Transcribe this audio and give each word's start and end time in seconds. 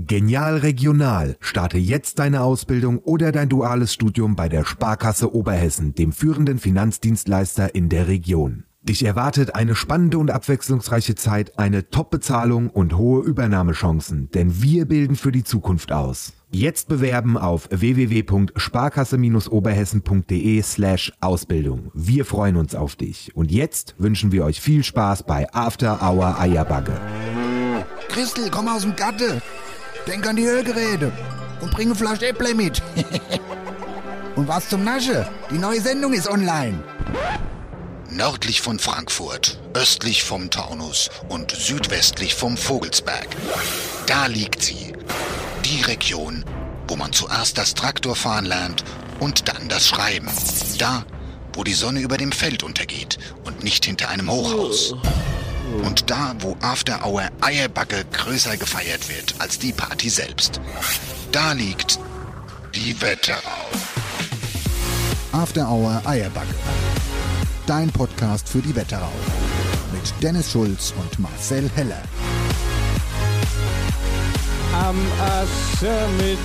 Genial 0.00 0.58
Regional. 0.58 1.36
Starte 1.40 1.76
jetzt 1.76 2.20
deine 2.20 2.42
Ausbildung 2.42 3.00
oder 3.00 3.32
dein 3.32 3.48
duales 3.48 3.92
Studium 3.92 4.36
bei 4.36 4.48
der 4.48 4.64
Sparkasse 4.64 5.34
Oberhessen, 5.34 5.92
dem 5.92 6.12
führenden 6.12 6.60
Finanzdienstleister 6.60 7.74
in 7.74 7.88
der 7.88 8.06
Region. 8.06 8.62
Dich 8.82 9.04
erwartet 9.04 9.56
eine 9.56 9.74
spannende 9.74 10.18
und 10.18 10.30
abwechslungsreiche 10.30 11.16
Zeit, 11.16 11.58
eine 11.58 11.90
Top-Bezahlung 11.90 12.70
und 12.70 12.96
hohe 12.96 13.24
Übernahmechancen, 13.24 14.30
denn 14.30 14.62
wir 14.62 14.86
bilden 14.86 15.16
für 15.16 15.32
die 15.32 15.42
Zukunft 15.42 15.90
aus. 15.90 16.32
Jetzt 16.52 16.86
bewerben 16.86 17.36
auf 17.36 17.68
www.sparkasse-oberhessen.de 17.72 20.62
slash 20.62 21.12
Ausbildung. 21.20 21.90
Wir 21.92 22.24
freuen 22.24 22.54
uns 22.54 22.76
auf 22.76 22.94
dich. 22.94 23.32
Und 23.34 23.50
jetzt 23.50 23.96
wünschen 23.98 24.30
wir 24.30 24.44
euch 24.44 24.60
viel 24.60 24.84
Spaß 24.84 25.24
bei 25.24 25.52
After 25.52 26.00
Hour 26.00 26.38
Eierbagge. 26.38 26.92
Christel, 28.08 28.48
komm 28.52 28.68
aus 28.68 28.82
dem 28.82 28.94
Gatte. 28.94 29.42
Denk 30.08 30.26
an 30.26 30.36
die 30.36 30.46
Hörgeräte. 30.46 31.12
Und 31.60 31.70
bring 31.70 31.88
eine 31.88 31.94
Flasche 31.94 32.28
Äpple 32.28 32.54
mit. 32.54 32.80
und 34.36 34.48
was 34.48 34.70
zum 34.70 34.82
Nasche? 34.82 35.28
Die 35.50 35.58
neue 35.58 35.82
Sendung 35.82 36.14
ist 36.14 36.26
online. 36.26 36.82
Nördlich 38.08 38.62
von 38.62 38.78
Frankfurt, 38.78 39.60
östlich 39.74 40.24
vom 40.24 40.48
Taunus 40.48 41.10
und 41.28 41.50
südwestlich 41.50 42.34
vom 42.34 42.56
Vogelsberg. 42.56 43.28
Da 44.06 44.24
liegt 44.26 44.62
sie. 44.62 44.94
Die 45.66 45.82
Region, 45.82 46.42
wo 46.88 46.96
man 46.96 47.12
zuerst 47.12 47.58
das 47.58 47.74
Traktorfahren 47.74 48.46
lernt 48.46 48.84
und 49.20 49.46
dann 49.48 49.68
das 49.68 49.88
Schreiben. 49.88 50.30
Da, 50.78 51.04
wo 51.52 51.64
die 51.64 51.74
Sonne 51.74 52.00
über 52.00 52.16
dem 52.16 52.32
Feld 52.32 52.62
untergeht 52.62 53.18
und 53.44 53.62
nicht 53.62 53.84
hinter 53.84 54.08
einem 54.08 54.30
Hochhaus. 54.30 54.94
Und 55.84 56.10
da, 56.10 56.34
wo 56.40 56.56
After 56.60 57.04
Hour 57.04 57.28
Eierbacke 57.40 58.04
größer 58.12 58.56
gefeiert 58.56 59.08
wird 59.08 59.34
als 59.38 59.58
die 59.58 59.72
Party 59.72 60.08
selbst. 60.08 60.60
Da 61.32 61.52
liegt 61.52 61.98
die 62.74 63.00
Wetterau. 63.00 63.66
After 65.32 65.70
Hour 65.70 66.02
Eierbacke. 66.04 66.54
Dein 67.66 67.90
Podcast 67.90 68.48
für 68.48 68.60
die 68.60 68.74
Wetterau. 68.74 69.12
Mit 69.92 70.12
Dennis 70.22 70.50
Schulz 70.52 70.94
und 71.00 71.18
Marcel 71.18 71.70
Heller. 71.74 72.02
Am 74.74 74.96
Aschermittwoch 75.20 76.38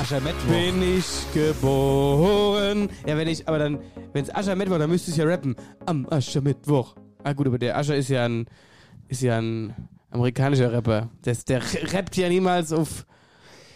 Aschermittwoch. 0.00 0.48
bin 0.48 0.82
ich 0.82 1.04
geboren. 1.34 2.88
Ja, 3.06 3.16
wenn 3.16 3.28
ich, 3.28 3.46
aber 3.46 3.58
dann, 3.58 3.78
wenn 4.12 4.24
es 4.24 4.34
Aschermittwoch, 4.34 4.78
dann 4.78 4.90
müsste 4.90 5.10
ich 5.10 5.16
ja 5.16 5.24
rappen. 5.24 5.54
Am 5.86 6.06
Aschermittwoch. 6.08 6.94
Ah 7.24 7.32
gut, 7.32 7.46
aber 7.46 7.58
der 7.58 7.76
Ascher 7.76 7.96
ist 7.96 8.08
ja 8.08 8.24
ein, 8.24 8.46
ist 9.08 9.22
ja 9.22 9.38
ein 9.38 9.74
amerikanischer 10.10 10.72
Rapper. 10.72 11.08
Das, 11.22 11.44
der 11.44 11.62
rappt 11.92 12.16
ja 12.16 12.28
niemals 12.28 12.72
auf 12.72 13.06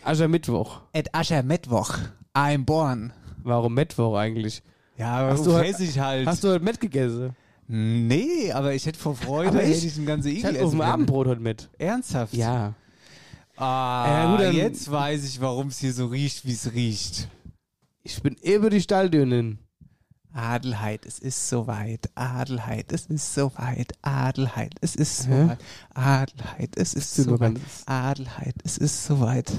Aschermittwoch. 0.05 0.81
At 0.95 1.15
Aschermittwoch. 1.15 1.99
I'm 2.35 2.65
born. 2.65 3.13
Warum 3.43 3.75
Mittwoch 3.75 4.17
eigentlich? 4.17 4.63
Ja, 4.97 5.27
Hast 5.27 5.33
hast 5.39 5.47
du 5.47 5.51
du 5.51 5.57
halt- 5.57 5.81
ich 5.81 5.99
halt. 5.99 6.27
Hast 6.27 6.45
du 6.45 6.49
heute 6.49 6.65
Met 6.65 6.81
gegessen? 6.81 7.35
nee, 7.69 8.53
aber 8.53 8.75
ich 8.75 8.85
hätte 8.87 8.99
vor 8.99 9.15
Freude 9.17 9.49
Aber 9.51 9.63
ich- 9.63 9.77
hätte 9.77 9.87
ich 9.87 9.97
ein 9.97 10.07
ganze 10.07 10.31
Ich 10.31 10.39
Igel 10.39 10.51
auf 10.51 10.57
essen 10.57 10.71
dem 10.73 10.79
können. 10.81 10.93
Abendbrot 10.93 11.27
heute 11.27 11.41
mit. 11.41 11.71
Ernsthaft? 11.79 12.35
Ja. 12.35 12.75
Ah, 13.57 14.07
Ja, 14.07 14.31
gut, 14.31 14.41
dann- 14.45 14.57
jetzt 14.57 14.91
weiß 14.91 15.25
ich, 15.25 15.41
warum 15.41 15.69
es 15.69 15.79
hier 15.79 15.93
so 15.93 16.07
riecht, 16.07 16.45
wie 16.47 16.53
es 16.53 16.73
riecht. 16.73 17.29
Ich 18.03 18.21
bin 18.23 18.35
über 18.43 18.71
die 18.71 18.81
Stalldünen. 18.81 19.59
Adelheid, 20.35 21.07
es 21.07 21.19
ist 21.19 21.49
soweit. 21.49 22.11
Adelheid, 22.15 22.93
es 22.93 23.07
ist 23.07 23.35
soweit. 23.35 23.93
Adelheid, 24.03 24.75
es 24.81 24.97
ist 24.97 25.25
soweit. 25.25 25.59
Adelheid, 25.95 26.77
es 26.77 26.95
ist 26.95 27.15
soweit. 27.15 27.61
Adelheid, 27.87 28.55
es 28.65 28.79
ist 28.79 29.05
soweit. 29.05 29.53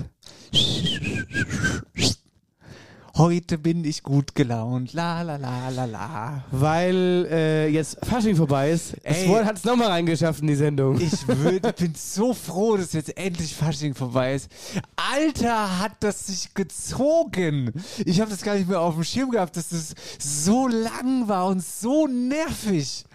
Heute 3.16 3.60
bin 3.60 3.86
ich 3.86 4.02
gut 4.02 4.34
gelaunt. 4.34 4.94
La 4.94 5.22
la 5.22 5.36
la 5.36 5.70
la 5.70 5.86
la. 5.86 6.44
Weil 6.50 7.28
äh, 7.30 7.68
jetzt 7.68 8.04
Fasching 8.04 8.36
vorbei 8.36 8.72
ist. 8.72 8.96
Ey. 9.04 9.32
Es 9.32 9.46
hat 9.46 9.58
es 9.58 9.64
nochmal 9.64 9.90
reingeschafft 9.90 10.42
in 10.42 10.48
die 10.48 10.56
Sendung. 10.56 11.00
Ich 11.00 11.28
würde, 11.28 11.72
bin 11.74 11.94
so 11.96 12.34
froh, 12.34 12.76
dass 12.76 12.92
jetzt 12.94 13.16
endlich 13.16 13.54
Fasching 13.54 13.94
vorbei 13.94 14.34
ist. 14.34 14.50
Alter, 14.96 15.80
hat 15.80 15.92
das 16.00 16.26
sich 16.26 16.56
gezogen. 16.56 17.72
Ich 18.04 18.20
habe 18.20 18.32
das 18.32 18.42
gar 18.42 18.56
nicht 18.56 18.68
mehr 18.68 18.82
auf 18.82 18.96
dem 18.96 19.04
Schirm 19.04 19.30
gehabt, 19.30 19.58
dass 19.58 19.70
das 19.70 19.94
so 20.18 20.68
lang 20.68 21.28
war 21.28 21.46
und 21.46 21.64
so 21.64 22.08
nervig. 22.08 23.06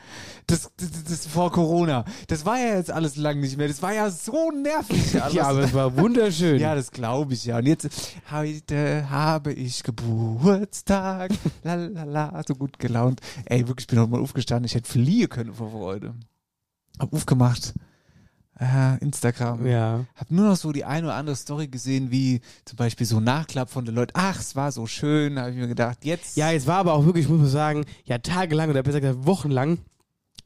Das, 0.49 0.71
das, 0.79 1.05
das 1.05 1.27
vor 1.27 1.53
Corona. 1.53 2.07
Das 2.27 2.47
war 2.47 2.59
ja 2.59 2.77
jetzt 2.77 2.91
alles 2.91 3.17
lang 3.17 3.39
nicht 3.39 3.59
mehr. 3.59 3.69
Das 3.69 3.83
war 3.83 3.93
ja 3.93 4.11
so 4.11 4.51
nervig. 4.51 5.15
Alles. 5.23 5.35
ja, 5.35 5.47
aber 5.47 5.61
es 5.61 5.75
war 5.75 5.95
wunderschön. 5.95 6.59
Ja, 6.59 6.75
das 6.75 6.91
glaube 6.91 7.35
ich 7.35 7.45
ja. 7.45 7.59
Und 7.59 7.67
jetzt, 7.67 7.91
heute 8.31 9.11
habe 9.11 9.53
ich 9.53 9.83
Geburtstag. 9.83 11.33
Lalala, 11.65 12.43
so 12.49 12.55
gut 12.55 12.79
gelaunt. 12.79 13.21
Ey, 13.45 13.69
wirklich, 13.69 13.85
ich 13.85 13.87
bin 13.89 14.01
heute 14.01 14.11
mal 14.11 14.23
aufgestanden. 14.23 14.65
Ich 14.65 14.75
hätte 14.75 14.91
fliehen 14.91 15.29
können 15.29 15.53
vor 15.53 15.71
Freude. 15.71 16.15
Hab 16.99 17.13
aufgemacht. 17.13 17.75
Äh, 18.59 18.97
Instagram. 19.03 19.67
ja. 19.67 20.07
Hab 20.17 20.31
nur 20.31 20.47
noch 20.47 20.57
so 20.57 20.73
die 20.73 20.87
eine 20.87 21.09
oder 21.09 21.17
andere 21.17 21.37
Story 21.37 21.69
gesehen, 21.69 22.11
wie 22.11 22.41
zum 22.65 22.77
Beispiel 22.77 23.07
so 23.07 23.21
Nachklapp 23.21 23.69
von 23.69 23.85
den 23.85 23.95
Leuten. 23.95 24.13
Ach, 24.15 24.41
es 24.41 24.57
war 24.57 24.73
so 24.73 24.87
schön. 24.87 25.39
Habe 25.39 25.51
ich 25.51 25.57
mir 25.59 25.69
gedacht, 25.69 26.07
jetzt. 26.07 26.39
Ja, 26.39 26.51
es 26.53 26.67
war 26.67 26.79
aber 26.79 26.95
auch 26.95 27.05
wirklich, 27.05 27.29
muss 27.29 27.39
man 27.39 27.49
sagen, 27.49 27.85
ja, 28.05 28.17
tagelang 28.17 28.71
oder 28.71 28.83
besser 28.83 29.03
gesagt 29.03 29.27
wochenlang 29.27 29.79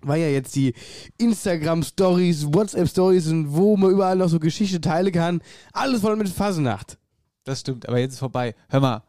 war 0.03 0.17
ja 0.17 0.29
jetzt 0.29 0.55
die 0.55 0.75
Instagram-Stories, 1.19 2.47
WhatsApp-Stories 2.53 3.29
und 3.29 3.55
wo 3.55 3.77
man 3.77 3.91
überall 3.91 4.17
noch 4.17 4.29
so 4.29 4.39
Geschichte 4.39 4.81
teilen 4.81 5.13
kann. 5.13 5.43
Alles 5.73 6.01
voll 6.01 6.17
mit 6.17 6.29
Fasenacht. 6.29 6.99
Das 7.45 7.61
stimmt, 7.61 7.89
aber 7.89 7.99
jetzt 7.99 8.15
ist 8.15 8.19
vorbei. 8.21 8.55
Hör 8.69 8.81
mal, 8.81 9.03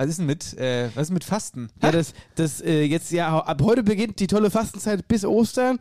was 0.00 0.08
ist 0.08 0.18
denn 0.18 0.26
mit, 0.26 0.56
äh, 0.56 0.88
was 0.94 1.08
ist 1.08 1.12
mit 1.12 1.24
Fasten? 1.24 1.68
Ja, 1.82 1.90
das, 1.90 2.14
das 2.34 2.62
äh, 2.62 2.84
jetzt 2.84 3.10
ja, 3.12 3.38
ab 3.38 3.60
heute 3.62 3.82
beginnt 3.82 4.18
die 4.18 4.28
tolle 4.28 4.50
Fastenzeit 4.50 5.06
bis 5.08 5.26
Ostern. 5.26 5.78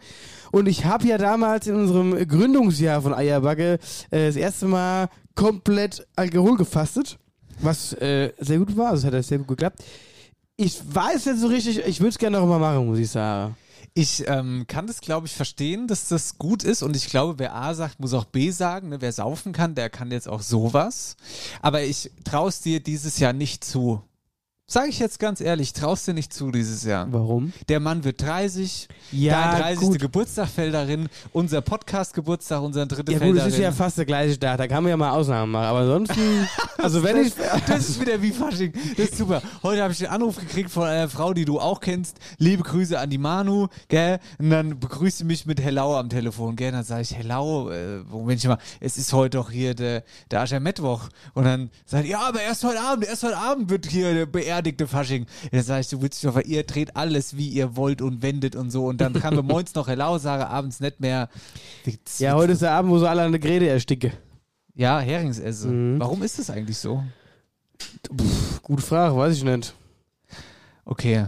Und 0.52 0.68
ich 0.68 0.84
habe 0.84 1.08
ja 1.08 1.18
damals 1.18 1.68
in 1.68 1.76
unserem 1.76 2.28
Gründungsjahr 2.28 3.02
von 3.02 3.14
Eierbacke 3.14 3.80
äh, 4.12 4.28
das 4.28 4.36
erste 4.36 4.66
Mal 4.66 5.08
komplett 5.36 6.06
Alkohol 6.18 6.58
gefastet. 6.58 7.18
Was 7.62 7.94
äh, 7.94 8.34
sehr 8.40 8.58
gut 8.58 8.76
war, 8.76 8.90
also 8.90 9.08
es 9.08 9.14
hat 9.14 9.24
sehr 9.24 9.38
gut 9.38 9.48
geklappt. 9.48 9.84
Ich 10.58 10.82
weiß 10.94 11.28
nicht 11.28 11.40
so 11.40 11.48
richtig, 11.48 11.86
ich 11.86 12.02
würde 12.02 12.10
es 12.10 12.18
gerne 12.18 12.40
noch 12.40 12.48
mal 12.48 12.60
machen, 12.60 12.88
muss 12.88 13.00
ich 13.00 13.10
sagen. 13.10 13.56
Ich 13.94 14.28
ähm, 14.28 14.66
kann 14.68 14.88
das, 14.88 15.02
glaube 15.02 15.28
ich, 15.28 15.34
verstehen, 15.34 15.88
dass 15.88 16.08
das 16.08 16.38
gut 16.38 16.64
ist. 16.64 16.84
Und 16.84 16.96
ich 16.96 17.08
glaube, 17.10 17.40
wer 17.40 17.56
A 17.56 17.74
sagt, 17.74 18.00
muss 18.00 18.14
auch 18.14 18.26
B 18.26 18.52
sagen. 18.52 18.90
Ne? 18.90 19.02
Wer 19.02 19.12
saufen 19.12 19.54
kann, 19.54 19.76
der 19.76 19.90
kann 19.90 20.12
jetzt 20.12 20.28
auch 20.28 20.42
sowas. 20.42 21.18
Aber 21.62 21.84
ich 21.84 22.12
traue 22.24 22.50
es 22.50 22.62
dir 22.62 22.80
dieses 22.80 23.20
Jahr 23.20 23.34
nicht 23.34 23.64
zu. 23.64 24.02
Sage 24.72 24.90
ich 24.90 25.00
jetzt 25.00 25.18
ganz 25.20 25.42
ehrlich, 25.42 25.74
traust 25.74 26.08
dir 26.08 26.14
nicht 26.14 26.32
zu 26.32 26.52
dieses 26.52 26.84
Jahr. 26.84 27.08
Warum? 27.10 27.54
Der 27.70 27.80
Mann 27.80 28.04
wird 28.04 28.22
30, 28.22 28.88
Ja, 29.12 29.54
dein 29.54 29.62
30. 29.62 29.80
gut. 29.80 30.00
Geburtstag 30.00 30.48
fällt 30.48 30.76
darin, 30.76 31.10
unser 31.32 31.62
Podcast-Geburtstag, 31.62 32.62
unser 32.62 32.86
dritter 32.86 33.14
Ja 33.14 33.18
gut, 33.18 33.36
es 33.38 33.48
ist 33.48 33.58
ja 33.58 33.72
fast 33.72 33.98
der 33.98 34.06
gleiche 34.06 34.38
Tag, 34.38 34.60
da 34.60 34.68
kann 34.68 34.84
man 34.84 34.92
ja 34.92 34.98
mal 34.98 35.10
Ausnahmen 35.10 35.54
machen. 35.54 35.66
Aber 35.66 35.80
ansonsten, 35.80 36.48
also 36.78 37.02
wenn 37.02 37.18
ich... 37.18 37.34
Das 37.66 37.90
ist 37.90 38.00
wieder 38.00 38.22
wie 38.22 38.30
Fasching. 38.30 38.72
Das 38.96 39.08
ist 39.10 39.18
super. 39.18 39.42
Heute 39.64 39.82
habe 39.82 39.92
ich 39.92 39.98
den 39.98 40.10
Anruf 40.10 40.38
gekriegt 40.38 40.70
von 40.70 40.84
einer 40.84 41.10
Frau, 41.10 41.34
die 41.34 41.46
du 41.46 41.60
auch 41.60 41.80
kennst. 41.80 42.20
Liebe 42.38 42.62
Grüße 42.62 43.00
an 43.00 43.10
die 43.10 43.18
Manu, 43.18 43.70
gell? 43.88 44.20
Und 44.38 44.52
dann 44.52 44.80
begrüßt 44.80 45.18
sie 45.18 45.24
mich 45.24 45.48
mit 45.48 45.60
Hello 45.60 45.98
am 45.98 46.10
Telefon, 46.10 46.56
gell? 46.56 46.72
Dann 46.72 46.84
sage 46.84 47.02
ich, 47.02 47.16
Hello, 47.16 47.72
äh, 47.72 48.04
Moment 48.08 48.44
mal, 48.44 48.60
es 48.80 48.98
ist 48.98 49.14
heute 49.14 49.38
doch 49.38 49.50
hier 49.50 49.74
der, 49.74 50.04
der 50.30 50.42
Aschermittwoch. 50.42 51.10
Und 51.34 51.46
dann 51.46 51.72
sagt 51.88 52.06
ja, 52.06 52.20
aber 52.20 52.44
erst 52.44 52.64
heute 52.64 52.82
Abend, 52.82 53.08
erst 53.08 53.24
heute 53.24 53.38
Abend 53.38 53.72
wird 53.72 53.88
hier 53.88 54.14
der 54.14 54.28
beerdigte 54.60 54.88
Fasching. 54.88 55.26
Dann 55.52 55.64
sage 55.64 55.82
ich, 55.82 55.88
du 55.90 56.02
willst 56.02 56.24
doch, 56.24 56.40
ihr 56.42 56.64
dreht 56.64 56.96
alles, 56.96 57.38
wie 57.38 57.50
ihr 57.50 57.76
wollt 57.76 58.02
und 58.02 58.22
wendet 58.22 58.56
und 58.56 58.72
so. 58.72 58.86
Und 58.86 59.02
dann 59.02 59.14
kann 59.14 59.36
man 59.36 59.46
morgens 59.48 59.74
noch 59.76 59.88
Hello 59.88 60.18
sagen, 60.18 60.44
abends 60.44 60.80
nicht 60.80 61.00
mehr. 61.00 61.30
Ja, 62.18 62.34
heute 62.34 62.54
ist 62.54 62.62
der 62.62 62.72
Abend, 62.72 62.92
wo 62.92 62.98
so 62.98 63.08
alle 63.08 63.24
an 63.24 63.32
der 63.32 63.40
Grete 63.40 63.68
ersticke. 63.68 64.14
Ja, 64.76 65.00
Heringsesse. 65.00 65.68
Mhm. 65.68 66.00
Warum 66.00 66.24
ist 66.24 66.40
das 66.40 66.50
eigentlich 66.50 66.78
so? 66.78 67.04
Gute 68.62 68.82
Frage, 68.82 69.16
weiß 69.16 69.38
ich 69.38 69.44
nicht. 69.44 69.74
Okay. 70.86 71.26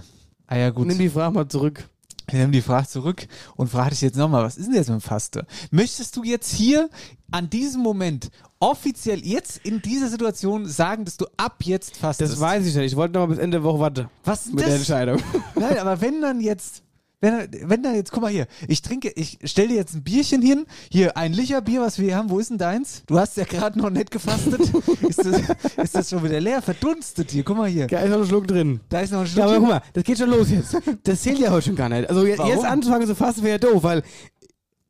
Ah 0.48 0.58
ja, 0.58 0.70
gut. 0.70 0.88
Nimm 0.88 0.98
die 0.98 1.10
Frage 1.10 1.34
mal 1.34 1.48
zurück. 1.48 1.88
Ich 2.28 2.34
nehme 2.34 2.52
die 2.52 2.62
Frage 2.62 2.88
zurück 2.88 3.28
und 3.58 3.70
frage 3.70 3.90
dich 3.90 4.02
jetzt 4.02 4.16
nochmal, 4.16 4.44
was 4.44 4.56
ist 4.56 4.68
denn 4.68 4.76
jetzt 4.76 4.90
mit 4.90 5.00
dem 5.00 5.02
Faste? 5.02 5.46
Möchtest 5.70 6.16
du 6.16 6.24
jetzt 6.24 6.50
hier 6.54 6.90
an 7.32 7.50
diesem 7.50 7.82
Moment 7.82 8.30
offiziell 8.60 9.26
jetzt 9.26 9.60
in 9.64 9.82
dieser 9.82 10.08
Situation 10.08 10.66
sagen, 10.68 11.06
dass 11.06 11.18
du 11.18 11.26
ab 11.38 11.58
jetzt 11.64 11.98
fastest? 11.98 12.34
Das 12.34 12.40
weiß 12.40 12.66
ich 12.68 12.76
nicht. 12.76 12.92
Ich 12.92 12.96
wollte 12.96 13.14
noch 13.14 13.22
mal 13.22 13.34
bis 13.34 13.38
Ende 13.40 13.58
der 13.58 13.64
Woche 13.64 13.80
warten 13.80 14.10
Was 14.24 14.46
ist 14.46 14.54
mit 14.54 14.62
der 14.62 14.70
das? 14.70 14.78
Entscheidung. 14.80 15.22
Nein, 15.56 15.78
aber 15.80 16.00
wenn 16.02 16.22
dann 16.22 16.42
jetzt, 16.42 16.84
wenn, 17.22 17.48
wenn 17.64 17.82
dann 17.84 17.96
jetzt, 17.96 18.12
guck 18.12 18.22
mal 18.24 18.32
hier, 18.32 18.48
ich 18.68 18.82
trinke, 18.82 19.10
ich 19.16 19.40
stell 19.44 19.68
dir 19.68 19.76
jetzt 19.76 19.94
ein 19.96 20.04
Bierchen 20.04 20.42
hin, 20.42 20.66
hier 20.92 21.18
ein 21.18 21.34
Licherbier, 21.34 21.82
was 21.82 21.98
wir 22.00 22.06
hier 22.06 22.16
haben, 22.18 22.30
wo 22.30 22.40
ist 22.40 22.50
denn 22.50 22.58
deins? 22.58 23.04
Du 23.08 23.18
hast 23.18 23.38
ja 23.38 23.46
gerade 23.46 23.80
noch 23.80 23.90
nicht 23.90 24.12
gefastet. 24.12 24.60
ist, 25.08 25.26
das, 25.26 25.42
ist 25.84 25.96
das 25.96 26.10
schon 26.10 26.24
wieder 26.24 26.40
leer, 26.40 26.62
verdunstet 26.62 27.32
hier, 27.32 27.44
guck 27.44 27.58
mal 27.58 27.70
hier. 27.70 27.88
Da 27.88 28.00
ist 28.02 28.10
noch 28.12 28.20
ein 28.20 28.28
Schluck 28.28 28.48
drin. 28.48 28.80
Da 28.90 29.02
ist 29.02 29.12
noch 29.12 29.22
ein 29.22 29.28
Ja, 29.36 29.44
aber 29.46 29.54
Stückchen. 29.54 29.60
guck 29.62 29.70
mal, 29.70 29.82
das 29.94 30.04
geht 30.04 30.18
schon 30.18 30.30
los 30.30 30.50
jetzt. 30.50 30.78
Das 31.04 31.22
zählt 31.22 31.40
ja 31.40 31.52
heute 31.52 31.68
schon 31.68 31.76
gar 31.76 31.90
nicht. 31.90 32.10
Also 32.10 32.26
jetzt 32.26 32.44
jetzt 32.44 32.66
anzufangen 32.66 33.08
zu 33.08 33.16
fasten 33.16 33.44
wäre 33.44 33.54
ja 33.54 33.58
doof, 33.58 33.84
weil 33.84 34.04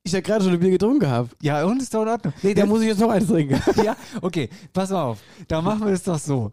ich 0.04 0.12
ja 0.12 0.22
gerade 0.22 0.44
schon 0.44 0.54
ein 0.54 0.60
Bier 0.60 0.72
getrunken 0.72 1.08
habe. 1.08 1.30
Ja, 1.42 1.64
und 1.66 1.82
ist 1.82 1.94
doch 1.94 2.02
in 2.04 2.08
Ordnung. 2.10 2.34
Nee, 2.42 2.54
da 2.54 2.66
muss 2.66 2.82
ich 2.82 2.88
jetzt 2.88 3.00
noch 3.00 3.10
eins 3.10 3.28
trinken. 3.28 3.62
ja, 3.84 3.96
okay, 4.22 4.50
pass 4.74 4.90
mal 4.90 5.04
auf. 5.04 5.20
Da 5.48 5.62
machen 5.62 5.86
wir 5.86 5.94
es 5.94 6.04
doch 6.04 6.18
so. 6.20 6.52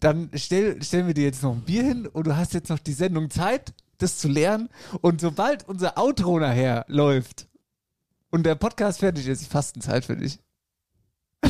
Dann 0.00 0.30
stell, 0.34 0.82
stellen 0.82 1.06
wir 1.06 1.14
dir 1.14 1.24
jetzt 1.24 1.42
noch 1.42 1.52
ein 1.54 1.62
Bier 1.62 1.82
hin 1.84 2.06
und 2.06 2.26
du 2.26 2.36
hast 2.36 2.54
jetzt 2.54 2.68
noch 2.70 2.78
die 2.78 2.92
Sendung 2.92 3.30
Zeit, 3.30 3.72
das 3.98 4.18
zu 4.18 4.28
lernen. 4.28 4.68
Und 5.00 5.20
sobald 5.20 5.68
unser 5.68 5.98
Outro 5.98 6.38
nachher 6.38 6.84
läuft 6.88 7.46
und 8.30 8.44
der 8.46 8.54
Podcast 8.54 9.00
fertig 9.00 9.26
ist, 9.26 9.42
ist 9.42 9.50
Fastenzeit 9.50 10.04
für 10.04 10.16
dich. 10.16 10.38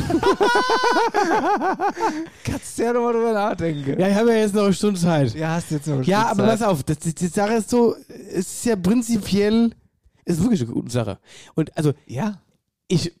Kannst 2.43 2.77
du 2.77 2.83
ja 2.83 2.93
nochmal 2.93 3.13
drüber 3.13 3.33
nachdenken. 3.33 3.99
Ja, 3.99 4.07
ich 4.07 4.15
habe 4.15 4.31
ja 4.31 4.37
jetzt 4.39 4.53
noch 4.53 4.63
eine 4.65 4.73
Stunde 4.73 4.99
Zeit. 4.99 5.33
Ja, 5.33 5.49
hast 5.55 5.71
jetzt 5.71 5.87
noch 5.87 5.95
eine 5.95 6.03
Ja, 6.03 6.25
Stunde 6.27 6.43
aber 6.43 6.51
Zeit. 6.51 6.59
pass 6.59 6.67
auf, 6.67 6.83
das, 6.83 6.99
die, 6.99 7.15
die 7.15 7.27
Sache 7.27 7.53
ist 7.55 7.69
so, 7.69 7.95
es 8.07 8.37
ist 8.53 8.65
ja 8.65 8.75
prinzipiell, 8.75 9.71
ist 10.29 10.41
wirklich 10.41 10.61
eine 10.61 10.71
gute 10.71 10.91
Sache. 10.91 11.19
Und 11.55 11.75
also, 11.77 11.93
Ja, 12.05 12.41
ich, 12.87 13.13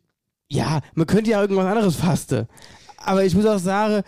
ja, 0.47 0.81
man 0.95 1.07
könnte 1.07 1.29
ja 1.31 1.41
irgendwas 1.41 1.65
anderes 1.65 1.95
fasten. 1.95 2.47
Aber 2.97 3.23
ich 3.23 3.35
muss 3.35 3.45
auch 3.45 3.59
sagen, 3.59 4.03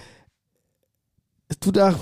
es 1.48 1.60
tut 1.60 1.78
auch 1.78 1.96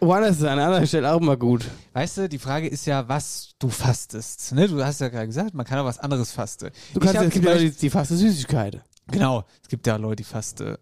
woanders 0.00 0.42
an 0.42 0.58
anderer 0.58 0.86
Stelle 0.86 1.12
auch 1.12 1.20
mal 1.20 1.36
gut. 1.36 1.64
weißt 1.92 2.18
du, 2.18 2.28
die 2.28 2.38
Frage 2.38 2.68
ist 2.68 2.86
ja, 2.86 3.08
was 3.08 3.54
du 3.58 3.68
fastest. 3.68 4.52
Ne? 4.52 4.68
Du 4.68 4.84
hast 4.84 5.00
ja 5.00 5.08
gerade 5.08 5.26
gesagt, 5.26 5.54
man 5.54 5.64
kann 5.66 5.78
auch 5.78 5.84
was 5.84 5.98
anderes 5.98 6.32
fasten. 6.32 6.70
Du 6.94 7.00
kannst, 7.00 7.14
Ich 7.14 7.18
hab 7.20 7.26
es 7.26 7.32
gibt 7.32 7.44
ja 7.44 7.52
Beispiel- 7.52 7.70
die, 7.70 7.78
die 7.78 7.90
faste 7.90 8.16
Süßigkeiten. 8.16 8.82
Genau, 9.08 9.44
es 9.62 9.68
gibt 9.68 9.86
ja 9.86 9.96
Leute, 9.96 10.16
die 10.16 10.24
fasten 10.24 10.76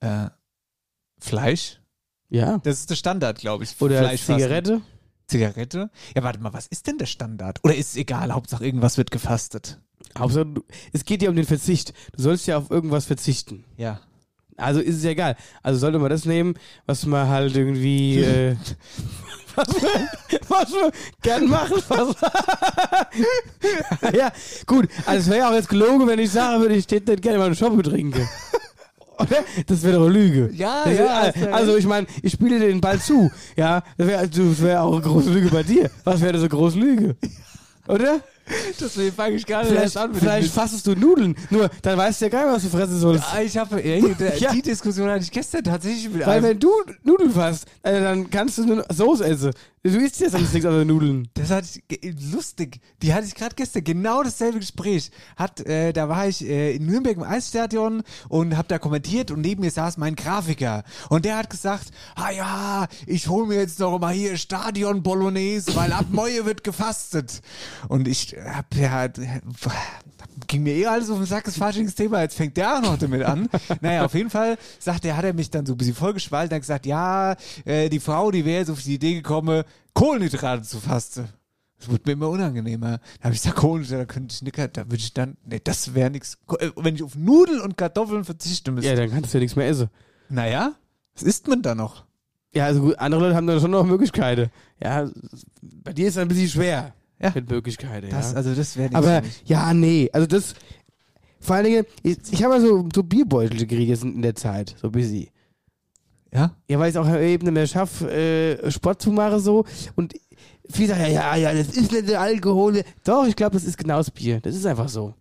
äh, 0.00 0.28
Fleisch. 1.20 1.80
Ja. 2.30 2.58
Das 2.58 2.78
ist 2.80 2.90
der 2.90 2.94
Standard, 2.96 3.38
glaube 3.38 3.64
ich. 3.64 3.80
Oder 3.80 3.98
Fleischfasten. 3.98 4.36
Zigarette. 4.36 4.80
Zigarette? 5.28 5.90
Ja, 6.16 6.22
warte 6.22 6.40
mal, 6.40 6.52
was 6.52 6.66
ist 6.66 6.86
denn 6.86 6.98
der 6.98 7.06
Standard? 7.06 7.60
Oder 7.62 7.74
ist 7.76 7.90
es 7.90 7.96
egal, 7.96 8.32
Hauptsache 8.32 8.64
irgendwas 8.64 8.96
wird 8.98 9.10
gefastet? 9.10 9.78
Hauptsache, 10.18 10.46
du- 10.46 10.64
es 10.92 11.04
geht 11.04 11.22
ja 11.22 11.30
um 11.30 11.36
den 11.36 11.44
Verzicht. 11.44 11.92
Du 12.16 12.22
sollst 12.22 12.46
ja 12.46 12.56
auf 12.58 12.70
irgendwas 12.70 13.04
verzichten. 13.04 13.64
Ja. 13.76 14.00
Also 14.56 14.80
ist 14.80 14.96
es 14.96 15.04
ja 15.04 15.10
egal. 15.10 15.36
Also 15.62 15.78
sollte 15.78 15.98
man 16.00 16.10
das 16.10 16.24
nehmen, 16.24 16.54
was 16.86 17.06
man 17.06 17.28
halt 17.28 17.54
irgendwie, 17.54 18.18
äh, 18.22 18.56
was, 19.54 19.68
man, 19.68 20.08
was 20.48 20.70
man 20.70 20.90
gern 21.22 21.46
macht. 21.48 21.72
Was 21.88 22.16
ja, 24.14 24.32
gut. 24.66 24.88
Also 25.06 25.20
es 25.20 25.26
wäre 25.28 25.38
ja 25.38 25.50
auch 25.50 25.54
jetzt 25.54 25.68
gelogen, 25.68 26.06
wenn 26.06 26.18
ich 26.18 26.30
sagen 26.30 26.60
würde, 26.62 26.74
ich 26.74 26.86
hätte 26.90 27.10
nicht 27.12 27.22
gerne 27.22 27.38
mal 27.38 27.46
einen 27.46 27.54
Shop 27.56 27.80
trinken. 27.82 28.28
Oder? 29.18 29.36
Das 29.66 29.82
wäre 29.82 29.94
doch 29.98 30.04
eine 30.06 30.12
Lüge. 30.14 30.50
Ja, 30.54 30.84
Das 30.84 30.96
ja, 30.98 31.32
wär- 31.34 31.54
also 31.54 31.76
ich 31.76 31.86
meine, 31.86 32.06
ich 32.22 32.32
spiele 32.32 32.58
dir 32.60 32.68
den 32.68 32.80
Ball 32.80 32.98
zu. 33.00 33.30
Ja, 33.56 33.82
das 33.96 34.06
wäre 34.06 34.28
wär 34.62 34.82
auch 34.82 34.92
eine 34.92 35.02
große 35.02 35.30
Lüge 35.30 35.48
bei 35.50 35.62
dir. 35.62 35.90
Was 36.04 36.20
wäre 36.20 36.32
das 36.34 36.42
eine 36.42 36.48
große 36.50 36.78
Lüge? 36.78 37.16
Oder? 37.88 38.20
Deswegen 38.80 39.14
fange 39.14 39.36
ich 39.36 39.44
Vielleicht, 39.46 39.70
erst 39.72 39.96
an 39.96 40.10
mit 40.10 40.20
vielleicht 40.20 40.48
dem 40.48 40.52
fastest 40.52 40.86
du 40.86 40.94
Nudeln. 40.94 41.34
Nur, 41.50 41.68
dann 41.82 41.98
weißt 41.98 42.20
du 42.20 42.24
ja 42.26 42.28
gar 42.30 42.44
nicht, 42.46 42.56
was 42.56 42.62
du 42.70 42.76
fressen 42.76 42.98
sollst. 42.98 43.24
Ah, 43.32 43.42
Ich 43.42 43.56
habe, 43.56 43.80
Ja. 44.38 44.52
die 44.52 44.62
Diskussion 44.62 45.08
hatte 45.10 45.24
ich 45.24 45.30
gestern 45.30 45.64
tatsächlich 45.64 46.08
mit 46.10 46.20
Weil 46.26 46.38
einem. 46.38 46.44
wenn 46.44 46.58
du 46.60 46.70
Nudeln 47.02 47.30
fasst, 47.32 47.66
äh, 47.82 48.00
dann 48.00 48.30
kannst 48.30 48.58
du 48.58 48.64
nur 48.66 48.84
Soße 48.92 49.24
essen. 49.26 49.52
Du 49.84 49.90
isst 49.98 50.20
ja 50.20 50.28
sonst 50.28 50.52
nichts 50.52 50.66
außer 50.66 50.84
Nudeln. 50.84 51.28
Das 51.34 51.50
hatte 51.50 51.66
ich 51.88 52.14
lustig. 52.32 52.80
Die 53.00 53.14
hatte 53.14 53.26
ich 53.26 53.34
gerade 53.34 53.54
gestern 53.54 53.84
genau 53.84 54.22
dasselbe 54.22 54.58
Gespräch. 54.58 55.10
Hat, 55.36 55.60
äh, 55.66 55.92
da 55.92 56.08
war 56.08 56.26
ich 56.28 56.44
äh, 56.44 56.74
in 56.76 56.86
Nürnberg 56.86 57.16
im 57.16 57.22
Eisstadion 57.22 58.02
und 58.28 58.56
habe 58.56 58.68
da 58.68 58.78
kommentiert 58.78 59.30
und 59.30 59.40
neben 59.40 59.62
mir 59.62 59.70
saß 59.70 59.96
mein 59.96 60.16
Grafiker 60.16 60.82
und 61.08 61.24
der 61.24 61.36
hat 61.38 61.48
gesagt, 61.48 61.88
ah 62.16 62.30
ja, 62.30 62.88
ich 63.06 63.28
hol 63.28 63.46
mir 63.46 63.54
jetzt 63.56 63.78
noch 63.78 63.98
mal 63.98 64.12
hier 64.12 64.36
Stadion 64.36 65.02
Bolognese, 65.02 65.74
weil 65.76 65.92
ab 65.92 66.06
Moje 66.10 66.44
wird 66.44 66.64
gefastet. 66.64 67.40
Und 67.88 68.08
ich 68.08 68.36
hab 68.44 68.74
ja 68.74 69.08
ging 70.46 70.62
mir 70.62 70.74
eh 70.74 70.86
alles 70.86 71.10
auf 71.10 71.18
den 71.18 71.26
Sack, 71.26 71.44
das 71.44 71.56
Faschingsthema, 71.56 72.22
jetzt 72.22 72.36
fängt 72.36 72.56
der 72.56 72.76
auch 72.76 72.82
noch 72.82 72.98
damit 72.98 73.22
an. 73.22 73.48
naja, 73.80 74.04
auf 74.04 74.14
jeden 74.14 74.30
Fall 74.30 74.56
sagt 74.78 75.04
er, 75.04 75.16
hat 75.16 75.24
er 75.24 75.34
mich 75.34 75.50
dann 75.50 75.66
so 75.66 75.74
ein 75.74 75.76
bisschen 75.76 75.94
vollgeschwallt 75.94 76.50
und 76.50 76.54
hat 76.54 76.62
gesagt, 76.62 76.86
ja, 76.86 77.36
äh, 77.64 77.88
die 77.88 78.00
Frau, 78.00 78.30
die 78.30 78.44
wäre 78.44 78.60
jetzt 78.60 78.70
auf 78.70 78.82
die 78.82 78.94
Idee 78.94 79.14
gekommen, 79.14 79.64
Kohlenhydrate 79.94 80.62
zu 80.62 80.80
fasten. 80.80 81.28
Das 81.78 81.90
wird 81.90 82.06
mir 82.06 82.12
immer 82.12 82.28
unangenehmer. 82.28 82.98
Da 83.18 83.24
habe 83.24 83.34
ich 83.34 83.42
gesagt, 83.42 83.56
Kohlenhydrate, 83.56 84.06
da 84.06 84.12
könnte 84.12 84.34
ich 84.34 84.42
nicht, 84.42 84.56
da 84.56 84.84
würde 84.84 84.96
ich 84.96 85.14
dann, 85.14 85.36
nee, 85.44 85.60
das 85.62 85.94
wäre 85.94 86.10
nichts. 86.10 86.38
Wenn 86.76 86.96
ich 86.96 87.02
auf 87.02 87.14
Nudeln 87.14 87.60
und 87.60 87.76
Kartoffeln 87.76 88.24
verzichten 88.24 88.74
müsste. 88.74 88.90
Ja, 88.90 88.96
dann 88.96 89.10
kannst 89.10 89.32
du 89.32 89.38
ja 89.38 89.42
nichts 89.42 89.56
mehr 89.56 89.68
essen. 89.68 89.88
Naja, 90.28 90.72
was 91.14 91.22
isst 91.22 91.46
man 91.46 91.62
da 91.62 91.74
noch? 91.74 92.04
Ja, 92.54 92.64
also 92.64 92.80
gut, 92.80 92.98
andere 92.98 93.20
Leute 93.20 93.36
haben 93.36 93.46
da 93.46 93.60
schon 93.60 93.70
noch 93.70 93.84
Möglichkeiten. 93.84 94.50
Ja, 94.82 95.08
bei 95.60 95.92
dir 95.92 96.08
ist 96.08 96.16
es 96.16 96.22
ein 96.22 96.28
bisschen 96.28 96.48
schwer. 96.48 96.94
Ja. 97.20 97.32
Mit 97.34 97.50
Möglichkeiten, 97.50 98.10
Das, 98.10 98.30
ja. 98.30 98.36
also 98.36 98.54
das 98.54 98.76
wäre 98.76 98.94
Aber, 98.94 99.22
ja, 99.44 99.74
nee, 99.74 100.08
also 100.12 100.26
das, 100.26 100.54
vor 101.40 101.56
allen 101.56 101.64
Dingen, 101.64 101.86
ich, 102.02 102.16
ich 102.30 102.44
habe 102.44 102.54
ja 102.54 102.60
so, 102.60 102.88
so 102.94 103.02
Bierbeutel 103.02 103.58
gekriegt 103.58 103.88
jetzt 103.88 104.04
in 104.04 104.22
der 104.22 104.34
Zeit, 104.34 104.76
so 104.80 104.90
busy. 104.90 105.30
Ja? 106.32 106.54
Ja, 106.68 106.78
weil 106.78 106.90
ich 106.90 106.98
auch 106.98 107.08
eben 107.08 107.44
nicht 107.44 107.54
mehr 107.54 107.66
schaffe, 107.66 108.10
äh, 108.10 108.70
Sport 108.70 109.02
zu 109.02 109.10
machen 109.10 109.40
so. 109.40 109.64
Und 109.96 110.14
viele 110.70 110.88
sagen, 110.88 111.12
ja, 111.12 111.34
ja, 111.34 111.36
ja, 111.36 111.54
das 111.54 111.68
ist 111.68 111.90
nicht 111.90 112.08
der 112.08 112.20
Alkohol. 112.20 112.82
Doch, 113.04 113.26
ich 113.26 113.34
glaube, 113.36 113.54
das 113.54 113.64
ist 113.64 113.78
genau 113.78 113.96
das 113.96 114.10
Bier. 114.10 114.40
Das 114.40 114.54
ist 114.54 114.66
einfach 114.66 114.88
so. 114.88 115.14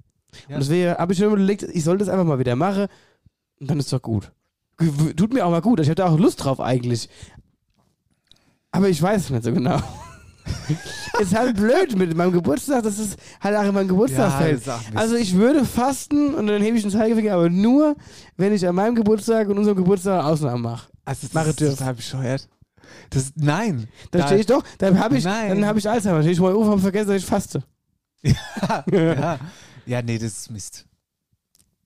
Ja. 0.50 0.56
Und 0.56 0.64
deswegen 0.64 0.92
habe 0.92 1.14
ich 1.14 1.20
schon 1.20 1.28
überlegt, 1.28 1.64
ich 1.64 1.84
soll 1.84 1.98
das 1.98 2.10
einfach 2.10 2.26
mal 2.26 2.40
wieder 2.40 2.56
machen. 2.56 2.88
Und 3.60 3.70
dann 3.70 3.80
ist 3.80 3.92
doch 3.92 4.02
gut. 4.02 4.32
Tut 5.16 5.34
mir 5.34 5.46
auch 5.46 5.52
mal 5.52 5.62
gut. 5.62 5.80
Ich 5.80 5.88
habe 5.88 5.96
da 5.96 6.08
auch 6.08 6.20
Lust 6.20 6.44
drauf 6.44 6.60
eigentlich. 6.60 7.10
Aber 8.72 8.90
ich 8.90 9.02
weiß 9.02 9.24
es 9.24 9.30
nicht 9.30 9.44
so 9.44 9.54
genau. 9.54 9.82
ist 11.20 11.36
halt 11.36 11.56
blöd 11.58 11.96
mit 11.98 12.16
meinem 12.16 12.32
Geburtstag. 12.32 12.84
Das 12.84 13.00
ist 13.00 13.18
halt 13.42 13.56
auch 13.56 13.64
in 13.64 13.74
meinem 13.74 13.92
auch 14.00 14.40
Mist. 14.42 14.70
also 14.96 15.16
ich 15.16 15.34
würde 15.36 15.66
fasten 15.66 16.34
und 16.34 16.48
dann 16.48 16.62
hebe 16.62 16.78
ich 16.78 16.84
den 16.84 16.92
Zeigefinger, 16.92 17.34
aber 17.34 17.50
nur, 17.50 17.96
wenn 18.38 18.54
ich 18.54 18.68
an 18.68 18.76
meinem 18.76 18.96
Geburtstag 18.96 19.50
und 19.50 19.58
unserem 19.58 19.78
Geburtstag 19.78 20.24
Ausnahmen 20.24 20.62
mache. 20.64 20.90
Also 21.06 21.28
das 21.28 21.34
Mache 21.34 21.50
ist 21.50 21.60
total 21.60 21.94
bescheuert. 21.94 22.48
Das, 23.10 23.32
nein. 23.36 23.88
Da 24.12 24.26
stehe 24.26 24.42
ich 24.42 24.46
doch, 24.46 24.64
dann 24.78 25.00
habe 25.00 25.18
ich, 25.18 25.24
dann 25.24 25.66
habe 25.66 25.80
ich 25.80 25.90
Alzheimer. 25.90 26.16
Dann 26.16 26.24
stehe 26.24 26.34
ich 26.34 26.40
mal 26.40 26.54
auf, 26.54 26.68
habe 26.68 26.82
vergessen, 26.82 27.10
dass 27.10 27.18
ich 27.18 27.26
faste. 27.26 27.64
ja. 28.24 29.40
ja, 29.86 30.02
nee, 30.02 30.18
das 30.18 30.40
ist 30.40 30.52
Mist. 30.52 30.86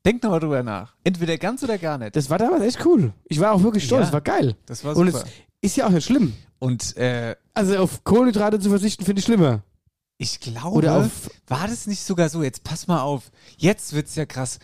Denk 0.05 0.23
nochmal 0.23 0.39
drüber 0.39 0.63
nach. 0.63 0.95
Entweder 1.03 1.37
ganz 1.37 1.63
oder 1.63 1.77
gar 1.77 1.97
nicht. 1.97 2.15
Das 2.15 2.29
war 2.29 2.39
damals 2.39 2.63
echt 2.63 2.83
cool. 2.85 3.13
Ich 3.25 3.39
war 3.39 3.51
auch 3.51 3.61
wirklich 3.61 3.85
stolz, 3.85 3.99
Ja. 3.99 4.05
das 4.05 4.13
war 4.13 4.21
geil. 4.21 4.55
Das 4.65 4.83
war 4.83 4.95
Und 4.95 5.11
super. 5.11 5.25
es 5.61 5.71
ist 5.71 5.77
ja 5.77 5.85
auch 5.85 5.91
nicht 5.91 6.05
schlimm. 6.05 6.33
Und 6.57 6.97
äh, 6.97 7.35
Also 7.53 7.77
auf 7.77 8.03
Kohlenhydrate 8.03 8.59
zu 8.59 8.69
verzichten, 8.69 9.05
finde 9.05 9.19
ich 9.19 9.25
schlimmer. 9.25 9.63
ich 10.17 10.39
glaube, 10.39 10.75
Oder 10.75 10.97
auf, 10.97 11.29
war 11.47 11.67
das 11.67 11.87
nicht 11.87 12.03
sogar 12.03 12.29
so? 12.29 12.43
Jetzt 12.43 12.63
pass 12.63 12.87
mal 12.87 13.01
auf. 13.01 13.31
Jetzt 13.57 13.93
wird's 13.93 14.15
ja 14.15 14.25
krass. 14.25 14.59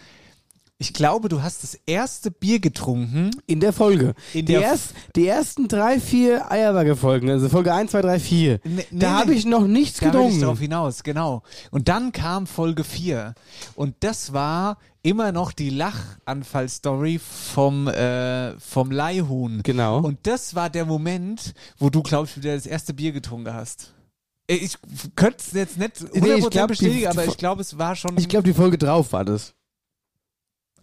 Ich 0.79 0.93
glaube, 0.93 1.27
du 1.27 1.41
hast 1.41 1.63
das 1.63 1.73
erste 1.87 2.29
Bier 2.29 2.59
getrunken. 2.59 3.31
in 3.47 3.59
der 3.59 3.73
Folge. 3.73 4.13
In 4.33 4.45
die, 4.45 4.53
der- 4.53 4.61
erst, 4.61 4.93
die 5.15 5.25
ersten 5.27 5.67
drei, 5.67 5.99
vier 5.99 6.51
Eierbagge-Folgen, 6.51 7.31
also 7.31 7.49
Folge 7.49 7.73
1, 7.73 7.89
2, 7.91 8.01
3, 8.03 8.19
4. 8.19 8.59
Nee, 8.63 8.85
nee, 8.91 8.99
da 8.99 9.19
habe 9.19 9.33
ich 9.33 9.45
noch 9.45 9.65
nichts 9.65 9.99
Da 9.99 10.05
will 10.05 10.07
ich 10.09 10.13
getrunken. 10.25 10.41
drauf 10.41 10.59
hinaus, 10.59 11.01
genau. 11.01 11.41
Und 11.71 11.87
dann 11.87 12.11
kam 12.11 12.45
Folge 12.45 12.83
4. 12.83 13.33
Und 13.73 13.95
das 14.01 14.33
war 14.33 14.77
immer 15.01 15.31
noch 15.31 15.51
die 15.51 15.71
Lachanfall-Story 15.71 17.19
vom, 17.19 17.87
äh, 17.87 18.51
vom 18.59 18.91
Leihhuhn. 18.91 19.61
Genau. 19.63 19.99
Und 20.01 20.19
das 20.27 20.53
war 20.53 20.69
der 20.69 20.85
Moment, 20.85 21.53
wo 21.79 21.89
du, 21.89 22.03
glaube 22.03 22.27
ich, 22.27 22.37
wieder 22.37 22.53
das 22.53 22.67
erste 22.67 22.93
Bier 22.93 23.11
getrunken 23.13 23.51
hast. 23.53 23.93
Äh, 24.47 24.55
Ich 24.55 24.77
könnte 25.15 25.37
es 25.39 25.53
jetzt 25.53 25.77
nicht 25.79 25.97
100% 25.97 26.21
Nee, 26.21 26.33
ich 26.35 26.49
glaub, 26.49 26.67
die- 26.67 26.73
bestätigen, 26.73 27.07
aber 27.07 27.23
die- 27.23 27.29
ich 27.29 27.37
glaube, 27.37 27.61
es 27.61 27.77
war 27.79 27.95
schon. 27.95 28.15
ich 28.17 28.29
glaube, 28.29 28.43
die 28.47 28.53
Folge 28.53 28.77
drauf 28.77 29.11
war 29.11 29.25
das. 29.25 29.53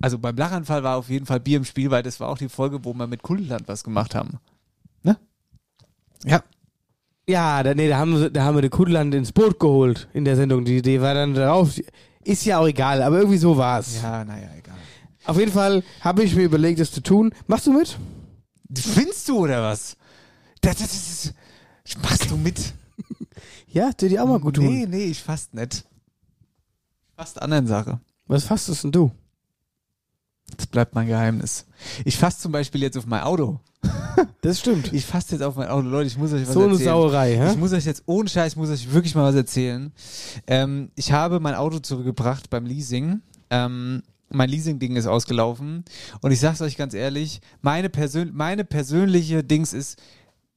Also 0.05 0.19
beim 0.19 0.37
Lachanfall 0.37 0.83
war 0.83 0.97
auf 0.97 1.09
jeden 1.09 1.27
Fall 1.27 1.41
Bier 1.41 1.57
im 1.57 1.65
Spiel, 1.65 1.91
weil 1.91 2.03
das 2.03 2.21
war 2.21 2.29
auch 2.29 2.39
die 2.39 2.49
Folge, 2.49 2.85
wo 2.85 2.93
wir 2.95 3.07
mit 3.07 3.23
Kultland 3.23 3.67
was 3.69 3.83
gemacht 3.85 4.15
haben. 4.15 4.39
Ne? 5.03 5.17
Ja. 6.25 6.43
Ja, 7.27 7.63
da, 7.63 7.75
nee, 7.75 7.89
da 7.89 7.97
haben, 7.99 8.17
sie- 8.19 8.31
da 8.31 8.45
haben 8.45 8.55
wir 8.57 8.63
den 8.63 8.71
Kudland 8.71 9.15
ins 9.15 9.33
Boot 9.33 9.59
geholt 9.59 10.09
in 10.13 10.25
der 10.27 10.37
Sendung. 10.37 10.65
Die 10.67 10.77
Idee 10.77 11.01
war 11.01 11.15
dann 11.15 11.33
drauf. 11.35 11.71
Ist 12.23 12.45
ja 12.45 12.59
auch 12.59 12.67
egal, 12.67 13.03
aber 13.03 13.19
irgendwie 13.19 13.39
so 13.39 13.57
war's. 13.57 14.01
Ja, 14.03 14.25
naja, 14.25 14.49
egal. 14.59 14.75
Auf 15.25 15.39
jeden 15.39 15.53
Fall 15.53 15.83
habe 16.01 16.23
ich 16.23 16.35
mir 16.37 16.43
überlegt, 16.45 16.81
das 16.81 16.91
zu 16.93 17.01
tun. 17.03 17.33
Machst 17.47 17.67
du 17.67 17.73
mit? 17.73 17.97
Findest 18.77 19.27
du 19.29 19.39
oder 19.39 19.63
was? 19.63 19.97
Das, 20.61 20.77
das, 20.77 20.89
das, 20.91 21.35
das, 21.85 22.03
machst 22.03 22.31
du 22.31 22.37
mit? 22.37 22.59
Ja, 23.69 23.91
dir 23.93 24.09
die 24.09 24.21
auch 24.21 24.29
mal 24.29 24.39
gut 24.39 24.55
tun. 24.55 24.67
Nee, 24.67 24.87
nee, 24.87 25.05
ich 25.07 25.21
fast 25.21 25.53
nicht. 25.53 25.85
Fast 27.17 27.43
anderen 27.43 27.67
Sache. 27.67 27.99
Was 28.29 28.45
fastest 28.45 28.85
denn 28.85 28.93
du? 28.93 29.11
Das 30.57 30.67
bleibt 30.67 30.95
mein 30.95 31.07
Geheimnis. 31.07 31.67
Ich 32.05 32.17
fasse 32.17 32.39
zum 32.41 32.53
Beispiel 32.53 32.83
jetzt 32.83 32.97
auf 32.97 33.07
mein 33.07 33.23
Auto. 33.23 33.61
Das 34.41 34.61
stimmt. 34.61 34.93
Ich 34.93 35.05
fasse 35.05 35.33
jetzt 35.33 35.43
auf 35.43 35.57
mein 35.57 35.69
Auto. 35.69 35.89
Leute, 35.89 36.07
ich 36.07 36.17
muss 36.17 36.33
euch 36.33 36.47
was 36.47 36.55
so 36.55 36.63
eine 36.63 36.73
erzählen. 36.73 36.89
Sauerei, 36.89 37.33
Ich 37.35 37.39
hä? 37.41 37.57
muss 37.57 37.73
euch 37.73 37.85
jetzt, 37.85 38.03
ohne 38.07 38.29
Scheiß, 38.29 38.53
ich 38.53 38.57
muss 38.57 38.71
euch 38.71 38.93
wirklich 38.93 39.15
mal 39.15 39.25
was 39.25 39.35
erzählen. 39.35 39.93
Ähm, 40.47 40.91
ich 40.95 41.13
habe 41.13 41.41
mein 41.41 41.55
Auto 41.55 41.79
zurückgebracht 41.79 42.51
beim 42.51 42.67
Leasing. 42.67 43.21
Ähm, 43.51 44.03
mein 44.31 44.49
Leasing-Ding 44.49 44.97
ist 44.97 45.07
ausgelaufen. 45.07 45.85
Und 46.21 46.31
ich 46.33 46.41
sag's 46.41 46.61
euch 46.63 46.77
ganz 46.77 46.95
ehrlich, 46.95 47.41
meine, 47.63 47.89
Persön 47.91 48.31
meine 48.35 48.65
persönliche 48.65 49.45
Dings 49.45 49.73
ist, 49.73 50.01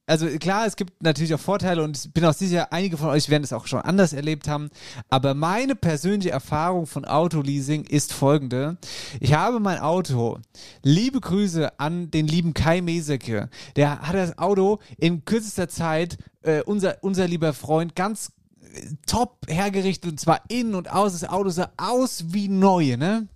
also 0.08 0.26
klar, 0.38 0.66
es 0.66 0.76
gibt 0.76 1.02
natürlich 1.02 1.34
auch 1.34 1.40
Vorteile 1.40 1.82
und 1.82 1.96
ich 1.96 2.12
bin 2.12 2.24
auch 2.24 2.32
sicher, 2.32 2.72
einige 2.72 2.96
von 2.96 3.10
euch 3.10 3.28
werden 3.28 3.44
es 3.44 3.52
auch 3.52 3.66
schon 3.66 3.82
anders 3.82 4.14
erlebt 4.14 4.48
haben. 4.48 4.70
Aber 5.10 5.34
meine 5.34 5.76
persönliche 5.76 6.30
Erfahrung 6.30 6.86
von 6.86 7.04
Autoleasing 7.04 7.84
ist 7.84 8.14
folgende. 8.14 8.78
Ich 9.20 9.34
habe 9.34 9.60
mein 9.60 9.78
Auto, 9.78 10.38
liebe 10.82 11.20
Grüße 11.20 11.78
an 11.78 12.10
den 12.10 12.26
lieben 12.26 12.54
Kai 12.54 12.80
Meseke, 12.80 13.50
der 13.76 14.00
hat 14.00 14.14
das 14.14 14.38
Auto 14.38 14.78
in 14.96 15.26
kürzester 15.26 15.68
Zeit, 15.68 16.16
äh, 16.40 16.62
unser, 16.62 16.96
unser 17.02 17.28
lieber 17.28 17.52
Freund, 17.52 17.94
ganz 17.94 18.32
äh, 18.62 18.94
top 19.06 19.46
hergerichtet 19.46 20.12
und 20.12 20.18
zwar 20.18 20.40
innen 20.48 20.74
und 20.74 20.90
außen. 20.90 21.20
Das 21.20 21.28
Auto 21.28 21.50
sah 21.50 21.70
aus 21.76 22.24
wie 22.28 22.48
neu, 22.48 22.96
ne? 22.96 23.28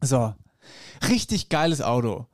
So. 0.00 0.34
Richtig 1.08 1.48
geiles 1.48 1.80
Auto. 1.80 2.26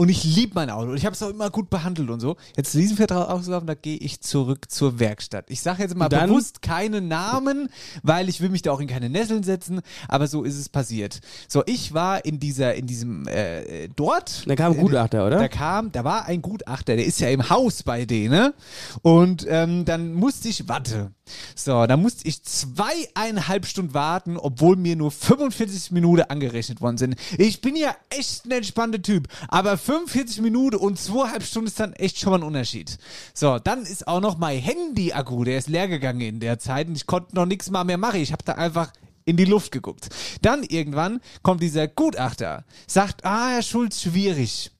Und 0.00 0.08
ich 0.08 0.24
liebe 0.24 0.52
mein 0.54 0.70
Auto. 0.70 0.92
Und 0.92 0.96
ich 0.96 1.04
habe 1.04 1.12
es 1.14 1.22
auch 1.22 1.28
immer 1.28 1.50
gut 1.50 1.68
behandelt 1.68 2.08
und 2.08 2.20
so. 2.20 2.36
Jetzt 2.56 2.72
diesen 2.72 2.96
Vertrag 2.96 3.28
ausgelaufen, 3.28 3.66
da 3.66 3.74
gehe 3.74 3.98
ich 3.98 4.22
zurück 4.22 4.70
zur 4.70 4.98
Werkstatt. 4.98 5.44
Ich 5.50 5.60
sage 5.60 5.82
jetzt 5.82 5.94
mal 5.94 6.08
Dann- 6.08 6.30
bewusst 6.30 6.62
keine 6.62 7.02
Namen, 7.02 7.68
weil 8.02 8.30
ich 8.30 8.40
will 8.40 8.48
mich 8.48 8.62
da 8.62 8.72
auch 8.72 8.80
in 8.80 8.86
keine 8.86 9.10
Nesseln 9.10 9.42
setzen. 9.42 9.82
Aber 10.08 10.26
so 10.26 10.42
ist 10.42 10.56
es 10.56 10.70
passiert. 10.70 11.20
So, 11.48 11.62
ich 11.66 11.92
war 11.92 12.24
in 12.24 12.40
dieser, 12.40 12.76
in 12.76 12.86
diesem 12.86 13.28
äh, 13.28 13.88
dort. 13.94 14.44
Da 14.48 14.56
kam 14.56 14.72
ein 14.72 14.78
Gutachter, 14.78 15.26
oder? 15.26 15.36
Da 15.36 15.48
kam, 15.48 15.92
da 15.92 16.02
war 16.02 16.24
ein 16.24 16.40
Gutachter, 16.40 16.96
der 16.96 17.04
ist 17.04 17.20
ja 17.20 17.28
im 17.28 17.50
Haus 17.50 17.82
bei 17.82 18.06
denen. 18.06 18.54
Und 19.02 19.44
ähm, 19.50 19.84
dann 19.84 20.14
musste 20.14 20.48
ich, 20.48 20.66
warte. 20.66 21.12
So, 21.54 21.86
da 21.86 21.96
musste 21.96 22.26
ich 22.26 22.42
zweieinhalb 22.42 23.66
Stunden 23.66 23.94
warten, 23.94 24.36
obwohl 24.36 24.76
mir 24.76 24.96
nur 24.96 25.10
45 25.10 25.92
Minuten 25.92 26.22
angerechnet 26.22 26.80
worden 26.80 26.98
sind. 26.98 27.16
Ich 27.38 27.60
bin 27.60 27.76
ja 27.76 27.94
echt 28.08 28.46
ein 28.46 28.50
entspannter 28.52 29.00
Typ, 29.02 29.28
aber 29.48 29.78
45 29.90 30.40
Minuten 30.42 30.76
und 30.76 31.00
zweieinhalb 31.00 31.42
Stunden 31.42 31.66
ist 31.66 31.80
dann 31.80 31.94
echt 31.94 32.20
schon 32.20 32.30
mal 32.30 32.38
ein 32.38 32.44
Unterschied. 32.44 32.96
So, 33.34 33.58
dann 33.58 33.82
ist 33.82 34.06
auch 34.06 34.20
noch 34.20 34.38
mein 34.38 34.60
Handy-Akku, 34.60 35.42
der 35.42 35.58
ist 35.58 35.68
leer 35.68 35.88
gegangen 35.88 36.20
in 36.20 36.38
der 36.38 36.60
Zeit 36.60 36.86
und 36.86 36.94
ich 36.94 37.06
konnte 37.08 37.34
noch 37.34 37.44
nichts 37.44 37.70
mal 37.70 37.82
mehr 37.82 37.98
machen. 37.98 38.20
Ich 38.20 38.30
habe 38.30 38.44
da 38.44 38.52
einfach 38.52 38.92
in 39.24 39.36
die 39.36 39.46
Luft 39.46 39.72
geguckt. 39.72 40.08
Dann 40.42 40.62
irgendwann 40.62 41.20
kommt 41.42 41.60
dieser 41.60 41.88
Gutachter, 41.88 42.64
sagt, 42.86 43.24
ah, 43.24 43.50
Herr 43.50 43.62
Schulz, 43.62 44.00
schwierig. 44.00 44.70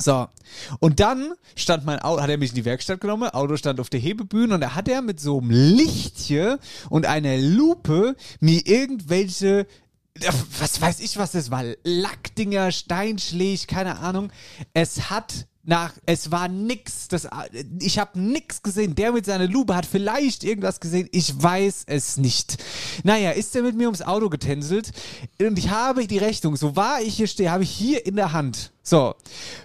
So. 0.00 0.28
Und 0.80 0.98
dann 0.98 1.34
stand 1.54 1.84
mein 1.84 1.98
Auto, 1.98 2.22
hat 2.22 2.30
er 2.30 2.38
mich 2.38 2.50
in 2.50 2.56
die 2.56 2.64
Werkstatt 2.64 3.02
genommen, 3.02 3.28
Auto 3.28 3.54
stand 3.58 3.80
auf 3.80 3.90
der 3.90 4.00
Hebebühne 4.00 4.54
und 4.54 4.62
da 4.62 4.74
hat 4.74 4.88
er 4.88 5.02
mit 5.02 5.20
so 5.20 5.40
einem 5.40 5.50
Lichtchen 5.50 6.56
und 6.88 7.04
einer 7.04 7.36
Lupe 7.36 8.16
mir 8.40 8.66
irgendwelche 8.66 9.66
was 10.58 10.80
weiß 10.80 11.00
ich, 11.00 11.16
was 11.16 11.32
das 11.32 11.50
war, 11.50 11.64
Lackdinger, 11.84 12.72
Steinschläg, 12.72 13.68
keine 13.68 13.98
Ahnung. 13.98 14.30
Es 14.74 15.10
hat 15.10 15.46
nach, 15.68 15.92
es 16.06 16.30
war 16.30 16.48
nix. 16.48 17.08
Das, 17.08 17.28
ich 17.80 17.98
habe 17.98 18.18
nix 18.18 18.62
gesehen. 18.62 18.94
Der 18.94 19.12
mit 19.12 19.26
seiner 19.26 19.46
Lupe 19.46 19.76
hat 19.76 19.84
vielleicht 19.84 20.42
irgendwas 20.42 20.80
gesehen. 20.80 21.08
Ich 21.12 21.40
weiß 21.40 21.84
es 21.86 22.16
nicht. 22.16 22.56
Naja, 23.04 23.32
ist 23.32 23.54
er 23.54 23.62
mit 23.62 23.76
mir 23.76 23.86
ums 23.86 24.02
Auto 24.02 24.30
getänzelt 24.30 24.92
und 25.38 25.58
ich 25.58 25.68
habe 25.68 26.06
die 26.06 26.18
Rechnung, 26.18 26.56
so 26.56 26.74
wahr 26.74 27.02
ich 27.02 27.16
hier 27.16 27.26
stehe, 27.26 27.50
habe 27.50 27.64
ich 27.64 27.70
hier 27.70 28.06
in 28.06 28.16
der 28.16 28.32
Hand. 28.32 28.72
So, 28.82 29.14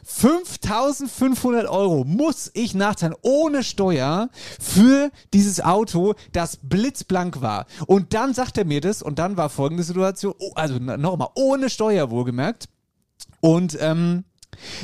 5500 0.03 1.69
Euro 1.69 2.03
muss 2.03 2.51
ich 2.53 2.75
nachzahlen 2.75 3.15
ohne 3.21 3.63
Steuer 3.63 4.29
für 4.59 5.09
dieses 5.33 5.61
Auto, 5.61 6.15
das 6.33 6.57
blitzblank 6.61 7.39
war. 7.39 7.65
Und 7.87 8.13
dann 8.13 8.33
sagt 8.33 8.57
er 8.57 8.65
mir 8.65 8.81
das 8.81 9.01
und 9.01 9.19
dann 9.19 9.37
war 9.37 9.49
folgende 9.49 9.83
Situation, 9.83 10.33
oh, 10.39 10.51
also 10.55 10.77
nochmal, 10.79 11.29
ohne 11.35 11.69
Steuer 11.69 12.11
wohlgemerkt. 12.11 12.67
Und 13.39 13.77
ähm, 13.79 14.25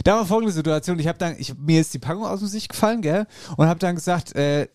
da 0.04 0.18
war 0.18 0.26
folgende 0.26 0.54
Situation, 0.54 1.00
ich 1.00 1.08
habe 1.08 1.18
dann, 1.18 1.36
ich, 1.38 1.56
mir 1.58 1.82
ist 1.82 1.94
die 1.94 2.00
Packung 2.00 2.26
aus 2.26 2.40
dem 2.40 2.48
Sicht 2.48 2.70
gefallen, 2.70 3.02
gell, 3.02 3.28
und 3.58 3.68
habe 3.68 3.80
dann 3.80 3.96
gesagt, 3.96 4.36
äh, 4.36 4.68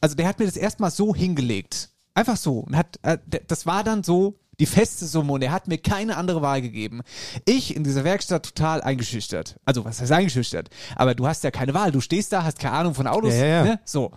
also 0.00 0.14
der 0.14 0.28
hat 0.28 0.38
mir 0.38 0.46
das 0.46 0.56
erstmal 0.56 0.90
so 0.90 1.14
hingelegt. 1.14 1.90
Einfach 2.14 2.36
so. 2.36 2.60
Und 2.60 2.76
hat, 2.76 2.98
äh, 3.02 3.18
das 3.46 3.66
war 3.66 3.84
dann 3.84 4.02
so 4.02 4.38
die 4.60 4.66
feste 4.66 5.06
Summe 5.06 5.32
und 5.32 5.42
er 5.42 5.52
hat 5.52 5.68
mir 5.68 5.78
keine 5.78 6.16
andere 6.16 6.42
Wahl 6.42 6.60
gegeben. 6.60 7.02
Ich 7.44 7.76
in 7.76 7.84
dieser 7.84 8.04
Werkstatt 8.04 8.44
total 8.44 8.82
eingeschüchtert. 8.82 9.56
Also, 9.64 9.84
was 9.84 10.00
heißt 10.00 10.10
eingeschüchtert? 10.10 10.68
Aber 10.96 11.14
du 11.14 11.26
hast 11.26 11.44
ja 11.44 11.50
keine 11.50 11.74
Wahl. 11.74 11.92
Du 11.92 12.00
stehst 12.00 12.32
da, 12.32 12.42
hast 12.42 12.58
keine 12.58 12.74
Ahnung 12.74 12.94
von 12.94 13.06
Autos. 13.06 13.34
Ja, 13.34 13.38
ja, 13.38 13.46
ja. 13.46 13.64
Ne? 13.64 13.80
So. 13.84 14.10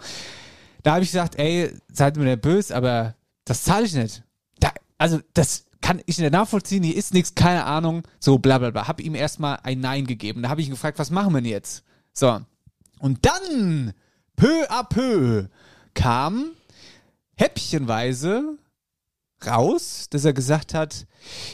Da 0.83 0.93
habe 0.93 1.03
ich 1.03 1.11
gesagt, 1.11 1.37
ey, 1.37 1.71
seid 1.91 2.17
mir 2.17 2.23
nicht 2.23 2.41
böse, 2.41 2.75
aber 2.75 3.15
das 3.45 3.63
zahle 3.63 3.85
ich 3.85 3.93
nicht. 3.93 4.23
Da, 4.59 4.71
also, 4.97 5.19
das 5.35 5.65
kann 5.81 6.01
ich 6.05 6.17
nicht 6.17 6.31
nachvollziehen. 6.31 6.83
Hier 6.83 6.95
ist 6.95 7.13
nichts, 7.13 7.35
keine 7.35 7.65
Ahnung. 7.65 8.03
So, 8.19 8.37
bla, 8.37 8.57
bla, 8.57 8.71
bla. 8.71 8.87
Hab 8.87 9.01
ihm 9.01 9.15
erstmal 9.15 9.59
ein 9.63 9.79
Nein 9.79 10.05
gegeben. 10.05 10.43
Da 10.43 10.49
habe 10.49 10.61
ich 10.61 10.67
ihn 10.67 10.73
gefragt, 10.73 10.99
was 10.99 11.09
machen 11.09 11.33
wir 11.33 11.41
denn 11.41 11.49
jetzt? 11.49 11.83
So. 12.13 12.41
Und 12.99 13.25
dann, 13.25 13.93
peu 14.35 14.69
à 14.69 14.83
peu, 14.83 15.47
kam 15.93 16.51
häppchenweise 17.35 18.57
raus, 19.45 20.07
dass 20.09 20.25
er 20.25 20.33
gesagt 20.33 20.73
hat, 20.73 21.07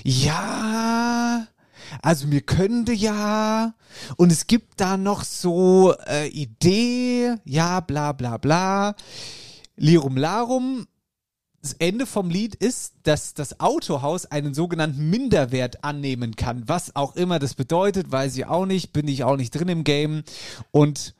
ja, 0.03 1.47
also 2.01 2.27
mir 2.27 2.41
könnte 2.41 2.91
ja 2.91 3.73
und 4.17 4.31
es 4.31 4.47
gibt 4.47 4.81
da 4.81 4.97
noch 4.97 5.23
so 5.23 5.95
äh, 6.05 6.27
Idee, 6.27 7.35
ja, 7.45 7.79
bla 7.79 8.11
bla 8.11 8.37
bla, 8.37 8.95
Lirum 9.77 10.17
Larum. 10.17 10.87
Das 11.67 11.75
Ende 11.79 12.05
vom 12.05 12.29
Lied 12.29 12.55
ist, 12.55 12.93
dass 13.03 13.33
das 13.33 13.59
Autohaus 13.59 14.25
einen 14.25 14.53
sogenannten 14.53 15.09
Minderwert 15.09 15.83
annehmen 15.83 16.37
kann. 16.37 16.63
Was 16.65 16.95
auch 16.95 17.17
immer 17.17 17.39
das 17.39 17.55
bedeutet, 17.55 18.09
weiß 18.09 18.37
ich 18.37 18.45
auch 18.45 18.65
nicht, 18.65 18.93
bin 18.93 19.05
ich 19.09 19.25
auch 19.25 19.35
nicht 19.35 19.51
drin 19.51 19.67
im 19.67 19.83
Game. 19.83 20.23
Und 20.71 21.13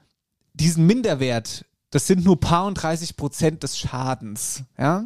diesen 0.54 0.86
Minderwert, 0.86 1.66
das 1.90 2.08
sind 2.08 2.24
nur 2.24 2.40
paar 2.40 2.66
und 2.66 2.76
30 2.76 3.18
Prozent 3.18 3.64
des 3.64 3.78
Schadens. 3.78 4.64
Ja? 4.78 5.04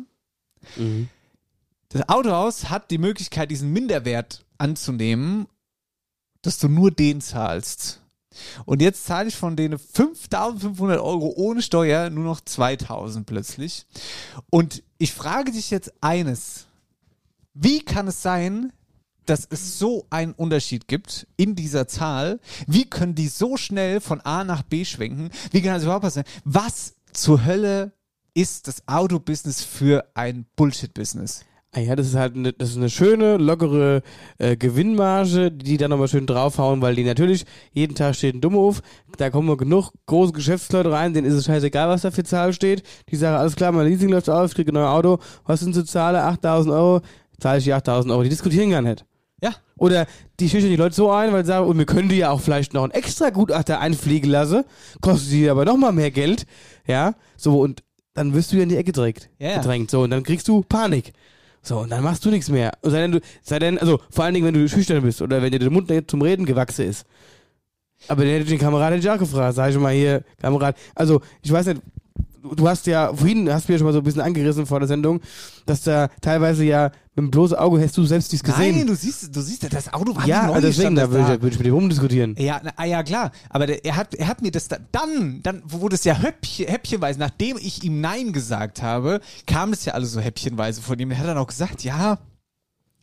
Das 1.89 2.07
Autohaus 2.07 2.69
hat 2.69 2.91
die 2.91 3.00
Möglichkeit, 3.00 3.50
diesen 3.50 3.74
Minderwert 3.74 4.45
anzunehmen, 4.60 5.48
dass 6.43 6.60
du 6.60 6.67
nur 6.67 6.91
den 6.91 7.19
zahlst. 7.19 8.00
Und 8.65 8.81
jetzt 8.81 9.05
zahle 9.05 9.27
ich 9.27 9.35
von 9.35 9.55
denen 9.55 9.77
5500 9.77 11.00
Euro 11.00 11.33
ohne 11.35 11.61
Steuer 11.61 12.09
nur 12.09 12.23
noch 12.23 12.41
2000 12.41 13.25
plötzlich. 13.25 13.85
Und 14.50 14.83
ich 14.97 15.13
frage 15.13 15.51
dich 15.51 15.69
jetzt 15.69 15.93
eines. 16.01 16.67
Wie 17.53 17.83
kann 17.83 18.07
es 18.07 18.21
sein, 18.21 18.71
dass 19.25 19.47
es 19.50 19.77
so 19.77 20.05
einen 20.09 20.33
Unterschied 20.33 20.88
gibt 20.88 21.27
in 21.38 21.55
dieser 21.55 21.88
Zahl? 21.88 22.39
Wie 22.67 22.85
können 22.85 23.15
die 23.15 23.27
so 23.27 23.57
schnell 23.57 24.00
von 24.00 24.21
A 24.21 24.43
nach 24.43 24.63
B 24.63 24.85
schwenken? 24.85 25.29
Wie 25.51 25.61
kann 25.61 25.73
das 25.73 25.83
überhaupt 25.83 26.03
passieren? 26.03 26.27
Was 26.43 26.95
zur 27.11 27.45
Hölle 27.45 27.93
ist 28.33 28.67
das 28.67 28.88
Autobusiness 28.88 29.63
für 29.63 30.05
ein 30.13 30.45
Bullshit-Business? 30.55 31.45
Ah 31.73 31.79
ja, 31.79 31.95
das 31.95 32.07
ist 32.07 32.15
halt 32.15 32.35
eine, 32.35 32.51
das 32.51 32.71
ist 32.71 32.77
eine 32.77 32.89
schöne, 32.89 33.37
lockere 33.37 34.01
äh, 34.39 34.57
Gewinnmarge, 34.57 35.51
die 35.51 35.63
die 35.63 35.77
dann 35.77 35.89
nochmal 35.91 36.09
schön 36.09 36.25
draufhauen, 36.27 36.81
weil 36.81 36.95
die 36.95 37.05
natürlich, 37.05 37.45
jeden 37.71 37.95
Tag 37.95 38.15
steht 38.15 38.35
ein 38.35 38.41
Dummhof, 38.41 38.81
da 39.17 39.29
kommen 39.29 39.47
nur 39.47 39.55
genug 39.55 39.91
große 40.05 40.33
Geschäftsleute 40.33 40.91
rein, 40.91 41.13
denen 41.13 41.27
ist 41.27 41.33
es 41.35 41.45
scheißegal, 41.45 41.87
was 41.87 42.01
da 42.01 42.11
für 42.11 42.25
Zahl 42.25 42.51
steht. 42.51 42.83
Die 43.09 43.15
sagen, 43.15 43.37
alles 43.37 43.55
klar, 43.55 43.71
mein 43.71 43.87
Leasing 43.87 44.09
läuft 44.09 44.29
aus, 44.29 44.49
ich 44.49 44.55
kriege 44.55 44.71
ein 44.71 44.73
neues 44.73 44.89
Auto, 44.89 45.19
was 45.45 45.61
sind 45.61 45.73
zu 45.73 45.85
zahlen? 45.85 46.17
8000 46.17 46.73
Euro, 46.75 47.01
zahle 47.39 47.59
ich 47.59 47.63
die 47.63 47.73
8000 47.73 48.11
Euro. 48.11 48.23
Die 48.23 48.29
diskutieren 48.29 48.69
gar 48.69 48.81
nicht. 48.81 49.05
Ja. 49.41 49.51
Oder 49.77 50.07
die 50.41 50.49
schüchtern 50.49 50.71
die 50.71 50.75
Leute 50.75 50.93
so 50.93 51.09
ein, 51.09 51.31
weil 51.31 51.45
sie 51.45 51.47
sagen, 51.47 51.67
und 51.67 51.77
wir 51.77 51.85
können 51.85 52.09
die 52.09 52.17
ja 52.17 52.31
auch 52.31 52.41
vielleicht 52.41 52.73
noch 52.73 52.83
einen 52.83 52.91
extra 52.91 53.29
Gutachter 53.29 53.79
einfliegen 53.79 54.29
lassen, 54.29 54.65
kostet 54.99 55.31
die 55.31 55.49
aber 55.49 55.63
nochmal 55.63 55.93
mehr 55.93 56.11
Geld, 56.11 56.45
ja, 56.85 57.15
so, 57.37 57.61
und 57.61 57.81
dann 58.13 58.33
wirst 58.33 58.51
du 58.51 58.57
ja 58.57 58.63
in 58.63 58.69
die 58.69 58.75
Ecke 58.75 58.91
gedrängt, 58.91 59.29
Ja, 59.39 59.51
ja. 59.51 59.57
gedrängt, 59.59 59.89
so, 59.89 60.01
und 60.01 60.09
dann 60.09 60.23
kriegst 60.23 60.49
du 60.49 60.63
Panik. 60.63 61.13
So, 61.62 61.80
und 61.80 61.91
dann 61.91 62.03
machst 62.03 62.25
du 62.25 62.30
nichts 62.30 62.50
mehr. 62.50 62.72
Sei 62.82 63.01
denn, 63.01 63.12
du, 63.12 63.20
sei 63.44 63.60
denn, 63.60 63.77
also 63.77 64.00
vor 64.10 64.25
allen 64.25 64.34
Dingen, 64.34 64.48
wenn 64.48 64.53
du 64.53 64.68
schüchtern 64.68 65.01
bist 65.03 65.22
oder 65.22 65.41
wenn 65.41 65.51
dir 65.51 65.60
der 65.60 65.70
Mund 65.70 65.89
nicht 65.89 66.10
zum 66.10 66.22
Reden 66.22 66.46
gewachsen 66.46 66.88
ist. 66.88 67.06
Aber 68.08 68.24
den 68.24 68.34
hätte 68.34 68.44
ich 68.44 68.50
den 68.50 68.60
Kamerad 68.60 68.94
hätte 68.94 69.00
ich 69.00 69.10
auch 69.10 69.20
gefragt. 69.20 69.56
Sag 69.56 69.70
ich 69.70 69.77
mal 69.77 69.94
hier, 69.94 70.24
Kamerad. 70.41 70.75
Also, 70.96 71.22
ich 71.44 71.51
weiß 71.51 71.68
nicht, 71.68 71.82
du 72.41 72.67
hast 72.67 72.88
ja, 72.88 73.13
vorhin 73.13 73.51
hast 73.51 73.67
du 73.67 73.74
ja 73.74 73.77
schon 73.77 73.86
mal 73.86 73.93
so 73.93 74.00
ein 74.00 74.03
bisschen 74.03 74.21
angerissen 74.21 74.65
vor 74.65 74.79
der 74.79 74.88
Sendung, 74.88 75.21
dass 75.65 75.83
da 75.83 76.10
teilweise 76.21 76.63
ja 76.63 76.91
mit 77.15 77.25
dem 77.25 77.31
bloßen 77.31 77.57
Auge 77.57 77.81
hast 77.83 77.98
du 77.98 78.05
selbst 78.05 78.31
nichts 78.31 78.45
gesehen. 78.45 78.77
Nein, 78.77 78.88
du 78.88 78.95
siehst, 78.95 79.36
du 79.36 79.41
siehst, 79.41 79.71
das 79.71 79.93
Auto 79.93 80.15
war 80.15 80.25
ja, 80.25 80.48
neu, 80.48 80.62
deswegen, 80.62 80.95
da 80.95 81.12
würde 81.12 81.36
ich, 81.36 81.41
würd 81.41 81.53
ich 81.53 81.60
mit 81.60 81.67
dir 81.67 81.74
rumdiskutieren. 81.74 82.36
Ja, 82.38 82.62
na, 82.63 82.71
ah, 82.77 82.86
ja 82.86 83.03
klar. 83.03 83.31
Aber 83.50 83.67
der, 83.67 83.83
er, 83.83 83.98
hat, 83.98 84.15
er 84.15 84.27
hat 84.27 84.41
mir 84.41 84.51
das 84.51 84.67
da, 84.69 84.77
dann, 84.91 85.41
dann 85.43 85.62
wurde 85.65 85.95
es 85.95 86.03
ja 86.03 86.13
häppchen, 86.13 86.67
häppchenweise, 86.67 87.19
nachdem 87.19 87.57
ich 87.57 87.83
ihm 87.83 88.00
Nein 88.00 88.31
gesagt 88.31 88.81
habe, 88.81 89.19
kam 89.45 89.74
es 89.74 89.86
ja 89.86 89.93
alles 89.93 90.13
so 90.13 90.21
häppchenweise 90.21 90.81
von 90.81 90.98
ihm. 91.00 91.12
Er 91.12 91.17
hat 91.19 91.27
dann 91.27 91.38
auch 91.38 91.48
gesagt, 91.48 91.83
ja, 91.83 92.17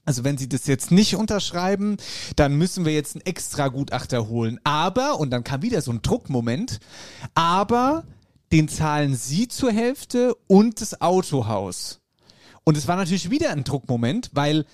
also 0.09 0.25
wenn 0.25 0.38
Sie 0.38 0.49
das 0.49 0.66
jetzt 0.66 0.90
nicht 0.90 1.16
unterschreiben, 1.16 1.99
dann 2.35 2.57
müssen 2.57 2.87
wir 2.87 2.95
jetzt 2.95 3.14
einen 3.14 3.26
extra 3.26 3.68
Gutachter 3.68 4.26
holen. 4.28 4.59
Aber, 4.64 5.21
und 5.21 5.28
dann 5.28 5.45
kam 5.45 5.61
wieder 5.61 5.83
so 5.83 5.90
ein 5.90 6.00
Druckmoment, 6.00 6.80
aber 7.35 8.04
den 8.52 8.69
zahlen 8.69 9.14
Sie 9.14 9.49
zur 9.49 9.73
Hälfte 9.73 10.35
und 10.47 10.81
das 10.81 11.00
Autohaus. 11.00 12.00
Und 12.64 12.76
es 12.76 12.88
war 12.88 12.97
natürlich 12.97 13.31
wieder 13.31 13.50
ein 13.50 13.64
Druckmoment, 13.64 14.31
weil 14.35 14.64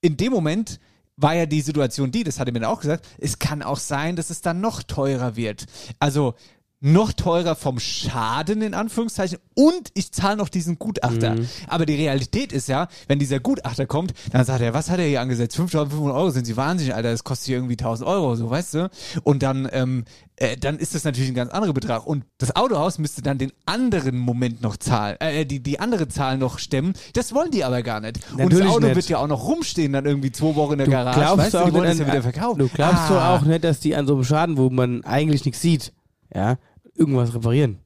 in 0.00 0.16
dem 0.16 0.32
Moment 0.32 0.80
war 1.16 1.34
ja 1.34 1.46
die 1.46 1.62
Situation 1.62 2.12
die, 2.12 2.24
das 2.24 2.38
hat 2.38 2.46
er 2.46 2.52
mir 2.52 2.60
dann 2.60 2.70
auch 2.70 2.80
gesagt, 2.80 3.06
es 3.18 3.38
kann 3.38 3.62
auch 3.62 3.78
sein, 3.78 4.16
dass 4.16 4.30
es 4.30 4.42
dann 4.42 4.60
noch 4.60 4.82
teurer 4.82 5.34
wird. 5.34 5.66
Also 5.98 6.34
noch 6.80 7.12
teurer 7.14 7.56
vom 7.56 7.78
Schaden 7.80 8.60
in 8.60 8.74
Anführungszeichen 8.74 9.38
und 9.54 9.88
ich 9.94 10.12
zahle 10.12 10.36
noch 10.36 10.50
diesen 10.50 10.78
Gutachter. 10.78 11.34
Mhm. 11.36 11.48
Aber 11.68 11.86
die 11.86 11.94
Realität 11.94 12.52
ist 12.52 12.68
ja, 12.68 12.88
wenn 13.08 13.18
dieser 13.18 13.40
Gutachter 13.40 13.86
kommt, 13.86 14.12
dann 14.30 14.44
sagt 14.44 14.60
er, 14.60 14.74
was 14.74 14.90
hat 14.90 14.98
er 14.98 15.06
hier 15.06 15.22
angesetzt? 15.22 15.58
5.500 15.58 16.14
Euro 16.14 16.30
sind 16.30 16.44
Sie 16.44 16.56
wahnsinnig, 16.56 16.94
Alter, 16.94 17.10
das 17.12 17.24
kostet 17.24 17.46
hier 17.46 17.56
irgendwie 17.56 17.76
1.000 17.76 18.04
Euro, 18.04 18.36
so 18.36 18.50
weißt 18.50 18.74
du? 18.74 18.90
Und 19.24 19.42
dann, 19.42 19.66
ähm, 19.72 20.04
äh, 20.36 20.58
dann 20.58 20.78
ist 20.78 20.94
das 20.94 21.04
natürlich 21.04 21.30
ein 21.30 21.34
ganz 21.34 21.50
anderer 21.50 21.72
Betrag 21.72 22.06
und 22.06 22.24
das 22.36 22.54
Autohaus 22.54 22.98
müsste 22.98 23.22
dann 23.22 23.38
den 23.38 23.52
anderen 23.64 24.18
Moment 24.18 24.60
noch 24.60 24.76
zahlen, 24.76 25.16
äh, 25.20 25.46
die, 25.46 25.60
die 25.62 25.80
andere 25.80 26.08
Zahl 26.08 26.36
noch 26.36 26.58
stemmen. 26.58 26.92
Das 27.14 27.32
wollen 27.34 27.50
die 27.50 27.64
aber 27.64 27.82
gar 27.82 28.00
nicht. 28.00 28.18
und 28.32 28.38
das 28.38 28.48
Natürlich 28.50 28.68
Auto 28.68 28.80
nicht. 28.86 28.96
wird 28.96 29.08
ja 29.08 29.16
auch 29.18 29.28
noch 29.28 29.48
rumstehen 29.48 29.94
dann 29.94 30.04
irgendwie 30.04 30.30
zwei 30.30 30.54
Wochen 30.54 30.72
in 30.72 30.78
der 30.78 30.86
Du 30.86 30.92
Garage. 30.92 31.18
glaubst 31.18 31.38
weißt 31.38 31.54
du, 31.54 31.64
die 31.70 31.72
wollen 31.72 31.84
das 31.88 31.98
ja 32.00 32.06
wieder 32.06 32.22
verkaufen. 32.22 32.58
Du 32.58 32.68
glaubst 32.68 33.00
Ah. 33.04 33.08
doch 33.08 33.40
auch 33.40 33.46
nicht, 33.46 33.64
dass 33.64 33.80
die 33.80 33.96
an 33.96 34.06
so 34.06 34.12
einem 34.14 34.24
Schaden, 34.24 34.58
wo 34.58 34.68
man 34.68 35.02
eigentlich 35.04 35.42
nichts 35.46 35.62
sieht, 35.62 35.92
ja, 36.34 36.58
irgendwas 36.94 37.34
reparieren 37.34 37.78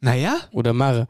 Naja, 0.00 0.36
oder 0.52 0.72
machen. 0.72 1.06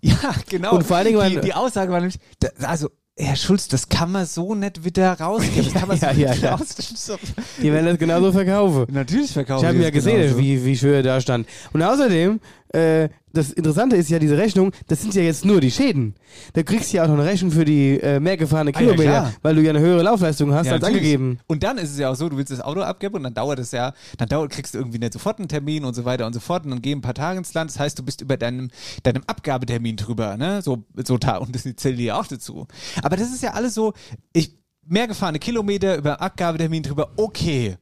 Ja, 0.00 0.34
genau. 0.48 0.76
Und 0.76 0.84
vor 0.84 0.96
allen 0.96 1.06
Dingen, 1.06 1.30
die, 1.30 1.40
die 1.40 1.54
Aussage 1.54 1.90
war 1.90 2.00
nämlich, 2.00 2.18
da, 2.40 2.48
also, 2.62 2.88
Herr 3.16 3.34
Schulz, 3.34 3.66
das 3.66 3.88
kann 3.88 4.12
man 4.12 4.26
so 4.26 4.54
nicht 4.54 4.84
wieder 4.84 5.18
rausgeben. 5.18 5.64
Das 5.64 5.72
kann 5.80 5.88
man 5.88 5.98
Ja, 5.98 6.14
so 6.14 6.20
ja, 6.20 6.30
nicht 6.30 6.42
ja. 6.42 6.54
rausgeben. 6.54 7.18
Die 7.60 7.72
werden 7.72 7.86
das 7.86 7.98
genauso 7.98 8.30
verkaufen. 8.30 8.86
Natürlich 8.92 9.32
verkaufen 9.32 9.64
Ich 9.64 9.68
habe 9.68 9.78
ja 9.82 9.90
gesehen, 9.90 10.20
genauso. 10.20 10.38
wie, 10.38 10.64
wie 10.64 10.76
schön 10.76 10.94
er 10.94 11.02
da 11.02 11.20
stand. 11.20 11.48
Und 11.72 11.82
außerdem, 11.82 12.38
äh, 12.72 13.08
das 13.32 13.52
Interessante 13.52 13.94
ist 13.96 14.08
ja, 14.10 14.18
diese 14.18 14.36
Rechnung, 14.36 14.72
das 14.88 15.00
sind 15.02 15.14
ja 15.14 15.22
jetzt 15.22 15.44
nur 15.44 15.60
die 15.60 15.70
Schäden. 15.70 16.14
Da 16.54 16.62
kriegst 16.62 16.92
du 16.92 16.96
ja 16.96 17.04
auch 17.04 17.08
noch 17.08 17.14
eine 17.14 17.24
Rechnung 17.24 17.50
für 17.50 17.64
die 17.64 18.00
äh, 18.00 18.18
mehr 18.20 18.36
gefahrenen 18.36 18.74
Ah, 18.74 18.80
ja, 18.80 18.84
Kilometer, 18.86 19.10
klar. 19.10 19.32
weil 19.42 19.54
du 19.54 19.62
ja 19.62 19.70
eine 19.70 19.80
höhere 19.80 20.02
Laufleistung 20.02 20.52
hast 20.52 20.66
Ja, 20.66 20.72
als 20.72 20.82
natürlich. 20.82 21.02
angegeben. 21.02 21.38
Und 21.46 21.62
dann 21.62 21.78
ist 21.78 21.90
es 21.92 21.98
ja 21.98 22.10
auch 22.10 22.14
so, 22.16 22.28
du 22.28 22.36
willst 22.36 22.50
das 22.52 22.60
Auto 22.60 22.80
abgeben 22.80 23.14
und 23.16 23.22
dann 23.22 23.34
dauert 23.34 23.58
es 23.58 23.70
ja, 23.72 23.92
dann 24.16 24.28
dauert, 24.28 24.50
kriegst 24.50 24.74
du 24.74 24.78
irgendwie 24.78 24.98
nicht 24.98 25.12
sofort 25.12 25.38
einen 25.38 25.48
Termin 25.48 25.84
und 25.84 25.94
so 25.94 26.04
weiter 26.04 26.26
und 26.26 26.32
so 26.32 26.40
fort 26.40 26.64
und 26.64 26.70
dann 26.70 26.82
gehen 26.82 26.98
ein 26.98 27.02
paar 27.02 27.14
Tage 27.14 27.38
ins 27.38 27.54
Land. 27.54 27.70
Das 27.70 27.78
heißt, 27.78 27.98
du 27.98 28.02
bist 28.02 28.20
über 28.22 28.36
deinem, 28.36 28.70
deinem 29.02 29.22
Abgabetermin 29.26 29.96
drüber, 29.96 30.36
ne? 30.36 30.60
So, 30.62 30.84
so 31.06 31.16
Ta- 31.18 31.36
und 31.38 31.54
das 31.54 31.62
zählt 31.62 31.98
dir 31.98 32.04
ja 32.04 32.18
auch 32.20 32.26
dazu. 32.26 32.66
Aber 33.02 33.16
das 33.16 33.28
ist 33.32 33.42
ja 33.42 33.52
alles 33.52 33.74
so, 33.74 33.92
ich, 34.32 34.56
mehr 34.86 35.06
gefahrene 35.06 35.38
Kilometer 35.38 35.96
über 35.96 36.20
Abgabetermin 36.20 36.82
drüber, 36.82 37.10
okay. 37.16 37.76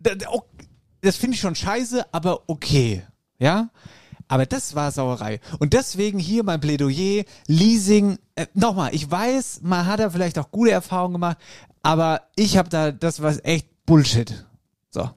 Da- 0.00 0.14
da- 0.14 0.28
ok- 0.30 0.46
Das 1.00 1.16
finde 1.16 1.34
ich 1.34 1.40
schon 1.40 1.54
scheiße, 1.54 2.06
aber 2.12 2.42
okay. 2.48 3.02
Ja? 3.38 3.70
Aber 4.28 4.46
das 4.46 4.74
war 4.74 4.92
Sauerei. 4.92 5.40
Und 5.58 5.72
deswegen 5.72 6.18
hier 6.18 6.44
mein 6.44 6.60
Plädoyer, 6.60 7.24
Leasing, 7.46 8.18
äh, 8.34 8.46
nochmal, 8.54 8.94
ich 8.94 9.10
weiß, 9.10 9.60
man 9.62 9.86
hat 9.86 10.00
da 10.00 10.10
vielleicht 10.10 10.38
auch 10.38 10.50
gute 10.50 10.70
Erfahrungen 10.70 11.14
gemacht, 11.14 11.38
aber 11.82 12.22
ich 12.36 12.56
habe 12.56 12.68
da, 12.68 12.92
das 12.92 13.22
war 13.22 13.34
echt 13.42 13.66
Bullshit. 13.86 14.44
So. 14.90 15.10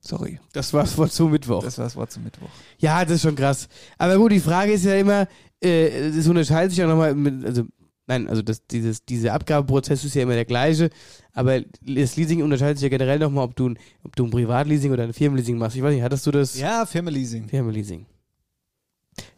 Sorry. 0.00 0.38
Das 0.52 0.72
war's 0.72 0.96
Wort 0.96 1.12
zu 1.12 1.26
Mittwoch. 1.28 1.62
Das 1.62 1.78
war 1.78 1.84
das 1.84 1.96
Wort 1.96 2.10
zum 2.10 2.24
Mittwoch. 2.24 2.48
Ja, 2.78 3.04
das 3.04 3.16
ist 3.16 3.22
schon 3.22 3.36
krass. 3.36 3.68
Aber 3.98 4.16
gut, 4.16 4.32
die 4.32 4.40
Frage 4.40 4.72
ist 4.72 4.84
ja 4.84 4.94
immer, 4.94 5.26
äh, 5.62 6.08
es 6.08 6.26
unterscheidet 6.26 6.70
sich 6.70 6.78
ja 6.78 6.86
nochmal 6.86 7.14
mit, 7.14 7.44
also, 7.44 7.64
nein, 8.10 8.28
also 8.28 8.42
das, 8.42 8.66
dieses, 8.66 9.04
dieser 9.04 9.32
Abgabeprozess 9.34 10.04
ist 10.04 10.14
ja 10.14 10.22
immer 10.22 10.34
der 10.34 10.44
gleiche, 10.44 10.90
aber 11.32 11.60
das 11.80 12.16
Leasing 12.16 12.42
unterscheidet 12.42 12.78
sich 12.78 12.82
ja 12.82 12.88
generell 12.90 13.18
nochmal, 13.20 13.44
ob 13.44 13.54
du, 13.56 13.68
ein- 13.70 13.78
ob 14.02 14.16
du 14.16 14.24
ein 14.26 14.30
Privatleasing 14.30 14.92
oder 14.92 15.04
ein 15.04 15.12
Firmenleasing 15.12 15.56
machst. 15.58 15.76
Ich 15.76 15.82
weiß 15.82 15.94
nicht, 15.94 16.02
hattest 16.02 16.26
du 16.26 16.30
das? 16.32 16.58
Ja, 16.58 16.84
Firmenleasing. 16.86 17.48
Firmenleasing. 17.48 18.06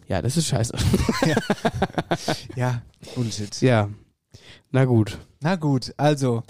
Ja, 0.08 0.20
das 0.22 0.36
ist 0.36 0.46
scheiße. 0.48 0.74
Ja, 2.56 2.82
Bullshit. 3.14 3.60
ja. 3.62 3.88
Na 4.70 4.84
gut. 4.84 5.18
Na 5.40 5.56
gut, 5.56 5.92
also. 5.96 6.42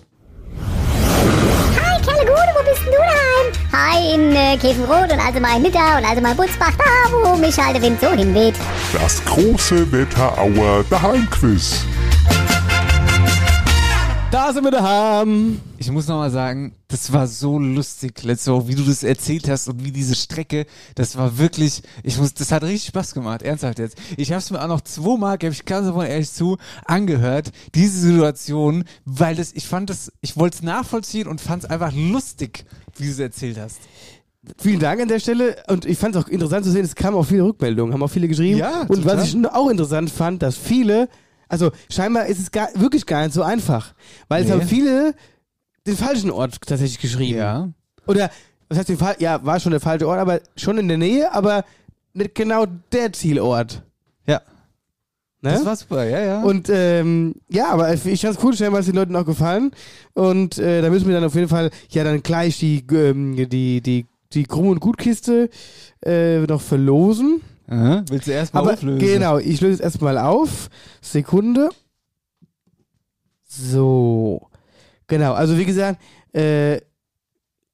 Hi, 1.77 2.01
Kerle 2.03 2.21
Gude, 2.21 2.53
wo 2.57 2.65
bist 2.71 2.83
denn 2.85 2.93
du 2.93 2.99
daheim? 2.99 3.53
Hi, 3.73 4.15
in 4.15 4.33
äh, 4.37 4.57
Käfenrot 4.59 5.13
und 5.13 5.19
also 5.19 5.41
mal 5.41 5.57
in 5.57 5.63
Nitter 5.63 5.99
und 5.99 6.05
also 6.05 6.21
mal 6.21 6.31
in 6.33 6.37
Butzbach, 6.37 6.73
da 6.77 6.85
wo 7.11 7.37
mich 7.37 7.57
halt 7.59 7.75
der 7.77 7.83
Wind 7.83 8.01
so 8.01 8.11
hinweht. 8.11 8.55
Das 8.93 9.25
große 9.25 9.91
Wetterauer 9.93 10.85
Daheimquiz. 10.91 11.85
Da 14.33 14.51
sind 14.51 14.65
wir 14.65 14.71
daheim. 14.71 15.61
Ich 15.77 15.91
muss 15.91 16.09
nochmal 16.09 16.31
sagen, 16.31 16.75
das 16.89 17.13
war 17.13 17.27
so 17.27 17.59
lustig, 17.59 18.23
letzte 18.23 18.67
wie 18.67 18.75
du 18.75 18.83
das 18.83 19.03
erzählt 19.03 19.47
hast 19.47 19.69
und 19.69 19.85
wie 19.85 19.93
diese 19.93 20.15
Strecke, 20.15 20.65
das 20.95 21.19
war 21.19 21.37
wirklich, 21.37 21.83
ich 22.03 22.17
muss, 22.17 22.33
das 22.33 22.51
hat 22.51 22.63
richtig 22.63 22.87
Spaß 22.87 23.13
gemacht, 23.13 23.43
ernsthaft 23.43 23.79
jetzt. 23.79 23.99
Ich 24.17 24.31
habe 24.31 24.39
es 24.39 24.51
mir 24.51 24.63
auch 24.63 24.69
noch 24.69 24.81
zweimal, 24.81 25.37
gebe 25.37 25.53
ich 25.53 25.67
ganz 25.67 25.87
davon 25.87 26.07
ehrlich 26.07 26.33
zu, 26.33 26.57
angehört, 26.87 27.53
diese 27.75 27.99
Situation, 27.99 28.85
weil 29.05 29.37
das, 29.37 29.53
ich 29.53 29.69
fand 29.69 29.91
das, 29.91 30.11
ich 30.23 30.35
wollte 30.39 30.57
es 30.57 30.63
nachvollziehen 30.63 31.29
und 31.29 31.39
fand 31.39 31.65
es 31.65 31.71
einfach 31.71 31.93
lustig, 31.95 32.65
wie 32.97 33.05
du 33.05 33.11
es 33.11 33.19
erzählt 33.19 33.59
hast. 33.61 33.81
Vielen 34.57 34.81
Dank 34.81 35.03
an 35.03 35.09
der 35.09 35.21
Stelle. 35.21 35.57
Und 35.69 35.85
ich 35.85 35.99
fand 35.99 36.17
es 36.17 36.25
auch 36.25 36.29
interessant 36.29 36.65
zu 36.65 36.71
sehen, 36.71 36.87
es 36.87 36.95
kamen 36.95 37.19
auch 37.19 37.27
viele 37.27 37.45
Rückmeldungen, 37.45 37.93
haben 37.93 38.03
auch 38.03 38.09
viele 38.09 38.29
geschrieben. 38.29 38.61
Ja, 38.61 38.87
Und 38.89 39.03
total. 39.03 39.19
was 39.19 39.35
ich 39.35 39.47
auch 39.47 39.69
interessant 39.69 40.09
fand, 40.09 40.43
dass 40.43 40.57
viele, 40.57 41.11
also 41.53 41.71
scheinbar 41.91 42.27
ist 42.27 42.41
es 42.41 42.51
gar, 42.51 42.69
wirklich 42.75 43.05
gar 43.05 43.23
nicht 43.23 43.35
so 43.35 43.43
einfach. 43.43 43.95
Weil 44.29 44.43
es 44.43 44.49
Nee. 44.49 44.55
haben 44.55 44.63
viele 44.67 45.15
den 45.87 45.97
falschen 45.97 46.31
Ort 46.31 46.59
tatsächlich 46.67 46.99
geschrieben. 46.99 47.75
Oder, 48.07 48.31
was 48.69 48.79
heißt 48.79 48.89
den 48.89 48.97
Fall? 48.97 49.17
Ja, 49.19 49.45
war 49.45 49.61
schon 49.61 49.73
der 49.73 49.81
falsche 49.81 50.09
Ort, 50.09 50.19
aber 50.19 50.41
schon 50.57 50.79
in 50.79 50.89
der 50.89 50.97
Nähe, 50.97 51.33
aber 51.33 51.65
nicht 52.15 52.35
genau 52.35 52.65
der 52.91 53.13
Zielort. 53.13 53.83
Ja. 54.27 54.41
Ne? 55.43 55.53
Das 55.53 55.65
war 55.67 55.77
super, 55.77 56.05
ja, 56.05 56.21
ja. 56.21 56.43
Und 56.43 56.71
ähm, 56.71 57.35
ja, 57.51 57.69
aber 57.71 57.93
ich 57.93 58.21
fand's 58.23 58.43
cool, 58.43 58.57
scheinbar 58.57 58.81
ist 58.81 58.87
den 58.87 58.95
Leuten 58.95 59.15
auch 59.17 59.27
gefallen. 59.27 59.73
Und 60.15 60.57
äh, 60.59 60.81
da 60.81 60.89
müssen 60.89 61.07
wir 61.07 61.15
dann 61.15 61.25
auf 61.25 61.35
jeden 61.35 61.49
Fall 61.49 61.71
ja 61.91 62.03
dann 62.05 62.23
gleich 62.23 62.59
die, 62.61 62.83
ähm, 62.93 63.37
die, 63.37 63.81
die, 63.83 64.07
die 64.33 64.45
Krumm- 64.45 64.69
und 64.69 64.81
Gutkiste 64.81 65.51
äh, 66.05 66.39
noch 66.41 66.63
verlosen. 66.63 67.43
Aha. 67.69 68.05
Willst 68.09 68.27
du 68.27 68.33
erstmal 68.33 68.71
auflösen? 68.71 68.99
genau, 68.99 69.39
ich 69.39 69.61
löse 69.61 69.75
es 69.75 69.81
erstmal 69.81 70.19
auf. 70.19 70.69
Sekunde. 71.01 71.71
So. 73.45 74.49
Genau, 75.07 75.33
also 75.33 75.59
wie 75.59 75.65
gesagt, 75.65 76.01
äh, 76.33 76.81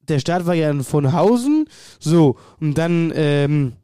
der 0.08 0.18
Start 0.18 0.46
war 0.46 0.54
ja 0.54 0.70
in 0.70 0.82
Vonhausen. 0.82 1.68
So, 2.00 2.36
und 2.60 2.76
dann 2.76 3.12
ähm, 3.14 3.74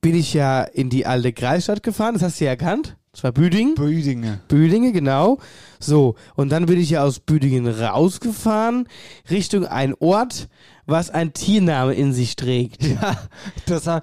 bin 0.00 0.14
ich 0.14 0.34
ja 0.34 0.62
in 0.62 0.90
die 0.90 1.06
alte 1.06 1.32
Kreisstadt 1.32 1.82
gefahren, 1.82 2.14
das 2.14 2.22
hast 2.22 2.40
du 2.40 2.44
ja 2.44 2.50
erkannt. 2.50 2.96
Das 3.16 3.24
war 3.24 3.32
Büdingen. 3.32 3.74
Büdinge. 3.76 4.40
Büdingen, 4.46 4.92
genau. 4.92 5.38
So, 5.80 6.16
und 6.34 6.52
dann 6.52 6.66
bin 6.66 6.78
ich 6.78 6.90
ja 6.90 7.02
aus 7.02 7.18
Büdingen 7.18 7.66
rausgefahren, 7.66 8.86
Richtung 9.30 9.64
ein 9.64 9.94
Ort, 10.00 10.50
was 10.84 11.08
ein 11.08 11.32
Tiername 11.32 11.94
in 11.94 12.12
sich 12.12 12.36
trägt. 12.36 12.84
Ja, 12.86 13.16
das 13.64 13.86
war, 13.86 14.02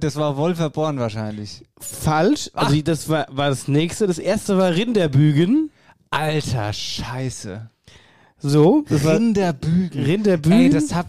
das 0.00 0.16
war 0.16 0.36
Wolferborn 0.36 0.98
wahrscheinlich. 0.98 1.62
Falsch. 1.78 2.50
Also 2.52 2.82
das 2.82 3.08
war, 3.08 3.28
war 3.30 3.48
das 3.48 3.68
nächste. 3.68 4.08
Das 4.08 4.18
erste 4.18 4.58
war 4.58 4.74
Rinderbügen. 4.74 5.70
Alter 6.10 6.72
Scheiße. 6.72 7.70
So, 8.38 8.84
das 8.88 9.06
Rinderbügen. 9.06 10.02
Rinderbügen. 10.02 10.58
Ey, 10.58 10.70
das 10.70 10.92
hat. 10.92 11.06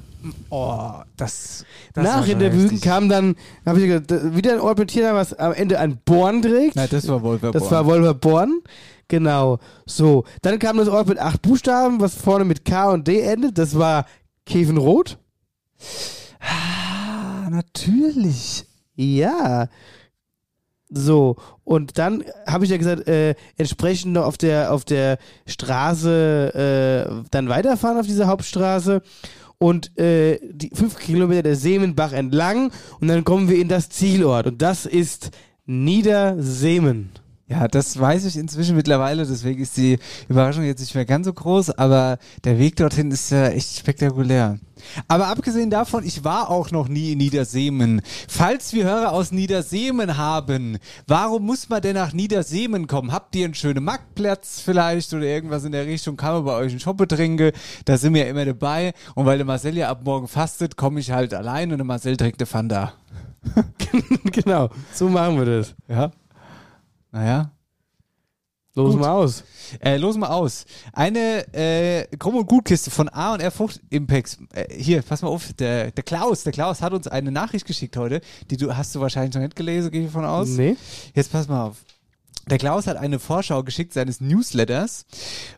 Oh, 0.50 0.92
das. 1.18 1.66
das 1.94 2.04
Nach 2.04 2.16
schon 2.20 2.26
Rinderbügen 2.26 2.64
heftig. 2.72 2.82
kam 2.82 3.08
dann, 3.10 3.36
habe 3.66 3.80
ich 3.80 3.86
gesagt, 3.88 4.12
da- 4.12 4.36
wieder 4.36 4.54
ein 4.54 4.60
Ort 4.60 4.78
mit 4.78 4.90
Tiername, 4.90 5.18
was 5.18 5.34
am 5.34 5.54
Ende 5.54 5.80
ein 5.80 5.98
Born 6.04 6.42
trägt. 6.42 6.76
Nein, 6.76 6.88
das 6.92 7.08
war 7.08 7.22
Wolferborn. 7.24 7.54
Das 7.62 7.72
war 7.72 7.86
Wolverborn. 7.86 8.60
Genau. 9.08 9.60
So. 9.86 10.26
Dann 10.42 10.60
kam 10.60 10.78
das 10.78 10.88
Ort 10.90 11.08
mit 11.08 11.20
acht 11.20 11.42
Buchstaben, 11.42 12.00
was 12.02 12.16
vorne 12.16 12.46
mit 12.46 12.66
K 12.66 12.92
und 12.92 13.08
D 13.08 13.22
endet. 13.22 13.58
Das 13.58 13.78
war 13.78 14.06
Käfenrot. 14.46 15.18
Ah, 16.40 17.50
natürlich. 17.50 18.66
Ja. 18.96 19.68
So, 20.92 21.36
und 21.64 22.00
dann 22.00 22.24
habe 22.48 22.66
ich 22.66 22.72
ja 22.72 22.78
gesagt, 22.78 23.08
äh, 23.08 23.36
entsprechend 23.58 24.14
noch 24.14 24.26
auf 24.26 24.38
der, 24.40 24.74
auf 24.74 24.86
der 24.86 25.20
Straße 25.46 27.14
äh, 27.24 27.28
dann 27.30 27.48
weiterfahren 27.48 28.00
auf 28.00 28.08
dieser 28.08 28.26
Hauptstraße 28.26 29.04
und 29.60 29.98
äh, 30.00 30.40
die 30.42 30.72
fünf 30.74 30.98
Kilometer 30.98 31.44
der 31.44 31.56
Seemenbach 31.56 32.14
entlang 32.14 32.72
und 33.00 33.08
dann 33.08 33.24
kommen 33.24 33.50
wir 33.50 33.58
in 33.58 33.68
das 33.68 33.90
Zielort 33.90 34.48
und 34.48 34.62
das 34.62 34.86
ist 34.86 35.32
Niederseemen. 35.66 37.12
Ja, 37.50 37.68
das 37.68 38.00
weiß 38.00 38.26
ich 38.26 38.38
inzwischen 38.38 38.76
mittlerweile, 38.76 39.26
deswegen 39.26 39.60
ist 39.60 39.76
die 39.76 39.98
Überraschung 40.28 40.64
jetzt 40.66 40.82
nicht 40.82 40.94
mehr 40.94 41.06
ganz 41.06 41.26
so 41.26 41.34
groß, 41.34 41.72
aber 41.72 42.20
der 42.44 42.60
Weg 42.60 42.76
dorthin 42.76 43.10
ist 43.10 43.32
ja 43.32 43.48
echt 43.48 43.76
spektakulär. 43.76 44.60
Aber 45.08 45.28
abgesehen 45.30 45.72
davon, 45.72 46.06
ich 46.06 46.24
war 46.24 46.52
auch 46.52 46.70
noch 46.70 46.88
nie 46.88 47.14
in 47.14 47.18
Niederseemen. 47.18 48.04
Falls 48.28 48.72
wir 48.74 48.86
Hörer 48.86 49.14
aus 49.14 49.32
Niederseemen 49.32 50.16
haben, 50.16 50.78
warum 51.08 51.44
muss 51.48 51.70
man 51.70 51.82
denn 51.82 51.96
nach 51.96 52.14
Niederseemen 52.14 52.86
kommen? 52.86 53.12
Habt 53.12 53.36
ihr 53.36 53.46
einen 53.46 53.56
schönen 53.56 53.84
Marktplatz 53.84 54.62
vielleicht 54.64 55.12
oder 55.16 55.26
irgendwas 55.26 55.64
in 55.64 55.72
der 55.72 55.88
Richtung? 55.88 56.18
Kann 56.18 56.34
man 56.34 56.46
bei 56.46 56.54
euch 56.54 56.72
einen 56.72 56.80
Shoppe 56.80 57.08
trinken? 57.08 57.52
Da 57.86 57.98
sind 57.98 58.14
wir 58.14 58.26
ja 58.26 58.30
immer 58.30 58.46
dabei. 58.46 58.94
Und 59.16 59.26
weil 59.26 59.38
der 59.40 59.48
Marcel 59.48 59.76
ja 59.76 59.90
ab 59.90 60.02
morgen 60.06 60.28
fastet, 60.28 60.78
komme 60.78 61.00
ich 61.00 61.10
halt 61.10 61.34
allein 61.34 61.72
und 61.72 61.80
der 61.80 61.86
Marcel 61.86 62.16
trinkt 62.16 62.40
eine 62.40 62.46
Fanta. 62.46 62.94
genau, 64.32 64.70
so 64.94 65.10
machen 65.10 65.38
wir 65.38 65.46
das. 65.46 65.74
Ja. 65.88 66.12
Naja. 67.12 67.52
Los 68.76 68.96
mal 68.96 69.10
aus. 69.10 69.44
Äh, 69.80 69.98
los 69.98 70.16
mal 70.16 70.30
aus. 70.30 70.66
Eine 70.94 71.54
äh, 71.54 72.08
Krumm- 72.18 72.36
und 72.36 72.48
Gutkiste 72.48 72.92
von 72.92 73.10
A 73.10 73.34
und 73.34 73.42
R 73.42 73.52
Frucht 73.52 73.82
Impex. 73.90 74.38
Äh, 74.54 74.74
hier, 74.74 75.02
pass 75.02 75.22
mal 75.22 75.28
auf, 75.28 75.52
der, 75.54 75.92
der 75.92 76.04
Klaus, 76.04 76.44
der 76.44 76.54
Klaus 76.54 76.82
hat 76.82 76.94
uns 76.94 77.08
eine 77.08 77.32
Nachricht 77.32 77.66
geschickt 77.66 77.98
heute, 77.98 78.22
die 78.50 78.58
du 78.58 78.76
hast 78.76 78.96
du 78.96 79.02
wahrscheinlich 79.02 79.34
noch 79.34 79.42
nicht 79.42 79.56
gelesen, 79.56 79.92
gehe 79.92 80.06
ich 80.06 80.12
von 80.12 80.24
aus. 80.24 80.50
Nee. 80.50 80.78
Jetzt 81.14 81.32
pass 81.32 81.48
mal 81.48 81.66
auf. 81.66 81.78
Der 82.50 82.58
Klaus 82.58 82.88
hat 82.88 82.98
eine 82.98 83.20
Vorschau 83.20 83.64
geschickt 83.64 83.94
seines 83.94 84.22
Newsletters. 84.22 85.06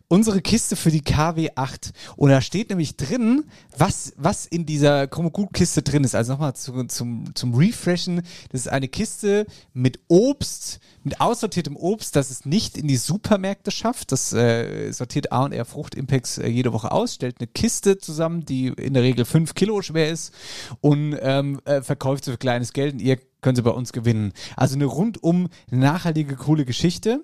Unsere 0.09 0.41
Kiste 0.41 0.75
für 0.75 0.91
die 0.91 1.01
KW8. 1.01 1.93
Und 2.17 2.31
da 2.31 2.41
steht 2.41 2.69
nämlich 2.69 2.97
drin, 2.97 3.45
was, 3.77 4.11
was 4.17 4.45
in 4.45 4.65
dieser 4.65 5.07
Chromogut-Kiste 5.07 5.83
drin 5.83 6.03
ist. 6.03 6.15
Also 6.15 6.33
nochmal 6.33 6.53
zu, 6.53 6.83
zum, 6.85 7.33
zum 7.33 7.53
Refreshen. 7.53 8.23
Das 8.51 8.61
ist 8.61 8.67
eine 8.67 8.89
Kiste 8.89 9.45
mit 9.73 9.99
Obst, 10.09 10.81
aussortiertem 11.17 11.75
Obst, 11.75 12.15
das 12.15 12.29
es 12.29 12.45
nicht 12.45 12.77
in 12.77 12.87
die 12.87 12.97
Supermärkte 12.97 13.71
schafft. 13.71 14.11
Das 14.11 14.33
äh, 14.33 14.91
sortiert 14.91 15.31
A 15.31 15.45
und 15.45 15.51
R 15.51 15.65
Frucht 15.65 15.95
Impex 15.95 16.37
äh, 16.37 16.47
jede 16.47 16.73
Woche 16.73 16.91
aus, 16.91 17.15
stellt 17.15 17.37
eine 17.39 17.47
Kiste 17.47 17.97
zusammen, 17.97 18.45
die 18.45 18.67
in 18.67 18.93
der 18.93 19.03
Regel 19.03 19.25
5 19.25 19.53
Kilo 19.55 19.81
schwer 19.81 20.09
ist 20.09 20.33
und 20.79 21.17
ähm, 21.21 21.59
äh, 21.65 21.81
verkauft 21.81 22.25
sie 22.25 22.31
für 22.31 22.37
kleines 22.37 22.73
Geld. 22.73 22.93
Und 22.93 23.01
ihr 23.01 23.17
können 23.41 23.55
sie 23.55 23.63
bei 23.63 23.71
uns 23.71 23.93
gewinnen. 23.93 24.33
Also 24.55 24.75
eine 24.75 24.85
rundum 24.85 25.49
nachhaltige, 25.69 26.35
coole 26.35 26.65
Geschichte. 26.65 27.21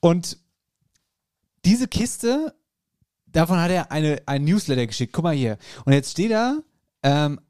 Und 0.00 0.38
diese 1.64 1.86
Kiste, 1.86 2.54
davon 3.26 3.60
hat 3.60 3.70
er 3.70 3.92
eine, 3.92 4.22
ein 4.26 4.44
Newsletter 4.44 4.86
geschickt. 4.86 5.12
Guck 5.12 5.24
mal 5.24 5.34
hier. 5.34 5.58
Und 5.84 5.92
jetzt 5.92 6.10
steht 6.10 6.32
da, 6.32 6.58
ähm, 7.02 7.40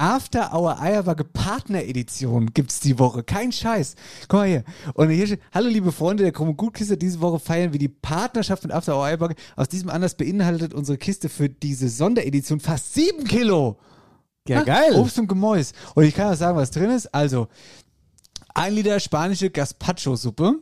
After 0.00 0.54
Our 0.54 0.80
Eierwagge 0.80 1.24
Partner 1.24 1.82
Edition 1.82 2.54
gibt's 2.54 2.78
die 2.78 3.00
Woche. 3.00 3.24
Kein 3.24 3.50
Scheiß. 3.50 3.96
Guck 4.28 4.40
mal 4.40 4.46
hier. 4.46 4.64
Und 4.94 5.10
hier 5.10 5.26
steht, 5.26 5.40
hallo 5.52 5.68
liebe 5.68 5.90
Freunde 5.90 6.22
der 6.22 6.30
Chromo 6.30 6.54
Gut 6.54 6.74
Kiste, 6.74 6.96
diese 6.96 7.20
Woche 7.20 7.40
feiern 7.40 7.72
wir 7.72 7.80
die 7.80 7.88
Partnerschaft 7.88 8.62
mit 8.62 8.72
After 8.72 8.96
Our 8.96 9.04
Eierwagge. 9.06 9.34
Aus 9.56 9.68
diesem 9.68 9.90
Anlass 9.90 10.14
beinhaltet 10.14 10.72
unsere 10.72 10.98
Kiste 10.98 11.28
für 11.28 11.48
diese 11.48 11.88
Sonderedition 11.88 12.60
fast 12.60 12.94
sieben 12.94 13.24
Kilo. 13.24 13.76
Ja, 14.46 14.62
geil. 14.62 14.94
Obst 14.94 15.18
und 15.18 15.26
Gemäus. 15.26 15.72
Und 15.96 16.04
ich 16.04 16.14
kann 16.14 16.32
auch 16.32 16.36
sagen, 16.36 16.56
was 16.56 16.70
drin 16.70 16.90
ist. 16.90 17.12
Also, 17.12 17.48
ein 18.54 18.74
Liter 18.74 19.00
spanische 19.00 19.50
Gazpacho-Suppe. 19.50 20.60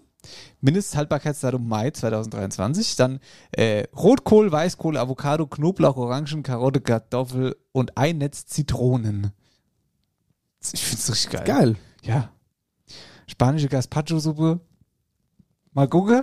Mindesthaltbarkeitsdatum 0.61 1.67
Mai 1.67 1.91
2023. 1.91 2.97
Dann 2.97 3.21
äh, 3.53 3.85
Rotkohl, 3.97 4.51
Weißkohl, 4.51 4.97
Avocado, 4.97 5.47
Knoblauch, 5.47 5.97
Orangen, 5.97 6.43
Karotte, 6.43 6.81
Kartoffel 6.81 7.57
und 7.73 7.97
ein 7.97 8.19
Netz 8.19 8.47
Zitronen. 8.47 9.33
Ich 10.73 10.85
find's 10.85 11.11
richtig 11.11 11.31
geil. 11.31 11.45
Geil. 11.45 11.77
Ja. 12.03 12.31
Spanische 13.27 13.69
Gazpacho-Suppe. 13.69 14.61
Mal 15.73 15.89
gucken. 15.89 16.23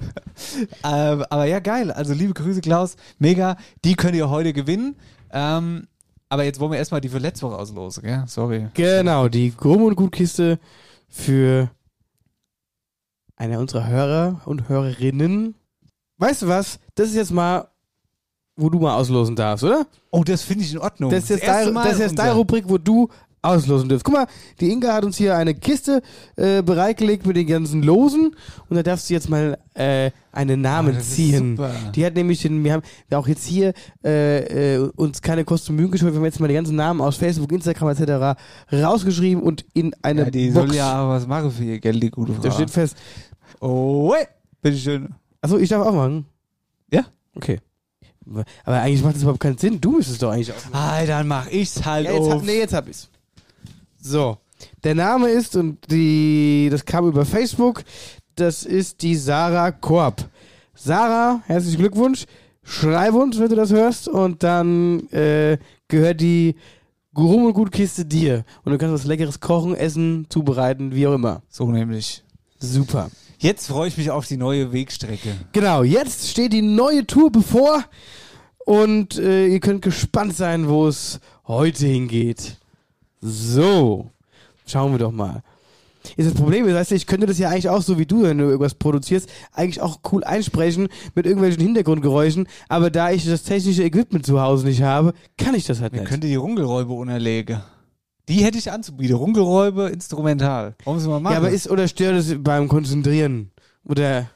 ähm, 0.84 1.24
aber 1.28 1.44
ja, 1.44 1.60
geil. 1.60 1.90
Also 1.90 2.14
liebe 2.14 2.32
Grüße, 2.32 2.62
Klaus. 2.62 2.96
Mega. 3.18 3.56
Die 3.84 3.94
könnt 3.94 4.14
ihr 4.14 4.30
heute 4.30 4.52
gewinnen. 4.52 4.96
Ähm, 5.30 5.88
aber 6.30 6.44
jetzt 6.44 6.58
wollen 6.60 6.72
wir 6.72 6.78
erstmal 6.78 7.02
die 7.02 7.10
für 7.10 7.18
letzte 7.18 7.46
Woche 7.46 7.58
auslosen, 7.58 8.02
gell? 8.02 8.24
Sorry. 8.26 8.68
Genau, 8.72 9.28
die 9.28 9.54
Grumm- 9.54 9.82
und 9.82 9.96
Gutkiste 9.96 10.58
für 11.06 11.70
einer 13.36 13.58
unserer 13.58 13.86
Hörer 13.86 14.40
und 14.44 14.68
Hörerinnen. 14.68 15.54
Weißt 16.18 16.42
du 16.42 16.48
was? 16.48 16.78
Das 16.94 17.08
ist 17.08 17.16
jetzt 17.16 17.32
mal, 17.32 17.68
wo 18.56 18.70
du 18.70 18.78
mal 18.78 18.94
auslosen 18.96 19.34
darfst, 19.34 19.64
oder? 19.64 19.86
Oh, 20.10 20.22
das 20.24 20.42
finde 20.42 20.64
ich 20.64 20.72
in 20.72 20.78
Ordnung. 20.78 21.10
Das 21.10 21.24
ist 21.24 21.30
jetzt, 21.30 21.46
das 21.46 21.98
ist 21.98 22.18
deine 22.18 22.32
Rubrik, 22.32 22.64
wo 22.68 22.78
du 22.78 23.08
auslosen 23.42 23.88
dürft. 23.88 24.04
Guck 24.04 24.14
mal, 24.14 24.26
die 24.60 24.70
Inga 24.70 24.94
hat 24.94 25.04
uns 25.04 25.16
hier 25.16 25.36
eine 25.36 25.54
Kiste 25.54 26.00
äh, 26.36 26.62
bereitgelegt 26.62 27.26
mit 27.26 27.36
den 27.36 27.46
ganzen 27.46 27.82
Losen 27.82 28.36
und 28.68 28.76
da 28.76 28.82
darfst 28.82 29.10
du 29.10 29.14
jetzt 29.14 29.28
mal 29.28 29.58
äh, 29.74 30.10
einen 30.32 30.60
Namen 30.60 30.96
ist 30.96 31.14
ziehen. 31.14 31.56
super. 31.56 31.72
Die 31.94 32.06
hat 32.06 32.14
nämlich 32.14 32.40
den, 32.42 32.62
wir 32.62 32.72
haben 32.72 32.82
auch 33.12 33.26
jetzt 33.26 33.44
hier 33.44 33.72
äh, 34.04 34.76
äh, 34.76 34.90
uns 34.96 35.20
keine 35.20 35.44
Kosten 35.44 35.74
Mühen 35.74 35.90
gescheut, 35.90 36.12
wir 36.12 36.18
haben 36.18 36.24
jetzt 36.24 36.40
mal 36.40 36.48
die 36.48 36.54
ganzen 36.54 36.76
Namen 36.76 37.00
aus 37.00 37.16
Facebook, 37.16 37.50
Instagram 37.52 37.88
etc. 37.90 38.40
rausgeschrieben 38.72 39.42
und 39.42 39.64
in 39.74 39.92
eine 40.02 40.22
Ja, 40.24 40.30
die 40.30 40.50
Box. 40.50 40.68
soll 40.68 40.76
ja 40.76 41.08
was 41.08 41.26
machen 41.26 41.50
für 41.50 41.64
ihr 41.64 41.80
Geld, 41.80 42.02
die 42.02 42.10
gute 42.10 42.32
Frau. 42.34 42.42
da 42.42 42.50
steht 42.52 42.70
fest. 42.70 42.96
oh, 43.60 44.14
hey. 44.14 44.26
bitteschön. 44.62 45.08
Achso, 45.40 45.58
ich 45.58 45.68
darf 45.68 45.84
auch 45.84 45.92
machen. 45.94 46.26
Ja. 46.92 47.04
Okay. 47.34 47.58
Aber 48.64 48.80
eigentlich 48.80 49.02
macht 49.02 49.16
das 49.16 49.22
überhaupt 49.22 49.40
keinen 49.40 49.58
Sinn. 49.58 49.80
Du 49.80 49.90
müsstest 49.90 50.22
doch 50.22 50.30
eigentlich 50.30 50.52
auch 50.52 50.70
machen. 50.70 50.74
Ah, 50.74 51.04
dann 51.04 51.26
mach 51.26 51.48
ich's 51.50 51.84
halt 51.84 52.06
Ja, 52.06 52.12
jetzt 52.12 52.30
hab, 52.30 52.42
nee, 52.44 52.58
jetzt 52.58 52.72
hab 52.72 52.88
ich's. 52.88 53.08
So. 54.02 54.38
Der 54.82 54.94
Name 54.94 55.28
ist, 55.30 55.56
und 55.56 55.78
die, 55.90 56.68
das 56.70 56.84
kam 56.84 57.06
über 57.06 57.24
Facebook, 57.24 57.84
das 58.34 58.64
ist 58.64 59.02
die 59.02 59.14
Sarah 59.14 59.70
Korb. 59.70 60.28
Sarah, 60.74 61.40
herzlichen 61.46 61.78
Glückwunsch. 61.78 62.26
Schreib 62.64 63.14
uns, 63.14 63.38
wenn 63.38 63.48
du 63.48 63.56
das 63.56 63.70
hörst, 63.70 64.08
und 64.08 64.42
dann 64.42 65.08
äh, 65.10 65.58
gehört 65.88 66.20
die 66.20 66.56
Gurum 67.14 67.46
und 67.46 67.54
Gutkiste 67.54 68.04
dir. 68.04 68.44
Und 68.64 68.72
du 68.72 68.78
kannst 68.78 68.94
was 68.94 69.04
Leckeres 69.04 69.40
kochen, 69.40 69.74
essen, 69.74 70.26
zubereiten, 70.28 70.94
wie 70.94 71.06
auch 71.06 71.14
immer. 71.14 71.42
So 71.48 71.70
nämlich. 71.70 72.24
Super. 72.58 73.10
Jetzt 73.38 73.66
freue 73.66 73.88
ich 73.88 73.98
mich 73.98 74.10
auf 74.10 74.26
die 74.26 74.36
neue 74.36 74.72
Wegstrecke. 74.72 75.34
Genau, 75.52 75.82
jetzt 75.82 76.28
steht 76.28 76.52
die 76.52 76.62
neue 76.62 77.06
Tour 77.06 77.30
bevor 77.30 77.84
und 78.64 79.18
äh, 79.18 79.46
ihr 79.46 79.60
könnt 79.60 79.82
gespannt 79.82 80.36
sein, 80.36 80.68
wo 80.68 80.86
es 80.86 81.20
heute 81.46 81.86
hingeht. 81.86 82.58
So, 83.22 84.10
schauen 84.66 84.92
wir 84.92 84.98
doch 84.98 85.12
mal. 85.12 85.42
Ist 86.16 86.26
das 86.28 86.34
Problem, 86.34 86.66
das 86.66 86.74
heißt, 86.76 86.92
ich 86.92 87.06
könnte 87.06 87.26
das 87.28 87.38
ja 87.38 87.48
eigentlich 87.48 87.68
auch 87.68 87.80
so 87.82 87.96
wie 87.96 88.06
du, 88.06 88.24
wenn 88.24 88.38
du 88.38 88.44
irgendwas 88.46 88.74
produzierst, 88.74 89.30
eigentlich 89.52 89.80
auch 89.80 90.00
cool 90.10 90.24
einsprechen 90.24 90.88
mit 91.14 91.26
irgendwelchen 91.26 91.62
Hintergrundgeräuschen, 91.62 92.48
aber 92.68 92.90
da 92.90 93.12
ich 93.12 93.24
das 93.24 93.44
technische 93.44 93.84
Equipment 93.84 94.26
zu 94.26 94.40
Hause 94.40 94.66
nicht 94.66 94.82
habe, 94.82 95.14
kann 95.38 95.54
ich 95.54 95.64
das 95.64 95.80
halt 95.80 95.92
Mir 95.92 96.00
nicht. 96.00 96.08
könnte 96.08 96.26
die 96.26 96.34
Rungelräube 96.34 96.92
unerlegen. 96.92 97.62
Die 98.28 98.44
hätte 98.44 98.58
ich 98.58 98.72
anzubieten. 98.72 99.14
Rungelräube 99.14 99.90
instrumental. 99.90 100.74
Wollen 100.84 100.96
wir 100.96 101.02
es 101.02 101.06
mal 101.08 101.20
machen? 101.20 101.34
Ja, 101.34 101.38
aber 101.38 101.50
ist 101.50 101.70
oder 101.70 101.86
stört 101.86 102.16
es 102.16 102.34
beim 102.42 102.66
Konzentrieren? 102.66 103.52
Oder 103.84 104.28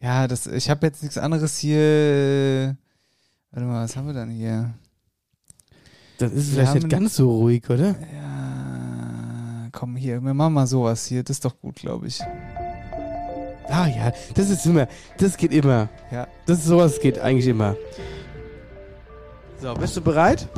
Ja, 0.00 0.28
das, 0.28 0.46
ich 0.46 0.70
habe 0.70 0.86
jetzt 0.86 1.02
nichts 1.02 1.18
anderes 1.18 1.58
hier. 1.58 2.76
Warte 3.50 3.66
mal, 3.66 3.82
was 3.84 3.96
haben 3.96 4.06
wir 4.06 4.14
dann 4.14 4.30
hier? 4.30 4.74
Das 6.24 6.32
ist 6.34 6.56
Wir 6.56 6.62
vielleicht 6.66 6.74
nicht 6.74 6.90
ganz 6.90 7.16
so 7.16 7.30
ruhig, 7.30 7.68
oder? 7.68 7.88
Ja, 7.88 9.68
komm 9.72 9.96
hier, 9.96 10.22
wir 10.22 10.34
machen 10.34 10.54
mal 10.54 10.66
sowas 10.66 11.06
hier. 11.06 11.22
Das 11.22 11.36
ist 11.36 11.44
doch 11.44 11.58
gut, 11.60 11.76
glaube 11.76 12.06
ich. 12.06 12.20
Ah 13.68 13.86
ja, 13.86 14.12
das 14.34 14.50
ist 14.50 14.66
immer, 14.66 14.86
das 15.18 15.36
geht 15.36 15.52
immer. 15.52 15.88
Ja. 16.10 16.26
Das 16.46 16.58
ist 16.58 16.66
sowas 16.66 17.00
geht 17.00 17.18
eigentlich 17.18 17.46
immer. 17.46 17.76
So, 19.60 19.72
bist 19.74 19.96
du 19.96 20.00
bereit? 20.00 20.48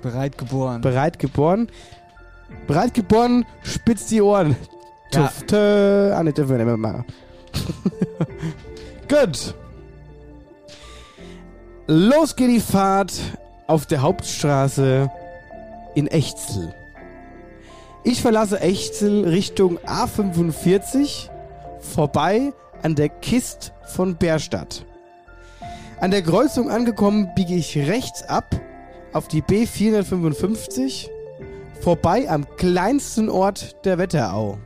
Bereit 0.00 0.38
geboren. 0.38 0.80
Bereit 0.80 1.18
geboren? 1.18 1.68
Bereit 2.66 2.94
geboren, 2.94 3.44
spitz 3.62 4.06
die 4.06 4.22
Ohren. 4.22 4.56
Ja. 5.12 5.22
Tuff, 5.22 5.42
tö. 5.44 6.12
Ah, 6.14 6.22
ne, 6.22 6.32
dürfen 6.32 6.50
wir 6.50 6.58
nicht 6.58 6.66
mehr 6.66 6.76
machen. 6.76 7.04
Gut. 9.08 9.54
Los 11.86 12.36
geht 12.36 12.50
die 12.50 12.60
Fahrt 12.60 13.18
auf 13.68 13.86
der 13.86 14.02
Hauptstraße 14.02 15.08
in 15.94 16.08
Echzel. 16.08 16.74
Ich 18.02 18.20
verlasse 18.20 18.60
Echzel 18.60 19.28
Richtung 19.28 19.78
A45 19.78 21.28
vorbei 21.78 22.52
an 22.82 22.96
der 22.96 23.10
Kist 23.10 23.72
von 23.86 24.16
Bärstadt. 24.16 24.84
An 26.00 26.10
der 26.10 26.22
Kreuzung 26.22 26.70
angekommen 26.70 27.30
biege 27.36 27.54
ich 27.54 27.76
rechts 27.76 28.22
ab 28.22 28.58
auf 29.12 29.28
die 29.28 29.42
B455 29.42 31.10
vorbei 31.80 32.30
am 32.30 32.46
kleinsten 32.56 33.28
Ort 33.28 33.84
der 33.84 33.98
Wetterau. 33.98 34.56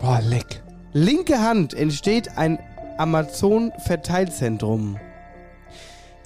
Boah, 0.00 0.22
leck. 0.22 0.62
Linke 0.92 1.42
Hand 1.42 1.74
entsteht 1.74 2.38
ein 2.38 2.58
Amazon-Verteilzentrum. 2.98 4.98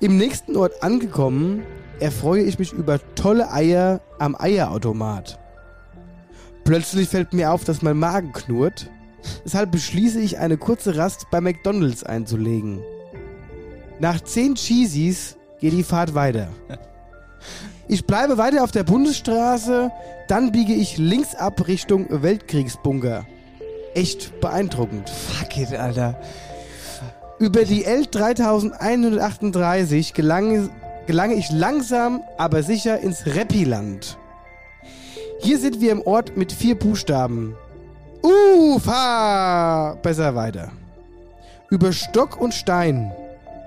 Im 0.00 0.16
nächsten 0.16 0.56
Ort 0.56 0.82
angekommen, 0.82 1.62
erfreue 2.00 2.42
ich 2.42 2.58
mich 2.58 2.72
über 2.72 2.98
tolle 3.14 3.52
Eier 3.52 4.00
am 4.18 4.34
Eierautomat. 4.38 5.38
Plötzlich 6.64 7.08
fällt 7.08 7.32
mir 7.32 7.52
auf, 7.52 7.64
dass 7.64 7.80
mein 7.82 7.98
Magen 7.98 8.32
knurrt. 8.32 8.90
Deshalb 9.44 9.72
beschließe 9.72 10.20
ich, 10.20 10.38
eine 10.38 10.56
kurze 10.56 10.96
Rast 10.96 11.26
bei 11.30 11.40
McDonalds 11.40 12.04
einzulegen. 12.04 12.80
Nach 13.98 14.20
10 14.20 14.54
Cheesies 14.56 15.36
geht 15.60 15.72
die 15.72 15.82
Fahrt 15.82 16.14
weiter. 16.14 16.48
Ich 17.88 18.06
bleibe 18.06 18.38
weiter 18.38 18.62
auf 18.62 18.70
der 18.70 18.84
Bundesstraße, 18.84 19.90
dann 20.28 20.52
biege 20.52 20.74
ich 20.74 20.96
links 20.96 21.34
ab 21.34 21.66
Richtung 21.66 22.22
Weltkriegsbunker. 22.22 23.26
Echt 23.94 24.40
beeindruckend. 24.40 25.10
Fuck 25.10 25.58
it, 25.58 25.74
Alter. 25.74 26.20
Über 27.40 27.64
die 27.64 27.84
L3138 27.86 30.14
gelange, 30.14 30.70
gelange 31.10 31.34
ich 31.34 31.50
langsam, 31.50 32.22
aber 32.38 32.62
sicher 32.62 33.00
ins 33.00 33.26
Reppiland. 33.26 34.16
Hier 35.40 35.58
sind 35.58 35.80
wir 35.80 35.90
im 35.90 36.02
Ort 36.02 36.36
mit 36.36 36.52
vier 36.52 36.78
Buchstaben. 36.78 37.56
Fahr 38.78 39.96
besser 39.96 40.36
weiter. 40.36 40.70
Über 41.68 41.92
Stock 41.92 42.40
und 42.40 42.54
Stein, 42.54 43.10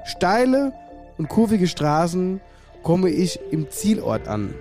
steile 0.06 0.72
und 1.18 1.28
kurvige 1.28 1.68
Straßen 1.68 2.40
komme 2.82 3.10
ich 3.10 3.38
im 3.52 3.70
Zielort 3.70 4.30
an. 4.30 4.54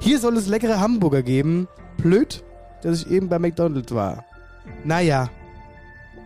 Hier 0.00 0.18
soll 0.18 0.36
es 0.38 0.48
leckere 0.48 0.80
Hamburger 0.80 1.22
geben. 1.22 1.68
Blöd, 1.98 2.42
dass 2.82 3.02
ich 3.02 3.12
eben 3.12 3.28
bei 3.28 3.38
McDonald's 3.38 3.94
war. 3.94 4.24
Naja, 4.82 5.30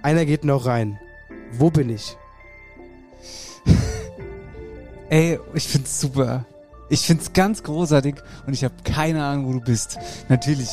einer 0.02 0.24
geht 0.24 0.44
noch 0.44 0.64
rein. 0.64 0.98
Wo 1.52 1.70
bin 1.70 1.90
ich? 1.90 2.16
Ey, 5.12 5.38
ich 5.52 5.68
find's 5.68 6.00
super. 6.00 6.46
Ich 6.88 7.02
find's 7.02 7.34
ganz 7.34 7.62
großartig 7.62 8.14
und 8.46 8.54
ich 8.54 8.64
habe 8.64 8.72
keine 8.82 9.22
Ahnung, 9.22 9.46
wo 9.46 9.52
du 9.52 9.60
bist. 9.60 9.98
Natürlich, 10.30 10.70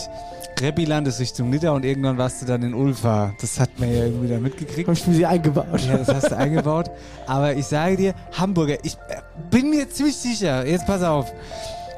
Reppiland 0.61 1.05
ist 1.09 1.19
Richtung 1.19 1.49
Nidda 1.49 1.71
und 1.71 1.83
irgendwann 1.83 2.17
warst 2.17 2.41
du 2.41 2.45
dann 2.45 2.63
in 2.63 2.73
Ulfa. 2.73 3.33
Das 3.41 3.59
hat 3.59 3.77
man 3.77 3.93
ja 3.93 4.05
irgendwie 4.05 4.29
da 4.29 4.39
mitgekriegt. 4.39 4.87
Hab 4.87 4.95
ich 4.95 5.05
mir 5.07 5.15
sie 5.15 5.25
eingebaut. 5.25 5.81
Ja, 5.85 5.97
das 5.97 6.07
hast 6.07 6.31
du 6.31 6.37
eingebaut. 6.37 6.89
Aber 7.27 7.53
ich 7.53 7.65
sage 7.65 7.97
dir, 7.97 8.13
Hamburger, 8.31 8.77
ich 8.81 8.93
äh, 9.09 9.19
bin 9.51 9.71
mir 9.71 9.89
ziemlich 9.89 10.15
sicher, 10.15 10.65
jetzt 10.65 10.87
pass 10.87 11.03
auf. 11.03 11.33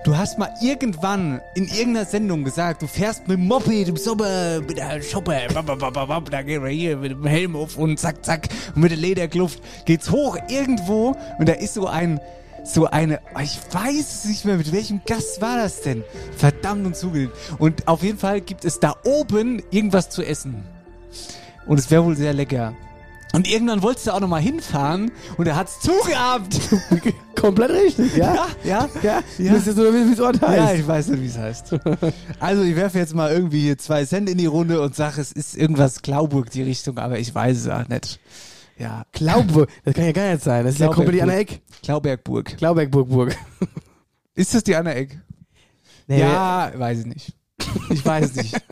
Du 0.03 0.17
hast 0.17 0.39
mal 0.39 0.51
irgendwann 0.61 1.41
in 1.53 1.67
irgendeiner 1.67 2.05
Sendung 2.05 2.43
gesagt, 2.43 2.81
du 2.81 2.87
fährst 2.87 3.27
mit 3.27 3.37
dem 3.37 3.45
Moped 3.45 3.87
im 3.87 3.97
Sommer 3.97 4.59
mit 4.59 4.77
der 4.77 4.99
Schoppe, 5.03 5.39
da 5.53 6.41
gehen 6.41 6.63
wir 6.63 6.71
hier 6.71 6.97
mit 6.97 7.11
dem 7.11 7.25
Helm 7.27 7.55
auf 7.55 7.77
und 7.77 7.99
zack, 7.99 8.25
zack, 8.25 8.49
und 8.73 8.81
mit 8.81 8.89
der 8.89 8.97
Lederkluft 8.97 9.61
geht's 9.85 10.09
hoch 10.09 10.37
irgendwo 10.49 11.15
und 11.37 11.47
da 11.47 11.53
ist 11.53 11.75
so 11.75 11.85
ein, 11.85 12.19
so 12.63 12.87
eine, 12.87 13.19
ich 13.43 13.59
weiß 13.71 14.23
es 14.23 14.25
nicht 14.25 14.43
mehr, 14.43 14.57
mit 14.57 14.73
welchem 14.73 15.01
Gast 15.05 15.39
war 15.39 15.57
das 15.57 15.81
denn? 15.81 16.03
Verdammt 16.35 16.87
und 16.87 16.95
zugelegt. 16.95 17.33
Und 17.59 17.87
auf 17.87 18.01
jeden 18.01 18.17
Fall 18.17 18.41
gibt 18.41 18.65
es 18.65 18.79
da 18.79 18.95
oben 19.03 19.61
irgendwas 19.69 20.09
zu 20.09 20.23
essen. 20.23 20.63
Und 21.67 21.77
es 21.77 21.91
wäre 21.91 22.03
wohl 22.03 22.15
sehr 22.15 22.33
lecker. 22.33 22.73
Und 23.33 23.47
irgendwann 23.47 23.81
wolltest 23.81 24.07
du 24.07 24.11
auch 24.13 24.19
nochmal 24.19 24.41
hinfahren 24.41 25.11
und 25.37 25.47
er 25.47 25.55
hat's 25.55 25.79
zugehabt. 25.79 26.59
Komplett 27.39 27.71
richtig, 27.71 28.17
ja? 28.17 28.47
Ja, 28.63 28.89
ja, 29.01 29.23
Ja. 29.37 29.53
Wisst 29.53 29.67
ihr 29.67 29.73
so, 29.73 29.83
wie 29.93 30.09
das 30.11 30.19
Ort 30.19 30.41
heißt? 30.41 30.57
Ja, 30.57 30.73
ich 30.73 30.85
weiß 30.87 31.07
nicht, 31.09 31.21
wie 31.23 31.27
es 31.27 31.37
heißt. 31.37 31.75
Also 32.39 32.63
ich 32.63 32.75
werfe 32.75 32.97
jetzt 32.97 33.15
mal 33.15 33.31
irgendwie 33.31 33.61
hier 33.61 33.77
zwei 33.77 34.03
Cent 34.05 34.29
in 34.29 34.37
die 34.37 34.45
Runde 34.47 34.81
und 34.81 34.95
sage, 34.95 35.21
es 35.21 35.31
ist 35.31 35.55
irgendwas 35.55 36.01
Klauburg 36.01 36.49
die 36.51 36.63
Richtung, 36.63 36.97
aber 36.97 37.19
ich 37.19 37.33
weiß 37.33 37.57
es 37.57 37.67
auch 37.69 37.87
nicht. 37.87 38.19
Ja, 38.77 39.05
Glaube, 39.11 39.67
das 39.85 39.93
kann 39.93 40.05
ja 40.05 40.11
gar 40.11 40.31
nicht 40.31 40.43
sein. 40.43 40.65
Das 40.65 40.73
ist 40.73 40.79
ja 40.81 40.87
komplett 40.87 41.15
die 41.15 41.21
Anna 41.21 41.35
Eck. 41.35 41.61
Klaubergburg. 41.83 42.57
Klauberg-Burg-Burg. 42.57 43.35
Ist 44.35 44.53
das 44.53 44.63
die 44.63 44.75
Anna 44.75 44.93
Eck? 44.93 45.19
Nee, 46.07 46.19
ja, 46.19 46.71
weiß 46.75 46.99
ich 46.99 47.05
nicht. 47.05 47.33
Ich 47.89 48.05
weiß 48.05 48.35
nicht. 48.35 48.55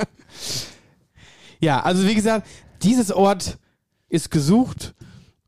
Ja, 1.61 1.81
also 1.81 2.07
wie 2.07 2.15
gesagt, 2.15 2.47
dieses 2.83 3.11
Ort 3.11 3.57
ist 4.09 4.31
gesucht 4.31 4.95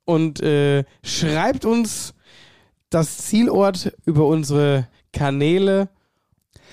und 0.05 0.41
äh, 0.41 0.85
schreibt 1.03 1.65
uns 1.65 2.13
das 2.89 3.17
Zielort 3.17 3.93
über 4.05 4.27
unsere 4.27 4.87
Kanäle 5.13 5.89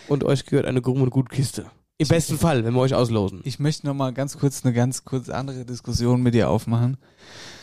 und 0.09 0.24
euch 0.24 0.46
gehört 0.46 0.66
eine 0.66 0.83
Grumm- 0.83 1.03
und 1.03 1.11
Gutkiste. 1.11 1.70
Im 1.98 2.09
besten 2.09 2.38
Fall, 2.38 2.64
wenn 2.64 2.74
wir 2.74 2.81
euch 2.81 2.94
auslosen. 2.94 3.40
Ich 3.44 3.59
möchte 3.59 3.87
noch 3.87 3.94
mal 3.94 4.12
ganz 4.12 4.38
kurz 4.38 4.64
eine 4.64 4.72
ganz 4.72 5.05
kurz 5.05 5.29
andere 5.29 5.64
Diskussion 5.64 6.22
mit 6.22 6.35
dir 6.35 6.48
aufmachen. 6.48 6.96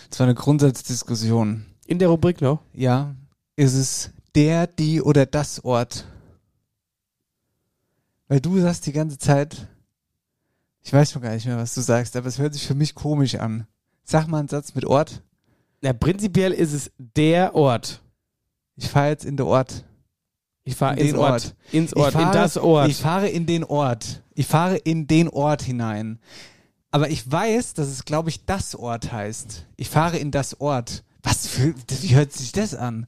Das 0.09 0.19
war 0.19 0.27
eine 0.27 0.35
Grundsatzdiskussion. 0.35 1.65
In 1.87 1.99
der 1.99 2.09
Rubrik 2.09 2.41
noch. 2.41 2.59
Ja, 2.73 3.15
ist 3.55 3.73
es 3.73 4.11
der, 4.35 4.67
die 4.67 5.01
oder 5.01 5.25
das 5.25 5.63
Ort? 5.63 6.05
Weil 8.27 8.41
du 8.41 8.59
sagst 8.59 8.85
die 8.87 8.91
ganze 8.91 9.17
Zeit, 9.17 9.67
ich 10.81 10.91
weiß 10.91 11.11
schon 11.11 11.21
gar 11.21 11.33
nicht 11.33 11.45
mehr, 11.45 11.57
was 11.57 11.73
du 11.73 11.81
sagst, 11.81 12.15
aber 12.15 12.27
es 12.27 12.37
hört 12.37 12.53
sich 12.53 12.67
für 12.67 12.75
mich 12.75 12.93
komisch 12.93 13.35
an. 13.35 13.67
Sag 14.05 14.27
mal 14.27 14.39
einen 14.39 14.47
Satz 14.47 14.75
mit 14.75 14.85
Ort. 14.85 15.21
Na, 15.81 15.91
prinzipiell 15.93 16.51
ist 16.53 16.73
es 16.73 16.91
der 16.97 17.55
Ort. 17.55 18.01
Ich 18.75 18.87
fahre 18.87 19.09
jetzt 19.09 19.25
in 19.25 19.35
den 19.35 19.45
Ort. 19.45 19.83
Ich 20.63 20.75
fahre 20.75 20.93
In 20.95 20.99
ins 21.01 21.11
den 21.11 21.19
Ort. 21.19 21.31
Ort. 21.31 21.55
Ins 21.71 21.93
Ort, 21.95 22.13
fahre, 22.13 22.25
in 22.25 22.31
das 22.31 22.57
Ort. 22.57 22.89
Ich 22.89 22.97
fahre 22.97 23.27
in 23.29 23.45
den 23.45 23.63
Ort. 23.63 24.23
Ich 24.33 24.47
fahre 24.47 24.77
in 24.77 25.07
den 25.07 25.27
Ort 25.29 25.63
hinein. 25.63 26.19
Aber 26.91 27.09
ich 27.09 27.29
weiß, 27.29 27.73
dass 27.73 27.87
es, 27.87 28.05
glaube 28.05 28.29
ich, 28.29 28.45
das 28.45 28.75
Ort 28.75 29.11
heißt. 29.11 29.67
Ich 29.75 29.89
fahre 29.89 30.17
in 30.17 30.31
das 30.31 30.61
Ort. 30.61 31.03
Was 31.23 31.47
für, 31.47 31.73
wie 32.01 32.15
hört 32.15 32.31
sich 32.31 32.51
das 32.51 32.73
an? 32.75 33.07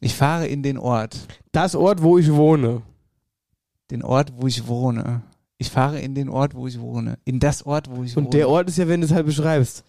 Ich 0.00 0.14
fahre 0.14 0.46
in 0.46 0.62
den 0.62 0.78
Ort. 0.78 1.16
das 1.52 1.74
Ort, 1.74 2.02
wo 2.02 2.18
ich 2.18 2.32
wohne. 2.32 2.82
Den 3.90 4.02
Ort, 4.02 4.32
wo 4.36 4.46
ich 4.46 4.66
wohne. 4.66 5.22
Ich 5.58 5.70
fahre 5.70 6.00
in 6.00 6.14
den 6.14 6.28
Ort, 6.28 6.54
wo 6.54 6.66
ich 6.66 6.80
wohne. 6.80 7.18
In 7.24 7.40
das 7.40 7.62
Ort, 7.66 7.90
wo 7.90 8.02
ich 8.04 8.14
wohne. 8.16 8.26
Und 8.26 8.34
der 8.34 8.48
Ort 8.48 8.68
ist 8.68 8.78
ja, 8.78 8.86
wenn 8.88 9.00
du 9.00 9.06
es 9.06 9.12
halt 9.12 9.26
beschreibst. 9.26 9.84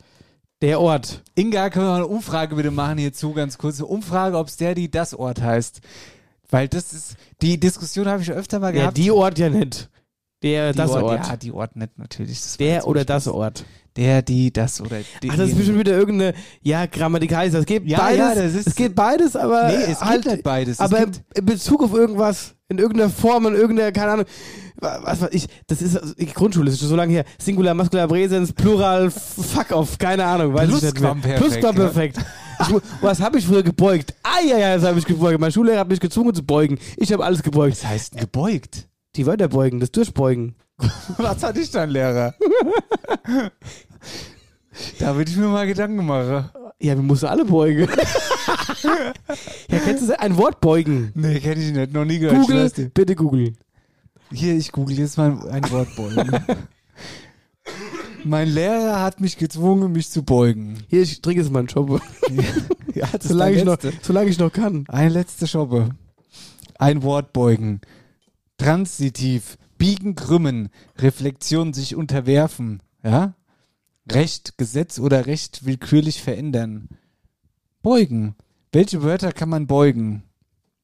Der 0.61 0.81
Ort. 0.81 1.23
Inga, 1.35 1.69
können 1.69 1.85
wir 1.85 1.89
mal 1.91 1.95
eine 1.97 2.07
Umfrage 2.07 2.55
bitte 2.55 2.71
machen 2.71 2.97
hierzu, 2.97 3.33
ganz 3.33 3.57
kurz. 3.57 3.77
Eine 3.79 3.85
Umfrage, 3.87 4.37
ob 4.37 4.47
es 4.47 4.57
der, 4.57 4.75
die 4.75 4.89
das 4.91 5.13
Ort 5.13 5.41
heißt. 5.41 5.79
Weil 6.49 6.67
das 6.67 6.91
ist, 6.93 7.15
die 7.41 7.59
Diskussion 7.59 8.07
habe 8.07 8.21
ich 8.21 8.25
schon 8.27 8.35
öfter 8.35 8.59
mal 8.59 8.73
Ja, 8.75 8.81
gehabt. 8.81 8.97
die 8.97 9.11
Ort 9.11 9.37
ja 9.39 9.49
nicht. 9.49 9.89
Der, 10.41 10.71
Die 10.71 10.77
das 10.77 10.91
Ort. 10.91 11.27
Ja, 11.27 11.37
die 11.37 11.51
Ort 11.51 11.75
nicht, 11.75 11.97
natürlich. 11.97 12.39
Das 12.41 12.57
Der 12.57 12.87
oder 12.87 13.01
Spaß. 13.01 13.25
das 13.25 13.27
Ort. 13.27 13.65
Der, 13.97 14.21
die, 14.21 14.53
das 14.53 14.79
oder 14.79 14.97
die. 15.21 15.29
Ach, 15.31 15.35
das 15.37 15.49
ist 15.49 15.57
bestimmt 15.57 15.79
wieder 15.79 15.91
irgendeine, 15.97 16.33
ja, 16.61 16.85
grammatikalisch. 16.85 17.53
Es 17.53 17.65
geht 17.65 17.85
Ja, 17.85 17.97
beides. 17.99 18.17
ja, 18.19 18.35
das 18.35 18.53
ist- 18.55 18.67
es 18.67 18.75
geht 18.75 18.95
beides, 18.95 19.35
aber 19.35 19.67
Nee, 19.67 19.91
es 19.91 19.99
halt, 19.99 20.21
gibt 20.23 20.35
nicht 20.35 20.43
beides. 20.43 20.73
Es 20.75 20.79
aber 20.79 21.07
in 21.35 21.45
Bezug 21.45 21.83
auf 21.83 21.93
irgendwas, 21.93 22.55
in 22.69 22.77
irgendeiner 22.77 23.09
Form, 23.09 23.47
in 23.47 23.55
irgendeiner, 23.55 23.91
keine 23.91 24.11
Ahnung, 24.11 24.25
wa- 24.77 24.99
was 25.03 25.21
weiß 25.21 25.29
ich, 25.33 25.47
das 25.67 25.81
ist 25.81 25.97
also, 25.97 26.13
die 26.13 26.27
Grundschule, 26.27 26.65
das 26.65 26.75
ist 26.75 26.79
schon 26.81 26.89
so 26.89 26.95
lange 26.95 27.11
her. 27.13 27.25
Singular, 27.39 27.73
Maskular, 27.73 28.07
Präsens, 28.07 28.53
Plural, 28.53 29.09
Fuck 29.11 29.71
off, 29.71 29.97
keine 29.97 30.23
Ahnung, 30.23 30.53
weiß 30.53 30.69
ich 30.69 30.73
nicht 30.75 30.83
mehr. 30.83 30.91
Plusquamperfekt, 31.15 31.39
Plusquamperfekt. 31.41 32.17
Ich 32.61 32.69
mu- 32.69 32.79
Was 33.01 33.19
habe 33.21 33.39
ich 33.39 33.45
früher 33.45 33.63
gebeugt? 33.63 34.13
Ah 34.21 34.41
ja, 34.47 34.57
ja, 34.57 34.75
das 34.75 34.85
habe 34.85 34.99
ich 34.99 35.05
gebeugt. 35.05 35.39
Mein 35.39 35.51
Schullehrer 35.51 35.79
hat 35.79 35.89
mich 35.89 35.99
gezwungen 35.99 36.35
zu 36.35 36.43
beugen. 36.43 36.77
Ich 36.97 37.11
habe 37.11 37.23
alles 37.25 37.41
gebeugt. 37.41 37.77
Was 37.81 37.85
heißt 37.89 38.17
gebeugt? 38.17 38.87
Die 39.15 39.25
Wörter 39.25 39.47
beugen, 39.47 39.79
das 39.79 39.91
Durchbeugen. 39.91 40.55
Was 41.17 41.43
hatte 41.43 41.59
ich 41.59 41.71
dann, 41.71 41.89
Lehrer? 41.89 42.33
da 44.99 45.15
würde 45.15 45.29
ich 45.29 45.37
mir 45.37 45.47
mal 45.47 45.67
Gedanken 45.67 46.05
machen. 46.05 46.49
Ja, 46.81 46.95
wir 46.95 47.03
mussten 47.03 47.25
alle 47.25 47.43
beugen. 47.43 47.89
ja, 49.69 49.79
kennst 49.79 50.07
du? 50.07 50.19
Ein 50.19 50.37
Wort 50.37 50.61
beugen. 50.61 51.11
Nee, 51.13 51.39
kenne 51.39 51.61
ich 51.61 51.73
nicht. 51.73 51.93
Noch 51.93 52.05
nie 52.05 52.19
gehört. 52.19 52.47
Google, 52.47 52.71
bitte 52.93 53.15
googeln. 53.15 53.57
Hier, 54.31 54.55
ich 54.55 54.71
google 54.71 54.97
jetzt 54.97 55.17
mal 55.17 55.37
ein 55.49 55.69
Wort 55.71 55.93
beugen. 55.95 56.31
mein 58.23 58.47
Lehrer 58.47 59.01
hat 59.01 59.19
mich 59.19 59.37
gezwungen, 59.37 59.91
mich 59.91 60.09
zu 60.09 60.23
beugen. 60.23 60.77
Hier, 60.87 61.01
ich 61.01 61.21
trinke 61.21 61.41
jetzt 61.41 61.51
mal 61.51 61.59
einen 61.59 61.69
Schoppe. 61.69 61.99
Ja, 62.95 63.05
das 63.13 63.25
solange, 63.25 63.55
ich 63.55 63.63
noch, 63.63 63.77
solange 64.01 64.29
ich 64.29 64.39
noch 64.39 64.51
kann. 64.51 64.83
Eine 64.87 65.09
letzte 65.09 65.47
Schoppe. 65.47 65.91
Ein 66.79 67.03
Wort 67.03 67.33
beugen. 67.33 67.81
Transitiv. 68.57 69.57
Biegen, 69.79 70.13
krümmen. 70.13 70.69
Reflexion, 70.99 71.73
sich 71.73 71.95
unterwerfen. 71.95 72.83
Ja? 73.03 73.33
Recht, 74.11 74.59
Gesetz 74.59 74.99
oder 74.99 75.25
Recht 75.25 75.65
willkürlich 75.65 76.21
verändern. 76.21 76.89
Beugen. 77.81 78.35
Welche 78.71 79.01
Wörter 79.01 79.31
kann 79.31 79.49
man 79.49 79.65
beugen? 79.65 80.21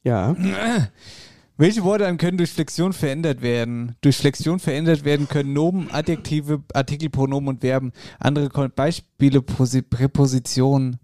Ja. 0.03 0.35
Welche 1.57 1.83
Worte 1.83 2.17
können 2.17 2.37
durch 2.37 2.51
Flexion 2.51 2.91
verändert 2.91 3.41
werden? 3.41 3.95
Durch 4.01 4.17
Flexion 4.17 4.59
verändert 4.59 5.05
werden 5.05 5.29
können 5.29 5.53
Nomen, 5.53 5.89
Adjektive, 5.91 6.63
Artikelpronomen 6.73 7.49
und 7.49 7.61
Verben. 7.61 7.93
Andere 8.19 8.69
Beispiele, 8.69 9.41
Posi 9.41 9.81
Präpositionen. 9.81 10.97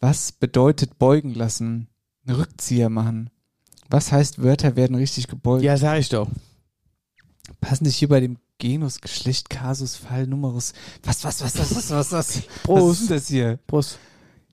Was 0.00 0.32
bedeutet 0.32 0.98
beugen 0.98 1.34
lassen? 1.34 1.88
Rückzieher 2.26 2.88
machen. 2.88 3.28
Was 3.90 4.10
heißt 4.10 4.42
Wörter 4.42 4.76
werden 4.76 4.96
richtig 4.96 5.28
gebeugt? 5.28 5.62
Ja, 5.62 5.76
sag 5.76 5.98
ich 5.98 6.08
doch. 6.08 6.28
Passen 7.60 7.84
sich 7.84 7.96
hier 7.96 8.08
bei 8.08 8.20
dem 8.20 8.38
Genus, 8.58 9.00
Geschlecht, 9.00 9.50
Kasus, 9.50 9.96
Fall, 9.96 10.26
Numerus. 10.26 10.72
Was, 11.02 11.24
was, 11.24 11.42
was, 11.42 11.58
was, 11.58 11.74
was, 11.74 11.90
was, 11.90 12.12
was? 12.12 12.42
Prost. 12.62 12.90
Was 12.90 13.00
ist 13.00 13.10
das 13.10 13.28
hier? 13.28 13.58
Prost. 13.66 13.98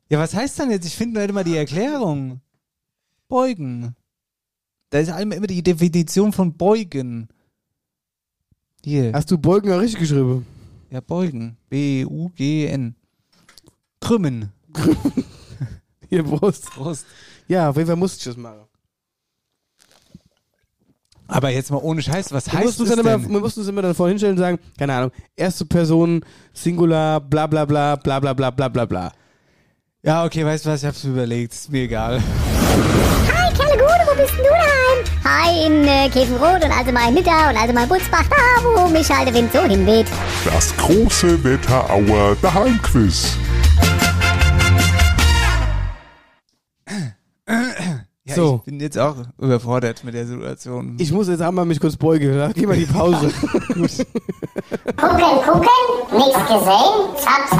Ja, 0.09 0.19
was 0.19 0.33
heißt 0.33 0.59
dann 0.59 0.71
jetzt? 0.71 0.85
Ich 0.85 0.95
finde 0.95 1.19
nur 1.19 1.29
immer 1.29 1.43
die 1.43 1.55
Erklärung. 1.55 2.41
Beugen. 3.29 3.95
Da 4.89 4.99
ist 4.99 5.09
einmal 5.09 5.37
immer 5.37 5.47
die 5.47 5.63
Definition 5.63 6.33
von 6.33 6.57
beugen. 6.57 7.29
Hier. 8.83 9.13
Hast 9.13 9.31
du 9.31 9.37
beugen 9.37 9.71
auch 9.71 9.79
richtig 9.79 10.01
geschrieben? 10.01 10.45
Ja, 10.89 10.99
beugen. 10.99 11.55
B-U-G-N. 11.69 12.95
Krümmen. 14.01 14.51
Hier, 16.09 16.23
Prost. 16.23 16.65
Prost. 16.71 17.05
Ja, 17.47 17.69
auf 17.69 17.77
jeden 17.77 17.87
Fall 17.87 17.95
musste 17.95 18.17
ich 18.17 18.25
das 18.25 18.35
machen. 18.35 18.67
Aber 21.31 21.49
jetzt 21.49 21.71
mal 21.71 21.77
ohne 21.77 22.01
Scheiß, 22.01 22.33
was 22.33 22.51
heißt 22.51 22.77
das 22.77 22.89
denn? 22.89 22.99
Immer, 22.99 23.21
wir 23.21 23.39
mussten 23.39 23.61
uns 23.61 23.69
immer 23.69 23.81
dann 23.81 23.95
vorhinstellen 23.95 24.35
und 24.35 24.39
sagen, 24.39 24.59
keine 24.77 24.93
Ahnung, 24.93 25.11
erste 25.37 25.63
Person, 25.63 26.25
Singular, 26.53 27.21
bla 27.21 27.47
bla 27.47 27.63
bla, 27.63 27.95
bla 27.95 28.19
bla 28.19 28.33
bla 28.33 28.51
bla 28.51 28.67
bla 28.67 28.85
bla. 28.85 29.13
Ja, 30.03 30.25
okay, 30.25 30.45
weißt 30.45 30.65
du 30.65 30.71
was, 30.71 30.81
ich 30.81 30.87
hab's 30.87 31.05
überlegt, 31.05 31.53
ist 31.53 31.71
mir 31.71 31.83
egal. 31.83 32.21
Hi, 33.31 33.53
Kerlegude, 33.53 34.03
wo 34.07 34.15
bist 34.21 34.33
denn 34.33 34.43
du 34.43 34.49
daheim? 34.49 35.05
Hi, 35.23 35.67
in 35.67 35.87
äh, 35.87 36.09
Käfenrot 36.09 36.65
und 36.65 36.71
also 36.77 36.91
mal 36.91 37.07
in 37.07 37.13
Mitter 37.13 37.49
und 37.49 37.57
also 37.57 37.73
mal 37.73 37.83
in 37.83 37.89
Butzbach, 37.89 38.25
da 38.27 38.35
wo 38.63 38.89
mich 38.89 39.09
halt 39.09 39.29
der 39.29 39.33
Wind 39.33 39.53
so 39.53 39.61
hinweht. 39.61 40.07
Das 40.43 40.75
große 40.75 41.41
Wetterauer 41.45 42.35
Daheimquiz. 42.41 43.37
Ja, 48.23 48.35
So. 48.35 48.57
Ich 48.59 48.71
bin 48.71 48.79
jetzt 48.79 48.99
auch 48.99 49.15
überfordert 49.39 50.03
mit 50.03 50.13
der 50.13 50.27
Situation. 50.27 50.95
Ich 50.99 51.11
muss 51.11 51.27
jetzt 51.27 51.41
einmal 51.41 51.65
mich 51.65 51.79
kurz 51.79 51.95
beugen. 51.97 52.37
Dann 52.37 52.53
geh 52.53 52.67
mal 52.67 52.77
die 52.77 52.85
Pause. 52.85 53.31
Gucken, 54.95 55.41
gucken, 55.43 55.67
nichts 56.17 56.39
gesehen, 56.47 57.15
zap, 57.17 57.51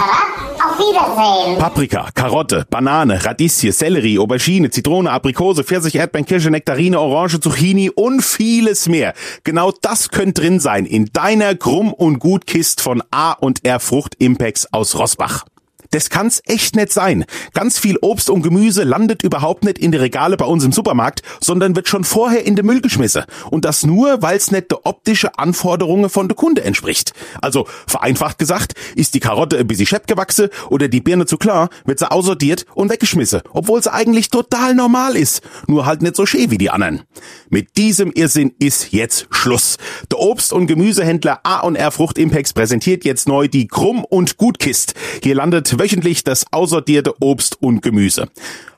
auf 0.63 0.77
Wiedersehen. 0.77 1.57
Paprika, 1.57 2.09
Karotte, 2.13 2.65
Banane, 2.69 3.25
Radieschen, 3.25 3.71
Sellerie, 3.71 4.19
Aubergine, 4.19 4.69
Zitrone, 4.69 5.09
Aprikose, 5.11 5.63
Pfirsich, 5.63 5.95
Erdbeeren, 5.95 6.25
Kirsche, 6.25 6.51
Nektarine, 6.51 6.99
Orange, 6.99 7.39
Zucchini 7.39 7.89
und 7.89 8.21
vieles 8.21 8.87
mehr. 8.87 9.13
Genau 9.43 9.73
das 9.81 10.09
könnte 10.09 10.41
drin 10.41 10.59
sein 10.59 10.85
in 10.85 11.09
deiner 11.11 11.55
Krumm- 11.55 11.93
und 11.93 12.19
Gutkist 12.19 12.81
von 12.81 13.01
A 13.11 13.31
und 13.33 13.65
R 13.65 13.79
Frucht 13.79 14.15
Impex 14.19 14.67
aus 14.71 14.97
Rossbach. 14.97 15.45
Das 15.91 16.09
kann's 16.09 16.41
echt 16.45 16.75
nicht 16.75 16.91
sein. 16.91 17.25
Ganz 17.53 17.77
viel 17.77 17.97
Obst 18.01 18.29
und 18.29 18.41
Gemüse 18.41 18.83
landet 18.83 19.23
überhaupt 19.23 19.63
nicht 19.63 19.77
in 19.77 19.91
die 19.91 19.97
Regale 19.97 20.37
bei 20.37 20.45
uns 20.45 20.63
im 20.63 20.71
Supermarkt, 20.71 21.21
sondern 21.39 21.75
wird 21.75 21.87
schon 21.87 22.03
vorher 22.03 22.45
in 22.45 22.55
den 22.55 22.65
Müll 22.65 22.81
geschmissen. 22.81 23.23
Und 23.49 23.65
das 23.65 23.85
nur, 23.85 24.21
weil's 24.21 24.51
nicht 24.51 24.71
der 24.71 24.85
optische 24.85 25.37
Anforderungen 25.37 26.09
von 26.09 26.27
der 26.27 26.35
Kunde 26.35 26.63
entspricht. 26.63 27.13
Also, 27.41 27.67
vereinfacht 27.87 28.39
gesagt, 28.39 28.73
ist 28.95 29.13
die 29.13 29.19
Karotte 29.19 29.57
ein 29.57 29.67
bisschen 29.67 29.85
schepp 29.85 30.07
gewachsen 30.07 30.49
oder 30.69 30.87
die 30.87 31.01
Birne 31.01 31.25
zu 31.25 31.37
klar, 31.37 31.69
wird 31.85 31.99
sie 31.99 32.09
aussortiert 32.09 32.65
und 32.73 32.89
weggeschmissen, 32.89 33.41
obwohl 33.51 33.83
sie 33.83 33.93
eigentlich 33.93 34.29
total 34.29 34.75
normal 34.75 35.15
ist. 35.15 35.41
Nur 35.67 35.85
halt 35.85 36.01
nicht 36.01 36.15
so 36.15 36.25
schön 36.25 36.51
wie 36.51 36.57
die 36.57 36.69
anderen. 36.69 37.01
Mit 37.49 37.77
diesem 37.77 38.11
Irrsinn 38.11 38.53
ist 38.59 38.91
jetzt 38.93 39.27
Schluss. 39.29 39.77
Der 40.09 40.19
Obst- 40.19 40.53
und 40.53 40.67
Gemüsehändler 40.67 41.41
A&R 41.43 41.91
Frucht 41.91 42.17
Impex 42.17 42.53
präsentiert 42.53 43.03
jetzt 43.03 43.27
neu 43.27 43.47
die 43.47 43.67
Krumm- 43.67 44.05
und 44.05 44.37
Gutkist. 44.37 44.93
Hier 45.21 45.35
landet 45.35 45.67
wöchentlich 45.81 46.23
das 46.23 46.45
aussortierte 46.51 47.15
Obst 47.21 47.59
und 47.59 47.81
Gemüse. 47.81 48.27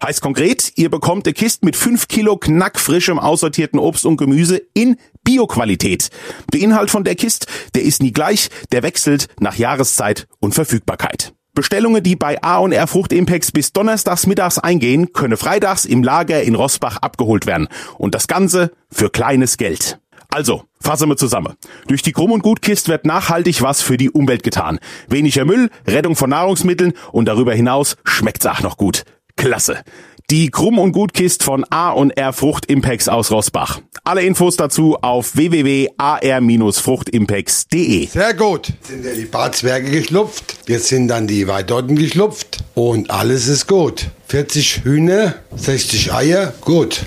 Heißt 0.02 0.22
konkret, 0.22 0.72
ihr 0.78 0.90
bekommt 0.90 1.28
eine 1.28 1.34
Kist 1.34 1.66
mit 1.66 1.76
5 1.76 2.08
Kilo 2.08 2.38
knackfrischem 2.38 3.20
aussortierten 3.20 3.78
Obst 3.78 4.06
und 4.06 4.16
Gemüse 4.16 4.62
in 4.74 4.96
Bioqualität. 5.26 6.10
Der 6.54 6.62
Inhalt 6.62 6.90
von 6.90 7.04
der 7.04 7.16
Kist, 7.16 7.48
der 7.76 7.84
ist 7.84 8.02
nie 8.02 8.14
gleich, 8.14 8.50
der 8.72 8.84
wechselt 8.84 9.28
nach 9.40 9.58
Jahreszeit 9.58 10.28
und 10.40 10.56
Verfügbarkeit. 10.56 11.34
Bestellungen, 11.54 12.02
die 12.02 12.16
bei 12.16 12.42
A&R 12.42 12.88
Frucht 12.88 13.12
Impex 13.14 13.52
bis 13.52 13.74
donnerstags 13.74 14.26
mittags 14.26 14.58
eingehen, 14.58 15.12
können 15.12 15.38
freitags 15.38 15.86
im 15.86 16.04
Lager 16.04 16.42
in 16.42 16.56
Rossbach 16.56 16.98
abgeholt 16.98 17.46
werden. 17.46 17.68
Und 17.98 18.16
das 18.16 18.28
Ganze 18.28 18.72
für 18.90 19.10
kleines 19.10 19.58
Geld. 19.58 20.00
Also, 20.34 20.64
fassen 20.82 21.08
wir 21.10 21.16
zusammen. 21.16 21.54
Durch 21.88 22.02
die 22.02 22.12
Krumm- 22.12 22.32
und 22.32 22.42
Gutkist 22.42 22.88
wird 22.88 23.06
nachhaltig 23.06 23.62
was 23.62 23.84
für 23.84 23.98
die 23.98 24.10
Umwelt 24.10 24.42
getan. 24.42 24.80
Weniger 25.08 25.46
Müll, 25.46 25.70
Rettung 25.86 26.16
von 26.16 26.32
Nahrungsmitteln 26.32 26.94
und 27.12 27.26
darüber 27.26 27.54
hinaus 27.54 27.98
schmeckt's 28.04 28.48
auch 28.48 28.62
noch 28.62 28.78
gut. 28.78 29.04
Klasse. 29.36 29.84
Die 30.32 30.50
Krumm- 30.50 30.80
und 30.80 30.94
Gutkist 30.94 31.44
von 31.44 31.64
A&R 31.70 32.34
Frucht 32.34 32.66
Impex 32.66 33.08
aus 33.10 33.30
Rossbach. 33.30 33.82
Alle 34.04 34.24
Infos 34.24 34.58
dazu 34.58 34.98
auf 35.04 35.36
www.ar-fruchtimpex.de. 35.36 38.08
Sehr 38.08 38.34
gut. 38.34 38.74
Sind 38.82 39.06
ja 39.06 39.14
die 39.14 39.26
Barzwerge 39.26 39.92
geschlupft. 39.92 40.56
Jetzt 40.66 40.88
sind 40.88 41.10
dann 41.10 41.28
die 41.28 41.48
Weidotten 41.48 41.96
geschlupft. 41.96 42.64
Und 42.74 43.12
alles 43.12 43.48
ist 43.48 43.68
gut. 43.68 44.08
40 44.30 44.84
Hühner, 44.84 45.36
60 45.56 46.12
Eier, 46.12 46.56
gut. 46.62 47.06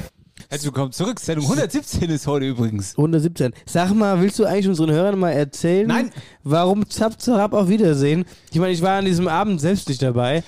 Herzlich 0.49 0.67
willkommen 0.73 0.93
zurück. 0.93 1.19
Sendung 1.19 1.45
117 1.47 2.09
ist 2.09 2.29
heute 2.29 2.47
übrigens. 2.47 2.93
117. 2.97 3.53
Sag 3.67 3.93
mal, 3.93 4.21
willst 4.21 4.39
du 4.39 4.45
eigentlich 4.45 4.69
unseren 4.69 4.93
Hörern 4.93 5.19
mal 5.19 5.33
erzählen, 5.33 5.89
Nein. 5.89 6.13
warum 6.45 6.89
Zap 6.89 7.21
Zarab 7.21 7.53
auf 7.53 7.69
Wiedersehen? 7.69 8.25
Ich 8.53 8.61
meine, 8.61 8.73
ich 8.73 8.81
war 8.81 8.99
an 8.99 9.07
diesem 9.07 9.27
Abend 9.27 9.61
selbst 9.61 9.89
nicht 9.89 10.03
dabei. 10.03 10.45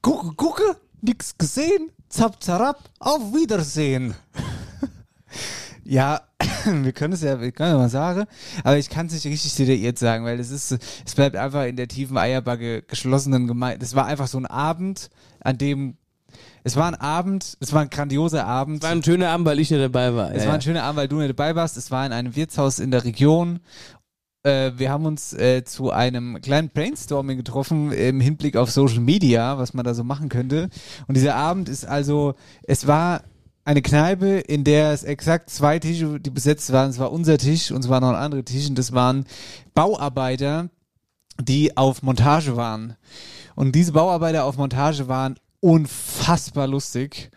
Gucke, 0.00 0.34
gucke, 0.34 0.76
nix 1.02 1.36
gesehen. 1.36 1.90
Zap, 2.08 2.42
zarab, 2.42 2.88
auf 3.00 3.34
Wiedersehen. 3.34 4.14
ja, 5.84 6.22
wir 6.64 6.92
können 6.92 7.12
es 7.12 7.20
ja, 7.20 7.38
wir 7.38 7.52
können 7.52 7.72
ja 7.72 7.76
mal 7.76 7.90
sagen, 7.90 8.24
aber 8.64 8.78
ich 8.78 8.88
kann 8.88 9.08
es 9.08 9.12
nicht 9.12 9.26
richtig 9.26 9.54
detailliert 9.56 9.98
sagen, 9.98 10.24
weil 10.24 10.40
es 10.40 10.50
ist, 10.50 10.78
es 11.04 11.14
bleibt 11.14 11.36
einfach 11.36 11.66
in 11.66 11.76
der 11.76 11.88
tiefen 11.88 12.16
Eierbacke 12.16 12.80
geschlossenen 12.80 13.46
Gemeinde. 13.46 13.84
Es 13.84 13.94
war 13.94 14.06
einfach 14.06 14.26
so 14.26 14.38
ein 14.38 14.46
Abend, 14.46 15.10
an 15.40 15.58
dem, 15.58 15.98
es 16.64 16.76
war 16.76 16.86
ein 16.86 16.94
Abend, 16.94 17.56
es 17.60 17.72
war 17.72 17.82
ein 17.82 17.90
grandioser 17.90 18.46
Abend. 18.46 18.82
War 18.82 18.90
ein 18.90 19.02
schöner 19.02 19.30
Abend, 19.30 19.46
weil 19.46 19.58
ich 19.58 19.70
nicht 19.70 19.82
dabei 19.82 20.14
war. 20.14 20.34
Es 20.34 20.42
Ja, 20.42 20.48
war 20.48 20.54
ein 20.56 20.62
schöner 20.62 20.82
Abend, 20.84 20.98
weil 20.98 21.08
du 21.08 21.16
nicht 21.16 21.30
dabei 21.30 21.54
warst. 21.54 21.76
Es 21.76 21.90
war 21.90 22.04
in 22.04 22.12
einem 22.12 22.36
Wirtshaus 22.36 22.78
in 22.78 22.90
der 22.90 23.04
Region. 23.04 23.60
Äh, 24.42 24.72
wir 24.76 24.90
haben 24.90 25.06
uns 25.06 25.32
äh, 25.32 25.64
zu 25.64 25.90
einem 25.90 26.40
kleinen 26.40 26.70
Brainstorming 26.70 27.36
getroffen 27.36 27.92
im 27.92 28.20
Hinblick 28.20 28.56
auf 28.56 28.70
Social 28.70 29.00
Media, 29.00 29.58
was 29.58 29.74
man 29.74 29.84
da 29.84 29.94
so 29.94 30.04
machen 30.04 30.28
könnte. 30.28 30.68
Und 31.06 31.16
dieser 31.16 31.34
Abend 31.34 31.68
ist 31.68 31.84
also, 31.86 32.34
es 32.62 32.86
war 32.86 33.22
eine 33.64 33.82
Kneipe, 33.82 34.38
in 34.38 34.64
der 34.64 34.92
es 34.92 35.04
exakt 35.04 35.50
zwei 35.50 35.78
Tische, 35.78 36.18
die 36.20 36.30
besetzt 36.30 36.72
waren. 36.72 36.88
Es 36.88 36.98
war 36.98 37.12
unser 37.12 37.36
Tisch 37.36 37.70
und 37.70 37.84
es 37.84 37.90
war 37.90 38.00
noch 38.00 38.08
ein 38.08 38.14
anderer 38.14 38.44
Tisch 38.44 38.68
und 38.68 38.78
das 38.78 38.92
waren 38.92 39.26
Bauarbeiter, 39.74 40.70
die 41.40 41.76
auf 41.76 42.02
Montage 42.02 42.56
waren. 42.56 42.96
Und 43.54 43.74
diese 43.74 43.92
Bauarbeiter 43.92 44.44
auf 44.44 44.56
Montage 44.56 45.08
waren 45.08 45.34
unfassbar 45.60 46.66
lustig. 46.66 47.30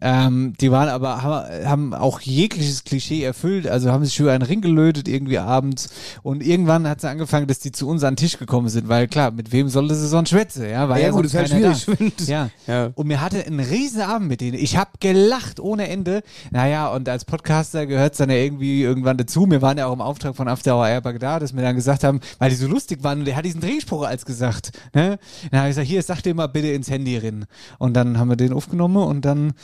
Ähm, 0.00 0.54
die 0.60 0.70
waren 0.70 0.88
aber, 0.88 1.22
haben, 1.22 1.94
auch 1.94 2.20
jegliches 2.20 2.84
Klischee 2.84 3.22
erfüllt, 3.22 3.66
also 3.66 3.90
haben 3.90 4.04
sich 4.04 4.14
schön 4.14 4.28
einen 4.28 4.42
Ring 4.42 4.60
gelötet 4.60 5.08
irgendwie 5.08 5.38
abends 5.38 5.88
und 6.22 6.42
irgendwann 6.42 6.88
hat 6.88 6.98
es 6.98 7.04
angefangen, 7.04 7.46
dass 7.46 7.58
die 7.58 7.72
zu 7.72 7.88
uns 7.88 8.04
an 8.04 8.14
den 8.14 8.18
Tisch 8.18 8.38
gekommen 8.38 8.68
sind, 8.68 8.88
weil 8.88 9.08
klar, 9.08 9.30
mit 9.30 9.52
wem 9.52 9.68
sollte 9.68 9.94
sie 9.94 10.06
sonst 10.06 10.30
schwätzen, 10.30 10.68
ja? 10.68 10.88
War 10.88 10.98
Ja, 10.98 11.06
ja, 11.06 11.10
gut, 11.10 11.24
ist 11.24 11.34
halt 11.34 11.48
schwierig, 11.48 11.86
Ja. 12.26 12.50
Ja. 12.66 12.90
Und 12.94 13.06
mir 13.06 13.20
hatte 13.20 13.44
einen 13.44 13.60
riesen 13.60 14.02
Abend 14.02 14.28
mit 14.28 14.40
denen. 14.40 14.58
Ich 14.58 14.76
habe 14.76 14.90
gelacht 15.00 15.60
ohne 15.60 15.88
Ende. 15.88 16.22
Naja, 16.50 16.88
und 16.88 17.08
als 17.08 17.24
Podcaster 17.24 17.86
gehört 17.86 18.12
es 18.12 18.18
dann 18.18 18.30
ja 18.30 18.36
irgendwie 18.36 18.82
irgendwann 18.82 19.16
dazu. 19.16 19.48
Wir 19.50 19.62
waren 19.62 19.78
ja 19.78 19.86
auch 19.86 19.92
im 19.92 20.00
Auftrag 20.00 20.36
von 20.36 20.48
After 20.48 20.76
Hour 20.76 20.88
Airbag 20.88 21.18
da, 21.18 21.38
dass 21.38 21.54
wir 21.54 21.62
dann 21.62 21.76
gesagt 21.76 22.04
haben, 22.04 22.20
weil 22.38 22.50
die 22.50 22.56
so 22.56 22.66
lustig 22.66 23.02
waren 23.02 23.20
und 23.20 23.24
der 23.24 23.36
hat 23.36 23.44
diesen 23.44 23.60
Drehspruch 23.60 24.06
als 24.06 24.24
gesagt. 24.24 24.72
Ne? 24.94 25.18
Dann 25.50 25.60
habe 25.60 25.70
ich 25.70 25.76
gesagt, 25.76 25.88
hier, 25.88 26.02
sag 26.02 26.22
dir 26.22 26.34
mal 26.34 26.46
bitte 26.46 26.68
ins 26.68 26.90
Handy 26.90 27.16
rein. 27.18 27.46
Und 27.78 27.94
dann 27.94 28.18
haben 28.18 28.28
wir 28.28 28.36
den 28.36 28.52
aufgenommen 28.52 29.02
und 29.02 29.24
dann 29.24 29.54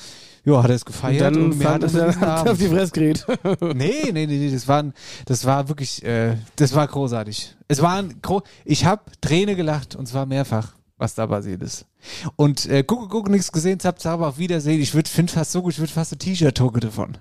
ja, 0.45 0.63
hat 0.63 0.71
er 0.71 0.77
es 0.77 0.83
Und 0.83 0.93
gefeiert 0.93 1.21
dann 1.23 1.43
und 1.43 1.59
mir 1.59 1.69
hat 1.69 1.83
es 1.83 1.93
dann 1.93 2.09
auf 2.09 2.59
die 2.59 2.67
Abend. 2.67 2.75
Fresse 2.75 2.93
gerät. 2.93 3.27
Nee, 3.75 4.11
nee, 4.13 4.27
nee, 4.27 4.27
nee, 4.27 4.51
das 4.51 4.69
war, 4.69 4.85
das 5.27 5.45
war 5.45 5.69
wirklich, 5.69 6.05
äh, 6.05 6.37
das 6.57 6.75
war 6.75 6.87
großartig. 6.87 7.57
Es 7.69 7.81
war 7.81 7.97
ein 7.97 8.21
gro 8.21 8.43
ich 8.65 8.85
habe 8.85 9.03
Träne 9.21 9.57
gelacht 9.57 9.95
und 9.97 10.07
zwar 10.07 10.27
mehrfach, 10.27 10.75
was 10.99 11.15
da 11.15 11.27
passiert 11.27 11.63
ist. 11.63 11.87
Und 12.37 12.67
äh, 12.67 12.85
guck, 12.85 13.11
guck, 13.11 13.29
nichts 13.31 13.51
gesehen, 13.53 13.81
zap, 13.81 14.01
zap, 14.01 14.21
auf 14.21 14.39
Wiedersehen. 14.39 14.81
Ich 14.81 14.95
würde, 14.95 15.09
finde 15.09 15.33
fast 15.33 15.53
so 15.53 15.63
gut, 15.63 15.73
ich 15.73 15.79
würde 15.79 15.93
fast 15.93 16.13
ein 16.13 16.19
T-Shirt 16.19 16.59
drucken 16.59 16.81
davon. 16.81 17.19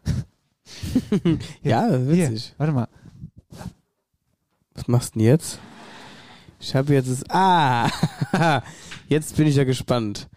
ja, 1.63 1.87
Hier, 1.87 2.07
witzig. 2.07 2.53
warte 2.57 2.73
mal. 2.73 2.87
Was 4.75 4.87
machst 4.87 5.15
du 5.15 5.19
denn 5.19 5.27
jetzt? 5.27 5.59
Ich 6.59 6.75
habe 6.75 6.93
jetzt 6.93 7.09
das. 7.11 7.23
Ah! 7.29 7.89
jetzt 9.07 9.35
bin 9.35 9.47
ich 9.47 9.55
ja 9.55 9.63
gespannt. 9.65 10.27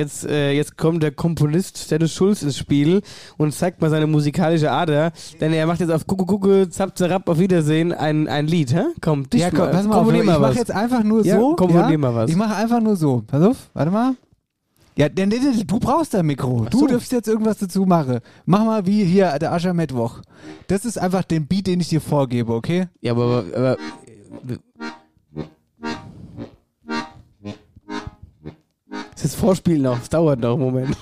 Jetzt, 0.00 0.24
äh, 0.24 0.52
jetzt 0.52 0.78
kommt 0.78 1.02
der 1.02 1.10
Komponist 1.10 1.90
Dennis 1.90 2.14
Schulz 2.14 2.42
ins 2.42 2.56
Spiel 2.56 3.02
und 3.36 3.52
zeigt 3.52 3.82
mal 3.82 3.90
seine 3.90 4.06
musikalische 4.06 4.70
Ader, 4.70 5.12
denn 5.42 5.52
er 5.52 5.66
macht 5.66 5.80
jetzt 5.80 5.90
auf 5.90 6.06
Kuckuck, 6.06 6.26
Kuckuck, 6.26 6.72
Zap, 6.72 6.96
Zarab, 6.96 7.28
auf 7.28 7.38
Wiedersehen 7.38 7.92
ein, 7.92 8.26
ein 8.26 8.46
Lied, 8.46 8.72
hä? 8.74 8.84
Komm, 9.02 9.28
dich 9.28 9.42
Ja, 9.42 9.50
komm, 9.50 9.58
mal, 9.58 9.70
pass 9.72 9.86
mal 9.86 9.96
auf, 9.96 9.98
komponier 9.98 10.20
ich 10.22 10.26
mal 10.26 10.38
mache 10.38 10.50
was. 10.52 10.56
jetzt 10.56 10.70
einfach 10.70 11.02
nur 11.02 11.22
Ja, 11.26 11.38
so. 11.38 11.54
komponier 11.54 11.98
mal 11.98 12.14
was. 12.14 12.30
Ich 12.30 12.36
mache 12.36 12.54
einfach 12.54 12.80
nur 12.80 12.96
so. 12.96 13.24
Pass 13.26 13.42
auf, 13.42 13.56
warte 13.74 13.90
mal. 13.90 14.14
Ja, 14.96 15.10
denn, 15.10 15.28
du 15.28 15.78
brauchst 15.78 16.14
ein 16.14 16.24
Mikro. 16.24 16.66
Du 16.70 16.78
so. 16.78 16.86
dürfst 16.86 17.12
jetzt 17.12 17.28
irgendwas 17.28 17.58
dazu 17.58 17.84
machen. 17.84 18.20
Mach 18.46 18.64
mal 18.64 18.86
wie 18.86 19.04
hier 19.04 19.38
der 19.38 19.52
Aschermittwoch. 19.52 20.22
Das 20.66 20.86
ist 20.86 20.98
einfach 20.98 21.24
den 21.24 21.46
Beat, 21.46 21.66
den 21.66 21.80
ich 21.80 21.90
dir 21.90 22.00
vorgebe, 22.00 22.54
okay? 22.54 22.86
Ja, 23.02 23.12
aber, 23.12 23.44
aber 23.54 23.76
das 29.20 29.32
ist 29.32 29.38
Vorspielen 29.38 29.82
noch, 29.82 30.00
es 30.00 30.08
dauert 30.08 30.40
noch 30.40 30.54
einen 30.54 30.62
Moment. 30.62 30.96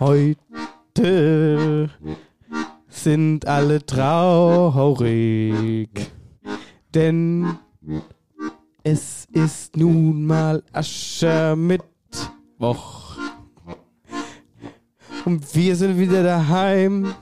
Heute 0.00 1.90
sind 2.88 3.46
alle 3.46 3.84
traurig, 3.84 5.90
denn 6.94 7.58
es 8.82 9.26
ist 9.32 9.76
nun 9.76 10.24
mal 10.24 10.62
Aschermittwoch. 10.72 13.18
Und 15.26 15.54
wir 15.54 15.76
sind 15.76 15.98
wieder 15.98 16.22
daheim. 16.22 17.14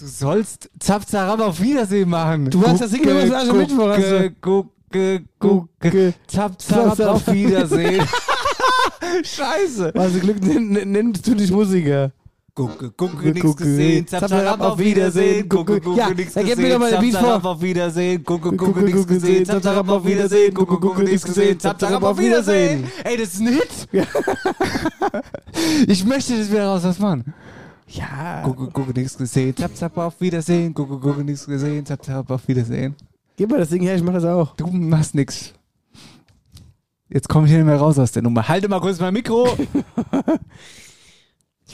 Du 0.00 0.06
sollst 0.06 0.70
Zap 0.78 1.06
Zarab 1.06 1.40
auf 1.40 1.60
Wiedersehen 1.60 2.08
machen. 2.08 2.48
Du 2.50 2.66
hast 2.66 2.80
das 2.80 2.90
Ding 2.90 3.02
gemacht, 3.02 3.30
also 3.32 3.36
hast 3.36 3.70
du- 3.70 4.30
Gucke, 4.40 5.22
gucke, 5.38 5.68
gucke, 5.80 6.14
Zap 6.26 6.60
Zarab 6.60 6.96
Zap, 6.96 7.08
auf. 7.08 7.26
Wiedersehen. 7.32 8.02
Scheiße. 9.22 9.92
Was 9.94 10.18
Glück 10.20 10.38
nenn- 10.42 10.70
nenn- 10.72 10.84
nennst 10.86 11.26
du 11.26 11.34
dich 11.34 11.50
Musiker? 11.50 12.12
Gucke, 12.54 12.90
gucke, 12.90 13.28
nix 13.30 13.56
gesehen, 13.56 14.06
zap, 14.08 14.28
zap, 14.28 14.60
auf 14.60 14.78
Wiedersehen, 14.78 15.48
gucke, 15.48 15.80
gucke, 15.80 16.02
gib 16.14 16.16
mir 16.18 16.24
doch 16.24 16.44
gesehen, 16.44 16.78
mal 16.80 16.90
den 16.90 16.90
zap, 16.90 17.00
Beat 17.00 17.12
zap, 17.12 17.42
vor. 17.42 17.50
auf 17.52 17.62
Wiedersehen, 17.62 18.24
gucke, 18.24 18.56
Gucke, 18.56 18.84
gucke, 18.90 19.06
gesehen, 19.14 19.44
zap, 19.46 19.62
zap, 19.62 19.88
auf 19.88 20.04
Wiedersehen, 20.04 20.52
gucke, 20.54 20.76
gucke, 20.80 21.02
nix 21.04 21.22
gesehen, 21.22 21.60
zap, 21.60 21.80
zap, 21.80 22.02
auf 22.02 22.18
Wiedersehen. 22.18 22.84
Ey, 23.04 23.16
das 23.16 23.34
ist 23.34 23.40
ein 23.40 23.48
Hit. 23.48 23.88
Ich 25.86 26.04
möchte 26.04 26.36
das 26.36 26.50
wieder 26.50 26.66
raus, 26.66 26.82
was 26.84 26.98
machen. 26.98 27.32
Ja. 27.90 28.42
Gucke, 28.42 28.68
gucke, 28.68 28.92
nix 28.92 29.16
gesehen, 29.16 29.56
zap, 29.56 29.74
zap, 29.76 29.96
auf 29.98 30.20
Wiedersehen, 30.20 30.72
gucke, 30.74 30.98
gucke, 30.98 31.24
nix 31.24 31.46
gesehen, 31.46 31.84
zap, 31.84 32.04
zap, 32.04 32.30
auf 32.30 32.46
Wiedersehen. 32.46 32.94
Gib 33.36 33.50
mal 33.50 33.58
das 33.58 33.70
Ding 33.70 33.82
her, 33.82 33.96
ich 33.96 34.02
mach 34.02 34.12
das 34.12 34.24
auch. 34.24 34.54
Du 34.56 34.66
machst 34.68 35.14
nix. 35.14 35.52
Jetzt 37.08 37.28
komme 37.28 37.46
ich 37.46 37.50
hier 37.50 37.58
nicht 37.58 37.66
mehr 37.66 37.78
raus 37.78 37.98
aus 37.98 38.12
der 38.12 38.22
Nummer. 38.22 38.46
Halte 38.46 38.68
mal 38.68 38.80
kurz 38.80 39.00
mein 39.00 39.12
Mikro. 39.12 39.48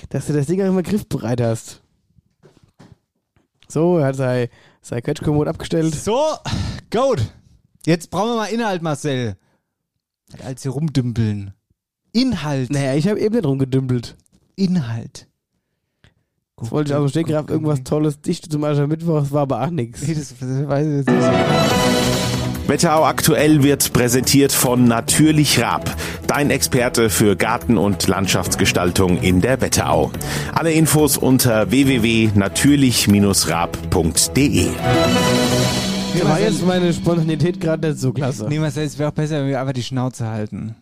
Dass 0.09 0.27
du 0.27 0.33
das 0.33 0.47
Ding 0.47 0.63
auch 0.63 0.67
immer 0.69 0.83
griffbereit 0.83 1.41
hast. 1.41 1.83
So, 3.69 3.99
er 3.99 4.07
hat 4.07 4.17
sein, 4.17 4.49
sein 4.81 5.03
Quetschkommod 5.03 5.49
abgestellt. 5.49 5.95
So, 5.95 6.19
gut. 6.91 7.21
Jetzt 7.85 8.11
brauchen 8.11 8.31
wir 8.31 8.37
mal 8.37 8.47
Inhalt, 8.47 8.81
Marcel. 8.81 9.37
Als 10.43 10.63
hier 10.63 10.71
rumdümpeln. 10.71 11.53
Inhalt. 12.13 12.71
Naja, 12.71 12.95
ich 12.95 13.07
habe 13.09 13.21
eben 13.21 13.35
nicht 13.35 13.45
rumgedümpelt. 13.45 14.17
Inhalt. 14.55 15.29
Jetzt 16.59 16.73
wollte 16.73 16.91
ich 16.91 16.97
aus 16.97 17.03
dem 17.03 17.11
Stegreif 17.11 17.51
irgendwas 17.51 17.83
Tolles 17.85 18.19
dichten 18.23 18.51
zum 18.51 18.65
Aschermittwoch, 18.65 19.21
das 19.21 19.31
war 19.31 19.43
aber 19.43 19.63
auch 19.63 19.69
nichts. 19.69 20.01
Nee, 20.01 20.15
das, 20.15 20.33
das 20.41 20.67
weiß 20.67 20.87
ich 20.87 20.97
jetzt 20.97 21.11
nicht. 21.11 21.29
Wetterau 22.67 23.05
aktuell 23.05 23.63
wird 23.63 23.93
präsentiert 23.93 24.53
von 24.53 24.89
Natürlich 24.89 25.61
Raab, 25.61 25.95
dein 26.27 26.49
Experte 26.49 27.11
für 27.11 27.37
Garten- 27.37 27.77
und 27.77 28.09
Landschaftsgestaltung 28.09 29.19
in 29.19 29.43
der 29.43 29.61
Wetterau. 29.61 30.11
Alle 30.55 30.73
Infos 30.73 31.19
unter 31.19 31.71
www.natürlich-raab.de. 31.71 34.67
Mir 36.15 36.25
war 36.25 36.41
jetzt 36.41 36.67
meine 36.67 36.91
Spontanität 36.95 37.61
gerade 37.61 37.89
nicht 37.89 38.01
so 38.01 38.15
klasse. 38.15 38.47
Nee, 38.49 38.61
Marcel, 38.61 38.85
es 38.85 38.99
wäre 38.99 39.11
auch 39.11 39.15
besser, 39.15 39.41
wenn 39.41 39.49
wir 39.49 39.61
einfach 39.61 39.75
die 39.75 39.83
Schnauze 39.83 40.27
halten. 40.27 40.75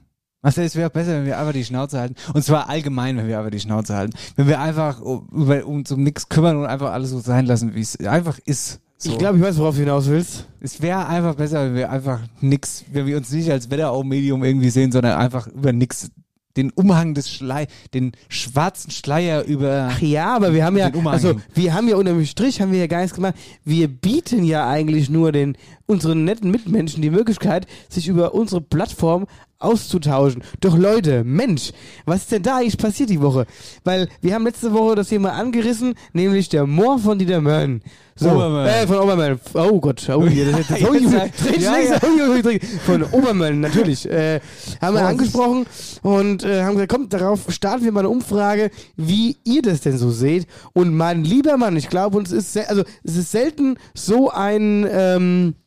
Marcel, 0.44 0.64
es 0.64 0.76
wäre 0.76 0.90
besser, 0.90 1.12
wenn 1.14 1.24
wir 1.24 1.38
einfach 1.38 1.54
die 1.54 1.64
Schnauze 1.64 1.98
halten. 1.98 2.14
Und 2.34 2.44
zwar 2.44 2.68
allgemein, 2.68 3.16
wenn 3.16 3.26
wir 3.26 3.38
einfach 3.38 3.50
die 3.50 3.60
Schnauze 3.60 3.96
halten. 3.96 4.12
Wenn 4.36 4.46
wir 4.46 4.60
einfach 4.60 5.00
um- 5.00 5.26
über 5.32 5.64
uns 5.66 5.90
um 5.90 6.02
nichts 6.02 6.28
kümmern 6.28 6.58
und 6.58 6.66
einfach 6.66 6.92
alles 6.92 7.10
so 7.10 7.18
sein 7.18 7.46
lassen, 7.46 7.74
wie 7.74 7.80
es 7.80 7.98
einfach 7.98 8.38
ist. 8.44 8.78
So. 8.98 9.10
Ich 9.10 9.18
glaube, 9.18 9.38
ich 9.38 9.42
weiß, 9.42 9.56
worauf 9.58 9.74
du 9.74 9.80
hinaus 9.80 10.06
willst. 10.06 10.46
Es 10.60 10.82
wäre 10.82 11.06
einfach 11.06 11.34
besser, 11.34 11.64
wenn 11.64 11.74
wir 11.74 11.90
einfach 11.90 12.20
nix, 12.42 12.84
wenn 12.92 13.06
wir 13.06 13.16
uns 13.16 13.30
nicht 13.32 13.50
als 13.50 13.70
Wetterau-Medium 13.70 14.44
irgendwie 14.44 14.68
sehen, 14.70 14.92
sondern 14.92 15.18
einfach 15.18 15.46
über 15.46 15.72
nix, 15.72 16.10
den 16.58 16.70
Umhang 16.72 17.14
des 17.14 17.30
Schlei, 17.30 17.66
den 17.94 18.12
schwarzen 18.28 18.90
Schleier 18.90 19.44
über. 19.44 19.88
Ach 19.90 20.00
ja, 20.00 20.36
aber 20.36 20.52
wir 20.52 20.64
haben 20.64 20.76
ja, 20.76 20.90
also 21.06 21.40
wir 21.54 21.74
haben 21.74 21.88
ja 21.88 21.96
unter 21.96 22.12
dem 22.12 22.24
Strich, 22.26 22.60
haben 22.60 22.70
wir 22.70 22.78
ja 22.80 22.86
gar 22.86 23.00
nichts 23.00 23.14
gemacht. 23.14 23.34
Wir 23.64 23.88
bieten 23.88 24.44
ja 24.44 24.68
eigentlich 24.68 25.08
nur 25.08 25.32
den 25.32 25.56
unseren 25.86 26.24
netten 26.24 26.50
Mitmenschen 26.50 27.02
die 27.02 27.10
Möglichkeit, 27.10 27.66
sich 27.88 28.08
über 28.08 28.34
unsere 28.34 28.60
Plattform 28.60 29.26
auszutauschen. 29.64 30.42
Doch 30.60 30.76
Leute, 30.76 31.24
Mensch, 31.24 31.72
was 32.04 32.22
ist 32.22 32.32
denn 32.32 32.42
da 32.42 32.56
eigentlich 32.58 32.78
passiert 32.78 33.10
die 33.10 33.20
Woche? 33.20 33.46
Weil 33.84 34.08
wir 34.20 34.34
haben 34.34 34.44
letzte 34.44 34.72
Woche 34.72 34.94
das 34.94 35.08
Thema 35.08 35.32
angerissen, 35.32 35.94
nämlich 36.12 36.48
der 36.48 36.66
Moor 36.66 36.98
von 36.98 37.18
Dieter 37.18 37.40
Mörn. 37.40 37.82
So, 38.16 38.30
Obermölln. 38.30 38.68
äh, 38.68 38.86
von 38.86 38.98
Obermölln. 38.98 39.40
Oh 39.54 39.80
Gott, 39.80 40.08
oh, 40.08 40.24
das, 40.24 40.66
das, 40.68 40.82
oh, 40.82 40.94
Ja, 41.58 41.98
von 42.86 43.02
Obermölln, 43.02 43.58
natürlich. 43.58 44.08
Äh, 44.08 44.40
haben 44.80 44.94
wir 44.94 45.02
Oh, 45.02 45.06
angesprochen 45.06 45.66
und 46.02 46.44
äh, 46.44 46.62
haben 46.62 46.74
gesagt, 46.74 46.92
kommt, 46.92 47.12
darauf 47.12 47.40
starten 47.48 47.84
wir 47.84 47.90
mal 47.90 48.00
eine 48.00 48.10
Umfrage, 48.10 48.70
wie 48.96 49.36
ihr 49.44 49.62
das 49.62 49.80
denn 49.80 49.98
so 49.98 50.10
seht. 50.12 50.46
Und 50.74 50.94
mein 50.94 51.24
lieber 51.24 51.56
Mann, 51.56 51.76
ich 51.76 51.88
glaube, 51.88 52.16
uns 52.16 52.30
ist, 52.30 52.56
also 52.56 52.84
es 53.02 53.16
ist 53.16 53.32
selten 53.32 53.78
so 53.94 54.30
ein, 54.30 54.86
ähm, 54.88 55.54
äh, 55.56 55.63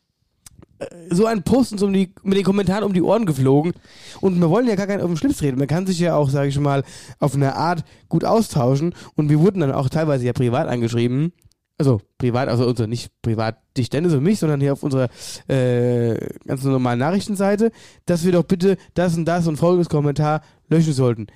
so 1.10 1.26
ein 1.26 1.42
Post 1.42 1.72
uns 1.72 1.82
um 1.82 1.92
die, 1.92 2.12
mit 2.22 2.36
den 2.36 2.44
Kommentaren 2.44 2.84
um 2.84 2.92
die 2.92 3.02
Ohren 3.02 3.26
geflogen. 3.26 3.72
Und 4.20 4.40
wir 4.40 4.50
wollen 4.50 4.66
ja 4.66 4.76
gar 4.76 4.86
keinen 4.86 5.00
auf 5.00 5.08
den 5.08 5.16
Schlips 5.16 5.42
reden. 5.42 5.58
Man 5.58 5.66
kann 5.66 5.86
sich 5.86 5.98
ja 5.98 6.14
auch, 6.14 6.30
sage 6.30 6.48
ich 6.48 6.58
mal, 6.58 6.84
auf 7.18 7.34
eine 7.34 7.54
Art 7.56 7.84
gut 8.08 8.24
austauschen. 8.24 8.94
Und 9.14 9.28
wir 9.28 9.40
wurden 9.40 9.60
dann 9.60 9.72
auch 9.72 9.88
teilweise 9.88 10.24
ja 10.24 10.32
privat 10.32 10.68
angeschrieben. 10.68 11.32
Also 11.78 12.00
privat, 12.18 12.48
also 12.48 12.66
unser, 12.66 12.88
nicht 12.88 13.12
privat 13.22 13.58
dich 13.76 13.88
Dennis 13.88 14.12
und 14.12 14.24
mich, 14.24 14.40
sondern 14.40 14.60
hier 14.60 14.72
auf 14.72 14.82
unserer 14.82 15.08
äh, 15.46 16.16
ganz 16.44 16.64
normalen 16.64 16.98
Nachrichtenseite, 16.98 17.70
dass 18.04 18.24
wir 18.24 18.32
doch 18.32 18.42
bitte 18.42 18.76
das 18.94 19.16
und 19.16 19.26
das 19.26 19.46
und 19.46 19.56
folgendes 19.58 19.88
Kommentar 19.88 20.42
löschen 20.68 20.92
sollten. 20.92 21.28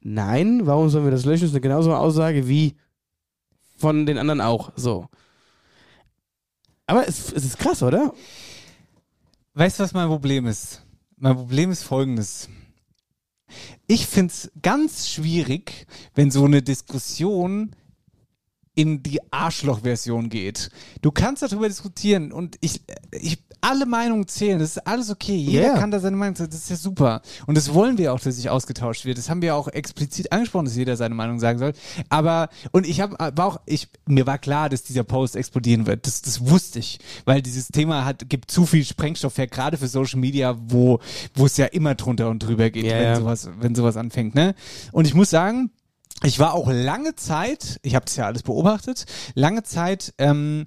Nein, 0.00 0.66
warum 0.66 0.88
sollen 0.88 1.04
wir 1.04 1.10
das 1.10 1.24
löschen? 1.24 1.42
Das 1.42 1.50
ist 1.50 1.56
eine 1.56 1.62
genauso 1.62 1.94
Aussage 1.94 2.46
wie 2.46 2.76
von 3.76 4.06
den 4.06 4.18
anderen 4.18 4.40
auch. 4.40 4.70
So. 4.76 5.06
Aber 6.86 7.06
es, 7.06 7.32
es 7.32 7.44
ist 7.44 7.58
krass, 7.58 7.82
oder? 7.82 8.12
Weißt 9.58 9.80
du, 9.80 9.82
was 9.82 9.92
mein 9.92 10.06
Problem 10.06 10.46
ist? 10.46 10.86
Mein 11.16 11.34
Problem 11.34 11.72
ist 11.72 11.82
folgendes. 11.82 12.48
Ich 13.88 14.06
find's 14.06 14.52
ganz 14.62 15.08
schwierig, 15.08 15.88
wenn 16.14 16.30
so 16.30 16.44
eine 16.44 16.62
Diskussion 16.62 17.74
in 18.78 19.02
die 19.02 19.18
Arschloch-Version 19.32 20.28
geht. 20.28 20.70
Du 21.02 21.10
kannst 21.10 21.42
darüber 21.42 21.66
diskutieren 21.66 22.30
und 22.30 22.54
ich, 22.60 22.82
ich 23.10 23.38
alle 23.60 23.86
Meinungen 23.86 24.28
zählen, 24.28 24.60
das 24.60 24.76
ist 24.76 24.86
alles 24.86 25.10
okay. 25.10 25.34
Jeder 25.34 25.66
Ja. 25.66 25.78
kann 25.78 25.90
da 25.90 25.98
seine 25.98 26.14
Meinung 26.16 26.36
sagen, 26.36 26.50
das 26.52 26.60
ist 26.60 26.70
ja 26.70 26.76
super. 26.76 27.22
Und 27.48 27.56
das 27.56 27.74
wollen 27.74 27.98
wir 27.98 28.12
auch, 28.14 28.20
dass 28.20 28.36
sich 28.36 28.48
ausgetauscht 28.48 29.04
wird. 29.04 29.18
Das 29.18 29.28
haben 29.28 29.42
wir 29.42 29.56
auch 29.56 29.66
explizit 29.66 30.30
angesprochen, 30.30 30.66
dass 30.66 30.76
jeder 30.76 30.96
seine 30.96 31.16
Meinung 31.16 31.40
sagen 31.40 31.58
soll. 31.58 31.72
Aber, 32.08 32.50
und 32.70 32.86
ich 32.86 33.00
habe, 33.00 33.16
war 33.36 33.46
auch, 33.46 33.60
ich, 33.66 33.88
mir 34.06 34.28
war 34.28 34.38
klar, 34.38 34.68
dass 34.68 34.84
dieser 34.84 35.02
Post 35.02 35.34
explodieren 35.34 35.88
wird. 35.88 36.06
Das, 36.06 36.22
das 36.22 36.48
wusste 36.48 36.78
ich, 36.78 37.00
weil 37.24 37.42
dieses 37.42 37.66
Thema 37.66 38.04
hat, 38.04 38.28
gibt 38.28 38.48
zu 38.52 38.64
viel 38.64 38.84
Sprengstoff 38.84 39.36
her, 39.38 39.48
gerade 39.48 39.76
für 39.76 39.88
Social 39.88 40.20
Media, 40.20 40.56
wo, 40.56 41.00
wo 41.34 41.46
es 41.46 41.56
ja 41.56 41.66
immer 41.66 41.96
drunter 41.96 42.28
und 42.30 42.38
drüber 42.44 42.70
geht, 42.70 42.84
Ja, 42.84 42.92
wenn 43.00 43.16
sowas, 43.16 43.50
wenn 43.58 43.74
sowas 43.74 43.96
anfängt, 43.96 44.36
ne? 44.36 44.54
Und 44.92 45.08
ich 45.08 45.14
muss 45.14 45.30
sagen, 45.30 45.72
ich 46.22 46.38
war 46.38 46.54
auch 46.54 46.68
lange 46.70 47.14
Zeit, 47.14 47.78
ich 47.82 47.94
habe 47.94 48.04
das 48.06 48.16
ja 48.16 48.26
alles 48.26 48.42
beobachtet, 48.42 49.06
lange 49.34 49.62
Zeit 49.62 50.14
ähm, 50.18 50.66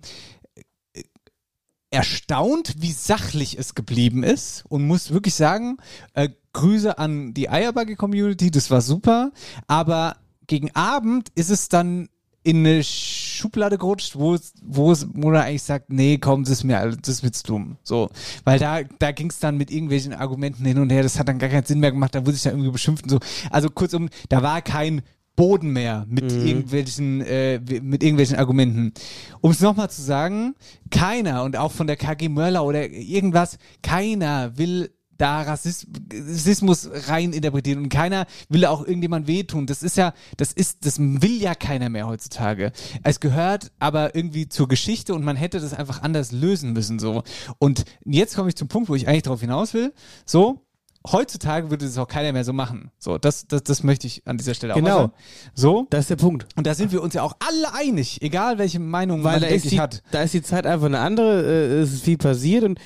erstaunt, 1.89 2.75
wie 2.77 2.93
sachlich 2.93 3.57
es 3.59 3.75
geblieben 3.75 4.23
ist 4.23 4.63
und 4.69 4.87
muss 4.87 5.11
wirklich 5.11 5.35
sagen, 5.35 5.77
äh, 6.13 6.29
Grüße 6.53 6.97
an 6.97 7.33
die 7.33 7.49
Eierbagge-Community, 7.49 8.51
das 8.51 8.71
war 8.71 8.81
super, 8.81 9.31
aber 9.67 10.17
gegen 10.47 10.73
Abend 10.75 11.29
ist 11.35 11.49
es 11.49 11.69
dann 11.69 12.09
in 12.43 12.65
eine 12.65 12.83
Schublade 12.83 13.77
gerutscht, 13.77 14.15
wo 14.15 14.33
es, 14.33 14.53
wo 14.63 14.91
es, 14.91 15.07
wo 15.13 15.31
er 15.31 15.43
eigentlich 15.43 15.63
sagt, 15.63 15.91
nee, 15.91 16.17
komm, 16.17 16.43
das 16.43 16.53
ist 16.53 16.63
mir, 16.63 16.97
das 17.01 17.21
zu 17.21 17.43
dumm. 17.45 17.77
So. 17.83 18.09
Weil 18.45 18.57
da, 18.57 18.81
da 18.83 19.11
ging 19.11 19.29
es 19.29 19.39
dann 19.39 19.57
mit 19.57 19.69
irgendwelchen 19.69 20.13
Argumenten 20.13 20.65
hin 20.65 20.79
und 20.79 20.91
her, 20.91 21.03
das 21.03 21.19
hat 21.19 21.27
dann 21.27 21.37
gar 21.37 21.49
keinen 21.49 21.65
Sinn 21.65 21.79
mehr 21.79 21.91
gemacht, 21.91 22.15
da 22.15 22.25
wurde 22.25 22.35
ich 22.35 22.41
dann 22.41 22.53
irgendwie 22.53 22.71
beschimpft 22.71 23.03
und 23.03 23.09
so. 23.09 23.19
Also 23.51 23.69
kurzum, 23.69 24.09
da 24.29 24.41
war 24.41 24.61
kein 24.61 25.03
Boden 25.41 25.71
mehr 25.71 26.05
mit 26.07 26.31
irgendwelchen, 26.31 27.19
äh, 27.21 27.59
mit 27.81 28.03
irgendwelchen 28.03 28.37
Argumenten. 28.37 28.93
Um 29.41 29.49
es 29.49 29.59
nochmal 29.59 29.89
zu 29.89 30.03
sagen, 30.03 30.53
keiner 30.91 31.43
und 31.43 31.57
auch 31.57 31.71
von 31.71 31.87
der 31.87 31.95
KG 31.95 32.29
Mörler 32.29 32.63
oder 32.63 32.87
irgendwas, 32.91 33.57
keiner 33.81 34.55
will 34.59 34.91
da 35.17 35.41
Rassismus, 35.41 35.99
Rassismus 36.13 36.89
rein 37.07 37.33
interpretieren 37.33 37.79
und 37.79 37.89
keiner 37.89 38.27
will 38.49 38.67
auch 38.67 38.85
irgendjemand 38.85 39.25
wehtun. 39.25 39.65
Das 39.65 39.81
ist 39.81 39.97
ja, 39.97 40.13
das 40.37 40.51
ist, 40.53 40.85
das 40.85 40.99
will 40.99 41.41
ja 41.41 41.55
keiner 41.55 41.89
mehr 41.89 42.05
heutzutage. 42.05 42.71
Es 43.01 43.19
gehört 43.19 43.71
aber 43.79 44.13
irgendwie 44.15 44.47
zur 44.47 44.67
Geschichte 44.67 45.15
und 45.15 45.23
man 45.25 45.37
hätte 45.37 45.59
das 45.59 45.73
einfach 45.73 46.03
anders 46.03 46.31
lösen 46.31 46.71
müssen, 46.73 46.99
so. 46.99 47.23
Und 47.57 47.85
jetzt 48.05 48.35
komme 48.35 48.49
ich 48.49 48.55
zum 48.55 48.67
Punkt, 48.67 48.89
wo 48.89 48.95
ich 48.95 49.07
eigentlich 49.07 49.23
darauf 49.23 49.41
hinaus 49.41 49.73
will. 49.73 49.91
So, 50.23 50.61
heutzutage 51.09 51.69
würde 51.69 51.85
das 51.85 51.97
auch 51.97 52.07
keiner 52.07 52.31
mehr 52.31 52.43
so 52.43 52.53
machen. 52.53 52.91
So, 52.99 53.17
das, 53.17 53.47
das, 53.47 53.63
das 53.63 53.83
möchte 53.83 54.07
ich 54.07 54.21
an 54.27 54.37
dieser 54.37 54.53
Stelle 54.53 54.73
auch 54.73 54.77
Genau. 54.77 54.97
sagen. 54.97 55.13
So. 55.55 55.87
Das 55.89 56.01
ist 56.01 56.09
der 56.11 56.15
Punkt. 56.17 56.47
Und 56.55 56.67
da 56.67 56.73
sind 56.75 56.91
wir 56.91 57.01
uns 57.01 57.13
ja 57.13 57.23
auch 57.23 57.35
alle 57.39 57.73
einig, 57.73 58.21
egal 58.21 58.57
welche 58.57 58.79
Meinung 58.79 59.23
Weil 59.23 59.39
man 59.39 59.49
da 59.49 59.55
die, 59.57 59.79
hat. 59.79 60.03
da 60.11 60.21
ist 60.21 60.33
die 60.33 60.41
Zeit 60.43 60.65
einfach 60.65 60.85
eine 60.87 60.99
andere, 60.99 61.41
äh, 61.43 61.79
es 61.81 61.91
ist 61.93 62.03
viel 62.03 62.17
passiert 62.17 62.63
und 62.63 62.79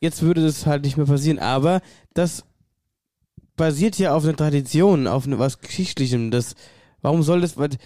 jetzt 0.00 0.22
würde 0.22 0.42
das 0.44 0.66
halt 0.66 0.82
nicht 0.84 0.96
mehr 0.96 1.06
passieren. 1.06 1.38
Aber 1.38 1.80
das 2.14 2.44
basiert 3.56 3.98
ja 3.98 4.14
auf 4.14 4.24
einer 4.24 4.36
Tradition, 4.36 5.06
auf 5.06 5.26
ne, 5.26 5.38
was 5.38 5.60
Geschichtlichem. 5.60 6.30
Das, 6.30 6.54
warum 7.00 7.22
soll 7.22 7.40
das, 7.42 7.56
was- 7.56 7.76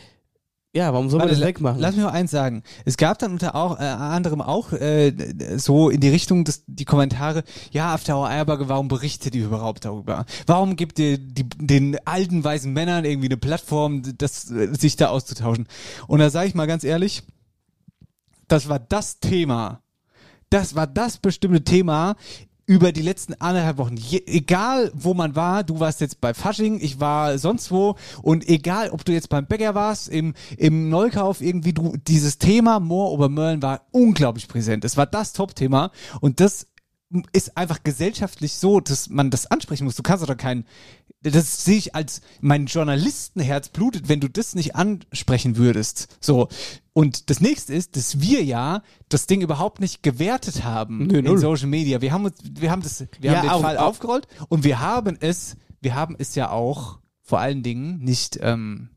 ja, 0.77 0.93
warum 0.93 1.09
soll 1.09 1.21
man 1.21 1.29
Warte, 1.29 1.41
das 1.41 1.49
wegmachen? 1.49 1.81
Lass 1.81 1.97
mich 1.97 2.05
noch 2.05 2.13
eins 2.13 2.31
sagen. 2.31 2.63
Es 2.85 2.99
gab 2.99 3.19
dann 3.19 3.33
unter 3.33 3.55
auch, 3.55 3.81
äh, 3.81 3.85
anderem 3.85 4.43
auch 4.43 4.73
äh, 4.73 5.11
so 5.57 5.89
in 5.89 6.01
die 6.01 6.11
Richtung 6.11 6.45
des, 6.45 6.65
die 6.67 6.85
Kommentare, 6.85 7.45
ja, 7.71 7.95
After 7.95 8.19
Hour 8.19 8.29
Eierbagge, 8.29 8.69
warum 8.69 8.89
berichtet 8.89 9.35
ihr 9.35 9.47
überhaupt 9.47 9.87
darüber? 9.87 10.27
Warum 10.47 10.77
gibt 10.77 10.99
ihr 10.99 11.17
die, 11.17 11.49
den 11.49 11.97
alten 12.05 12.45
weißen 12.45 12.71
Männern 12.71 13.07
irgendwie 13.07 13.29
eine 13.29 13.39
Plattform, 13.39 14.03
das, 14.19 14.51
äh, 14.51 14.75
sich 14.75 14.97
da 14.97 15.09
auszutauschen? 15.09 15.67
Und 16.09 16.19
da 16.19 16.29
sage 16.29 16.49
ich 16.49 16.55
mal 16.55 16.67
ganz 16.67 16.85
ehrlich, 16.85 17.23
das 18.47 18.69
war 18.69 18.79
das 18.79 19.19
Thema. 19.19 19.81
Das 20.51 20.75
war 20.75 20.87
das 20.87 21.17
bestimmte 21.17 21.65
Thema, 21.65 22.17
über 22.67 22.91
die 22.91 23.03
letzten 23.03 23.35
anderthalb 23.35 23.79
Wochen, 23.79 23.97
je, 23.97 24.23
egal 24.27 24.91
wo 24.95 25.15
man 25.15 25.37
war, 25.37 25.63
du 25.63 25.79
warst 25.79 26.01
jetzt 26.01 26.21
bei 26.21 26.35
Fasching, 26.35 26.81
ich 26.81 26.99
war 26.99 27.39
sonst 27.39 27.71
wo 27.71 27.97
und 28.23 28.49
egal, 28.49 28.91
ob 28.91 29.05
du 29.05 29.13
jetzt 29.13 29.29
beim 29.29 29.47
Bäcker 29.47 29.75
warst, 29.75 30.09
im, 30.09 30.35
im 30.59 30.89
Neukauf 30.89 31.41
irgendwie, 31.41 31.73
du, 31.73 31.97
dieses 31.97 32.39
Thema 32.39 32.81
Moor 32.81 33.13
Obermörlen 33.13 33.63
war 33.63 33.87
unglaublich 33.93 34.49
präsent. 34.49 34.85
Es 34.85 34.97
war 34.97 35.07
das 35.07 35.33
Top-Thema 35.33 35.93
und 36.21 36.41
das 36.41 36.67
ist 37.33 37.57
einfach 37.57 37.85
gesellschaftlich 37.85 38.55
so, 38.55 38.81
dass 38.81 39.09
man 39.09 39.31
das 39.31 39.47
ansprechen 39.47 39.85
muss. 39.85 39.95
Du 39.95 40.03
kannst 40.03 40.29
doch 40.29 40.37
kein, 40.37 40.65
das 41.31 41.65
sehe 41.65 41.77
ich 41.79 41.95
als 41.95 42.21
mein 42.41 42.67
Journalistenherz 42.67 43.69
blutet, 43.69 44.09
wenn 44.09 44.21
du 44.21 44.29
das 44.29 44.55
nicht 44.55 44.77
ansprechen 44.77 45.57
würdest. 45.57 46.17
So. 46.21 46.49
Und 46.93 47.29
das 47.31 47.41
nächste 47.41 47.75
ist, 47.75 47.97
dass 47.97 48.21
wir 48.21 48.43
ja 48.45 48.83
das 49.09 49.27
Ding 49.27 49.41
überhaupt 49.43 49.81
nicht 49.81 50.03
gewertet 50.03 50.65
haben 50.65 51.07
Nö, 51.07 51.19
in. 51.19 51.39
Social 51.39 51.69
Media. 51.69 52.01
Wir 52.01 52.13
haben 52.13 52.25
uns, 52.25 52.37
wir 52.43 52.71
haben 52.71 52.83
das, 52.83 53.01
wir 53.01 53.09
Ja, 53.33 53.37
haben 53.39 53.43
den 53.43 53.51
auch- 53.51 53.61
Fall 53.63 53.79
aufgerollt 53.79 54.27
und 54.49 54.65
wir 54.65 54.81
haben 54.81 55.17
es, 55.21 55.57
wir 55.81 55.95
haben 55.95 56.17
es 56.19 56.35
ja 56.35 56.51
auch 56.51 56.99
vor 57.23 57.41
allen 57.41 57.63
Dingen 57.63 57.99
nicht, 57.99 58.39
ähm, 58.41 58.89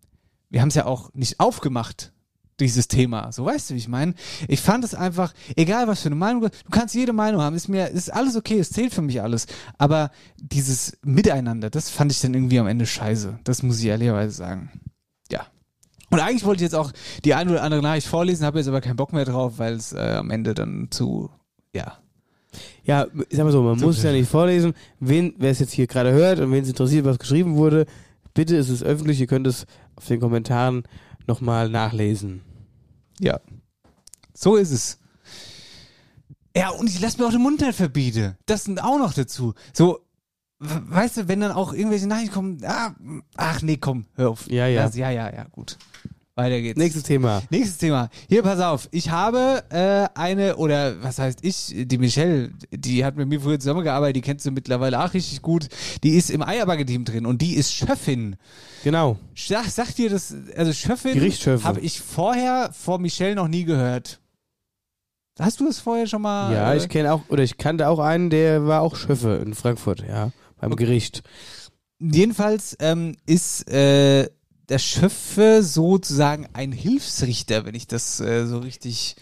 wir 0.50 0.62
haben 0.62 0.70
es 0.70 0.76
ja 0.76 0.86
auch 0.86 1.14
nicht 1.14 1.40
aufgemacht 1.40 2.14
dieses 2.60 2.88
Thema. 2.88 3.32
So 3.32 3.45
weißt 3.45 3.70
du, 3.70 3.74
wie 3.74 3.80
ich 3.80 3.88
meine? 3.88 4.14
Ich 4.47 4.62
fand 4.62 4.84
es 4.84 4.93
einfach, 4.93 5.34
egal 5.55 5.88
was 5.88 6.01
für 6.01 6.07
eine 6.07 6.16
Meinung, 6.16 6.41
du 6.41 6.49
du 6.49 6.70
kannst 6.72 6.95
jede 6.95 7.14
Meinung 7.14 7.41
haben, 7.41 7.55
ist 7.55 7.68
mir, 7.68 7.88
ist 7.88 8.14
alles 8.14 8.36
okay, 8.36 8.60
es 8.60 8.72
zählt 8.72 8.93
für 8.93 9.01
mich 9.01 9.22
alles. 9.22 9.47
Aber 9.78 10.12
dieses 10.38 10.97
Miteinander, 11.03 11.70
das 11.70 11.89
fand 11.89 12.12
ich 12.12 12.22
dann 12.22 12.34
irgendwie 12.34 12.60
am 12.60 12.68
Ende 12.68 12.86
scheiße. 12.86 13.39
Das 13.43 13.64
muss 13.64 13.80
ich 13.80 13.86
ehrlicherweise 13.86 14.36
sagen. 14.36 14.70
Ja. 15.32 15.47
Und 16.10 16.20
eigentlich 16.20 16.45
wollte 16.45 16.64
ich 16.64 16.72
jetzt 16.72 16.76
auch 16.76 16.91
die 17.24 17.34
eine 17.34 17.51
oder 17.51 17.64
andere 17.64 17.82
Nachricht 17.82 18.07
vorlesen, 18.07 18.45
habe 18.45 18.60
jetzt 18.60 18.68
aber 18.68 18.82
keinen 18.82 18.95
Bock 18.95 19.14
mehr 19.14 19.26
drauf, 19.26 19.53
weil 19.57 19.74
es 19.74 19.93
äh, 19.93 20.16
am 20.18 20.32
Ende 20.32 20.53
dann 20.53 20.88
zu, 20.89 21.30
ja. 21.74 21.97
Ja, 22.84 23.05
ich 23.30 23.38
sag 23.38 23.45
mal 23.45 23.51
so, 23.51 23.62
man 23.62 23.80
muss 23.80 23.97
es 23.97 24.03
ja 24.03 24.12
nicht 24.12 24.30
vorlesen. 24.30 24.74
Wen, 24.99 25.36
wer 25.38 25.51
es 25.51 25.60
jetzt 25.60 25.74
hier 25.74 25.86
gerade 25.86 26.12
hört 26.12 26.39
und 26.39 26.51
wen 26.51 26.64
es 26.64 26.70
interessiert, 26.70 27.05
was 27.05 27.20
geschrieben 27.20 27.55
wurde, 27.55 27.86
bitte 28.34 28.55
ist 28.55 28.70
es 28.70 28.82
öffentlich, 28.82 29.20
ihr 29.20 29.28
könnt 29.28 29.45
es 29.45 29.68
auf 29.95 30.07
den 30.07 30.20
Kommentaren 30.20 30.84
nochmal 31.28 31.70
nachlesen. 31.70 32.41
Ja. 33.20 33.40
So 34.34 34.56
ist 34.56 34.72
es. 34.72 34.98
Ja, 36.56 36.70
und 36.70 36.90
ich 36.90 37.00
lasse 37.00 37.20
mir 37.20 37.28
auch 37.28 37.32
den 37.32 37.42
Mund 37.42 37.62
nicht 37.62 37.76
verbieten. 37.76 38.36
Das 38.46 38.64
sind 38.64 38.82
auch 38.84 38.98
noch 38.98 39.14
dazu. 39.14 39.54
So, 39.74 40.00
we- 40.60 40.82
weißt 40.90 41.18
du, 41.18 41.28
wenn 41.28 41.40
dann 41.42 41.52
auch 41.52 41.74
irgendwelche 41.74 42.08
Nachrichten 42.08 42.34
kommen, 42.34 42.66
ah, 42.66 42.96
ach 43.38 43.62
nee, 43.62 43.78
komm, 43.78 44.06
hör 44.16 44.32
auf. 44.32 44.50
Ja, 44.50 44.68
ja. 44.68 44.84
Das, 44.84 44.96
ja, 44.96 45.10
ja, 45.12 45.32
ja, 45.34 45.44
gut. 45.52 45.78
Weiter 46.40 46.62
geht's. 46.62 46.78
Nächstes 46.78 47.04
Thema. 47.04 47.44
Nächstes 47.50 47.78
Thema. 47.78 48.10
Hier, 48.28 48.44
pass 48.44 48.60
auf. 48.60 48.88
Ich 48.92 49.10
habe 49.10 49.64
äh, 49.70 50.08
eine, 50.18 50.56
oder 50.56 51.02
was 51.04 51.20
heißt 51.20 51.40
ich, 51.42 51.74
die 51.76 51.98
Michelle, 51.98 52.52
die 52.72 53.04
hat 53.04 53.18
mit 53.18 53.28
mir 53.28 53.42
früher 53.42 53.60
zusammengearbeitet, 53.60 54.16
die 54.16 54.22
kennst 54.22 54.46
du 54.46 54.52
mittlerweile 54.52 55.04
auch 55.04 55.14
richtig 55.14 55.42
gut. 55.42 55.68
Die 56.04 56.12
ist 56.12 56.30
im 56.30 56.42
Eierbacke-Team 56.42 57.06
drin 57.06 57.26
und 57.26 57.42
die 57.42 57.56
ist 57.56 57.74
Schöffin. 57.74 58.38
Genau. 58.84 59.18
Sag, 59.36 59.66
sagt 59.66 59.98
dir 59.98 60.10
das, 60.10 60.34
also 60.56 60.72
Schöffin 60.72 61.20
habe 61.64 61.82
ich 61.82 62.00
vorher 62.00 62.72
vor 62.74 63.00
Michelle 63.00 63.36
noch 63.36 63.48
nie 63.48 63.66
gehört. 63.66 64.20
Hast 65.40 65.60
du 65.60 65.66
das 65.66 65.80
vorher 65.80 66.08
schon 66.08 66.22
mal? 66.22 66.54
Ja, 66.54 66.74
äh, 66.74 66.78
ich 66.78 66.90
kenne 66.90 67.14
auch, 67.14 67.22
oder 67.30 67.44
ich 67.44 67.58
kannte 67.58 67.88
auch 67.88 68.00
einen, 68.00 68.30
der 68.30 68.66
war 68.66 68.82
auch 68.82 68.96
Schöffe 68.96 69.42
in 69.46 69.54
Frankfurt, 69.54 70.06
ja, 70.08 70.32
beim 70.60 70.76
Gericht. 70.76 71.22
Jedenfalls 72.00 72.78
ähm, 72.80 73.16
ist 73.26 73.70
äh, 73.70 74.30
der 74.70 74.80
Schöffe 74.80 75.64
sozusagen 75.64 76.48
ein 76.54 76.72
Hilfsrichter, 76.72 77.66
wenn 77.66 77.76
ich 77.76 77.88
das 77.88 78.20
äh, 78.20 78.46
so 78.46 78.60
richtig 78.60 79.16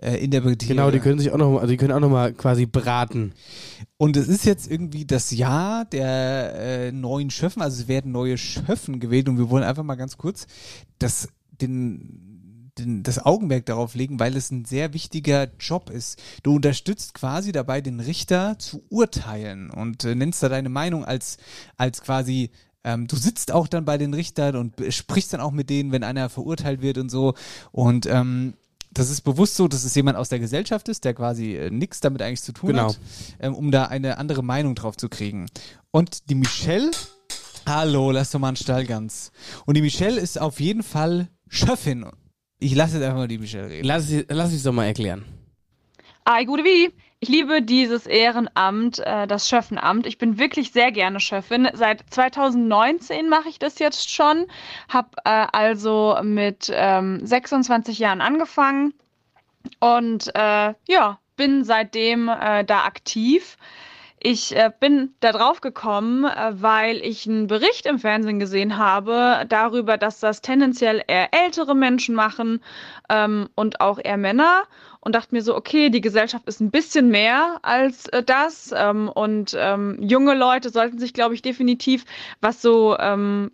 äh, 0.00 0.22
interpretiere. 0.22 0.74
Genau, 0.74 0.90
die 0.90 1.00
können 1.00 1.18
sich 1.18 1.30
auch 1.32 1.38
noch, 1.38 1.56
also 1.58 1.68
die 1.68 1.76
können 1.76 1.92
auch 1.92 2.00
noch 2.00 2.10
mal 2.10 2.32
quasi 2.32 2.66
beraten. 2.66 3.32
Und 3.96 4.16
es 4.16 4.28
ist 4.28 4.44
jetzt 4.44 4.70
irgendwie 4.70 5.04
das 5.04 5.30
Jahr 5.30 5.84
der 5.84 6.54
äh, 6.56 6.92
neuen 6.92 7.30
Schöffen, 7.30 7.62
also 7.62 7.82
es 7.82 7.88
werden 7.88 8.12
neue 8.12 8.38
Schöffen 8.38 9.00
gewählt 9.00 9.28
und 9.28 9.38
wir 9.38 9.50
wollen 9.50 9.64
einfach 9.64 9.82
mal 9.82 9.94
ganz 9.94 10.18
kurz 10.18 10.46
das, 10.98 11.28
den, 11.50 12.70
den, 12.78 13.02
das 13.02 13.24
Augenmerk 13.24 13.66
darauf 13.66 13.94
legen, 13.94 14.20
weil 14.20 14.36
es 14.36 14.50
ein 14.50 14.64
sehr 14.64 14.92
wichtiger 14.92 15.48
Job 15.58 15.88
ist. 15.88 16.20
Du 16.42 16.54
unterstützt 16.54 17.14
quasi 17.14 17.52
dabei, 17.52 17.80
den 17.80 18.00
Richter 18.00 18.58
zu 18.58 18.82
urteilen 18.88 19.70
und 19.70 20.04
äh, 20.04 20.14
nennst 20.14 20.42
da 20.42 20.48
deine 20.48 20.68
Meinung 20.68 21.04
als, 21.04 21.38
als 21.76 22.02
quasi 22.02 22.50
ähm, 22.84 23.06
du 23.06 23.16
sitzt 23.16 23.52
auch 23.52 23.68
dann 23.68 23.84
bei 23.84 23.98
den 23.98 24.14
Richtern 24.14 24.56
und 24.56 24.74
sprichst 24.92 25.32
dann 25.32 25.40
auch 25.40 25.52
mit 25.52 25.70
denen, 25.70 25.92
wenn 25.92 26.02
einer 26.04 26.28
verurteilt 26.28 26.82
wird 26.82 26.98
und 26.98 27.10
so. 27.10 27.34
Und 27.70 28.06
ähm, 28.06 28.54
das 28.92 29.08
ist 29.10 29.22
bewusst 29.22 29.56
so, 29.56 29.68
dass 29.68 29.84
es 29.84 29.94
jemand 29.94 30.18
aus 30.18 30.28
der 30.28 30.38
Gesellschaft 30.38 30.88
ist, 30.88 31.04
der 31.04 31.14
quasi 31.14 31.54
äh, 31.56 31.70
nichts 31.70 32.00
damit 32.00 32.20
eigentlich 32.20 32.42
zu 32.42 32.52
tun 32.52 32.70
Genau. 32.70 32.88
hat, 32.88 32.98
ähm, 33.40 33.54
um 33.54 33.70
da 33.70 33.84
eine 33.86 34.18
andere 34.18 34.42
Meinung 34.42 34.74
drauf 34.74 34.96
zu 34.96 35.08
kriegen. 35.08 35.46
Und 35.90 36.28
die 36.28 36.34
Michelle, 36.34 36.90
hallo, 37.66 38.10
lass 38.10 38.30
doch 38.32 38.38
mal 38.40 38.48
einen 38.48 38.56
Stall 38.56 38.84
ganz. 38.84 39.32
Und 39.64 39.76
die 39.76 39.82
Michelle 39.82 40.20
ist 40.20 40.38
auf 40.40 40.60
jeden 40.60 40.82
Fall 40.82 41.28
Schöffin. 41.48 42.04
Ich 42.58 42.74
lasse 42.74 42.96
jetzt 42.96 43.04
einfach 43.04 43.18
mal 43.18 43.28
die 43.28 43.38
Michelle 43.38 43.68
reden. 43.70 43.86
Lass, 43.86 44.10
ich- 44.10 44.26
lass 44.28 44.52
ich 44.52 44.62
doch 44.62 44.72
mal 44.72 44.84
erklären. 44.86 45.24
Ai, 46.24 46.44
gute 46.44 46.62
wie. 46.62 46.92
Ich 47.22 47.28
liebe 47.28 47.62
dieses 47.62 48.08
Ehrenamt, 48.08 48.98
äh, 48.98 49.28
das 49.28 49.48
Schöffenamt. 49.48 50.08
Ich 50.08 50.18
bin 50.18 50.40
wirklich 50.40 50.72
sehr 50.72 50.90
gerne 50.90 51.20
Schöffin. 51.20 51.68
Seit 51.72 52.02
2019 52.10 53.28
mache 53.28 53.48
ich 53.48 53.60
das 53.60 53.78
jetzt 53.78 54.10
schon. 54.10 54.48
Hab 54.88 55.14
äh, 55.24 55.46
also 55.52 56.18
mit 56.24 56.68
ähm, 56.74 57.24
26 57.24 58.00
Jahren 58.00 58.20
angefangen 58.20 58.92
und 59.78 60.34
äh, 60.34 60.74
ja, 60.88 61.20
bin 61.36 61.62
seitdem 61.62 62.26
da 62.26 62.84
aktiv. 62.84 63.56
Ich 64.18 64.54
bin 64.78 65.14
da 65.18 65.32
drauf 65.32 65.60
gekommen, 65.60 66.24
weil 66.50 66.98
ich 66.98 67.26
einen 67.26 67.48
Bericht 67.48 67.86
im 67.86 67.98
Fernsehen 67.98 68.38
gesehen 68.38 68.78
habe 68.78 69.44
darüber, 69.48 69.96
dass 69.96 70.20
das 70.20 70.42
tendenziell 70.42 71.02
eher 71.08 71.32
ältere 71.32 71.74
Menschen 71.74 72.14
machen 72.14 72.62
ähm, 73.08 73.48
und 73.56 73.80
auch 73.80 73.98
eher 74.02 74.18
Männer 74.18 74.64
und 75.04 75.16
dachte 75.16 75.34
mir 75.34 75.42
so, 75.42 75.56
okay, 75.56 75.90
die 75.90 76.00
Gesellschaft 76.00 76.46
ist 76.46 76.60
ein 76.60 76.70
bisschen 76.70 77.08
mehr 77.08 77.58
als 77.62 78.06
äh, 78.08 78.22
das 78.22 78.72
ähm, 78.74 79.08
und 79.08 79.54
ähm, 79.58 79.98
junge 80.00 80.34
Leute 80.34 80.70
sollten 80.70 80.98
sich, 80.98 81.12
glaube 81.12 81.34
ich, 81.34 81.42
definitiv, 81.42 82.04
was 82.40 82.62
so 82.62 82.96
ähm, 82.98 83.50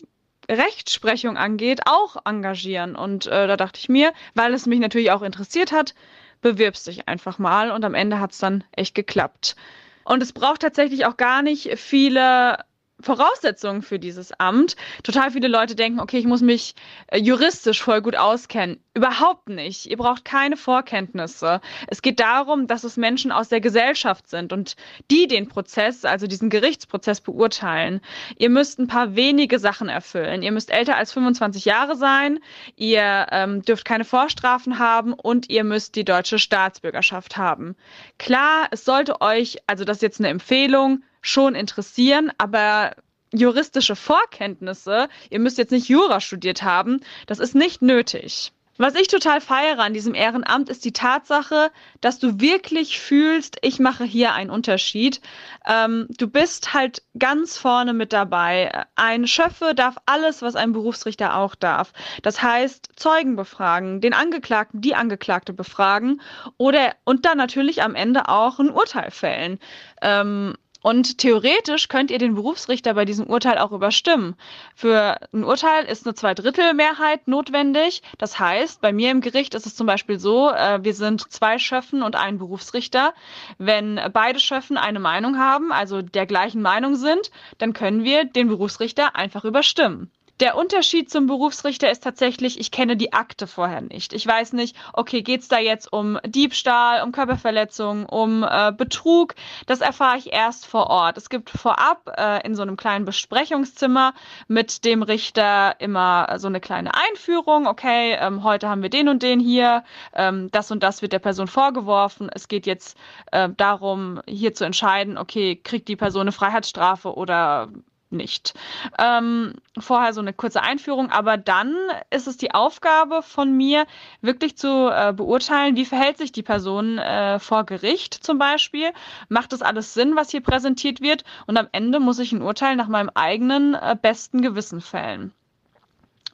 Rechtsprechung 0.50 1.38
angeht, 1.38 1.80
auch 1.86 2.16
engagieren. 2.26 2.94
Und 2.94 3.26
äh, 3.26 3.46
da 3.46 3.56
dachte 3.56 3.80
ich 3.80 3.88
mir, 3.88 4.12
weil 4.34 4.52
es 4.52 4.66
mich 4.66 4.78
natürlich 4.78 5.10
auch 5.10 5.22
interessiert 5.22 5.72
hat, 5.72 5.94
bewirbst 6.42 6.86
dich 6.86 7.08
einfach 7.08 7.38
mal 7.38 7.70
und 7.70 7.82
am 7.84 7.94
Ende 7.94 8.20
hat 8.20 8.32
es 8.32 8.38
dann 8.38 8.62
echt 8.72 8.94
geklappt. 8.94 9.56
Und 10.04 10.22
es 10.22 10.34
braucht 10.34 10.60
tatsächlich 10.60 11.06
auch 11.06 11.16
gar 11.16 11.40
nicht 11.40 11.78
viele 11.78 12.58
Voraussetzungen 13.00 13.82
für 13.82 13.98
dieses 13.98 14.32
Amt. 14.38 14.76
Total 15.02 15.30
viele 15.30 15.48
Leute 15.48 15.76
denken, 15.76 16.00
okay, 16.00 16.18
ich 16.18 16.26
muss 16.26 16.40
mich 16.40 16.74
äh, 17.08 17.18
juristisch 17.18 17.82
voll 17.82 18.02
gut 18.02 18.16
auskennen. 18.16 18.80
Überhaupt 18.94 19.48
nicht. 19.48 19.86
Ihr 19.86 19.96
braucht 19.96 20.24
keine 20.24 20.56
Vorkenntnisse. 20.56 21.60
Es 21.86 22.02
geht 22.02 22.18
darum, 22.18 22.66
dass 22.66 22.82
es 22.82 22.96
Menschen 22.96 23.30
aus 23.30 23.48
der 23.48 23.60
Gesellschaft 23.60 24.28
sind 24.28 24.52
und 24.52 24.74
die 25.10 25.28
den 25.28 25.48
Prozess, 25.48 26.04
also 26.04 26.26
diesen 26.26 26.50
Gerichtsprozess 26.50 27.20
beurteilen. 27.20 28.00
Ihr 28.36 28.50
müsst 28.50 28.80
ein 28.80 28.88
paar 28.88 29.14
wenige 29.14 29.60
Sachen 29.60 29.88
erfüllen. 29.88 30.42
Ihr 30.42 30.52
müsst 30.52 30.72
älter 30.72 30.96
als 30.96 31.12
25 31.12 31.64
Jahre 31.64 31.96
sein, 31.96 32.40
ihr 32.74 33.26
ähm, 33.30 33.62
dürft 33.62 33.84
keine 33.84 34.04
Vorstrafen 34.04 34.78
haben 34.78 35.12
und 35.12 35.48
ihr 35.50 35.62
müsst 35.62 35.94
die 35.94 36.04
deutsche 36.04 36.38
Staatsbürgerschaft 36.38 37.36
haben. 37.36 37.76
Klar, 38.18 38.66
es 38.72 38.84
sollte 38.84 39.20
euch, 39.20 39.58
also 39.66 39.84
das 39.84 39.98
ist 39.98 40.02
jetzt 40.02 40.20
eine 40.20 40.28
Empfehlung, 40.28 41.02
schon 41.20 41.54
interessieren, 41.54 42.32
aber 42.38 42.94
juristische 43.32 43.96
Vorkenntnisse, 43.96 45.08
ihr 45.30 45.38
müsst 45.38 45.58
jetzt 45.58 45.72
nicht 45.72 45.88
Jura 45.88 46.20
studiert 46.20 46.62
haben, 46.62 47.00
das 47.26 47.38
ist 47.38 47.54
nicht 47.54 47.82
nötig. 47.82 48.52
Was 48.80 48.94
ich 48.94 49.08
total 49.08 49.40
feiere 49.40 49.80
an 49.80 49.92
diesem 49.92 50.14
Ehrenamt 50.14 50.68
ist 50.68 50.84
die 50.84 50.92
Tatsache, 50.92 51.72
dass 52.00 52.20
du 52.20 52.40
wirklich 52.40 53.00
fühlst, 53.00 53.58
ich 53.62 53.80
mache 53.80 54.04
hier 54.04 54.34
einen 54.34 54.50
Unterschied. 54.50 55.20
Ähm, 55.66 56.06
du 56.16 56.28
bist 56.28 56.74
halt 56.74 57.02
ganz 57.18 57.58
vorne 57.58 57.92
mit 57.92 58.12
dabei. 58.12 58.84
Ein 58.94 59.26
Schöffe 59.26 59.74
darf 59.74 59.96
alles, 60.06 60.42
was 60.42 60.54
ein 60.54 60.72
Berufsrichter 60.72 61.36
auch 61.36 61.56
darf. 61.56 61.92
Das 62.22 62.40
heißt, 62.40 62.90
Zeugen 62.94 63.34
befragen, 63.34 64.00
den 64.00 64.14
Angeklagten, 64.14 64.80
die 64.80 64.94
Angeklagte 64.94 65.52
befragen 65.52 66.20
oder 66.56 66.94
und 67.02 67.26
dann 67.26 67.36
natürlich 67.36 67.82
am 67.82 67.96
Ende 67.96 68.28
auch 68.28 68.60
ein 68.60 68.70
Urteil 68.70 69.10
fällen. 69.10 69.58
Ähm, 70.02 70.54
und 70.80 71.18
theoretisch 71.18 71.88
könnt 71.88 72.10
ihr 72.10 72.18
den 72.18 72.34
Berufsrichter 72.34 72.94
bei 72.94 73.04
diesem 73.04 73.26
Urteil 73.26 73.58
auch 73.58 73.72
überstimmen. 73.72 74.36
Für 74.74 75.18
ein 75.32 75.42
Urteil 75.44 75.84
ist 75.84 76.06
eine 76.06 76.14
Zweidrittelmehrheit 76.14 77.26
notwendig. 77.26 78.02
Das 78.18 78.38
heißt, 78.38 78.80
bei 78.80 78.92
mir 78.92 79.10
im 79.10 79.20
Gericht 79.20 79.54
ist 79.54 79.66
es 79.66 79.74
zum 79.74 79.86
Beispiel 79.86 80.18
so, 80.20 80.50
äh, 80.50 80.78
wir 80.82 80.94
sind 80.94 81.32
zwei 81.32 81.58
Schöffen 81.58 82.02
und 82.02 82.14
ein 82.14 82.38
Berufsrichter. 82.38 83.12
Wenn 83.58 84.00
beide 84.12 84.38
Schöffen 84.38 84.76
eine 84.76 85.00
Meinung 85.00 85.38
haben, 85.38 85.72
also 85.72 86.00
der 86.02 86.26
gleichen 86.26 86.62
Meinung 86.62 86.94
sind, 86.94 87.30
dann 87.58 87.72
können 87.72 88.04
wir 88.04 88.24
den 88.24 88.48
Berufsrichter 88.48 89.16
einfach 89.16 89.44
überstimmen. 89.44 90.12
Der 90.40 90.56
Unterschied 90.56 91.10
zum 91.10 91.26
Berufsrichter 91.26 91.90
ist 91.90 92.04
tatsächlich, 92.04 92.60
ich 92.60 92.70
kenne 92.70 92.96
die 92.96 93.12
Akte 93.12 93.48
vorher 93.48 93.80
nicht. 93.80 94.12
Ich 94.12 94.24
weiß 94.24 94.52
nicht, 94.52 94.76
okay, 94.92 95.22
geht's 95.22 95.48
da 95.48 95.58
jetzt 95.58 95.92
um 95.92 96.16
Diebstahl, 96.24 97.02
um 97.02 97.10
Körperverletzung, 97.10 98.06
um 98.06 98.44
äh, 98.44 98.70
Betrug? 98.70 99.34
Das 99.66 99.80
erfahre 99.80 100.18
ich 100.18 100.32
erst 100.32 100.64
vor 100.64 100.90
Ort. 100.90 101.16
Es 101.16 101.28
gibt 101.28 101.50
vorab 101.50 102.08
äh, 102.16 102.46
in 102.46 102.54
so 102.54 102.62
einem 102.62 102.76
kleinen 102.76 103.04
Besprechungszimmer 103.04 104.14
mit 104.46 104.84
dem 104.84 105.02
Richter 105.02 105.74
immer 105.80 106.36
so 106.38 106.46
eine 106.46 106.60
kleine 106.60 106.92
Einführung. 106.94 107.66
Okay, 107.66 108.16
ähm, 108.20 108.44
heute 108.44 108.68
haben 108.68 108.82
wir 108.82 108.90
den 108.90 109.08
und 109.08 109.24
den 109.24 109.40
hier. 109.40 109.82
Ähm, 110.14 110.52
das 110.52 110.70
und 110.70 110.84
das 110.84 111.02
wird 111.02 111.12
der 111.12 111.18
Person 111.18 111.48
vorgeworfen. 111.48 112.30
Es 112.32 112.46
geht 112.46 112.64
jetzt 112.66 112.96
äh, 113.32 113.48
darum, 113.56 114.20
hier 114.28 114.54
zu 114.54 114.64
entscheiden, 114.64 115.18
okay, 115.18 115.56
kriegt 115.56 115.88
die 115.88 115.96
Person 115.96 116.22
eine 116.22 116.32
Freiheitsstrafe 116.32 117.12
oder 117.12 117.70
nicht. 118.10 118.54
Ähm, 118.98 119.54
vorher 119.78 120.12
so 120.12 120.20
eine 120.20 120.32
kurze 120.32 120.62
Einführung, 120.62 121.10
aber 121.10 121.36
dann 121.36 121.74
ist 122.10 122.26
es 122.26 122.36
die 122.36 122.54
Aufgabe 122.54 123.22
von 123.22 123.56
mir, 123.56 123.86
wirklich 124.20 124.56
zu 124.56 124.90
äh, 124.90 125.12
beurteilen, 125.12 125.76
wie 125.76 125.84
verhält 125.84 126.18
sich 126.18 126.32
die 126.32 126.42
Person 126.42 126.98
äh, 126.98 127.38
vor 127.38 127.64
Gericht 127.64 128.14
zum 128.14 128.38
Beispiel. 128.38 128.92
Macht 129.28 129.52
das 129.52 129.62
alles 129.62 129.94
Sinn, 129.94 130.16
was 130.16 130.30
hier 130.30 130.42
präsentiert 130.42 131.00
wird? 131.00 131.24
Und 131.46 131.56
am 131.56 131.68
Ende 131.72 132.00
muss 132.00 132.18
ich 132.18 132.32
ein 132.32 132.42
Urteil 132.42 132.76
nach 132.76 132.88
meinem 132.88 133.10
eigenen 133.14 133.74
äh, 133.74 133.96
besten 134.00 134.42
Gewissen 134.42 134.80
fällen. 134.80 135.32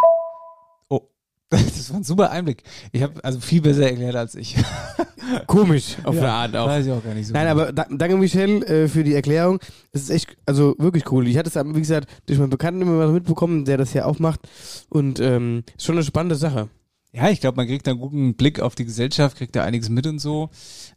Das 1.78 1.90
war 1.92 1.98
ein 1.98 2.04
super 2.04 2.32
Einblick. 2.32 2.64
Ich 2.92 3.02
habe 3.02 3.24
also 3.24 3.40
viel 3.40 3.62
besser 3.62 3.90
erklärt 3.90 4.16
als 4.16 4.36
ich. 4.36 4.58
Komisch, 5.48 5.96
auf 6.04 6.16
Ja, 6.16 6.22
eine 6.22 6.32
Art 6.32 6.56
auch. 6.58 6.68
weiß 6.68 6.86
ich 6.86 6.92
auch 6.92 7.04
gar 7.04 7.14
nicht 7.14 7.28
so 7.28 7.34
Nein, 7.34 7.48
genau. 7.48 7.62
aber 7.62 7.72
da, 7.74 7.86
danke 7.90 8.18
Michelle 8.18 8.66
äh, 8.66 8.88
für 8.88 9.04
die 9.04 9.14
Erklärung. 9.14 9.60
Es 9.92 10.04
ist 10.04 10.10
echt, 10.10 10.38
also 10.46 10.76
wirklich 10.78 11.10
cool. 11.12 11.28
Ich 11.28 11.38
hatte 11.38 11.50
es, 11.50 11.56
wie 11.76 11.80
gesagt, 11.80 12.10
durch 12.26 12.40
meinen 12.40 12.50
Bekannten 12.50 12.82
immer 12.82 12.92
mal 12.94 13.12
mitbekommen, 13.12 13.66
der 13.66 13.78
das 13.78 13.94
ja 13.94 14.06
auch 14.06 14.20
macht. 14.20 14.42
Und 14.90 15.20
ähm, 15.20 15.64
ist 15.78 15.86
schon 15.86 15.96
eine 15.96 16.04
spannende 16.04 16.36
Sache. 16.36 16.70
Ja, 17.14 17.30
ich 17.30 17.40
glaube, 17.42 17.56
man 17.58 17.68
kriegt 17.68 17.88
da 17.88 17.92
einen 17.92 18.00
guten 18.00 18.36
Blick 18.36 18.60
auf 18.60 18.76
die 18.76 18.86
Gesellschaft, 18.86 19.38
kriegt 19.38 19.56
da 19.56 19.64
einiges 19.64 19.90
mit 19.90 20.06
und 20.06 20.20
so. 20.20 20.50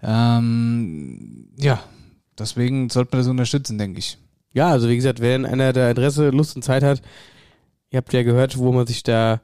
Ähm, 0.03 1.49
ja, 1.57 1.83
deswegen 2.39 2.89
sollte 2.91 3.11
man 3.13 3.21
das 3.21 3.31
unterstützen, 3.31 3.79
denke 3.79 3.99
ich. 4.01 4.19
Ja, 4.53 4.69
also 4.69 4.89
wie 4.89 4.97
gesagt, 4.97 5.21
wenn 5.21 5.47
einer 5.47 5.73
da 5.73 5.89
Interesse, 5.91 6.31
Lust 6.31 6.57
und 6.57 6.63
Zeit 6.63 6.83
hat, 6.83 7.01
ihr 7.91 7.99
habt 7.99 8.13
ja 8.13 8.23
gehört, 8.23 8.59
wo 8.59 8.73
man 8.73 8.87
sich 8.87 9.03
da 9.03 9.41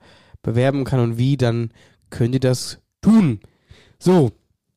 bewerben 0.47 0.85
kann 0.85 1.01
und 1.01 1.19
wie, 1.19 1.37
dann 1.37 1.71
könnt 2.09 2.35
ihr 2.35 2.41
das 2.41 2.79
tun. 3.03 3.41
So, 3.99 4.31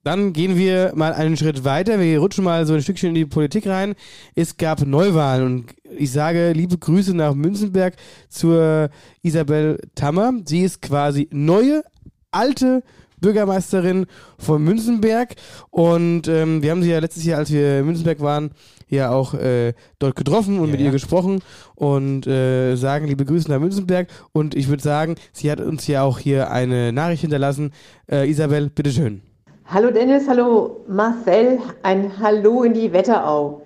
dann 0.04 0.34
gehen 0.34 0.58
wir 0.58 0.94
mal 0.96 1.14
einen 1.14 1.38
Schritt 1.38 1.64
weiter. 1.64 2.00
Wir 2.00 2.20
rutschen 2.20 2.44
mal 2.44 2.66
so 2.66 2.74
ein 2.74 2.82
Stückchen 2.82 3.10
in 3.10 3.16
die 3.16 3.26
Politik 3.26 3.68
rein. 3.68 3.94
Es 4.34 4.58
gab 4.58 4.86
Neuwahlen 4.86 5.46
und 5.46 5.66
ich 5.98 6.12
sage 6.12 6.54
liebe 6.54 6.78
Grüße 6.78 7.16
nach 7.16 7.36
Münzenberg 7.36 7.96
zur 8.30 8.90
Isabel 9.22 9.80
Tammer. 9.94 10.34
Sie 10.46 10.62
ist 10.62 10.82
quasi 10.82 11.30
neue, 11.32 11.84
alte 12.32 12.84
Bürgermeisterin 13.22 14.08
von 14.40 14.64
Münzenberg 14.64 15.36
und 15.70 16.28
ähm, 16.28 16.64
wir 16.64 16.72
haben 16.72 16.82
sie 16.82 16.90
ja 16.90 17.00
letztes 17.00 17.26
Jahr, 17.26 17.40
als 17.40 17.52
wir 17.52 17.80
in 17.80 17.86
Münzenberg 17.86 18.22
waren, 18.22 18.52
ja 18.90 19.12
auch 19.12 19.34
äh, 19.34 19.74
dort 20.00 20.16
getroffen 20.16 20.60
und 20.60 20.68
Ja, 20.68 20.72
mit 20.72 20.80
ja. 20.82 20.88
ihr 20.88 20.92
gesprochen 20.92 21.42
und 21.76 22.28
äh, 22.28 22.76
sagen 22.76 23.08
liebe 23.08 23.26
Grüße 23.26 23.50
nach 23.50 23.60
Münzenberg 23.60 24.08
und 24.34 24.56
ich 24.56 24.68
würde 24.68 24.84
sagen, 24.84 25.16
sie 25.32 25.52
hat 25.52 25.62
uns 25.62 25.88
ja 25.88 26.04
auch 26.04 26.20
hier 26.20 26.52
eine 26.52 26.92
Nachricht 26.92 27.22
hinterlassen. 27.22 27.72
Äh, 28.12 28.30
Isabel, 28.30 28.70
bitteschön. 28.70 29.22
Hallo 29.66 29.92
Dennis, 29.92 30.28
hallo 30.28 30.84
Marcel, 30.88 31.60
ein 31.84 32.20
Hallo 32.20 32.64
in 32.64 32.74
die 32.74 32.92
Wetterau. 32.92 33.62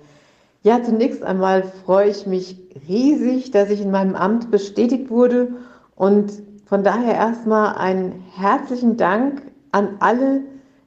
Ja, 0.63 0.81
zunächst 0.83 1.23
einmal 1.23 1.63
freue 1.85 2.09
ich 2.09 2.25
mich 2.25 2.57
riesig, 2.87 3.51
dass 3.51 3.69
ich 3.69 3.81
in 3.81 3.91
meinem 3.91 4.15
Amt 4.15 4.51
bestätigt 4.51 5.09
wurde 5.09 5.49
und 5.95 6.31
von 6.65 6.83
daher 6.83 7.13
erstmal 7.15 7.75
einen 7.75 8.23
herzlichen 8.35 8.97
Dank 8.97 9.41
an 9.71 9.95
alle, 9.99 10.41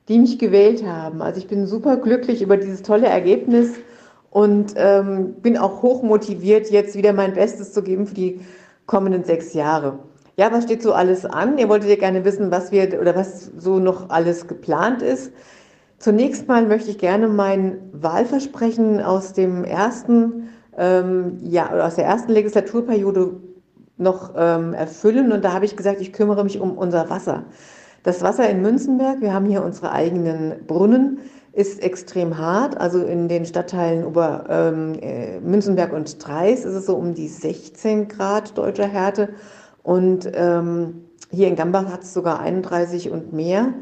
die 0.08 0.18
mich 0.18 0.38
gewählt 0.38 0.84
haben. 0.86 1.22
Also 1.22 1.38
ich 1.38 1.46
bin 1.46 1.66
super 1.66 1.96
glücklich 1.96 2.42
über 2.42 2.56
dieses 2.56 2.82
tolle 2.82 3.06
Ergebnis 3.06 3.74
und 4.30 4.74
ähm, 4.76 5.34
bin 5.42 5.56
auch 5.56 5.82
hoch 5.82 6.02
motiviert, 6.02 6.70
jetzt 6.70 6.96
wieder 6.96 7.12
mein 7.12 7.34
Bestes 7.34 7.72
zu 7.72 7.82
geben 7.82 8.06
für 8.06 8.14
die 8.14 8.40
kommenden 8.86 9.24
sechs 9.24 9.54
Jahre. 9.54 9.98
Ja, 10.36 10.52
was 10.52 10.64
steht 10.64 10.82
so 10.82 10.92
alles 10.92 11.24
an? 11.24 11.56
Ihr 11.56 11.68
wolltet 11.68 11.88
ja 11.88 11.96
gerne 11.96 12.24
wissen, 12.24 12.50
was 12.50 12.70
wir 12.70 13.00
oder 13.00 13.16
was 13.16 13.50
so 13.56 13.78
noch 13.78 14.10
alles 14.10 14.46
geplant 14.46 15.00
ist. 15.00 15.32
Zunächst 15.98 16.46
mal 16.46 16.66
möchte 16.66 16.90
ich 16.90 16.98
gerne 16.98 17.26
mein 17.26 17.78
Wahlversprechen 17.92 19.00
aus 19.00 19.32
dem 19.32 19.64
ersten, 19.64 20.50
ähm, 20.76 21.38
ja, 21.42 21.70
aus 21.70 21.94
der 21.94 22.04
ersten 22.04 22.32
Legislaturperiode 22.32 23.40
noch 23.96 24.34
ähm, 24.36 24.74
erfüllen. 24.74 25.32
Und 25.32 25.42
da 25.42 25.54
habe 25.54 25.64
ich 25.64 25.74
gesagt, 25.74 26.02
ich 26.02 26.12
kümmere 26.12 26.44
mich 26.44 26.60
um 26.60 26.76
unser 26.76 27.08
Wasser. 27.08 27.44
Das 28.02 28.22
Wasser 28.22 28.48
in 28.48 28.60
Münzenberg, 28.60 29.22
wir 29.22 29.32
haben 29.32 29.46
hier 29.46 29.64
unsere 29.64 29.90
eigenen 29.90 30.66
Brunnen, 30.66 31.18
ist 31.56 31.82
extrem 31.82 32.36
hart. 32.36 32.78
Also 32.78 33.02
in 33.02 33.28
den 33.28 33.46
Stadtteilen 33.46 34.04
Ober 34.04 34.44
ähm, 34.48 34.92
äh, 35.00 35.40
Münzenberg 35.40 35.92
und 35.94 36.20
Treis 36.20 36.66
ist 36.66 36.74
es 36.74 36.84
so 36.84 36.94
um 36.94 37.14
die 37.14 37.28
16 37.28 38.08
Grad 38.08 38.56
deutscher 38.58 38.86
Härte. 38.86 39.30
Und 39.82 40.30
ähm, 40.34 41.06
hier 41.30 41.48
in 41.48 41.56
Gambach 41.56 41.90
hat 41.90 42.02
es 42.02 42.12
sogar 42.12 42.40
31 42.40 43.10
und 43.10 43.32
mehr. 43.32 43.72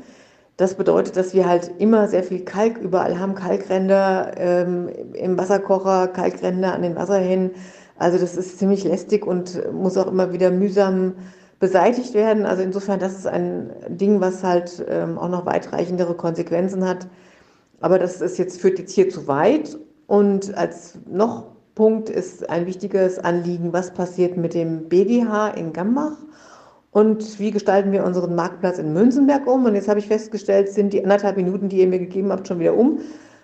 Das 0.57 0.75
bedeutet, 0.75 1.17
dass 1.17 1.35
wir 1.35 1.49
halt 1.49 1.73
immer 1.79 2.07
sehr 2.07 2.23
viel 2.23 2.45
Kalk 2.45 2.79
überall 2.79 3.19
haben, 3.19 3.35
Kalkränder 3.35 4.31
ähm, 4.37 4.89
im 5.15 5.37
Wasserkocher, 5.37 6.07
Kalkränder 6.07 6.75
an 6.75 6.83
den 6.83 6.95
Wasserhähnen. 6.95 7.51
Also 7.99 8.19
das 8.19 8.37
ist 8.37 8.61
ziemlich 8.61 8.85
lästig 8.85 9.27
und 9.27 9.61
muss 9.73 9.97
auch 9.97 10.07
immer 10.07 10.33
wieder 10.33 10.53
mühsam 10.53 11.15
beseitigt 11.59 12.15
werden. 12.15 12.47
Also 12.47 12.63
insofern, 12.63 13.01
das 13.01 13.15
ist 13.15 13.27
ein 13.27 13.71
Ding, 13.89 14.21
was 14.21 14.45
halt 14.45 14.85
ähm, 14.89 15.19
auch 15.19 15.29
noch 15.29 15.45
weitreichendere 15.45 16.15
Konsequenzen 16.15 16.87
hat. 16.87 17.09
Aber 17.85 17.99
das 17.99 18.23
ist 18.23 18.39
jetzt, 18.39 18.63
führt 18.63 18.79
jetzt 18.79 18.93
hier 18.93 19.11
zu 19.11 19.29
weit. 19.29 19.77
Und 20.07 20.57
als 20.57 20.99
noch 21.07 21.45
Punkt 21.75 22.09
ist 22.09 22.49
ein 22.49 22.65
wichtiges 22.65 23.19
Anliegen, 23.19 23.75
was 23.75 23.93
passiert 23.93 24.39
mit 24.39 24.55
dem 24.55 24.89
BGH 24.89 25.49
in 25.49 25.75
Gambach 25.75 26.17
und 26.93 27.39
wie 27.39 27.51
gestalten 27.51 27.93
wir 27.93 28.03
unseren 28.07 28.35
Marktplatz 28.35 28.79
in 28.79 28.95
Münzenberg 28.95 29.47
um. 29.47 29.67
Und 29.67 29.75
jetzt 29.75 29.87
habe 29.87 29.99
ich 29.99 30.07
festgestellt, 30.07 30.71
sind 30.71 30.95
die 30.95 31.03
anderthalb 31.03 31.37
Minuten, 31.37 31.69
die 31.69 31.81
ihr 31.81 31.87
mir 31.87 31.99
gegeben 31.99 32.33
habt, 32.33 32.49
schon 32.49 32.59
wieder 32.59 32.75
um. 32.75 33.01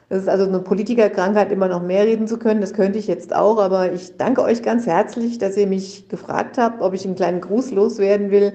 Das 0.08 0.22
ist 0.22 0.28
also 0.30 0.46
eine 0.46 0.60
Politikerkrankheit, 0.60 1.52
immer 1.52 1.68
noch 1.68 1.82
mehr 1.82 2.06
reden 2.06 2.26
zu 2.26 2.38
können. 2.38 2.62
Das 2.62 2.72
könnte 2.72 2.98
ich 2.98 3.08
jetzt 3.08 3.36
auch, 3.36 3.58
aber 3.58 3.92
ich 3.92 4.16
danke 4.16 4.40
euch 4.40 4.62
ganz 4.62 4.86
herzlich, 4.86 5.36
dass 5.36 5.54
ihr 5.58 5.66
mich 5.66 6.08
gefragt 6.08 6.56
habt, 6.56 6.80
ob 6.80 6.94
ich 6.94 7.04
einen 7.04 7.14
kleinen 7.14 7.42
Gruß 7.42 7.72
loswerden 7.72 8.30
will. 8.30 8.54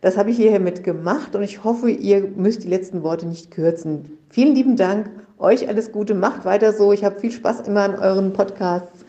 Das 0.00 0.16
habe 0.16 0.32
ich 0.32 0.38
hiermit 0.38 0.82
gemacht 0.82 1.36
und 1.36 1.44
ich 1.44 1.62
hoffe, 1.62 1.88
ihr 1.88 2.26
müsst 2.34 2.64
die 2.64 2.68
letzten 2.68 3.04
Worte 3.04 3.28
nicht 3.28 3.52
kürzen. 3.52 4.16
Vielen 4.30 4.54
lieben 4.54 4.76
Dank, 4.76 5.10
euch 5.38 5.68
alles 5.68 5.90
Gute, 5.90 6.14
macht 6.14 6.44
weiter 6.44 6.72
so. 6.72 6.92
Ich 6.92 7.02
habe 7.04 7.18
viel 7.18 7.32
Spaß 7.32 7.66
immer 7.66 7.82
an 7.82 7.96
euren 7.96 8.32
Podcasts. 8.32 9.04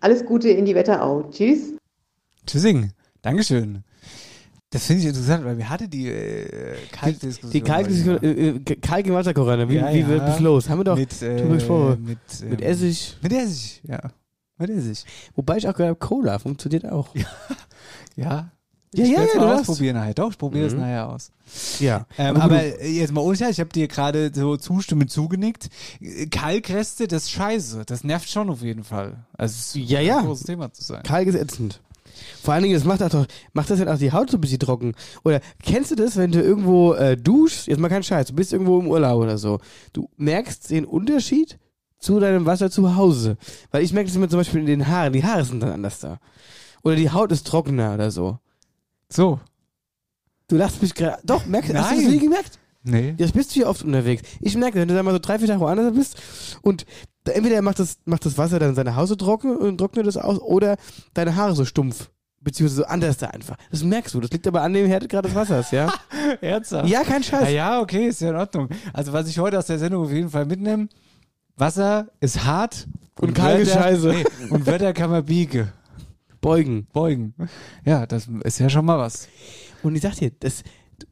Alles 0.00 0.26
Gute 0.26 0.50
in 0.50 0.66
die 0.66 0.74
Wetterau. 0.74 1.22
Tschüss. 1.30 1.72
Tschüssing. 2.46 2.90
Dankeschön. 3.22 3.82
Das 4.70 4.84
finde 4.84 5.02
ich 5.02 5.08
interessant, 5.08 5.44
weil 5.46 5.56
wir 5.56 5.70
hatten 5.70 5.88
die 5.88 6.08
äh, 6.08 6.74
Kalkdiskussion. 6.92 7.52
Die 7.52 7.60
Kalkdiskussion, 7.62 8.22
äh, 8.22 8.48
äh, 8.48 8.76
Kalk 8.76 9.06
wie, 9.06 9.76
Ja, 9.76 9.94
wie 9.94 10.00
ja. 10.00 10.08
wird 10.08 10.20
das 10.20 10.40
los? 10.40 10.68
Haben 10.68 10.80
wir 10.80 10.84
doch 10.84 10.96
mit, 10.98 11.22
äh, 11.22 11.48
gesprochen. 11.48 12.04
Mit, 12.04 12.18
ähm, 12.42 12.50
Mit 12.50 12.60
Essig. 12.60 13.16
Mit 13.22 13.32
Essig, 13.32 13.80
ja. 13.84 14.10
Mit 14.58 14.68
Essig. 14.68 15.04
Wobei 15.34 15.56
ich 15.56 15.66
auch 15.66 15.72
gehört 15.72 15.90
habe, 15.90 15.98
Cola 16.06 16.38
funktioniert 16.38 16.84
auch. 16.86 17.14
Ja, 17.14 17.26
Ja, 18.16 18.50
ich 18.92 19.10
ja, 19.10 19.18
werd's 19.18 19.34
ja, 19.34 19.40
mal 19.40 19.48
du 19.48 19.60
ausprobieren 19.60 19.96
nachher. 19.96 20.14
Doch, 20.14 20.30
ich 20.30 20.38
probiere 20.38 20.64
das 20.64 20.74
nachher 20.74 21.08
aus. 21.08 21.30
Ja. 21.80 22.06
Ähm, 22.18 22.36
Aber 22.36 22.44
aber 22.44 22.84
jetzt 22.84 23.12
mal 23.12 23.20
ohne 23.20 23.34
ich 23.36 23.60
habe 23.60 23.70
dir 23.70 23.88
gerade 23.88 24.30
so 24.34 24.56
zustimmend 24.56 25.10
zugenickt. 25.10 25.68
Kalkreste, 26.30 27.08
das 27.08 27.24
ist 27.24 27.30
scheiße. 27.32 27.84
Das 27.86 28.04
nervt 28.04 28.28
schon 28.28 28.50
auf 28.50 28.62
jeden 28.62 28.84
Fall. 28.84 29.24
Also 29.36 29.54
es 29.58 29.76
ist 29.76 29.90
Ja, 29.90 30.00
ja. 30.00 30.18
ein 30.18 30.26
großes 30.26 30.46
Thema 30.46 30.72
zu 30.72 30.82
sein. 30.82 31.02
Kalk 31.02 31.28
ist 31.28 31.34
ätzend. 31.34 31.80
Vor 32.42 32.54
allen 32.54 32.62
Dingen, 32.62 32.74
das 32.74 32.84
macht, 32.84 33.02
auch 33.02 33.10
doch, 33.10 33.26
macht 33.52 33.68
das 33.70 33.78
halt 33.78 33.88
auch 33.88 33.98
die 33.98 34.12
Haut 34.12 34.30
so 34.30 34.38
ein 34.38 34.40
bisschen 34.40 34.58
trocken. 34.58 34.94
Oder 35.24 35.40
kennst 35.62 35.90
du 35.90 35.94
das, 35.96 36.16
wenn 36.16 36.32
du 36.32 36.40
irgendwo 36.40 36.94
äh, 36.94 37.16
duschst, 37.16 37.66
jetzt 37.66 37.78
mal 37.78 37.88
kein 37.88 38.02
Scheiß, 38.02 38.28
du 38.28 38.34
bist 38.34 38.52
irgendwo 38.52 38.80
im 38.80 38.88
Urlaub 38.88 39.20
oder 39.22 39.36
so, 39.36 39.60
du 39.92 40.08
merkst 40.16 40.70
den 40.70 40.84
Unterschied 40.86 41.58
zu 41.98 42.18
deinem 42.20 42.46
Wasser 42.46 42.70
zu 42.70 42.96
Hause. 42.96 43.36
Weil 43.70 43.82
ich 43.82 43.92
merke 43.92 44.08
das 44.08 44.16
immer 44.16 44.28
zum 44.28 44.40
Beispiel 44.40 44.60
in 44.60 44.66
den 44.66 44.88
Haaren, 44.88 45.12
die 45.12 45.24
Haare 45.24 45.44
sind 45.44 45.60
dann 45.60 45.72
anders 45.72 46.00
da. 46.00 46.18
Oder 46.82 46.96
die 46.96 47.10
Haut 47.10 47.32
ist 47.32 47.46
trockener 47.46 47.94
oder 47.94 48.10
so. 48.10 48.38
So. 49.08 49.40
Du 50.48 50.56
lachst 50.56 50.80
mich 50.82 50.94
gerade. 50.94 51.18
Doch, 51.24 51.46
merkst, 51.46 51.74
hast 51.74 51.90
du 51.90 51.94
das 51.94 52.02
Nein. 52.04 52.12
nie 52.12 52.20
gemerkt? 52.20 52.58
Nee. 52.82 53.14
Das 53.18 53.32
bist 53.32 53.54
du 53.56 53.60
ja 53.60 53.66
oft 53.66 53.82
unterwegs. 53.82 54.22
Ich 54.40 54.56
merke, 54.56 54.78
wenn 54.78 54.86
du 54.88 54.94
da 54.94 55.02
mal 55.02 55.12
so 55.12 55.18
drei, 55.18 55.38
vier 55.38 55.48
Tage 55.48 55.60
woanders 55.60 55.92
bist 55.92 56.16
und 56.62 56.86
da 57.24 57.32
entweder 57.32 57.60
macht 57.60 57.80
das, 57.80 57.98
macht 58.04 58.24
das 58.24 58.38
Wasser 58.38 58.60
dann 58.60 58.76
seine 58.76 58.94
so 59.06 59.16
trocken 59.16 59.56
und 59.56 59.78
trocknet 59.78 60.06
das 60.06 60.16
aus 60.16 60.38
oder 60.38 60.76
deine 61.12 61.34
Haare 61.34 61.56
so 61.56 61.64
stumpf. 61.64 62.10
Beziehungsweise 62.40 62.82
so 62.82 62.86
anders 62.86 63.16
da 63.18 63.26
einfach. 63.26 63.56
Das 63.72 63.82
merkst 63.82 64.14
du. 64.14 64.20
Das 64.20 64.30
liegt 64.30 64.46
aber 64.46 64.62
an 64.62 64.72
dem 64.72 64.86
Härtegrad 64.86 65.24
des 65.24 65.34
Wassers, 65.34 65.72
ja? 65.72 65.92
Ernsthaft? 66.40 66.88
ja, 66.88 67.02
kein 67.02 67.24
Scheiß. 67.24 67.50
ja, 67.50 67.80
okay, 67.80 68.06
ist 68.06 68.20
ja 68.20 68.30
in 68.30 68.36
Ordnung. 68.36 68.68
Also 68.92 69.12
was 69.12 69.26
ich 69.28 69.36
heute 69.40 69.58
aus 69.58 69.66
der 69.66 69.80
Sendung 69.80 70.04
auf 70.04 70.12
jeden 70.12 70.30
Fall 70.30 70.46
mitnehme, 70.46 70.86
Wasser 71.56 72.06
ist 72.20 72.44
hart 72.44 72.86
Und 73.18 73.30
ist 73.36 73.42
Wörter- 73.42 73.64
scheiße. 73.66 74.08
Nee, 74.08 74.24
und 74.50 74.64
Wörter 74.64 74.92
kann 74.92 75.10
man 75.10 75.24
biegen. 75.24 75.72
Beugen. 76.40 76.86
Beugen. 76.92 77.34
Ja, 77.84 78.06
das 78.06 78.28
ist 78.44 78.58
ja 78.58 78.68
schon 78.68 78.84
mal 78.84 78.98
was. 78.98 79.28
Und 79.82 79.94
ich 79.96 80.02
sag 80.02 80.14
dir, 80.14 80.30
das, 80.40 80.62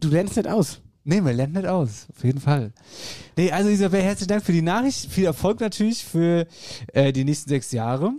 du 0.01 0.09
lernst 0.09 0.37
nicht 0.37 0.49
aus. 0.49 0.81
Nee, 1.05 1.21
man 1.21 1.37
lernt 1.37 1.55
nicht 1.55 1.67
aus. 1.67 2.07
Auf 2.15 2.25
jeden 2.25 2.41
Fall. 2.41 2.73
Nee, 3.37 3.51
also 3.53 3.69
Isabel, 3.69 4.01
herzlichen 4.03 4.29
Dank 4.29 4.43
für 4.43 4.53
die 4.53 4.63
Nachricht. 4.63 5.11
Viel 5.11 5.27
Erfolg 5.27 5.61
natürlich 5.61 6.05
für 6.05 6.47
äh, 6.93 7.13
die 7.13 7.25
nächsten 7.25 7.51
sechs 7.51 7.73
Jahre. 7.73 8.13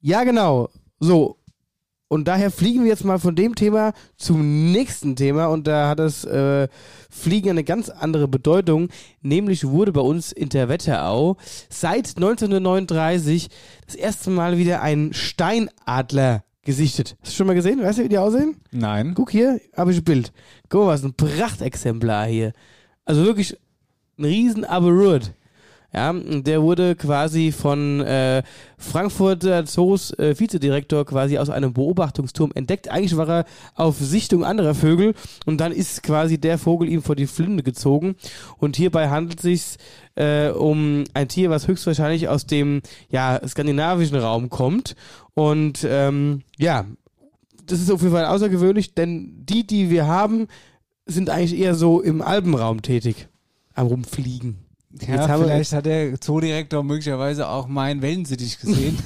Ja, 0.00 0.22
genau. 0.24 0.68
So. 1.00 1.38
Und 2.08 2.28
daher 2.28 2.52
fliegen 2.52 2.82
wir 2.82 2.90
jetzt 2.90 3.04
mal 3.04 3.18
von 3.18 3.34
dem 3.34 3.56
Thema 3.56 3.92
zum 4.16 4.70
nächsten 4.70 5.16
Thema 5.16 5.46
und 5.46 5.66
da 5.66 5.88
hat 5.88 5.98
das 5.98 6.24
äh, 6.24 6.68
Fliegen 7.10 7.50
eine 7.50 7.64
ganz 7.64 7.88
andere 7.88 8.28
Bedeutung. 8.28 8.88
Nämlich 9.22 9.66
wurde 9.66 9.92
bei 9.92 10.00
uns 10.00 10.30
in 10.30 10.48
der 10.48 10.68
Wetterau 10.68 11.36
seit 11.68 12.16
1939 12.16 13.48
das 13.86 13.96
erste 13.96 14.30
Mal 14.30 14.56
wieder 14.56 14.82
ein 14.82 15.12
Steinadler 15.14 16.44
gesichtet. 16.62 17.16
Hast 17.22 17.32
du 17.32 17.36
schon 17.36 17.46
mal 17.48 17.54
gesehen? 17.54 17.82
Weißt 17.82 17.98
du, 17.98 18.04
wie 18.04 18.08
die 18.08 18.18
aussehen? 18.18 18.56
Nein. 18.70 19.14
Guck 19.14 19.30
hier, 19.32 19.60
habe 19.76 19.90
ich 19.90 19.98
ein 19.98 20.04
Bild. 20.04 20.32
Guck 20.68 20.82
mal, 20.82 20.88
was 20.88 21.02
ein 21.02 21.14
Prachtexemplar 21.14 22.26
hier. 22.26 22.52
Also 23.04 23.24
wirklich 23.24 23.56
ein 24.18 24.24
riesen 24.24 24.64
Aberrut. 24.64 25.32
Ja, 25.92 26.12
der 26.12 26.62
wurde 26.62 26.94
quasi 26.94 27.52
von 27.52 28.00
äh, 28.00 28.42
Frankfurter 28.76 29.64
Zoos 29.64 30.10
äh, 30.18 30.38
Vizedirektor 30.38 31.06
quasi 31.06 31.38
aus 31.38 31.48
einem 31.48 31.72
Beobachtungsturm 31.72 32.52
entdeckt. 32.54 32.90
Eigentlich 32.90 33.16
war 33.16 33.28
er 33.28 33.44
auf 33.74 33.96
Sichtung 33.96 34.44
anderer 34.44 34.74
Vögel 34.74 35.14
und 35.46 35.58
dann 35.58 35.72
ist 35.72 36.02
quasi 36.02 36.38
der 36.38 36.58
Vogel 36.58 36.88
ihm 36.88 37.02
vor 37.02 37.16
die 37.16 37.26
Flinte 37.26 37.62
gezogen. 37.62 38.16
Und 38.58 38.76
hierbei 38.76 39.08
handelt 39.08 39.38
es 39.38 39.42
sich 39.42 39.76
äh, 40.16 40.50
um 40.50 41.04
ein 41.14 41.28
Tier, 41.28 41.50
was 41.50 41.68
höchstwahrscheinlich 41.68 42.28
aus 42.28 42.46
dem 42.46 42.82
ja, 43.08 43.40
skandinavischen 43.46 44.16
Raum 44.16 44.50
kommt. 44.50 44.96
Und 45.34 45.86
ähm, 45.88 46.42
ja, 46.58 46.84
das 47.66 47.80
ist 47.80 47.90
auf 47.90 48.02
jeden 48.02 48.12
Fall 48.12 48.26
außergewöhnlich, 48.26 48.94
denn 48.94 49.44
die, 49.44 49.66
die 49.66 49.90
wir 49.90 50.06
haben, 50.06 50.46
sind 51.06 51.30
eigentlich 51.30 51.58
eher 51.58 51.74
so 51.74 52.00
im 52.00 52.22
Alpenraum 52.22 52.82
tätig. 52.82 53.28
Am 53.74 53.86
Rumfliegen. 53.86 54.65
Ja, 55.02 55.38
vielleicht 55.38 55.72
hat 55.72 55.86
der 55.86 56.20
Zoodirektor 56.20 56.82
möglicherweise 56.82 57.48
auch 57.48 57.66
meinen 57.66 58.02
Wellensittich 58.02 58.58
gesehen. 58.58 58.98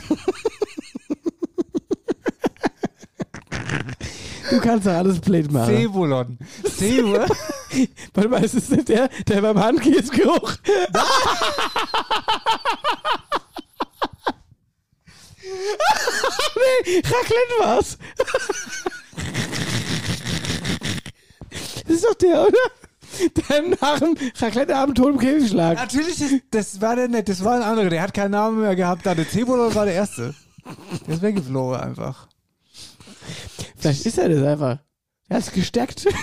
Du 4.51 4.61
kannst 4.61 4.87
doch 4.87 4.93
alles 4.93 5.21
blöd 5.21 5.51
machen. 5.53 5.77
Cebolon. 5.77 6.39
Cebol. 6.69 7.27
Warte 8.15 8.29
mal, 8.29 8.45
ist 8.45 8.57
das 8.57 8.69
nicht 8.69 8.89
der, 8.89 9.09
der 9.29 9.41
beim 9.41 9.59
Handkäsegeruch? 9.59 10.55
nee, 16.57 16.97
Raclette 16.97 17.59
war's. 17.61 17.99
das 21.87 21.97
ist 21.97 22.05
doch 22.05 22.15
der, 22.15 22.49
oder? 22.49 22.59
Der 23.49 23.63
nach 23.81 24.01
dem 24.01 24.15
Raclette-Abend 24.39 24.97
tot 24.97 25.15
im 25.15 25.19
Käfig 25.19 25.53
lag. 25.53 25.75
Natürlich, 25.75 26.21
ist, 26.21 26.43
das 26.51 26.81
war 26.81 26.97
der 26.97 27.09
nicht, 27.09 27.29
das 27.29 27.45
war 27.45 27.57
ein 27.57 27.63
anderer, 27.63 27.91
der 27.91 28.03
hat 28.03 28.15
keinen 28.15 28.33
Namen 28.33 28.61
mehr 28.61 28.77
gehabt. 28.77 29.07
Da 29.07 29.15
der 29.15 29.29
Cebolon 29.29 29.75
war 29.75 29.85
der 29.85 29.95
Erste. 29.95 30.35
Der 31.07 31.15
ist 31.15 31.23
weggeflogen 31.23 31.81
einfach. 31.81 32.29
Vielleicht 33.77 34.07
ist 34.07 34.19
er 34.19 34.29
das 34.29 34.43
einfach. 34.43 34.79
Er 35.29 35.37
hat's 35.37 35.53
gestärkt. 35.53 36.07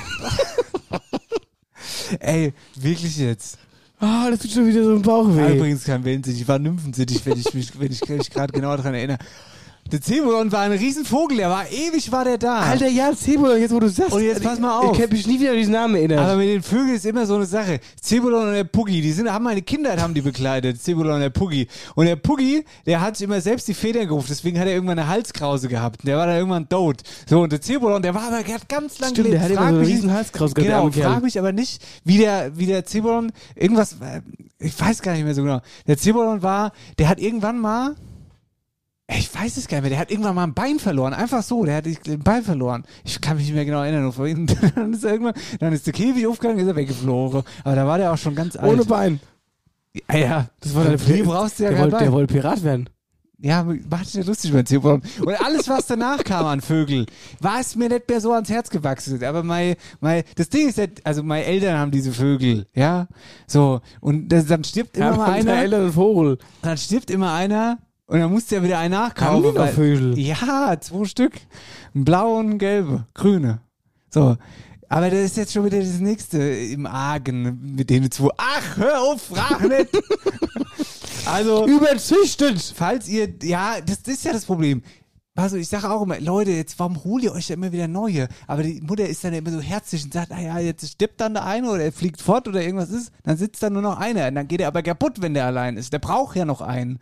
Ey, 2.20 2.54
wirklich 2.76 3.18
jetzt. 3.18 3.58
Ah, 4.00 4.30
das 4.30 4.40
tut 4.40 4.52
schon 4.52 4.68
wieder 4.68 4.84
so 4.84 4.94
im 4.94 5.02
Bauch 5.02 5.28
weh. 5.36 5.56
übrigens 5.56 5.84
kein 5.84 6.04
Wellensittich, 6.06 6.42
ich 6.42 6.48
war 6.48 6.60
Nymphensittich, 6.60 7.26
wenn 7.26 7.40
ich 7.40 7.54
mich, 7.54 7.80
wenn 7.80 7.92
ich 7.92 8.08
mich 8.08 8.30
gerade 8.30 8.54
genau 8.54 8.76
daran 8.78 8.94
erinnere. 8.94 9.18
Der 9.92 10.02
Cebolon 10.02 10.52
war 10.52 10.62
ein 10.62 10.72
Riesenvogel, 10.74 11.38
der 11.38 11.50
war 11.50 11.66
ewig, 11.72 12.12
war 12.12 12.26
der 12.26 12.38
da. 12.38 12.60
Alter, 12.60 12.88
ja, 12.90 13.14
Cebolon, 13.16 13.60
jetzt 13.60 13.74
wo 13.74 13.80
du 13.80 13.88
sagst. 13.90 14.12
Und 14.12 14.22
jetzt 14.22 14.44
pass 14.44 14.60
mal 14.60 14.80
auf. 14.80 14.92
Ich 14.94 15.00
kann 15.02 15.10
mich 15.10 15.26
nie 15.28 15.40
wieder 15.40 15.52
an 15.52 15.58
diesen 15.58 15.72
Namen 15.74 15.96
erinnern. 15.96 16.20
Aber 16.20 16.36
mit 16.36 16.50
den 16.50 16.62
Vögeln 16.62 16.96
ist 16.96 17.06
immer 17.06 17.26
so 17.26 17.36
eine 17.36 17.46
Sache. 17.46 17.80
Cebolon 18.02 18.48
und 18.50 18.54
der 18.54 18.66
Puggy, 18.66 19.02
die 19.02 19.12
sind, 19.14 19.32
haben 19.32 19.44
meine 19.46 19.62
Kindheit 19.62 20.02
haben 20.02 20.14
die 20.14 20.22
bekleidet. 20.22 20.82
Cebolon 20.82 21.14
und 21.16 21.20
der 21.22 21.30
Puggy. 21.30 21.68
Und 21.96 22.06
der 22.06 22.18
Puggy, 22.18 22.66
der 22.86 23.00
hat 23.02 23.16
sich 23.16 23.26
immer 23.26 23.40
selbst 23.40 23.68
die 23.68 23.74
Federn 23.74 24.08
gerufen. 24.08 24.28
Deswegen 24.30 24.60
hat 24.60 24.68
er 24.68 24.74
irgendwann 24.74 25.00
eine 25.00 25.08
Halskrause 25.08 25.68
gehabt. 25.70 26.02
Der 26.06 26.18
war 26.18 26.26
dann 26.28 26.36
irgendwann 26.38 26.68
tot. 26.68 27.02
So, 27.30 27.42
und 27.42 27.52
der 27.52 27.62
Cebolon, 27.62 28.02
der 28.02 28.14
war 28.14 28.24
aber, 28.28 28.44
der 28.44 28.56
hat 28.56 28.68
ganz 28.68 29.00
lange 29.00 29.14
Stimmt, 29.14 29.32
der 29.32 29.42
hat 29.42 29.50
immer 29.52 29.58
Frag 29.62 29.70
so 29.70 29.76
eine 29.76 29.86
mich- 29.86 29.96
riesen 29.96 30.12
Halskrause 30.14 30.54
gehabt, 30.54 30.68
Genau, 30.68 30.80
arme 30.82 30.92
Kerl. 30.92 31.12
frag 31.14 31.24
mich 31.24 31.40
aber 31.40 31.52
nicht, 31.54 31.82
wie 32.04 32.18
der, 32.18 32.58
wie 32.58 32.66
der 32.66 32.86
Cebolon, 32.86 33.32
irgendwas, 33.56 33.96
ich 34.60 34.80
weiß 34.80 35.02
gar 35.02 35.14
nicht 35.14 35.24
mehr 35.24 35.34
so 35.36 35.44
genau. 35.44 35.62
Der 35.88 35.98
Cebolon 35.98 36.42
war, 36.42 36.72
der 37.00 37.08
hat 37.08 37.20
irgendwann 37.20 37.60
mal, 37.60 37.96
ich 39.10 39.34
weiß 39.34 39.56
es 39.58 39.68
gar 39.68 39.78
nicht 39.78 39.84
mehr. 39.84 39.90
Der 39.92 40.00
hat 40.00 40.12
irgendwann 40.12 40.36
mal 40.36 40.44
ein 40.44 40.54
Bein 40.54 40.80
verloren. 40.80 41.14
Einfach 41.14 41.42
so. 41.42 41.64
Der 41.64 41.78
hat 41.78 41.86
ein 41.86 42.20
Bein 42.20 42.44
verloren. 42.44 42.84
Ich 43.06 43.22
kann 43.22 43.38
mich 43.38 43.46
nicht 43.46 43.56
mehr 43.56 43.64
genau 43.66 43.82
erinnern. 43.82 44.06
Und 44.06 44.16
Dann 44.76 44.94
ist, 44.94 45.04
er 45.06 45.12
irgendwann, 45.14 45.34
dann 45.60 45.72
ist 45.74 45.86
der 45.88 45.94
Käfig 45.94 46.28
aufgegangen, 46.28 46.60
ist 46.60 46.68
er 46.68 46.76
weggeflogen. 46.76 47.44
Aber 47.64 47.76
da 47.76 47.88
war 47.88 47.98
der 47.98 48.12
auch 48.12 48.18
schon 48.18 48.36
ganz 48.36 48.58
alt. 48.58 48.72
Ohne 48.72 48.84
Bein. 48.84 49.20
Ja, 50.12 50.18
ja. 50.18 50.50
Das 50.60 50.76
war 50.76 50.84
der 50.86 51.00
Hier 51.00 51.24
brauchst 51.24 51.60
du 51.60 51.64
ja 51.64 51.70
der, 51.70 51.78
kein 51.78 51.86
wollte, 51.86 51.98
der 51.98 52.06
Bein. 52.06 52.14
wollte 52.14 52.34
Pirat 52.34 52.64
werden. 52.64 52.90
Ja, 53.40 53.64
macht 53.64 54.14
ja 54.14 54.24
lustig 54.24 54.52
beim 54.52 54.66
Zebra. 54.66 54.94
Und 54.94 55.42
alles, 55.46 55.70
was 55.70 55.86
danach 55.86 56.24
kam 56.24 56.46
an 56.48 56.60
Vögel, 56.60 57.06
war 57.40 57.60
es 57.60 57.76
mir 57.76 57.88
nicht 57.88 58.10
mehr 58.10 58.20
so 58.20 58.34
ans 58.34 58.50
Herz 58.50 58.70
gewachsen. 58.70 59.24
Aber 59.24 59.44
mein, 59.44 59.76
mein, 60.00 60.24
das 60.36 60.50
Ding 60.50 60.68
ist, 60.68 60.82
also 61.04 61.22
meine 61.22 61.46
Eltern 61.46 61.78
haben 61.78 61.92
diese 61.92 62.12
Vögel, 62.12 62.66
ja. 62.74 63.08
So. 63.46 63.80
Und 64.02 64.30
das, 64.30 64.48
dann 64.48 64.64
stirbt 64.64 64.98
immer 64.98 65.12
Ja, 65.12 65.16
mal 65.18 65.44
der 65.44 65.54
einer. 65.54 65.62
Eltern 65.62 65.94
Vogel. 65.94 66.40
Dann 66.64 66.78
stirbt 66.78 67.12
immer 67.12 67.32
einer 67.34 67.78
und 68.08 68.20
dann 68.20 68.32
musst 68.32 68.50
du 68.50 68.56
ja 68.56 68.64
wieder 68.64 68.80
einen 68.80 68.94
nachkaufen. 68.94 69.46
Haben 69.46 69.54
die 69.54 69.60
noch 69.60 69.68
Vögel? 69.70 70.18
Ja, 70.18 70.80
zwei 70.80 71.06
Stück. 71.06 71.34
Blau 71.94 72.38
und 72.38 72.58
gelbe. 72.58 73.06
Grüne. 73.14 73.60
So. 74.10 74.38
Aber 74.90 75.10
das 75.10 75.20
ist 75.20 75.38
jetzt 75.38 75.52
schon 75.52 75.66
wieder 75.66 75.80
das 75.80 76.00
nächste 76.00 76.42
im 76.42 76.86
Argen 76.86 77.76
mit 77.76 77.90
denen 77.90 78.10
zwei. 78.10 78.30
Ach, 78.38 78.78
hör 78.78 79.02
auf, 79.02 79.22
frag 79.24 79.62
nicht. 79.68 79.90
also. 81.26 81.68
Überzüchtet. 81.68 82.74
Falls 82.76 83.10
ihr, 83.10 83.28
ja, 83.44 83.82
das, 83.86 84.02
das 84.04 84.14
ist 84.16 84.26
ja 84.26 84.32
das 84.32 84.46
Problem. 84.46 84.82
Also 85.36 85.58
ich 85.58 85.68
sage 85.68 85.92
auch 85.92 86.02
immer, 86.02 86.20
Leute, 86.20 86.52
jetzt 86.52 86.80
warum 86.80 87.04
holt 87.04 87.24
ihr 87.24 87.34
euch 87.34 87.48
da 87.48 87.54
immer 87.54 87.72
wieder 87.72 87.90
neue? 87.90 88.28
Aber 88.48 88.64
die 88.64 88.82
Mutter 88.82 89.08
ist 89.08 89.24
dann 89.24 89.34
immer 89.34 89.52
so 89.52 89.60
herzlich 89.60 90.06
und 90.06 90.14
sagt, 90.14 90.32
naja, 90.32 90.58
jetzt 90.60 90.90
stirbt 90.90 91.20
dann 91.22 91.34
der 91.34 91.46
eine 91.46 91.70
oder 91.70 91.84
er 91.84 91.92
fliegt 91.92 92.22
fort 92.22 92.48
oder 92.48 92.64
irgendwas 92.64 92.90
ist, 92.90 93.12
dann 93.24 93.38
sitzt 93.38 93.62
da 93.62 93.70
nur 93.70 93.84
noch 93.84 94.00
einer. 94.00 94.30
Und 94.30 94.36
dann 94.36 94.48
geht 94.48 94.62
er 94.62 94.70
aber 94.70 94.82
kaputt, 94.82 95.22
wenn 95.22 95.36
der 95.36 95.46
allein 95.46 95.78
ist. 95.78 95.92
Der 95.92 96.00
braucht 96.00 96.38
ja 96.38 96.46
noch 96.46 96.62
einen. 96.62 97.00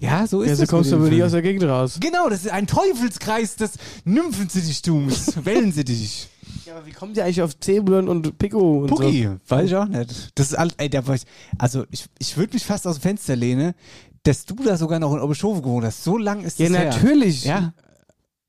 Ja, 0.00 0.26
so 0.26 0.42
ist 0.42 0.50
Ja, 0.50 0.56
so 0.56 0.62
es. 0.62 0.68
kommst 0.68 0.92
du 0.92 0.96
aber 0.96 1.08
Film. 1.08 1.22
aus 1.22 1.32
der 1.32 1.42
Gegend 1.42 1.64
raus. 1.64 1.98
Genau, 2.00 2.28
das 2.28 2.44
ist 2.44 2.50
ein 2.52 2.66
Teufelskreis 2.66 3.56
des 3.56 3.72
Nymphensittchtums. 4.04 5.44
Wellensittich. 5.44 6.28
Ja, 6.66 6.76
aber 6.76 6.86
wie 6.86 6.92
kommt 6.92 7.16
ihr 7.16 7.24
eigentlich 7.24 7.42
auf 7.42 7.58
Zebulon 7.58 8.08
und 8.08 8.38
Pico 8.38 8.80
und 8.82 8.86
Puggy, 8.88 9.24
so? 9.24 9.36
weiß 9.54 9.66
ich 9.66 9.76
auch 9.76 9.86
nicht. 9.88 10.30
Das 10.34 10.48
ist 10.48 10.54
alles, 10.54 10.74
ey, 10.78 10.88
da 10.88 11.06
war 11.06 11.14
ich, 11.14 11.22
also 11.58 11.84
ich, 11.90 12.06
ich 12.18 12.36
würde 12.36 12.54
mich 12.54 12.64
fast 12.64 12.86
aus 12.86 12.96
dem 12.98 13.02
Fenster 13.02 13.36
lehnen, 13.36 13.74
dass 14.22 14.44
du 14.44 14.54
da 14.56 14.76
sogar 14.76 14.98
noch 14.98 15.12
in 15.14 15.20
Oberschofe 15.20 15.62
gewohnt 15.62 15.84
hast. 15.84 16.04
So 16.04 16.16
lang 16.18 16.42
ist 16.44 16.58
Ja, 16.58 16.68
das 16.68 16.76
her. 16.78 16.84
natürlich. 16.90 17.44
Ja. 17.44 17.72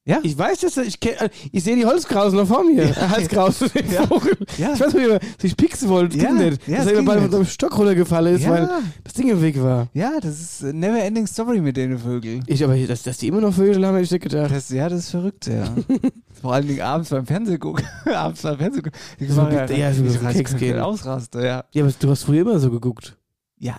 Ja? 0.06 0.20
Ich 0.24 0.36
weiß 0.36 0.62
das, 0.62 0.78
ich, 0.78 0.96
kenn- 0.96 1.18
äh, 1.24 1.30
ich 1.52 1.64
sehe 1.64 1.76
die 1.76 1.86
Holzkrausen 1.86 2.40
noch 2.40 2.48
vor 2.48 2.64
mir. 2.64 2.86
Ja. 2.86 2.94
Vogel. 4.08 4.38
Ja. 4.58 4.74
Ich 4.74 4.80
weiß 4.80 4.94
nicht, 4.94 5.08
man 5.10 5.20
sich 5.38 5.56
pixen 5.56 5.88
wollte, 5.90 6.18
das 6.18 6.24
Ja, 6.24 6.30
ging 6.34 6.50
nicht. 6.50 6.68
ja, 6.68 6.78
dass 6.78 6.86
das 6.86 6.94
er 7.06 7.30
so 7.30 7.36
einem 7.38 7.46
Stock 7.46 7.78
runtergefallen 7.78 8.36
ist, 8.36 8.44
Ja. 8.44 8.50
weil 8.52 8.70
das 9.04 9.14
Ding 9.14 9.30
im 9.30 9.42
Weg 9.42 9.62
war. 9.62 9.88
Ja, 9.94 10.14
das 10.20 10.40
ist 10.40 10.64
eine 10.64 10.74
never 10.74 11.00
ending 11.04 11.28
story 11.28 11.62
mit 11.62 11.78
den 11.78 12.00
Vögeln. 12.00 12.44
Ich, 12.48 12.64
aber 12.64 12.76
dass, 12.78 13.04
dass 13.04 13.18
die 13.20 13.28
immer 13.28 13.42
noch 13.42 13.54
Vögel 13.54 13.86
haben, 13.86 13.94
hätte 13.96 14.06
ich 14.06 14.12
nicht 14.12 14.24
gedacht. 14.24 14.52
Das, 14.52 14.70
ja, 14.70 14.90
das 14.90 15.00
ist 15.00 15.10
verrückt, 15.12 15.46
ja. 15.48 15.66
Vor 16.42 16.54
allen 16.54 16.68
Dingen 16.68 16.82
abends 16.82 17.10
beim 17.10 17.26
Fernsehen 17.28 17.60
gucken. 17.60 17.86
abends 18.12 18.42
beim 18.42 18.58
Fernsehen 18.58 18.84
gucken. 18.84 19.00
So 19.28 19.42
machen 19.42 19.56
mit- 19.56 19.78
ja, 19.78 19.94
so 19.94 20.04
ich 20.06 20.20
Keks 20.20 20.56
gehen. 20.56 20.80
Ausraste, 20.80 21.46
ja. 21.46 21.66
Ja, 21.72 21.84
aber 21.84 21.94
du 22.00 22.10
hast 22.10 22.24
früher 22.24 22.42
immer 22.42 22.58
so 22.60 22.72
geguckt. 22.72 23.16
Ja. 23.60 23.76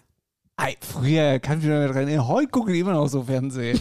Ei, 0.57 0.77
früher 0.81 1.39
kann 1.41 1.59
ich 1.59 1.65
mich 1.65 1.73
noch 1.75 1.81
nicht 1.83 1.95
dran 1.95 2.07
erinnern. 2.07 2.29
Heute 2.29 2.49
gucken 2.49 2.75
die 2.75 2.81
immer 2.81 2.93
noch 2.93 3.09
so 3.09 3.23
Fernsehen. 3.25 3.81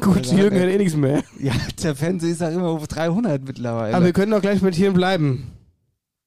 Gut, 0.00 0.18
Also, 0.18 0.36
Jürgen 0.36 0.60
hat 0.60 0.68
eh 0.68 0.78
nichts 0.78 0.96
mehr. 0.96 1.22
ja, 1.40 1.52
der 1.82 1.94
Fernseher 1.94 2.30
ist 2.30 2.42
auch 2.42 2.50
immer 2.50 2.68
auf 2.68 2.86
300 2.86 3.44
mittlerweile. 3.44 3.94
Aber 3.94 4.04
wir 4.04 4.12
können 4.12 4.32
auch 4.34 4.40
gleich 4.42 4.60
bei 4.60 4.70
Tieren 4.70 4.94
bleiben. 4.94 5.52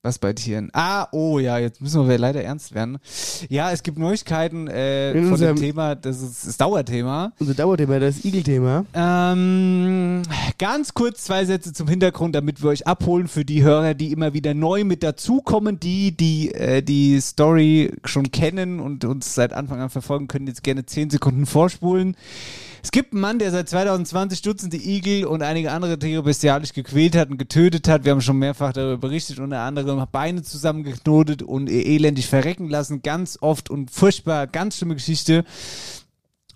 Was 0.06 0.20
bei 0.20 0.34
Tieren? 0.34 0.70
Ah, 0.72 1.08
oh 1.14 1.40
ja, 1.40 1.58
jetzt 1.58 1.82
müssen 1.82 2.08
wir 2.08 2.20
leider 2.20 2.44
ernst 2.44 2.76
werden. 2.76 3.00
Ja, 3.50 3.72
es 3.72 3.82
gibt 3.82 3.98
Neuigkeiten 3.98 4.68
äh, 4.68 5.20
von 5.24 5.40
dem 5.40 5.56
Thema, 5.56 5.96
das 5.96 6.22
ist 6.22 6.46
das 6.46 6.58
Dauerthema. 6.58 7.34
Unser 7.40 7.56
Dauerthema, 7.56 7.98
das 7.98 8.24
Igel-Thema. 8.24 8.86
Ähm, 8.94 10.22
ganz 10.60 10.94
kurz 10.94 11.24
zwei 11.24 11.46
Sätze 11.46 11.74
zum 11.74 11.88
Hintergrund, 11.88 12.36
damit 12.36 12.62
wir 12.62 12.70
euch 12.70 12.86
abholen 12.86 13.28
für 13.28 13.46
die 13.46 13.64
Hörer, 13.64 13.96
die 13.96 14.12
immer 14.12 14.34
wieder 14.34 14.54
neu 14.54 14.84
mit 14.84 15.02
dazukommen, 15.02 15.80
die 15.80 16.16
die 16.16 16.54
äh, 16.54 16.84
die 16.84 17.20
Story 17.20 17.92
schon 18.04 18.30
kennen 18.30 18.80
und 18.80 19.06
uns 19.06 19.34
seit 19.34 19.54
Anfang 19.54 19.82
an 19.82 19.90
verfolgen, 19.90 20.28
können 20.28 20.46
jetzt 20.46 20.64
gerne 20.64 20.86
zehn 20.86 21.10
Sekunden 21.10 21.48
vorspulen. 21.48 22.16
Es 22.86 22.92
gibt 22.92 23.14
einen 23.14 23.22
Mann, 23.22 23.40
der 23.40 23.50
seit 23.50 23.68
2020 23.68 24.44
Dutzende 24.44 24.78
Igel 24.78 25.26
und 25.26 25.42
einige 25.42 25.72
andere 25.72 25.98
Tiere 25.98 26.22
bestialisch 26.22 26.72
gequält 26.72 27.16
hat 27.16 27.32
und 27.32 27.40
getötet 27.40 27.88
hat. 27.88 28.06
Wir 28.06 28.12
haben 28.12 28.22
schon 28.22 28.38
mehrfach 28.38 28.74
darüber 28.74 29.00
berichtet, 29.00 29.40
unter 29.40 29.62
anderem 29.62 30.06
Beine 30.12 30.44
zusammengeknotet 30.44 31.42
und 31.42 31.68
elendig 31.68 32.28
verrecken 32.28 32.70
lassen. 32.70 33.02
Ganz 33.02 33.40
oft 33.42 33.72
und 33.72 33.90
furchtbar, 33.90 34.46
ganz 34.46 34.78
schlimme 34.78 34.94
Geschichte. 34.94 35.46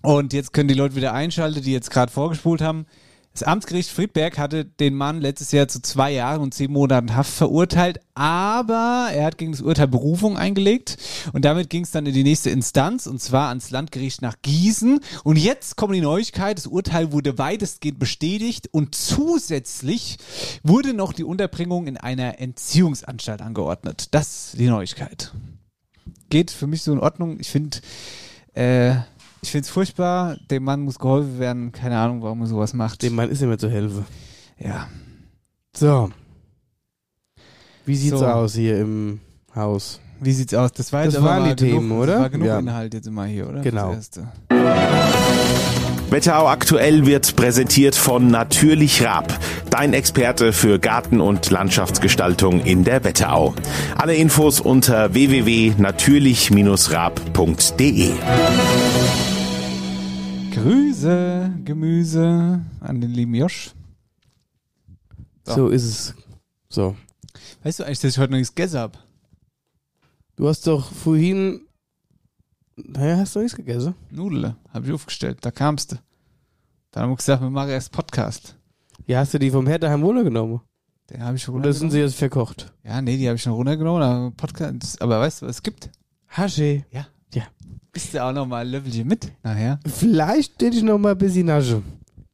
Und 0.02 0.32
jetzt 0.32 0.52
können 0.52 0.68
die 0.68 0.74
Leute 0.74 0.94
wieder 0.94 1.14
einschalten, 1.14 1.62
die 1.62 1.72
jetzt 1.72 1.90
gerade 1.90 2.12
vorgespult 2.12 2.60
haben. 2.62 2.86
Das 3.32 3.44
Amtsgericht 3.44 3.90
Friedberg 3.90 4.38
hatte 4.38 4.64
den 4.64 4.94
Mann 4.94 5.20
letztes 5.20 5.52
Jahr 5.52 5.68
zu 5.68 5.80
zwei 5.80 6.10
Jahren 6.10 6.40
und 6.40 6.52
zehn 6.52 6.72
Monaten 6.72 7.14
Haft 7.14 7.32
verurteilt, 7.32 8.00
aber 8.14 9.08
er 9.14 9.24
hat 9.24 9.38
gegen 9.38 9.52
das 9.52 9.62
Urteil 9.62 9.86
Berufung 9.86 10.36
eingelegt 10.36 10.96
und 11.32 11.44
damit 11.44 11.70
ging 11.70 11.84
es 11.84 11.92
dann 11.92 12.06
in 12.06 12.12
die 12.12 12.24
nächste 12.24 12.50
Instanz 12.50 13.06
und 13.06 13.22
zwar 13.22 13.48
ans 13.48 13.70
Landgericht 13.70 14.20
nach 14.20 14.34
Gießen. 14.42 14.98
Und 15.22 15.36
jetzt 15.36 15.76
kommt 15.76 15.94
die 15.94 16.00
Neuigkeit, 16.00 16.58
das 16.58 16.66
Urteil 16.66 17.12
wurde 17.12 17.38
weitestgehend 17.38 18.00
bestätigt 18.00 18.68
und 18.72 18.96
zusätzlich 18.96 20.18
wurde 20.64 20.92
noch 20.92 21.12
die 21.12 21.24
Unterbringung 21.24 21.86
in 21.86 21.96
einer 21.96 22.40
Entziehungsanstalt 22.40 23.42
angeordnet. 23.42 24.08
Das 24.10 24.46
ist 24.46 24.58
die 24.58 24.66
Neuigkeit. 24.66 25.32
Geht 26.30 26.50
für 26.50 26.66
mich 26.66 26.82
so 26.82 26.92
in 26.92 26.98
Ordnung. 26.98 27.38
Ich 27.38 27.48
finde, 27.48 27.78
äh, 28.54 28.96
ich 29.42 29.50
finde 29.50 29.64
es 29.64 29.70
furchtbar. 29.70 30.36
Dem 30.50 30.64
Mann 30.64 30.82
muss 30.82 30.98
geholfen 30.98 31.38
werden. 31.38 31.72
Keine 31.72 31.98
Ahnung, 31.98 32.20
warum 32.22 32.40
er 32.42 32.46
sowas 32.46 32.74
macht. 32.74 33.00
Dem 33.02 33.14
Mann 33.14 33.30
ist 33.30 33.40
immer 33.42 33.56
zu 33.58 33.70
helfen. 33.70 34.04
ja. 34.58 34.86
So. 35.76 36.10
Wie 37.86 37.94
sieht's 37.96 38.18
So. 38.18 38.26
aus 38.26 38.54
hier 38.54 38.78
im 38.80 39.20
Haus? 39.54 40.00
Wie 40.20 40.32
sieht's 40.32 40.52
aus? 40.52 40.72
Das 40.72 40.92
war 40.92 41.04
jetzt 41.04 41.14
Das 41.14 41.22
aber 41.22 41.30
waren 41.30 41.44
die 41.44 41.54
genug, 41.64 41.78
Themen, 41.80 41.92
oder? 41.92 42.12
Das 42.14 42.20
war 42.22 42.30
genug 42.30 42.46
Ja. 42.48 42.58
Inhalt 42.58 42.92
jetzt 42.92 43.06
immer 43.06 43.24
hier, 43.24 43.48
oder? 43.48 43.60
Genau. 43.60 43.94
Wetterau 46.10 46.48
aktuell 46.48 47.06
wird 47.06 47.36
präsentiert 47.36 47.94
von 47.94 48.30
Natürlich 48.32 49.04
Raab, 49.04 49.32
dein 49.70 49.92
Experte 49.94 50.52
für 50.52 50.80
Garten- 50.80 51.20
und 51.20 51.48
Landschaftsgestaltung 51.50 52.60
in 52.62 52.82
der 52.82 53.04
Wetterau. 53.04 53.54
Alle 53.96 54.16
Infos 54.16 54.58
unter 54.60 55.14
www.natürlich-raab.de. 55.14 58.10
Grüße, 60.50 61.52
Gemüse 61.64 62.64
an 62.80 63.00
den 63.00 63.10
lieben 63.10 63.34
Josch. 63.34 63.72
So, 65.46 65.54
So. 65.54 65.68
ist 65.68 65.84
es. 65.84 66.14
So. 66.68 66.96
Weißt 67.62 67.78
du 67.80 67.84
eigentlich, 67.84 68.00
dass 68.00 68.12
ich 68.12 68.18
heute 68.18 68.32
noch 68.32 68.38
nichts 68.38 68.54
gegessen 68.54 68.78
habe? 68.78 68.98
Du 70.36 70.48
hast 70.48 70.66
doch 70.66 70.92
vorhin. 70.92 71.62
Naja, 72.76 73.18
hast 73.18 73.36
du 73.36 73.40
nichts 73.40 73.56
gegessen? 73.56 73.94
Nudeln 74.10 74.56
habe 74.72 74.86
ich 74.86 74.92
aufgestellt. 74.92 75.38
Da 75.42 75.50
kamst 75.50 75.92
du. 75.92 75.96
Dann 76.90 77.04
haben 77.04 77.10
wir 77.10 77.16
gesagt, 77.16 77.42
wir 77.42 77.50
machen 77.50 77.70
erst 77.70 77.92
Podcast. 77.92 78.56
Ja, 79.06 79.18
hast 79.20 79.34
du 79.34 79.38
die 79.38 79.50
vom 79.50 79.66
Herd 79.66 79.82
daheim 79.82 80.02
runtergenommen? 80.02 80.60
Den 81.10 81.22
habe 81.22 81.36
ich 81.36 81.42
schon 81.42 81.54
Oder 81.56 81.72
sind 81.72 81.86
runtergenommen. 81.88 81.90
sie 81.92 81.98
jetzt 82.14 82.18
verkocht? 82.18 82.72
Ja, 82.84 83.00
nee, 83.02 83.16
die 83.16 83.26
habe 83.28 83.36
ich 83.36 83.42
schon 83.42 83.52
runtergenommen. 83.52 84.02
Aber 84.02 84.30
Podcast. 84.32 85.00
Aber 85.02 85.20
weißt 85.20 85.42
du, 85.42 85.46
was 85.46 85.56
es 85.56 85.62
gibt? 85.62 85.90
Hasche. 86.28 86.84
Ja. 86.90 87.06
Bist 87.92 88.14
du 88.14 88.22
auch 88.24 88.32
noch 88.32 88.46
mal 88.46 88.64
ein 88.64 88.68
Löffelchen 88.70 89.06
mit 89.08 89.32
nachher? 89.42 89.80
Vielleicht 89.86 90.62
hätte 90.62 90.76
ich 90.76 90.82
noch 90.82 90.98
mal 90.98 91.12
ein 91.12 91.18
bisschen 91.18 91.46
Nasche. 91.46 91.82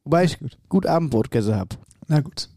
Wobei 0.03 0.25
ich 0.25 0.39
Gut. 0.39 0.57
gut 0.69 0.85
Abendbrot 0.85 1.31
gegessen 1.31 1.55
habe. 1.55 1.75
Na 2.07 2.19
gut. 2.21 2.49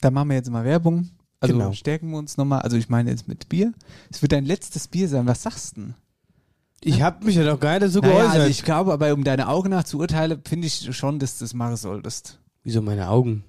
Dann 0.00 0.14
machen 0.14 0.30
wir 0.30 0.36
jetzt 0.36 0.50
mal 0.50 0.64
Werbung. 0.64 1.10
Also 1.40 1.54
Genau. 1.56 1.72
stärken 1.72 2.10
wir 2.10 2.18
uns 2.18 2.36
nochmal. 2.36 2.62
Also 2.62 2.76
ich 2.76 2.88
meine 2.88 3.10
jetzt 3.10 3.28
mit 3.28 3.48
Bier. 3.48 3.72
Es 4.10 4.22
wird 4.22 4.32
dein 4.32 4.44
letztes 4.44 4.88
Bier 4.88 5.08
sein. 5.08 5.26
Was 5.26 5.42
sagst 5.42 5.76
du 5.76 5.80
denn? 5.82 5.94
Ich 6.82 7.02
habe 7.02 7.24
mich 7.24 7.36
ja 7.36 7.44
doch 7.44 7.60
gar 7.60 7.72
nicht 7.72 7.82
dazu 7.82 8.00
Naja, 8.00 8.14
geäußert. 8.14 8.34
also 8.36 8.46
ich 8.48 8.62
glaube, 8.64 8.92
aber 8.94 9.12
um 9.12 9.22
deine 9.22 9.48
Augen 9.48 9.68
nach 9.70 9.84
zu 9.84 9.98
urteilen, 9.98 10.40
finde 10.48 10.66
ich 10.66 10.96
schon, 10.96 11.18
dass 11.18 11.38
du 11.38 11.44
das 11.44 11.52
machen 11.52 11.76
solltest. 11.76 12.38
Wieso 12.62 12.80
meine 12.80 13.08
Augen? 13.10 13.44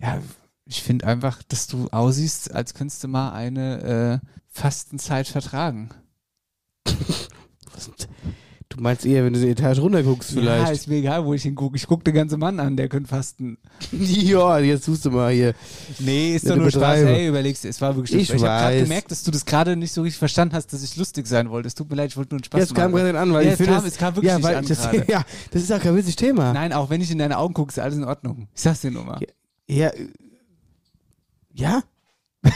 Ja, 0.00 0.18
ich 0.64 0.82
finde 0.82 1.06
einfach, 1.06 1.42
dass 1.42 1.66
du 1.66 1.88
aussiehst, 1.90 2.52
als 2.54 2.72
könntest 2.72 3.04
du 3.04 3.08
mal 3.08 3.32
eine 3.32 4.20
äh, 4.22 4.26
Fastenzeit 4.48 5.28
vertragen. 5.28 5.90
Du 8.80 8.84
meinst 8.84 9.04
eher, 9.04 9.22
wenn 9.26 9.34
du 9.34 9.40
die 9.40 9.50
Etage 9.50 9.78
runterguckst 9.78 10.30
Ja, 10.30 10.40
vielleicht. 10.40 10.72
ist 10.72 10.88
mir 10.88 10.94
egal, 10.96 11.22
wo 11.26 11.34
ich 11.34 11.42
hingucke. 11.42 11.76
Ich 11.76 11.86
gucke 11.86 12.02
den 12.02 12.14
ganzen 12.14 12.40
Mann 12.40 12.58
an, 12.58 12.78
der 12.78 12.88
könnte 12.88 13.10
fasten. 13.10 13.58
Ja, 13.92 14.58
jetzt 14.58 14.86
tust 14.86 15.04
du 15.04 15.10
mal 15.10 15.30
hier. 15.34 15.52
Nee, 15.98 16.34
ist 16.34 16.48
doch 16.48 16.56
nur 16.56 16.70
Spaß. 16.70 16.76
übertreiben. 17.00 17.08
Ey, 17.08 17.28
überlegst 17.28 17.64
du, 17.64 17.68
es 17.68 17.78
war 17.82 17.94
wirklich 17.94 18.18
Ich 18.22 18.28
Spaß. 18.28 18.36
Ich 18.40 18.42
habe 18.48 18.62
gerade 18.62 18.82
gemerkt, 18.84 19.10
dass 19.10 19.22
du 19.22 19.30
das 19.32 19.44
gerade 19.44 19.76
nicht 19.76 19.92
so 19.92 20.00
richtig 20.00 20.18
verstanden 20.18 20.54
hast, 20.54 20.72
dass 20.72 20.82
ich 20.82 20.96
lustig 20.96 21.26
sein 21.26 21.50
wollte. 21.50 21.66
Es 21.68 21.74
tut 21.74 21.90
mir 21.90 21.96
leid, 21.96 22.08
ich 22.08 22.16
wollte 22.16 22.30
nur 22.34 22.38
einen 22.38 22.44
Spaß 22.44 22.58
Jetzt 22.60 22.74
kam 22.74 22.90
machen. 22.92 23.04
gerade 23.04 23.18
an, 23.20 23.34
weil 23.34 23.42
ja, 23.44 23.48
ich 23.48 23.52
es 23.52 23.56
finde. 23.58 23.72
kam, 23.74 23.84
es- 23.84 23.92
es 23.92 23.98
kam 23.98 24.16
wirklich 24.16 24.30
ja, 24.30 24.38
nicht 24.38 24.46
an 24.48 24.64
das, 24.66 24.78
gerade. 24.80 25.04
ja, 25.12 25.24
das 25.50 25.62
ist 25.62 25.72
auch 25.74 25.80
kein 25.80 25.94
witziges 25.96 26.16
Thema. 26.16 26.54
Nein, 26.54 26.72
auch 26.72 26.88
wenn 26.88 27.02
ich 27.02 27.10
in 27.10 27.18
deine 27.18 27.36
Augen 27.36 27.52
gucke, 27.52 27.68
ist 27.72 27.78
alles 27.78 27.98
in 27.98 28.04
Ordnung. 28.04 28.48
Ich 28.54 28.62
sag's 28.62 28.80
dir 28.80 28.90
nur 28.92 29.04
mal. 29.04 29.20
Ja. 29.68 29.88
äh, 29.88 30.06
Ja? 31.52 31.82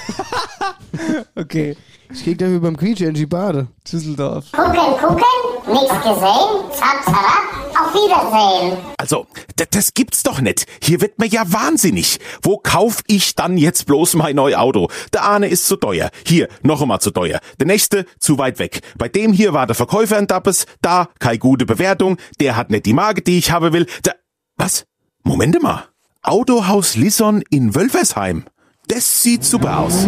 Okay. 1.34 1.76
Ich 2.12 2.22
krieg 2.24 2.38
dafür 2.38 2.60
beim 2.60 2.76
Quietsch 2.78 3.00
in 3.02 3.28
Bade. 3.28 3.66
Düsseldorf. 3.90 4.50
Gucken, 4.52 4.72
gucken, 4.72 5.24
nichts 5.66 5.94
gesehen, 6.02 6.70
zap, 6.72 7.04
zap, 7.04 7.54
auf 7.78 7.94
Wiedersehen. 7.94 8.76
Also, 8.98 9.26
das 9.70 9.94
gibt's 9.94 10.22
doch 10.22 10.40
nicht. 10.40 10.66
Hier 10.82 11.00
wird 11.00 11.18
mir 11.18 11.26
ja 11.26 11.44
wahnsinnig. 11.46 12.18
Wo 12.42 12.58
kauf 12.58 13.02
ich 13.06 13.34
dann 13.34 13.58
jetzt 13.58 13.86
bloß 13.86 14.14
mein 14.14 14.36
neues 14.36 14.56
Auto? 14.56 14.88
Der 15.12 15.28
eine 15.28 15.48
ist 15.48 15.66
zu 15.66 15.76
teuer. 15.76 16.10
Hier, 16.26 16.48
noch 16.62 16.82
einmal 16.82 17.00
zu 17.00 17.10
teuer. 17.10 17.40
Der 17.58 17.66
nächste 17.66 18.06
zu 18.18 18.38
weit 18.38 18.58
weg. 18.58 18.80
Bei 18.96 19.08
dem 19.08 19.32
hier 19.32 19.52
war 19.52 19.66
der 19.66 19.74
Verkäufer 19.74 20.16
ein 20.16 20.26
Dappes. 20.26 20.66
Da, 20.82 21.08
keine 21.18 21.38
gute 21.38 21.66
Bewertung. 21.66 22.18
Der 22.40 22.56
hat 22.56 22.70
nicht 22.70 22.86
die 22.86 22.94
Marke, 22.94 23.22
die 23.22 23.38
ich 23.38 23.50
haben 23.50 23.72
will. 23.72 23.86
Da, 24.02 24.12
was? 24.56 24.84
Moment 25.22 25.60
mal. 25.62 25.84
Autohaus 26.22 26.96
Lisson 26.96 27.42
in 27.50 27.74
Wölfersheim. 27.74 28.44
Das 28.86 29.22
sieht 29.22 29.44
super 29.44 29.80
aus. 29.80 30.06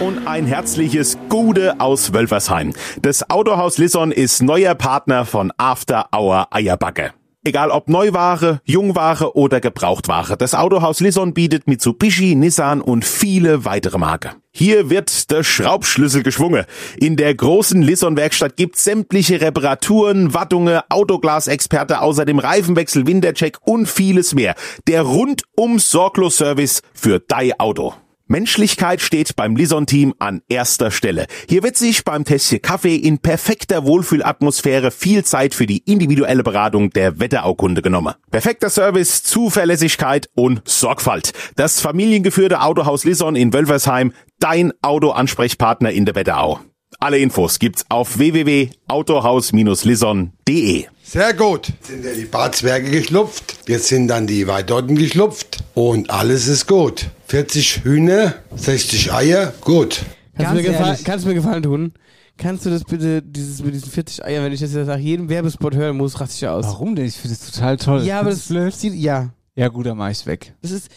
Und 0.00 0.26
ein 0.26 0.44
herzliches 0.44 1.16
Gude 1.28 1.80
aus 1.80 2.12
Wölfersheim. 2.12 2.72
Das 3.00 3.30
Autohaus 3.30 3.78
Lisson 3.78 4.10
ist 4.10 4.42
neuer 4.42 4.74
Partner 4.74 5.24
von 5.24 5.52
After 5.56 6.08
Hour 6.12 6.48
Eierbacke. 6.50 7.12
Egal 7.44 7.70
ob 7.70 7.88
Neuware, 7.88 8.60
Jungware 8.64 9.36
oder 9.36 9.60
Gebrauchtware, 9.60 10.36
das 10.36 10.54
Autohaus 10.54 11.00
Lisson 11.00 11.32
bietet 11.34 11.68
Mitsubishi, 11.68 12.34
Nissan 12.34 12.80
und 12.80 13.04
viele 13.04 13.64
weitere 13.64 13.98
Marken. 13.98 14.32
Hier 14.50 14.90
wird 14.90 15.30
der 15.30 15.44
Schraubschlüssel 15.44 16.22
geschwungen. 16.22 16.64
In 16.96 17.16
der 17.16 17.34
großen 17.34 17.80
Lisson-Werkstatt 17.82 18.56
gibt's 18.56 18.84
sämtliche 18.84 19.40
Reparaturen, 19.40 20.34
Wattungen, 20.34 20.80
Autoglasexperte, 20.88 22.00
außerdem 22.00 22.38
Reifenwechsel, 22.38 23.06
Wintercheck 23.06 23.58
und 23.60 23.86
vieles 23.86 24.34
mehr. 24.34 24.54
Der 24.88 25.02
rundum 25.02 25.78
sorglos 25.78 26.38
Service 26.38 26.82
für 26.94 27.20
dein 27.20 27.52
Auto. 27.60 27.94
Menschlichkeit 28.26 29.00
steht 29.00 29.36
beim 29.36 29.54
Lison-Team 29.54 30.14
an 30.18 30.40
erster 30.48 30.90
Stelle. 30.90 31.26
Hier 31.48 31.62
wird 31.62 31.76
sich 31.76 32.04
beim 32.04 32.24
Tässchen 32.24 32.62
Kaffee 32.62 32.96
in 32.96 33.18
perfekter 33.18 33.84
Wohlfühlatmosphäre 33.84 34.90
viel 34.90 35.24
Zeit 35.24 35.54
für 35.54 35.66
die 35.66 35.78
individuelle 35.78 36.42
Beratung 36.42 36.90
der 36.90 37.20
Wetteraukunde 37.20 37.82
genommen. 37.82 38.14
Perfekter 38.30 38.70
Service, 38.70 39.22
Zuverlässigkeit 39.22 40.30
und 40.34 40.62
Sorgfalt. 40.64 41.32
Das 41.56 41.80
familiengeführte 41.80 42.62
Autohaus 42.62 43.04
Lison 43.04 43.36
in 43.36 43.52
Wölfersheim, 43.52 44.12
dein 44.40 44.72
Autoansprechpartner 44.82 45.90
in 45.90 46.06
der 46.06 46.14
Wetterau. 46.14 46.60
Alle 47.00 47.18
Infos 47.18 47.58
gibt's 47.58 47.84
auf 47.88 48.18
www.autohaus-lison.de. 48.18 50.84
Sehr 51.02 51.34
gut. 51.34 51.68
Sind 51.82 52.04
ja 52.04 52.12
die 52.12 52.24
Barzwerge 52.24 52.90
geschlupft. 52.90 53.56
Jetzt 53.68 53.88
sind 53.88 54.08
dann 54.08 54.26
die 54.26 54.46
Weidotten 54.46 54.96
geschlupft. 54.96 55.58
Und 55.74 56.10
alles 56.10 56.46
ist 56.48 56.66
gut. 56.66 57.06
40 57.26 57.84
Hühner, 57.84 58.34
60 58.56 59.12
Eier, 59.12 59.52
gut. 59.60 60.02
Kannst 60.36 60.52
du, 60.52 60.56
mir 60.70 60.98
kannst 61.04 61.24
du 61.24 61.28
mir 61.28 61.34
gefallen 61.34 61.62
tun? 61.62 61.92
Kannst 62.36 62.66
du 62.66 62.70
das 62.70 62.82
bitte, 62.84 63.22
dieses 63.22 63.62
mit 63.62 63.74
diesen 63.74 63.88
40 63.90 64.24
Eiern, 64.24 64.44
wenn 64.44 64.52
ich 64.52 64.58
das 64.60 64.74
jetzt 64.74 64.88
nach 64.88 64.98
jedem 64.98 65.28
Werbespot 65.28 65.74
hören 65.76 65.96
muss, 65.96 66.20
raste 66.20 66.34
ich 66.34 66.40
ja 66.40 66.52
aus. 66.54 66.64
Warum 66.66 66.96
denn? 66.96 67.06
Ich 67.06 67.14
finde 67.16 67.36
das 67.36 67.48
total 67.50 67.76
toll. 67.76 68.02
Ja, 68.04 68.18
aber 68.20 68.30
das 68.30 68.48
du 68.48 68.54
blöd. 68.54 68.74
Sieht, 68.74 68.94
ja, 68.94 69.30
Ja, 69.54 69.68
gut, 69.68 69.86
dann 69.86 69.96
mach 69.96 70.10
ich's 70.10 70.26
weg. 70.26 70.52
das 70.62 70.72
ist, 70.72 70.88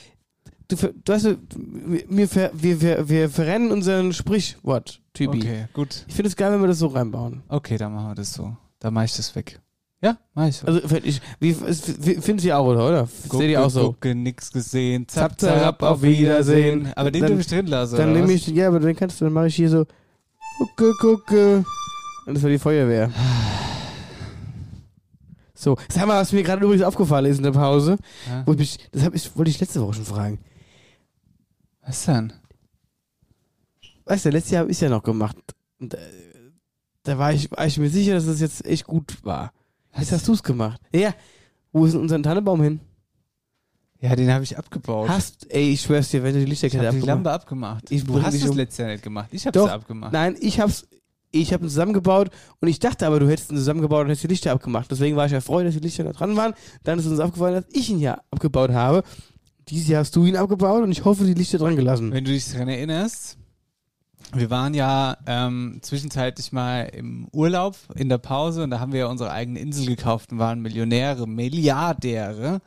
du, 0.67 0.75
du 0.75 1.13
weißt, 1.13 1.25
du, 1.25 1.37
wir, 1.55 2.51
wir, 2.53 2.81
wir, 2.81 3.09
wir 3.09 3.29
verrennen 3.29 3.71
unseren 3.71 4.13
Sprichwort, 4.13 5.01
Typi. 5.13 5.37
Okay, 5.37 5.65
gut. 5.73 6.05
Ich 6.07 6.13
finde 6.15 6.29
es 6.29 6.35
geil, 6.35 6.51
wenn 6.51 6.61
wir 6.61 6.67
das 6.67 6.79
so 6.79 6.87
reinbauen. 6.87 7.43
Okay, 7.47 7.77
dann 7.77 7.93
machen 7.93 8.09
wir 8.09 8.15
das 8.15 8.33
so. 8.33 8.55
Dann 8.79 8.93
mach 8.93 9.03
ich 9.03 9.15
das 9.15 9.33
weg. 9.35 9.59
Ja, 10.01 10.15
mach 10.35 10.47
ich 10.47 10.57
so. 10.57 10.67
Also, 10.67 10.81
ich, 11.03 11.19
wie, 11.39 11.49
es- 11.49 11.81
finden 11.81 12.37
Sie 12.39 12.53
auch, 12.53 12.65
oder? 12.67 12.87
oder? 12.87 13.07
Seht 13.07 13.49
ihr 13.49 13.63
auch 13.65 13.69
so? 13.69 13.93
Gucke, 13.93 14.13
nix 14.13 14.51
gesehen. 14.51 15.07
Zap, 15.07 15.39
zap, 15.39 15.81
auf 15.81 16.03
Wiedersehen. 16.03 16.91
Aber 16.95 17.09
den 17.09 17.23
Dann- 17.23 17.39
ich 17.39 17.47
drin 17.47 17.65
lassen. 17.65 17.95
Dann 17.97 18.13
nehme 18.13 18.31
ich, 18.31 18.45
ja, 18.47 18.67
aber 18.67 18.79
dann 18.79 18.95
kannst 18.95 19.19
du, 19.19 19.25
dann 19.25 19.33
mache 19.33 19.47
ich 19.47 19.55
hier 19.55 19.69
so, 19.69 19.85
gucke, 20.59 20.91
gucke. 21.01 21.65
Und 22.27 22.33
das 22.35 22.43
war 22.43 22.49
die 22.51 22.59
Feuerwehr. 22.59 23.09
So, 25.55 25.75
sag 25.89 26.05
mal, 26.05 26.21
was 26.21 26.31
mir 26.31 26.43
gerade 26.43 26.63
übrigens 26.63 26.83
aufgefallen 26.85 27.25
ist 27.25 27.37
in 27.37 27.43
der 27.43 27.51
Pause, 27.51 27.97
Ja. 28.29 28.43
wo 28.45 28.53
ich 28.53 28.77
das 28.91 29.03
hab 29.03 29.15
ich, 29.15 29.35
wollte 29.35 29.49
ich 29.49 29.59
letzte 29.59 29.81
Woche 29.81 29.95
schon 29.95 30.05
fragen. 30.05 30.37
Was 31.87 32.05
denn? 32.05 32.33
Weißt 34.05 34.25
du, 34.25 34.29
letztes 34.29 34.51
Jahr 34.51 34.61
habe 34.61 34.71
ich 34.71 34.79
ja 34.79 34.89
noch 34.89 35.03
gemacht. 35.03 35.37
Und, 35.79 35.93
äh, 35.93 35.97
da 37.03 37.17
war 37.17 37.33
ich, 37.33 37.49
war 37.51 37.65
ich 37.65 37.77
mir 37.77 37.89
sicher, 37.89 38.13
dass 38.13 38.25
es 38.25 38.41
jetzt 38.41 38.65
echt 38.65 38.85
gut 38.85 39.17
war. 39.23 39.53
Jetzt 39.97 40.11
hast 40.11 40.27
du 40.27 40.33
es 40.33 40.43
gemacht. 40.43 40.81
Ja, 40.93 41.13
wo 41.71 41.85
ist 41.85 41.93
denn 41.93 42.01
unser 42.01 42.21
Tannenbaum 42.21 42.61
hin? 42.61 42.79
Ja, 43.99 44.15
den 44.15 44.31
habe 44.31 44.43
ich 44.43 44.57
abgebaut. 44.57 45.09
Hast, 45.09 45.51
ey, 45.51 45.71
ich 45.71 45.81
schwör's 45.81 46.09
dir, 46.09 46.21
wenn 46.23 46.33
du 46.33 46.39
die 46.39 46.43
ich 46.43 46.49
Lichterkette 46.49 46.85
habe 46.85 46.97
die 46.97 47.01
abgemacht 47.01 47.07
Lampe 47.07 47.31
abgemacht. 47.31 47.91
Ich 47.91 48.03
du 48.03 48.21
hast 48.21 48.35
es 48.35 48.47
um. 48.47 48.57
letztes 48.57 48.77
Jahr 48.77 48.89
nicht 48.89 49.03
gemacht. 49.03 49.29
Ich 49.31 49.47
habe 49.47 49.57
es 49.57 49.67
abgemacht. 49.67 50.13
Nein, 50.13 50.35
ich 50.39 50.59
hab's, 50.59 50.87
ich 51.31 51.51
hab 51.51 51.61
ihn 51.61 51.69
zusammengebaut 51.69 52.29
und 52.59 52.67
ich 52.67 52.79
dachte 52.79 53.07
aber, 53.07 53.19
du 53.19 53.27
hättest 53.27 53.51
ihn 53.51 53.57
zusammengebaut 53.57 54.01
und 54.01 54.09
hättest 54.09 54.23
die 54.23 54.27
Lichter 54.27 54.51
abgemacht. 54.51 54.91
Deswegen 54.91 55.15
war 55.15 55.25
ich 55.25 55.33
erfreut, 55.33 55.65
dass 55.65 55.73
die 55.73 55.79
Lichter 55.79 56.03
da 56.03 56.11
dran 56.11 56.35
waren. 56.35 56.53
Dann 56.83 56.99
ist 56.99 57.07
uns 57.07 57.19
aufgefallen, 57.19 57.55
dass 57.55 57.65
ich 57.73 57.89
ihn 57.89 57.99
ja 57.99 58.21
abgebaut 58.29 58.71
habe. 58.71 59.03
Dieses 59.69 59.87
Jahr 59.87 59.99
hast 59.99 60.15
du 60.15 60.25
ihn 60.25 60.35
abgebaut 60.35 60.83
und 60.83 60.91
ich 60.91 61.03
hoffe, 61.03 61.25
die 61.25 61.33
Lichter 61.33 61.57
dran 61.57 61.75
gelassen. 61.75 62.11
Wenn 62.11 62.23
du 62.23 62.31
dich 62.31 62.49
daran 62.51 62.69
erinnerst, 62.69 63.37
wir 64.33 64.49
waren 64.49 64.73
ja 64.73 65.17
ähm, 65.25 65.79
zwischenzeitlich 65.81 66.51
mal 66.51 66.83
im 66.93 67.27
Urlaub 67.31 67.75
in 67.95 68.09
der 68.09 68.17
Pause 68.17 68.63
und 68.63 68.71
da 68.71 68.79
haben 68.79 68.91
wir 68.91 69.01
ja 69.01 69.07
unsere 69.07 69.31
eigene 69.31 69.59
Insel 69.59 69.85
gekauft 69.85 70.31
und 70.31 70.39
waren 70.39 70.61
Millionäre, 70.61 71.27
Milliardäre 71.27 72.61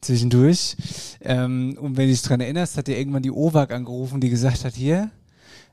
zwischendurch. 0.00 0.76
Ähm, 1.20 1.76
und 1.80 1.96
wenn 1.96 2.06
du 2.06 2.12
dich 2.12 2.22
daran 2.22 2.40
erinnerst, 2.40 2.76
hat 2.76 2.88
dir 2.88 2.98
irgendwann 2.98 3.22
die 3.22 3.30
OWAG 3.30 3.72
angerufen, 3.72 4.20
die 4.20 4.30
gesagt 4.30 4.64
hat, 4.64 4.74
hier 4.74 5.10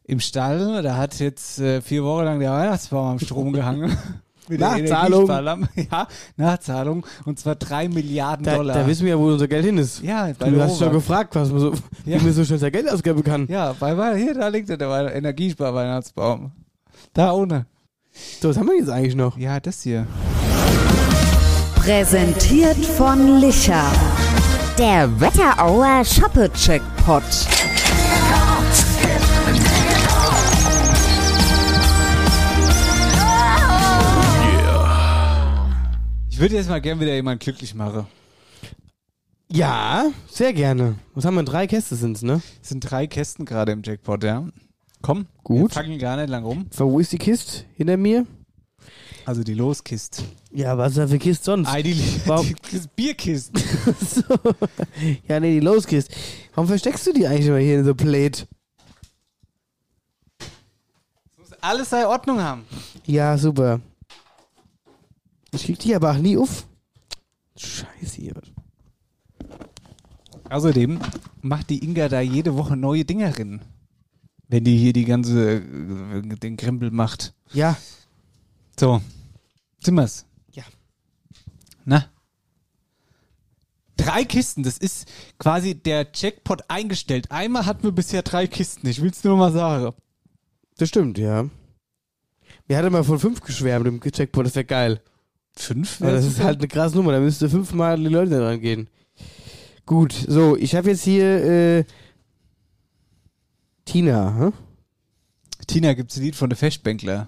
im 0.03 0.19
Stall, 0.19 0.81
da 0.83 0.97
hat 0.97 1.19
jetzt 1.19 1.59
äh, 1.59 1.81
vier 1.81 2.03
Wochen 2.03 2.25
lang 2.25 2.39
der 2.39 2.51
Weihnachtsbaum 2.51 3.13
am 3.13 3.19
Strom 3.19 3.53
gehangen. 3.53 3.97
Nachzahlung. 4.49 5.67
Ja, 5.91 6.07
Nachzahlung. 6.37 7.05
Und 7.25 7.39
zwar 7.39 7.55
drei 7.55 7.87
Milliarden 7.87 8.45
Da, 8.45 8.55
Dollar. 8.55 8.75
da 8.79 8.87
wissen 8.87 9.03
wir 9.05 9.13
ja, 9.13 9.19
wo 9.19 9.27
unser 9.27 9.47
Geld 9.47 9.65
hin 9.65 9.77
ist. 9.77 10.01
ja, 10.01 10.29
bei 10.37 10.49
Du 10.49 10.61
hast 10.61 10.81
OWAG. 10.81 10.91
gefragt, 10.91 11.35
was 11.35 11.49
man 11.51 11.59
so, 11.59 11.71
Ja. 12.05 12.19
wie 12.19 12.25
man 12.25 12.33
so 12.33 12.43
schnell 12.45 12.59
sein 12.59 12.71
Geld 12.71 12.89
ausgeben 12.91 13.23
kann. 13.23 13.47
Ja, 13.47 13.73
bei, 13.79 13.93
bei, 13.95 14.17
hier, 14.17 14.33
da 14.33 14.47
liegt 14.49 14.69
er, 14.69 14.77
der 14.77 14.89
Wei- 14.89 15.11
Energiespar-Weihnachtsbaum. 15.13 16.51
Da 17.13 17.31
ohne. 17.33 17.65
So, 18.41 18.49
was 18.49 18.57
haben 18.57 18.67
wir 18.67 18.77
jetzt 18.77 18.89
eigentlich 18.89 19.15
noch? 19.15 19.37
Ja, 19.37 19.59
das 19.59 19.81
hier. 19.83 20.05
Präsentiert 21.75 22.77
von 22.77 23.39
Licher. 23.39 23.83
Der 24.77 25.09
Wetterauer 25.19 26.03
Shoppe-Checkpot. 26.05 27.23
Ich 36.31 36.39
würde 36.39 36.55
jetzt 36.55 36.69
mal 36.69 36.79
gern 36.79 36.99
wieder 36.99 37.13
jemanden 37.13 37.39
glücklich 37.39 37.75
machen. 37.75 38.07
Ja, 39.51 40.11
sehr 40.29 40.53
gerne. 40.53 40.95
Was 41.13 41.25
haben 41.25 41.35
wir? 41.35 41.43
Drei 41.43 41.67
Käste 41.67 41.97
sind's, 41.97 42.21
ne? 42.21 42.41
Es 42.63 42.69
sind 42.69 42.79
drei 42.79 43.05
Kästen 43.05 43.45
gerade 43.45 43.73
im 43.73 43.83
Jackpot, 43.83 44.23
ja. 44.23 44.47
Komm, 45.01 45.27
Gut. 45.43 45.71
Wir 45.71 45.75
fackeln 45.75 45.99
gar 45.99 46.15
nicht 46.15 46.29
lang 46.29 46.45
rum. 46.45 46.67
Wo 46.77 46.99
ist 46.99 47.11
die 47.11 47.17
Kiste? 47.17 47.65
Hinter 47.75 47.97
mir? 47.97 48.25
Also 49.25 49.43
die 49.43 49.53
Loskist. 49.53 50.23
Ja, 50.53 50.77
was 50.77 50.91
ist 50.91 50.97
da 50.99 51.07
für 51.07 51.19
Kiste 51.19 51.43
sonst? 51.43 51.67
Ah, 51.67 51.81
die, 51.81 51.93
die, 51.95 52.55
die 52.71 52.81
Bierkisten. 52.95 53.61
so. 53.99 54.23
Ja, 55.27 55.39
nee, 55.39 55.59
die 55.59 55.65
Loskiste. 55.65 56.15
Warum 56.55 56.69
versteckst 56.69 57.05
du 57.07 57.13
die 57.13 57.27
eigentlich 57.27 57.47
immer 57.47 57.57
hier 57.57 57.79
in 57.79 57.85
so 57.85 57.93
Plate? 57.93 58.47
Alles 61.59 61.89
sei 61.89 62.07
Ordnung 62.07 62.41
haben. 62.41 62.63
Ja, 63.05 63.37
super. 63.37 63.81
Ich 65.53 65.65
krieg 65.65 65.79
die 65.79 65.95
aber 65.95 66.11
auch 66.11 66.17
nie 66.17 66.37
auf. 66.37 66.67
Scheiße 67.57 68.21
hier. 68.21 68.41
Außerdem 70.49 70.99
macht 71.41 71.69
die 71.69 71.83
Inga 71.83 72.09
da 72.09 72.21
jede 72.21 72.55
Woche 72.55 72.75
neue 72.75 73.05
Dinger 73.05 73.37
rein. 73.37 73.61
Wenn 74.47 74.63
die 74.65 74.77
hier 74.77 74.93
die 74.93 75.05
ganze, 75.05 75.57
äh, 75.57 76.21
den 76.21 76.57
Krempel 76.57 76.91
macht. 76.91 77.33
Ja, 77.53 77.77
So. 78.79 79.01
Wir's? 79.83 80.25
Ja. 80.53 80.63
Na? 81.85 82.05
Drei 83.97 84.23
Kisten, 84.25 84.63
das 84.63 84.77
ist 84.77 85.07
quasi 85.37 85.75
der 85.75 86.07
Jackpot 86.13 86.63
eingestellt. 86.69 87.29
Einmal 87.31 87.65
hatten 87.65 87.83
wir 87.83 87.91
bisher 87.91 88.23
drei 88.23 88.47
Kisten. 88.47 88.87
Ich 88.87 89.01
will's 89.01 89.23
nur 89.23 89.37
mal 89.37 89.51
sagen. 89.51 89.95
das 90.77 90.89
stimmt, 90.89 91.17
ja. 91.17 91.49
Wir 92.67 92.77
hatten 92.77 92.91
mal 92.91 93.03
von 93.03 93.19
fünf 93.19 93.41
geschwärmt 93.41 93.87
im 93.87 94.01
Checkpoint, 94.01 94.47
das 94.47 94.55
wäre 94.55 94.65
geil. 94.65 95.01
Fünf? 95.55 96.01
Aber 96.01 96.11
das 96.11 96.25
ist 96.25 96.39
halt 96.41 96.59
eine 96.59 96.67
krasse 96.67 96.95
Nummer, 96.95 97.11
da 97.11 97.19
müsste 97.19 97.49
fünfmal 97.49 97.97
die 97.97 98.05
Leute 98.05 98.39
dran 98.39 98.61
gehen. 98.61 98.87
Gut, 99.85 100.13
so, 100.13 100.55
ich 100.55 100.75
habe 100.75 100.89
jetzt 100.89 101.03
hier 101.03 101.43
äh, 101.43 101.83
Tina, 103.85 104.35
hä? 104.37 104.51
Tina 105.67 105.93
gibt's 105.93 106.17
ein 106.17 106.23
Lied 106.23 106.35
von 106.35 106.49
der 106.49 106.57
Festbänkler. 106.57 107.27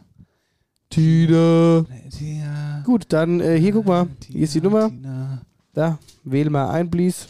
Tina. 0.90 1.86
Tina. 2.10 2.84
Gut, 2.86 3.06
dann 3.10 3.40
äh, 3.40 3.60
hier 3.60 3.74
guck 3.74 3.86
mal, 3.86 4.08
hier 4.28 4.44
ist 4.44 4.56
die 4.56 4.62
Nummer. 4.62 4.90
Tina. 4.90 5.42
Da, 5.74 6.00
wähl 6.24 6.50
mal 6.50 6.70
ein, 6.70 6.90
please. 6.90 7.26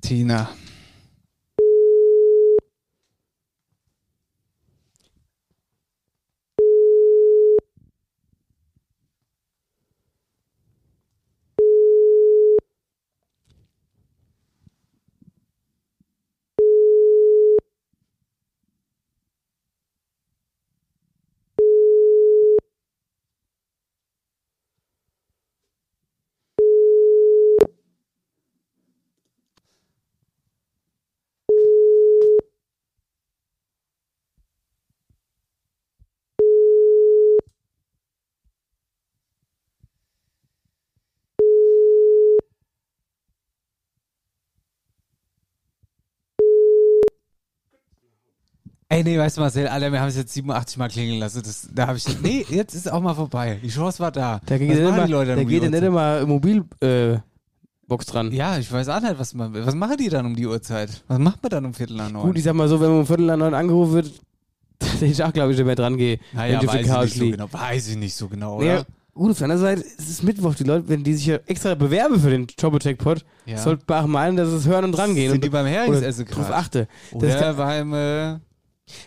Tina. 0.00 0.50
Ey, 48.92 49.02
nee, 49.02 49.16
weißt 49.18 49.38
du, 49.38 49.40
Marcel, 49.40 49.68
Alter, 49.68 49.90
wir 49.90 50.00
haben 50.00 50.08
es 50.08 50.16
jetzt 50.16 50.34
87 50.34 50.76
Mal 50.76 50.88
klingeln 50.88 51.18
lassen. 51.18 51.42
Das, 51.42 51.66
da 51.72 51.86
habe 51.86 51.96
ich. 51.96 52.04
Nee, 52.20 52.44
jetzt 52.50 52.74
ist 52.74 52.92
auch 52.92 53.00
mal 53.00 53.14
vorbei. 53.14 53.58
Die 53.62 53.70
Chance 53.70 54.00
war 54.00 54.12
da. 54.12 54.38
Da 54.44 54.58
geht 54.58 54.68
ja 54.68 54.74
nicht 54.74 54.84
da 54.84 55.34
um 55.34 55.48
geht 55.48 55.62
ja 55.62 55.70
nicht 55.70 55.82
Uhrzeit? 55.82 55.90
mal 55.92 56.26
Mobil 56.26 56.62
äh, 56.80 57.16
dran. 57.88 58.32
Ja, 58.32 58.58
ich 58.58 58.70
weiß 58.70 58.90
auch 58.90 59.00
nicht, 59.00 59.18
was, 59.18 59.32
man, 59.32 59.54
was 59.54 59.74
machen 59.74 59.96
die 59.96 60.10
dann 60.10 60.26
um 60.26 60.36
die 60.36 60.46
Uhrzeit? 60.46 61.02
Was 61.08 61.18
macht 61.18 61.42
man 61.42 61.48
dann 61.48 61.64
um 61.64 61.72
Viertel 61.72 61.96
nach 61.96 62.10
neun? 62.10 62.26
Gut, 62.26 62.36
ich 62.36 62.44
sag 62.44 62.52
mal 62.52 62.68
so, 62.68 62.82
wenn 62.82 62.90
man 62.90 62.98
um 63.00 63.06
Viertel 63.06 63.24
nach 63.24 63.38
neun 63.38 63.54
angerufen 63.54 63.94
wird, 63.94 64.12
dass 64.78 65.00
ich 65.00 65.24
auch, 65.24 65.32
glaube 65.32 65.52
ich, 65.52 65.56
nicht 65.56 65.64
mehr 65.66 65.74
dran 65.74 65.96
gehe. 65.96 66.18
naja, 66.34 66.60
weiß 66.62 66.74
ich, 66.82 66.90
nicht 66.90 67.14
so 67.16 67.30
genau, 67.30 67.50
weiß 67.50 67.88
ich 67.88 67.96
nicht 67.96 68.14
so 68.14 68.28
genau, 68.28 68.60
Ja, 68.60 68.74
oder? 68.74 68.86
gut, 69.14 69.30
auf 69.30 69.38
der 69.38 69.44
anderen 69.46 69.62
Seite, 69.62 69.84
es 69.98 70.06
ist 70.10 70.22
Mittwoch, 70.22 70.54
die 70.54 70.64
Leute, 70.64 70.86
wenn 70.90 71.02
die 71.02 71.14
sich 71.14 71.24
ja 71.24 71.38
extra 71.46 71.74
bewerben 71.74 72.20
für 72.20 72.28
den 72.28 72.46
Jobbo-Jackpot, 72.58 73.24
Ja. 73.46 73.56
sollten 73.56 74.10
meinen, 74.10 74.36
dass 74.36 74.48
es 74.50 74.66
hören 74.66 74.84
und 74.84 74.92
dran 74.92 75.14
gehen. 75.14 75.30
Sind 75.30 75.38
und, 75.38 75.44
die 75.44 75.48
beim 75.48 75.64
drauf 75.64 76.26
gerade? 76.26 76.54
achte. 76.54 76.88
Das 77.12 77.22
Oder 77.22 77.40
kann, 77.40 77.56
beim, 77.56 77.94
äh, 77.94 78.38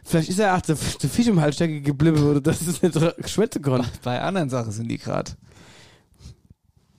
Vielleicht 0.04 0.30
ist 0.30 0.40
er 0.40 0.56
auch 0.56 0.62
der, 0.62 0.76
der 0.76 1.10
Fisch 1.10 1.28
im 1.28 1.40
Hals 1.42 1.56
stecken 1.56 1.84
geblieben 1.84 2.24
oder 2.24 2.42
das 2.42 2.62
ist 2.62 2.82
nicht 2.84 3.30
schwätzen 3.30 3.62
konnte. 3.62 3.88
Bei 4.04 4.22
anderen 4.22 4.50
Sachen 4.50 4.72
sind 4.72 4.88
die 4.88 4.98
gerade. 4.98 5.32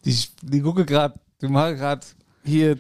Die, 0.05 0.17
die 0.43 0.61
gucke 0.61 0.85
gerade, 0.85 1.19
die 1.41 1.49
machen 1.49 1.77
gerade 1.77 2.07
Hier, 2.45 2.79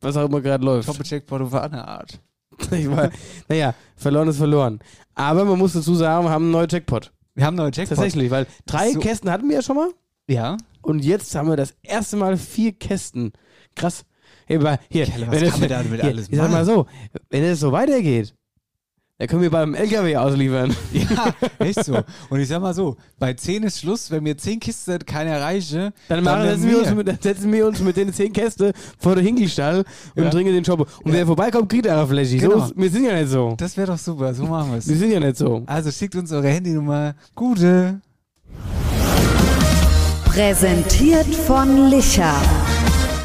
was 0.00 0.16
auch 0.16 0.26
immer 0.28 0.40
gerade 0.40 0.64
läuft. 0.64 0.88
Top-Checkpot 0.88 1.40
auf 1.42 1.54
eine 1.54 1.86
Art. 1.86 2.18
Ich 2.72 2.90
war, 2.90 3.10
naja, 3.48 3.74
verloren 3.96 4.28
ist 4.28 4.36
verloren. 4.36 4.80
Aber 5.14 5.46
man 5.46 5.58
muss 5.58 5.72
dazu 5.72 5.94
sagen, 5.94 6.26
wir 6.26 6.30
haben 6.30 6.42
einen 6.44 6.50
neuen 6.52 6.68
Jackpot. 6.68 7.10
Wir 7.34 7.46
haben 7.46 7.56
neue 7.56 7.70
Jackpot. 7.72 7.96
Tatsächlich, 7.96 8.30
weil 8.30 8.46
drei 8.66 8.92
So. 8.92 9.00
Kästen 9.00 9.30
hatten 9.30 9.48
wir 9.48 9.56
ja 9.56 9.62
schon 9.62 9.76
mal. 9.76 9.90
Ja. 10.28 10.58
Und 10.82 11.02
jetzt 11.02 11.34
haben 11.34 11.48
wir 11.48 11.56
das 11.56 11.74
erste 11.82 12.16
Mal 12.18 12.36
vier 12.36 12.72
Kästen. 12.72 13.32
Krass. 13.74 14.04
Hey, 14.46 14.58
hier, 14.90 15.06
Kerle, 15.06 15.26
was 15.28 15.34
wenn 15.36 15.44
es- 15.44 15.54
hier, 15.54 16.04
alles 16.04 16.28
Ich 16.28 16.36
sag 16.36 16.50
mal 16.50 16.64
so, 16.66 16.86
wenn 17.30 17.44
es 17.44 17.60
so 17.60 17.72
weitergeht, 17.72 18.34
dann 19.20 19.28
können 19.28 19.42
wir 19.42 19.50
beim 19.50 19.74
LKW 19.74 20.16
ausliefern. 20.16 20.74
Ja, 20.94 21.34
echt 21.58 21.84
so. 21.84 21.98
Und 22.30 22.40
ich 22.40 22.48
sag 22.48 22.62
mal 22.62 22.72
so, 22.72 22.96
bei 23.18 23.34
10 23.34 23.64
ist 23.64 23.80
Schluss, 23.80 24.10
wenn 24.10 24.22
mir 24.22 24.34
10 24.36 24.58
Kisten 24.58 24.98
keine 25.04 25.30
erreiche, 25.32 25.92
Dann, 26.08 26.24
machen, 26.24 26.42
nehmen 26.42 26.58
setzen, 26.58 26.70
wir 26.70 26.78
uns 26.78 26.94
mit, 26.94 27.08
dann 27.08 27.18
setzen 27.20 27.52
wir 27.52 27.66
uns 27.66 27.80
mit 27.80 27.96
den 27.98 28.12
zehn 28.14 28.32
Kästen 28.32 28.72
vor 28.98 29.14
den 29.16 29.24
Hinkelstall 29.26 29.84
und 30.16 30.24
Ja. 30.24 30.30
trinken 30.30 30.54
den 30.54 30.64
Shop. 30.64 30.80
Und 30.80 31.12
wer 31.12 31.26
vorbeikommt, 31.26 31.68
kriegt 31.68 31.84
er 31.84 31.98
eine 31.98 32.06
Fläche. 32.06 32.40
So 32.40 32.48
Genau. 32.48 32.64
ist, 32.64 32.72
wir 32.74 32.90
sind 32.90 33.04
ja 33.04 33.12
nicht 33.14 33.28
so. 33.30 33.54
Das 33.58 33.76
wäre 33.76 33.88
doch 33.88 33.98
super, 33.98 34.32
so 34.32 34.44
machen 34.44 34.70
wir 34.70 34.78
es. 34.78 34.88
Wir 34.88 34.96
sind 34.96 35.12
ja 35.12 35.20
nicht 35.20 35.36
so. 35.36 35.62
Also 35.66 35.90
schickt 35.90 36.16
uns 36.16 36.32
eure 36.32 36.48
Handynummer. 36.48 37.14
Gute. 37.34 38.00
Präsentiert 40.24 41.26
von 41.46 41.90
Licher. 41.90 42.32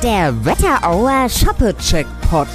Der 0.03 0.33
Wetterauer 0.43 1.29
Shoppe-Checkpot. 1.29 2.47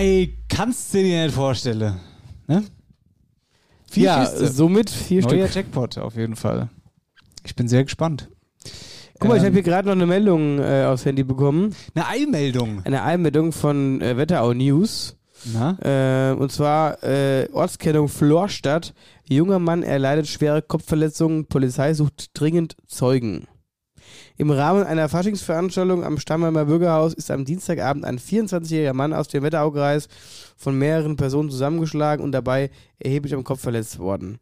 Ei, 0.00 0.30
kannst 0.48 0.94
du 0.94 0.98
dir 1.02 1.24
nicht 1.24 1.34
vorstellen. 1.34 2.00
Ne? 2.46 2.64
Vier 3.90 4.04
ja, 4.04 4.24
Kisten. 4.24 4.46
somit 4.48 4.88
vier 4.88 5.20
Neuer 5.22 5.46
Stück. 5.46 5.54
Jackpot 5.56 5.98
auf 5.98 6.16
jeden 6.16 6.36
Fall. 6.36 6.70
Ich 7.44 7.54
bin 7.54 7.68
sehr 7.68 7.84
gespannt. 7.84 8.30
Guck 9.18 9.28
mal, 9.28 9.36
ich 9.36 9.42
Ähm, 9.42 9.46
habe 9.48 9.54
hier 9.56 9.62
gerade 9.62 9.88
noch 9.88 9.92
eine 9.94 10.06
Meldung 10.06 10.58
äh, 10.58 10.84
aufs 10.86 11.04
Handy 11.04 11.22
bekommen. 11.22 11.74
Eine 11.94 12.06
Eilmeldung. 12.08 12.80
Eine 12.84 13.02
Einmeldung 13.02 13.52
von 13.52 14.00
äh, 14.00 14.16
Wetterau 14.16 14.54
News. 14.54 15.16
Äh, 15.82 16.32
und 16.32 16.50
zwar 16.50 17.02
äh, 17.02 17.48
Ortskennung 17.52 18.08
Florstadt. 18.08 18.94
Junger 19.28 19.58
Mann 19.58 19.82
erleidet 19.82 20.28
schwere 20.28 20.62
Kopfverletzungen. 20.62 21.44
Polizei 21.46 21.92
sucht 21.92 22.30
dringend 22.32 22.74
Zeugen. 22.86 23.46
Im 24.40 24.50
Rahmen 24.50 24.84
einer 24.84 25.10
Faschingsveranstaltung 25.10 26.02
am 26.02 26.18
Stammheimer 26.18 26.64
Bürgerhaus 26.64 27.12
ist 27.12 27.30
am 27.30 27.44
Dienstagabend 27.44 28.06
ein 28.06 28.18
24-jähriger 28.18 28.94
Mann 28.94 29.12
aus 29.12 29.28
dem 29.28 29.42
Wetteraukreis 29.42 30.08
von 30.56 30.78
mehreren 30.78 31.16
Personen 31.16 31.50
zusammengeschlagen 31.50 32.24
und 32.24 32.32
dabei 32.32 32.70
erheblich 32.98 33.34
am 33.34 33.44
Kopf 33.44 33.60
verletzt 33.60 33.98
worden. 33.98 34.38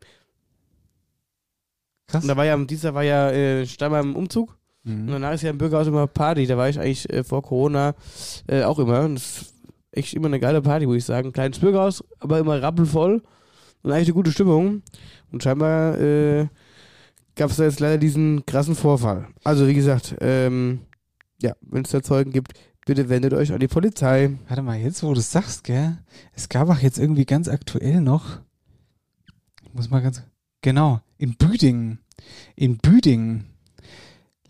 Krass. 2.06 2.22
Und 2.22 2.28
da 2.28 2.36
war 2.36 2.44
ja 2.44 2.54
am 2.54 2.68
Dienstag 2.68 2.94
war 2.94 3.02
ja 3.02 3.32
äh, 3.32 3.66
Stammheim 3.66 4.10
im 4.10 4.16
Umzug. 4.16 4.56
Und 4.84 5.06
Mhm. 5.06 5.10
danach 5.10 5.32
ist 5.32 5.42
ja 5.42 5.50
im 5.50 5.58
Bürgerhaus 5.58 5.88
immer 5.88 6.06
Party. 6.06 6.46
Da 6.46 6.56
war 6.56 6.68
ich 6.68 6.78
eigentlich 6.78 7.12
äh, 7.12 7.24
vor 7.24 7.42
Corona 7.42 7.96
äh, 8.46 8.62
auch 8.62 8.78
immer. 8.78 9.00
Und 9.00 9.16
das 9.16 9.24
ist 9.24 9.54
echt 9.90 10.14
immer 10.14 10.28
eine 10.28 10.38
geile 10.38 10.62
Party, 10.62 10.86
würde 10.86 10.98
ich 10.98 11.04
sagen. 11.06 11.32
Kleines 11.32 11.58
Bürgerhaus, 11.58 12.04
aber 12.20 12.38
immer 12.38 12.62
rappelvoll. 12.62 13.20
Und 13.82 13.90
eigentlich 13.90 14.06
eine 14.06 14.14
gute 14.14 14.30
Stimmung. 14.30 14.82
Und 15.32 15.42
scheinbar 15.42 15.98
äh, 15.98 16.46
gab 17.38 17.50
es 17.50 17.56
da 17.56 17.64
jetzt 17.64 17.80
leider 17.80 17.96
diesen 17.96 18.44
krassen 18.44 18.74
Vorfall. 18.74 19.28
Also 19.44 19.66
wie 19.66 19.74
gesagt, 19.74 20.16
ähm, 20.20 20.80
ja, 21.40 21.54
wenn 21.62 21.84
es 21.84 21.90
da 21.90 22.02
Zeugen 22.02 22.32
gibt, 22.32 22.52
bitte 22.84 23.08
wendet 23.08 23.32
euch 23.32 23.52
an 23.52 23.60
die 23.60 23.68
Polizei. 23.68 24.36
Warte 24.48 24.62
mal, 24.62 24.76
jetzt 24.76 25.02
wo 25.02 25.14
du 25.14 25.20
es 25.20 25.32
sagst, 25.32 25.64
gell? 25.64 25.98
Es 26.34 26.48
gab 26.48 26.68
auch 26.68 26.80
jetzt 26.80 26.98
irgendwie 26.98 27.24
ganz 27.24 27.48
aktuell 27.48 28.00
noch. 28.00 28.40
Ich 29.62 29.72
muss 29.72 29.88
mal 29.88 30.02
ganz. 30.02 30.22
Genau, 30.60 31.00
in 31.16 31.36
Büdingen. 31.36 32.00
In 32.56 32.78
Büdingen. 32.78 33.46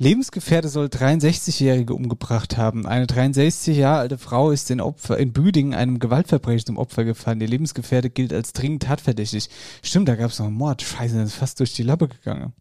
Lebensgefährte 0.01 0.69
soll 0.69 0.87
63-Jährige 0.87 1.93
umgebracht 1.93 2.57
haben. 2.57 2.87
Eine 2.87 3.09
63 3.09 3.77
Jahre 3.77 3.99
alte 3.99 4.17
Frau 4.17 4.53
ist 4.53 4.71
in, 4.71 4.81
Opfer, 4.81 5.19
in 5.19 5.33
Büdingen 5.33 5.75
einem 5.75 5.99
Gewaltverbrechen 5.99 6.67
zum 6.67 6.79
Opfer 6.79 7.05
gefallen. 7.05 7.41
Ihr 7.41 7.49
Lebensgefährte 7.49 8.09
gilt 8.09 8.33
als 8.33 8.53
dringend 8.53 8.85
tatverdächtig. 8.85 9.51
Stimmt, 9.83 10.09
da 10.09 10.15
gab 10.15 10.31
es 10.31 10.39
noch 10.39 10.47
einen 10.47 10.55
Mord. 10.55 10.83
Scheiße, 10.83 11.17
das 11.17 11.31
ist 11.31 11.35
fast 11.35 11.59
durch 11.59 11.75
die 11.75 11.83
Lappe 11.83 12.07
gegangen. 12.09 12.55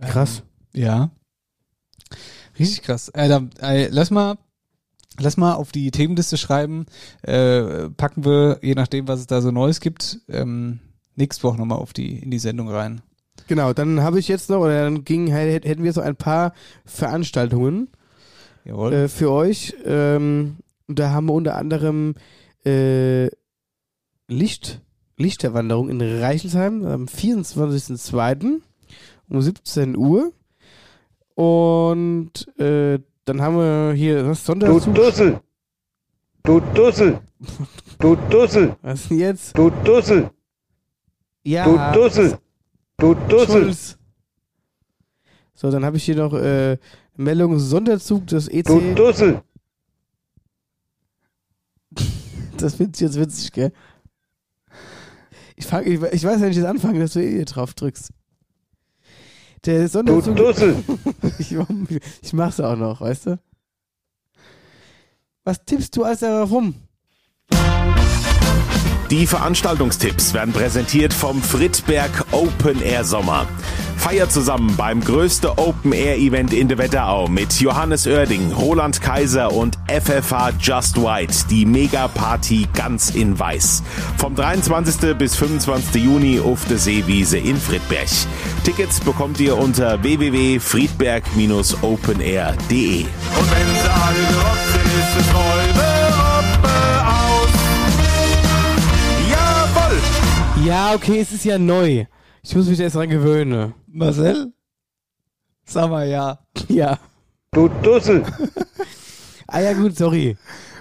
Krass. 0.00 0.42
Ähm, 0.74 0.82
ja. 0.82 1.10
Richtig 2.58 2.82
krass. 2.82 3.08
Äh, 3.10 3.28
da, 3.28 3.42
äh, 3.60 3.88
lass 3.90 4.10
mal, 4.10 4.38
lass 5.18 5.36
mal 5.36 5.54
auf 5.54 5.72
die 5.72 5.90
Themenliste 5.90 6.36
schreiben. 6.36 6.86
Äh, 7.22 7.90
packen 7.90 8.24
wir, 8.24 8.58
je 8.62 8.74
nachdem, 8.74 9.08
was 9.08 9.20
es 9.20 9.26
da 9.26 9.40
so 9.40 9.50
Neues 9.50 9.80
gibt, 9.80 10.20
ähm, 10.28 10.80
nächste 11.14 11.42
Woche 11.44 11.58
nochmal 11.58 11.78
auf 11.78 11.92
die, 11.92 12.18
in 12.18 12.30
die 12.30 12.38
Sendung 12.38 12.68
rein. 12.68 13.02
Genau, 13.46 13.72
dann 13.72 14.02
habe 14.02 14.18
ich 14.18 14.28
jetzt 14.28 14.50
noch, 14.50 14.60
oder 14.60 14.84
dann 14.84 15.04
ging, 15.04 15.28
hätten 15.28 15.84
wir 15.84 15.92
so 15.92 16.00
ein 16.00 16.16
paar 16.16 16.52
Veranstaltungen. 16.84 17.88
Äh, 18.64 19.08
für 19.08 19.30
euch. 19.30 19.74
Ähm, 19.84 20.56
da 20.88 21.10
haben 21.10 21.26
wir 21.26 21.32
unter 21.32 21.56
anderem 21.56 22.14
äh, 22.64 23.28
Licht, 24.26 24.82
Lichterwanderung 25.16 25.88
in 25.88 26.00
Reichelsheim 26.00 26.84
am 26.84 27.04
24.02. 27.06 28.60
um 29.28 29.40
17 29.40 29.96
Uhr. 29.96 30.32
Und 31.34 32.32
äh, 32.58 32.98
dann 33.24 33.42
haben 33.42 33.56
wir 33.56 33.92
hier 33.94 34.26
was 34.26 34.44
Sonderzug. 34.44 34.94
Du 34.94 35.02
Dussel! 35.02 35.40
Du 36.42 36.60
Dussel! 36.60 37.20
Du 37.98 38.16
Dussel! 38.30 38.76
Was 38.82 39.08
denn 39.08 39.18
jetzt? 39.18 39.56
Du 39.56 39.70
Dussel! 39.70 40.30
Ja. 41.44 41.64
Du 41.64 42.00
Dussel! 42.00 42.38
Du 42.96 43.14
Dussel! 43.14 43.64
Schulz. 43.64 43.98
So, 45.54 45.70
dann 45.70 45.84
habe 45.84 45.96
ich 45.96 46.04
hier 46.04 46.16
noch 46.16 46.34
äh, 46.34 46.78
Meldung 47.16 47.58
Sonderzug 47.58 48.26
des 48.26 48.48
EC. 48.48 48.66
Du 48.66 48.94
Dussel! 48.94 49.42
Das 52.56 52.74
findest 52.74 53.00
du 53.00 53.04
jetzt 53.04 53.20
witzig, 53.20 53.52
gell? 53.52 53.72
Ich, 55.54 55.64
fang, 55.64 55.86
ich, 55.86 56.02
ich 56.02 56.24
weiß, 56.24 56.40
wenn 56.40 56.50
ich 56.50 56.56
jetzt 56.56 56.66
anfange, 56.66 56.98
dass 56.98 57.12
du 57.12 57.20
eh 57.20 57.30
hier 57.30 57.44
drauf 57.44 57.74
drückst. 57.74 58.10
Der 59.64 59.88
Sonderzug. 59.88 60.36
Du 60.36 60.44
Dussel! 60.44 60.76
ich, 61.38 61.56
ich 62.22 62.32
mach's 62.32 62.60
auch 62.60 62.76
noch, 62.76 63.00
weißt 63.00 63.26
du? 63.26 63.38
Was 65.44 65.64
tippst 65.64 65.96
du 65.96 66.04
als 66.04 66.20
darauf 66.20 66.50
rum? 66.50 66.74
Die 69.10 69.26
Veranstaltungstipps 69.26 70.34
werden 70.34 70.52
präsentiert 70.52 71.14
vom 71.14 71.42
Friedberg 71.42 72.26
Open 72.32 72.82
Air 72.82 73.04
Sommer. 73.04 73.48
Feiert 73.98 74.32
zusammen 74.32 74.74
beim 74.76 75.00
größten 75.02 75.50
Open 75.56 75.92
Air 75.92 76.16
Event 76.16 76.52
in 76.54 76.68
der 76.68 76.78
Wetterau 76.78 77.28
mit 77.28 77.60
Johannes 77.60 78.06
Oerding, 78.06 78.52
Roland 78.52 79.02
Kaiser 79.02 79.52
und 79.52 79.76
FFH 79.88 80.52
Just 80.60 80.96
White, 81.02 81.34
die 81.50 81.66
Mega-Party 81.66 82.68
ganz 82.74 83.10
in 83.10 83.38
weiß. 83.38 83.82
Vom 84.16 84.34
23. 84.34 85.14
bis 85.18 85.36
25. 85.36 86.02
Juni 86.02 86.40
auf 86.40 86.64
der 86.66 86.78
Seewiese 86.78 87.36
in 87.38 87.56
Friedberg. 87.56 88.08
Tickets 88.64 89.00
bekommt 89.00 89.38
ihr 89.40 89.58
unter 89.58 90.02
www.friedberg-openair.de. 90.02 93.02
Und 93.02 93.50
wenn 93.50 93.74
sie 93.74 93.90
alle 93.90 94.26
gerockt 94.28 94.68
sind, 94.72 94.86
ist 94.86 95.16
es 95.18 95.26
Räume, 95.34 96.14
Roppe 96.14 96.70
aus. 97.04 97.50
Jawoll! 99.30 99.98
Ja, 100.64 100.94
okay, 100.94 101.20
es 101.20 101.32
ist 101.32 101.44
ja 101.44 101.58
neu. 101.58 102.06
Ich 102.48 102.56
muss 102.56 102.66
mich 102.66 102.80
erst 102.80 102.96
dran 102.96 103.10
gewöhnen. 103.10 103.74
Marcel? 103.86 104.54
Sag 105.66 105.90
mal 105.90 106.08
ja. 106.08 106.38
Ja. 106.68 106.98
Du 107.52 107.68
Dussel! 107.68 108.24
Ah 109.50 109.60
ja, 109.60 109.72
gut, 109.72 109.96
sorry. 109.96 110.36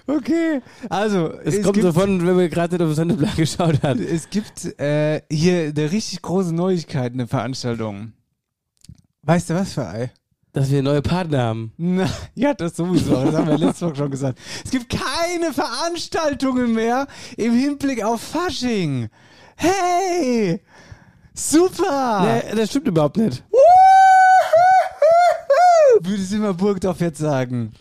Okay, 0.08 0.62
also 0.90 1.32
Es, 1.42 1.62
kommt 1.62 1.82
so 1.82 1.94
von, 1.94 2.28
wenn 2.28 2.36
man 2.36 2.50
gerade 2.50 2.76
auf 2.76 2.90
das 2.90 2.98
Sendeplan 2.98 3.34
geschaut 3.38 3.82
hat. 3.82 3.98
Es 3.98 4.30
gibt 4.30 4.78
äh, 4.78 5.22
hier 5.32 5.72
eine 5.74 5.90
richtig 5.90 6.22
große 6.22 6.54
Neuigkeit, 6.54 7.14
eine 7.14 7.28
Veranstaltung. 7.28 8.12
Weißt 9.22 9.50
du 9.50 9.54
was 9.54 9.72
für 9.72 9.88
Ei? 9.88 10.12
Dass 10.52 10.70
wir 10.70 10.84
neue 10.84 11.02
Partner 11.02 11.44
haben. 11.44 11.72
Na, 11.78 12.10
ja, 12.36 12.54
das 12.54 12.76
sowieso. 12.76 13.24
Das 13.24 13.36
haben 13.36 13.48
wir 13.48 13.58
letzte 13.58 13.86
Woche 13.86 13.96
schon 13.96 14.12
gesagt. 14.12 14.38
Es 14.66 14.72
gibt 14.72 14.90
keine 14.90 15.54
Veranstaltungen 15.54 16.74
mehr 16.74 17.08
im 17.38 17.54
Hinblick 17.54 18.04
auf 18.04 18.22
Fasching. 18.22 19.08
Hey! 19.56 20.62
Super! 21.38 22.42
Nee, 22.50 22.56
das 22.56 22.70
stimmt 22.72 22.88
überhaupt 22.88 23.18
nicht. 23.18 23.44
Würde 26.00 26.22
Simmer 26.22 26.54
Burgdorf 26.54 27.00
jetzt 27.00 27.20
sagen. 27.20 27.74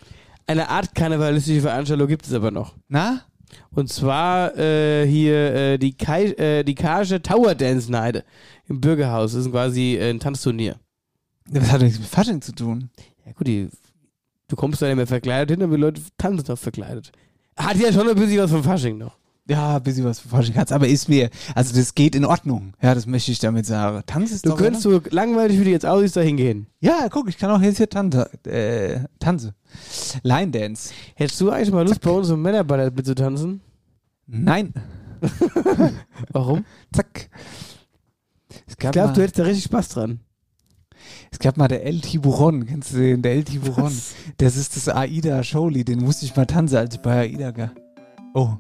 Eine 0.46 0.68
Art 0.68 0.94
karnevalistische 0.94 1.62
Veranstaltung 1.62 2.06
gibt 2.06 2.26
es 2.26 2.34
aber 2.34 2.50
noch. 2.50 2.74
Na? 2.88 3.22
Und 3.70 3.88
zwar 3.88 4.56
äh, 4.58 5.06
hier 5.06 5.54
äh, 5.54 5.78
die, 5.78 5.96
Kai, 5.96 6.26
äh, 6.32 6.64
die 6.64 6.74
Kage 6.74 7.22
Tower 7.22 7.54
Dance 7.54 7.90
Night 7.90 8.24
im 8.68 8.80
Bürgerhaus. 8.80 9.32
Das 9.32 9.46
ist 9.46 9.50
quasi 9.50 9.96
äh, 9.96 10.10
ein 10.10 10.20
Tanzturnier. 10.20 10.76
Das 11.48 11.70
hat 11.72 11.80
nichts 11.80 11.98
mit 11.98 12.08
Fasching 12.08 12.42
zu 12.42 12.52
tun. 12.52 12.90
Ja 13.24 13.32
gut, 13.32 13.46
die, 13.46 13.70
du 14.48 14.56
kommst 14.56 14.82
da 14.82 14.86
nicht 14.86 14.96
mehr 14.96 15.06
verkleidet 15.06 15.50
hin, 15.50 15.62
aber 15.62 15.76
die 15.76 15.82
Leute 15.82 16.02
tanzen 16.18 16.44
doch 16.44 16.58
verkleidet. 16.58 17.10
Hat 17.56 17.76
ja 17.76 17.90
schon 17.92 18.08
ein 18.08 18.16
bisschen 18.16 18.38
was 18.38 18.50
vom 18.50 18.62
Fasching 18.62 18.98
noch. 18.98 19.16
Ja, 19.48 19.77
ein 19.77 19.82
bisschen 19.82 20.05
was 20.05 20.18
Fasching 20.18 20.56
hat's, 20.56 20.73
aber 20.73 20.89
ist 20.89 21.09
mir, 21.09 21.31
also 21.55 21.73
das 21.74 21.94
geht 21.94 22.16
in 22.16 22.24
Ordnung. 22.24 22.73
Ja, 22.82 22.94
das 22.97 23.06
möchte 23.06 23.31
ich 23.31 23.39
damit 23.39 23.64
sagen. 23.64 24.02
Tanz 24.06 24.32
ist 24.32 24.44
Du 24.44 24.56
könntest 24.56 24.82
so 24.82 25.01
langweilig, 25.10 25.60
wie 25.60 25.64
du 25.64 25.70
jetzt 25.70 25.86
aussiehst, 25.86 26.16
da 26.16 26.20
hingehen. 26.20 26.66
Ja, 26.81 27.06
guck, 27.09 27.28
ich 27.28 27.39
kann 27.39 27.51
auch 27.51 27.60
jetzt 27.60 27.77
hier 27.77 27.89
tanze, 27.89 28.28
äh, 28.44 29.01
tanze. 29.20 29.55
Line 30.24 30.51
Dance. 30.51 30.93
Hättest 31.14 31.40
du 31.40 31.51
eigentlich 31.51 31.70
mal 31.70 31.86
Lust, 31.86 32.01
bei 32.01 32.10
uns 32.10 32.28
im 32.28 32.43
Männerballett 32.43 32.97
mitzutanzen? 32.97 33.60
Nein. 34.27 34.74
Warum? 36.32 36.64
Zack. 36.93 37.31
Es 38.66 38.73
Ich 38.73 38.77
glaube, 38.78 39.12
du 39.12 39.20
hättest 39.23 39.39
da 39.39 39.44
richtig 39.44 39.64
Spaß 39.64 39.90
dran. 39.90 40.20
es 41.31 41.39
gab 41.39 41.56
mal 41.56 41.68
der 41.68 41.85
El 41.85 42.01
Tiburon, 42.01 42.66
kennst 42.66 42.94
du 42.94 42.98
den? 42.98 43.23
Der 43.23 43.32
El 43.32 43.44
Tiburon. 43.44 43.85
Was? 43.85 44.14
Das 44.39 44.56
ist 44.56 44.74
das 44.74 44.89
Aida 44.89 45.44
Showli, 45.44 45.85
den 45.85 46.01
musste 46.01 46.24
ich 46.27 46.35
mal 46.35 46.47
tanzen, 46.47 46.77
als 46.78 46.97
ich 46.97 47.01
bei 47.01 47.20
Aida 47.20 47.56
war. 47.56 47.70
Oh, 48.35 48.55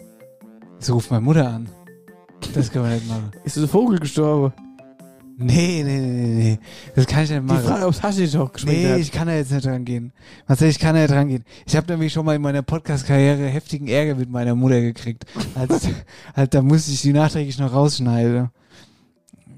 jetzt 0.78 0.90
ruft 0.90 1.10
meine 1.10 1.22
Mutter 1.22 1.48
an. 1.48 1.68
Das 2.54 2.70
kann 2.70 2.82
man 2.82 2.94
nicht 2.94 3.08
machen. 3.08 3.30
Ist 3.44 3.56
der 3.56 3.68
Vogel 3.68 3.98
gestorben? 3.98 4.52
Nee, 5.38 5.82
nee, 5.84 5.98
nee, 5.98 6.10
nee, 6.12 6.34
nee. 6.34 6.58
Das 6.94 7.06
kann 7.06 7.24
ich 7.24 7.30
nicht 7.30 7.40
Die 7.42 7.44
machen. 7.44 7.62
Frage, 7.64 7.84
ob 7.86 7.92
es 7.92 8.02
Haschisch 8.02 8.34
auch 8.36 8.50
geschmeckt 8.52 8.78
Nee, 8.78 8.92
hat. 8.92 8.98
ich 9.00 9.12
kann 9.12 9.26
da 9.26 9.34
jetzt 9.34 9.52
nicht 9.52 9.66
dran 9.66 9.84
gehen. 9.84 10.12
Marcel, 10.48 10.70
ich 10.70 10.78
kann 10.78 10.94
da 10.94 11.02
nicht 11.02 11.12
dran 11.12 11.28
gehen. 11.28 11.44
Ich 11.66 11.76
habe 11.76 11.86
nämlich 11.92 12.10
schon 12.12 12.24
mal 12.24 12.34
in 12.36 12.40
meiner 12.40 12.62
Podcast-Karriere 12.62 13.46
heftigen 13.46 13.86
Ärger 13.86 14.14
mit 14.14 14.30
meiner 14.30 14.54
Mutter 14.54 14.80
gekriegt. 14.80 15.26
Als, 15.54 15.88
halt, 16.34 16.54
da 16.54 16.62
musste 16.62 16.90
ich 16.90 17.02
die 17.02 17.12
nachträglich 17.12 17.58
noch 17.58 17.74
rausschneiden. 17.74 18.48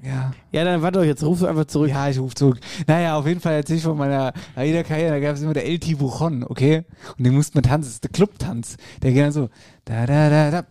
Ja. 0.03 0.31
Ja, 0.51 0.63
dann 0.65 0.81
warte 0.81 0.99
doch, 0.99 1.05
jetzt 1.05 1.23
rufst 1.23 1.43
du 1.43 1.47
einfach 1.47 1.65
zurück. 1.65 1.89
Ja, 1.89 2.09
ich 2.09 2.19
rufe 2.19 2.35
zurück. 2.35 2.59
Naja, 2.87 3.17
auf 3.17 3.25
jeden 3.27 3.39
Fall 3.39 3.53
erzähl 3.53 3.77
ich 3.77 3.83
von 3.83 3.97
meiner 3.97 4.33
AIDA-Karriere, 4.55 5.11
da 5.11 5.19
gab 5.21 5.35
es 5.35 5.41
immer 5.41 5.53
der 5.53 5.65
El 5.65 5.79
Tiburon, 5.79 6.43
okay? 6.43 6.83
Und 7.17 7.23
den 7.25 7.33
musste 7.35 7.55
man 7.57 7.63
tanzen, 7.63 7.87
das 7.87 7.93
ist 7.95 8.03
der 8.03 8.11
Clubtanz. 8.11 8.75
Der 9.01 9.11
geht 9.13 9.23
dann 9.23 9.31
so, 9.31 9.49
da, 9.85 10.05
da, 10.05 10.29
da, 10.29 10.51
da, 10.51 10.65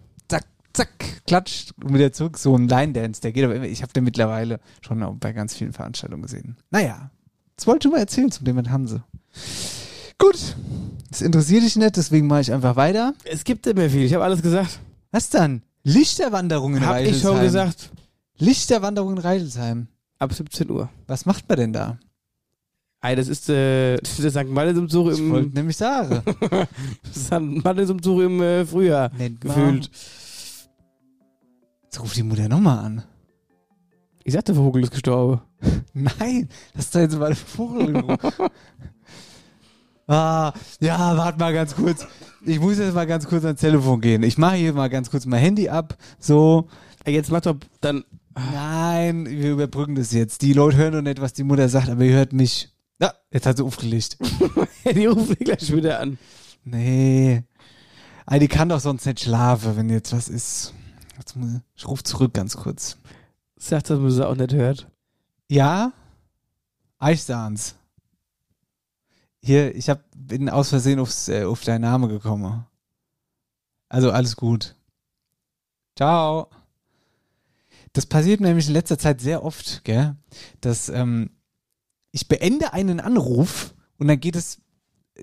zack, 0.72 1.22
klatscht 1.26 1.72
und 1.82 1.94
wieder 1.94 2.12
zurück. 2.12 2.38
So 2.38 2.56
ein 2.56 2.68
Line-Dance, 2.68 3.20
der 3.20 3.32
geht 3.32 3.44
aber 3.44 3.54
immer, 3.56 3.66
ich 3.66 3.82
habe 3.82 3.92
den 3.92 4.04
mittlerweile 4.04 4.60
schon 4.80 5.18
bei 5.18 5.32
ganz 5.32 5.54
vielen 5.54 5.72
Veranstaltungen 5.72 6.22
gesehen. 6.22 6.56
Naja, 6.70 7.10
das 7.56 7.66
wollte 7.66 7.88
ich 7.88 7.92
mal 7.92 7.98
erzählen 8.00 8.30
zum 8.30 8.44
Thema 8.44 8.62
Tanze. 8.62 9.02
Gut, 10.18 10.56
das 11.10 11.20
interessiert 11.22 11.62
dich 11.62 11.76
nicht, 11.76 11.96
deswegen 11.96 12.26
mache 12.26 12.40
ich 12.42 12.52
einfach 12.52 12.76
weiter. 12.76 13.14
Es 13.24 13.44
gibt 13.44 13.66
nicht 13.66 13.76
mehr 13.76 13.90
viel, 13.90 14.02
ich 14.04 14.14
habe 14.14 14.24
alles 14.24 14.42
gesagt. 14.42 14.80
Was 15.10 15.30
dann? 15.30 15.62
Lichterwanderung 15.84 16.76
in 16.76 16.84
Hab 16.84 16.96
ich 17.00 17.06
Reichelsheim. 17.06 17.32
schon 17.34 17.42
gesagt. 17.42 17.90
Lichterwanderung 18.38 19.12
in 19.12 19.18
Reichelsheim. 19.18 19.86
Ab 20.18 20.32
17 20.32 20.70
Uhr. 20.70 20.88
Was 21.06 21.24
macht 21.26 21.48
man 21.48 21.58
denn 21.58 21.72
da? 21.72 21.98
Ey, 23.00 23.14
das 23.14 23.28
ist 23.28 23.48
äh, 23.48 23.96
der 23.96 24.30
St. 24.30 24.48
Martinsumzug 24.48 25.12
Ich 25.12 25.20
im 25.20 25.30
wollte 25.30 25.54
nämlich 25.54 25.76
sagen. 25.76 26.20
St. 27.14 27.62
Martinsumzug 27.64 28.22
im 28.22 28.42
äh, 28.42 28.66
Frühjahr 28.66 29.10
Nennt 29.16 29.44
man- 29.44 29.54
gefühlt. 29.54 29.90
Jetzt 31.88 32.02
ruft 32.02 32.16
die 32.18 32.22
Mutter 32.22 32.50
nochmal 32.50 32.84
an. 32.84 33.02
Ich 34.22 34.34
sagte, 34.34 34.52
der 34.52 34.62
Vogel 34.62 34.82
ist 34.82 34.90
gestorben. 34.90 35.40
Nein, 35.94 36.50
das 36.74 36.84
ist 36.84 36.94
doch 36.94 37.00
jetzt 37.00 37.18
mal 37.18 37.30
ein 37.30 37.34
Vogel. 37.34 38.04
ah, 40.06 40.52
ja, 40.80 41.16
warte 41.16 41.38
mal 41.38 41.54
ganz 41.54 41.74
kurz. 41.74 42.06
Ich 42.44 42.60
muss 42.60 42.76
jetzt 42.76 42.94
mal 42.94 43.06
ganz 43.06 43.26
kurz 43.26 43.46
ans 43.46 43.62
Telefon 43.62 44.02
gehen. 44.02 44.22
Ich 44.22 44.36
mache 44.36 44.56
hier 44.56 44.74
mal 44.74 44.90
ganz 44.90 45.10
kurz 45.10 45.24
mein 45.24 45.40
Handy 45.40 45.70
ab. 45.70 45.96
So. 46.18 46.68
Jetzt 47.06 47.30
mach 47.30 47.40
doch 47.40 47.56
dann. 47.80 48.04
Nein, 48.34 49.24
wir 49.26 49.52
überbrücken 49.52 49.94
das 49.94 50.12
jetzt. 50.12 50.42
Die 50.42 50.52
Leute 50.52 50.76
hören 50.76 50.92
doch 50.92 51.00
nicht, 51.00 51.22
was 51.22 51.32
die 51.32 51.42
Mutter 51.42 51.70
sagt, 51.70 51.88
aber 51.88 52.04
ihr 52.04 52.16
hört 52.16 52.34
mich. 52.34 52.68
Ja, 53.00 53.14
jetzt 53.32 53.46
hat 53.46 53.56
sie 53.56 53.64
aufgelegt. 53.64 54.18
Die 54.84 55.08
mich 55.08 55.38
gleich 55.38 55.72
wieder 55.72 56.00
an. 56.00 56.18
Nee. 56.64 57.44
Ah, 58.26 58.38
die 58.38 58.48
kann 58.48 58.68
doch 58.68 58.80
sonst 58.80 59.06
nicht 59.06 59.20
schlafen, 59.20 59.76
wenn 59.76 59.88
jetzt 59.88 60.12
was 60.12 60.28
ist. 60.28 60.74
Jetzt 61.18 61.36
muss 61.36 61.50
ich, 61.50 61.60
ich 61.76 61.88
ruf 61.88 62.02
zurück 62.04 62.32
ganz 62.34 62.56
kurz. 62.56 62.96
Sagt, 63.56 63.90
dass 63.90 63.98
man 63.98 64.10
sie 64.10 64.26
auch 64.26 64.36
nicht 64.36 64.52
hört. 64.52 64.88
Ja, 65.48 65.92
ich 67.10 67.22
sah's. 67.24 67.74
Hier, 69.42 69.74
ich 69.74 69.88
hab, 69.88 70.04
bin 70.16 70.48
aus 70.48 70.68
Versehen 70.70 70.98
aufs, 70.98 71.28
äh, 71.28 71.44
auf 71.44 71.62
deinen 71.64 71.82
Namen 71.82 72.08
gekommen. 72.08 72.66
Also 73.88 74.10
alles 74.10 74.36
gut. 74.36 74.76
Ciao. 75.96 76.48
Das 77.92 78.06
passiert 78.06 78.40
nämlich 78.40 78.68
in 78.68 78.74
letzter 78.74 78.98
Zeit 78.98 79.20
sehr 79.20 79.42
oft, 79.42 79.82
gell? 79.84 80.16
Dass 80.60 80.88
ähm, 80.88 81.30
ich 82.12 82.28
beende 82.28 82.72
einen 82.72 83.00
Anruf 83.00 83.74
und 83.96 84.08
dann 84.08 84.20
geht 84.20 84.36
es 84.36 84.60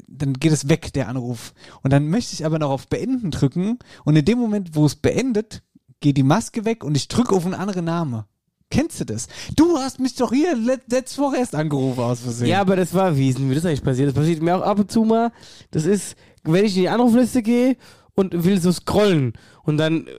dann 0.08 0.34
geht 0.34 0.52
es 0.52 0.68
weg, 0.68 0.92
der 0.94 1.08
Anruf. 1.08 1.54
Und 1.82 1.92
dann 1.92 2.10
möchte 2.10 2.34
ich 2.34 2.46
aber 2.46 2.60
noch 2.60 2.70
auf 2.70 2.88
Beenden 2.88 3.32
drücken 3.32 3.80
und 4.04 4.16
in 4.16 4.26
dem 4.26 4.38
Moment, 4.38 4.76
wo 4.76 4.86
es 4.86 4.96
beendet, 4.96 5.64
geht 6.02 6.18
die 6.18 6.24
Maske 6.24 6.66
weg 6.66 6.84
und 6.84 6.96
ich 6.96 7.08
drücke 7.08 7.36
auf 7.36 7.46
einen 7.46 7.56
anderen 7.56 7.86
Namen. 7.86 8.24
Kennst 8.72 9.00
du 9.00 9.06
das? 9.06 9.28
Du 9.56 9.78
hast 9.78 10.00
mich 10.00 10.16
doch 10.16 10.32
hier 10.34 10.56
let- 10.56 10.92
letzte 10.92 11.22
Woche 11.22 11.38
erst 11.38 11.54
angerufen 11.56 12.00
aus 12.02 12.22
Versehen. 12.22 12.48
Ja, 12.48 12.62
aber 12.62 12.76
das 12.76 12.94
war 12.94 13.16
Wiesen, 13.16 13.50
wie 13.50 13.56
das 13.56 13.66
eigentlich 13.66 13.84
passiert. 13.84 14.08
Das 14.10 14.16
passiert 14.16 14.42
mir 14.42 14.56
auch 14.58 14.62
ab 14.64 14.80
und 14.80 14.92
zu 14.92 15.04
mal. 15.04 15.32
Das 15.72 15.86
ist, 15.86 16.16
wenn 16.44 16.66
ich 16.66 16.76
in 16.76 16.82
die 16.84 16.90
Anrufliste 16.90 17.44
gehe 17.44 17.78
und 18.16 18.44
will 18.44 18.60
so 18.60 18.72
scrollen 18.72 19.34
und 19.64 19.78
dann, 19.78 20.08
äh, 20.08 20.12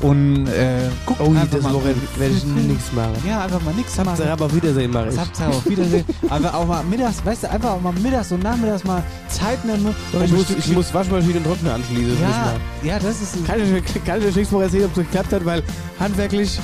und 0.00 0.46
äh, 0.46 0.88
guckt 1.04 1.20
Oh, 1.20 1.30
einfach 1.30 1.48
das 1.50 1.62
mal. 1.62 1.74
Werde 1.74 2.34
ich 2.34 2.44
nichts 2.44 2.92
machen. 2.92 3.12
Ja, 3.26 3.44
einfach 3.44 3.62
mal 3.62 3.74
nichts 3.74 3.96
machen. 3.98 4.08
Hauptsache 4.08 4.44
auf 4.44 4.54
Wiedersehen 4.54 4.90
mache 4.90 5.08
ich. 5.08 5.14
ihr 5.14 5.48
auf 5.48 5.68
Wiedersehen. 5.68 6.04
Aber 6.28 6.54
auch 6.54 6.66
mal 6.66 6.82
mittags, 6.84 7.24
weißt 7.24 7.42
du, 7.44 7.50
einfach 7.50 7.70
auch 7.72 7.80
mal 7.80 7.92
mittags 7.92 8.32
und 8.32 8.42
nachmittags 8.42 8.84
mal 8.84 9.02
Zeit 9.28 9.64
nehmen. 9.64 9.94
Doch, 10.12 10.22
ich, 10.22 10.32
muss, 10.32 10.50
ich 10.50 10.68
muss 10.72 10.92
Waschmaschine 10.94 11.38
und 11.38 11.44
Trockner 11.44 11.74
anschließen. 11.74 12.16
Ja, 12.20 12.54
ja, 12.82 12.98
das 12.98 13.20
ist. 13.20 13.46
Kann 13.46 13.60
ich, 13.60 14.04
kann 14.04 14.20
ich 14.20 14.36
euch 14.36 14.52
Woche 14.52 14.64
erzählen, 14.64 14.84
ob 14.86 14.96
es 14.96 15.04
geklappt 15.04 15.32
hat, 15.32 15.44
weil 15.44 15.62
handwerklich 15.98 16.58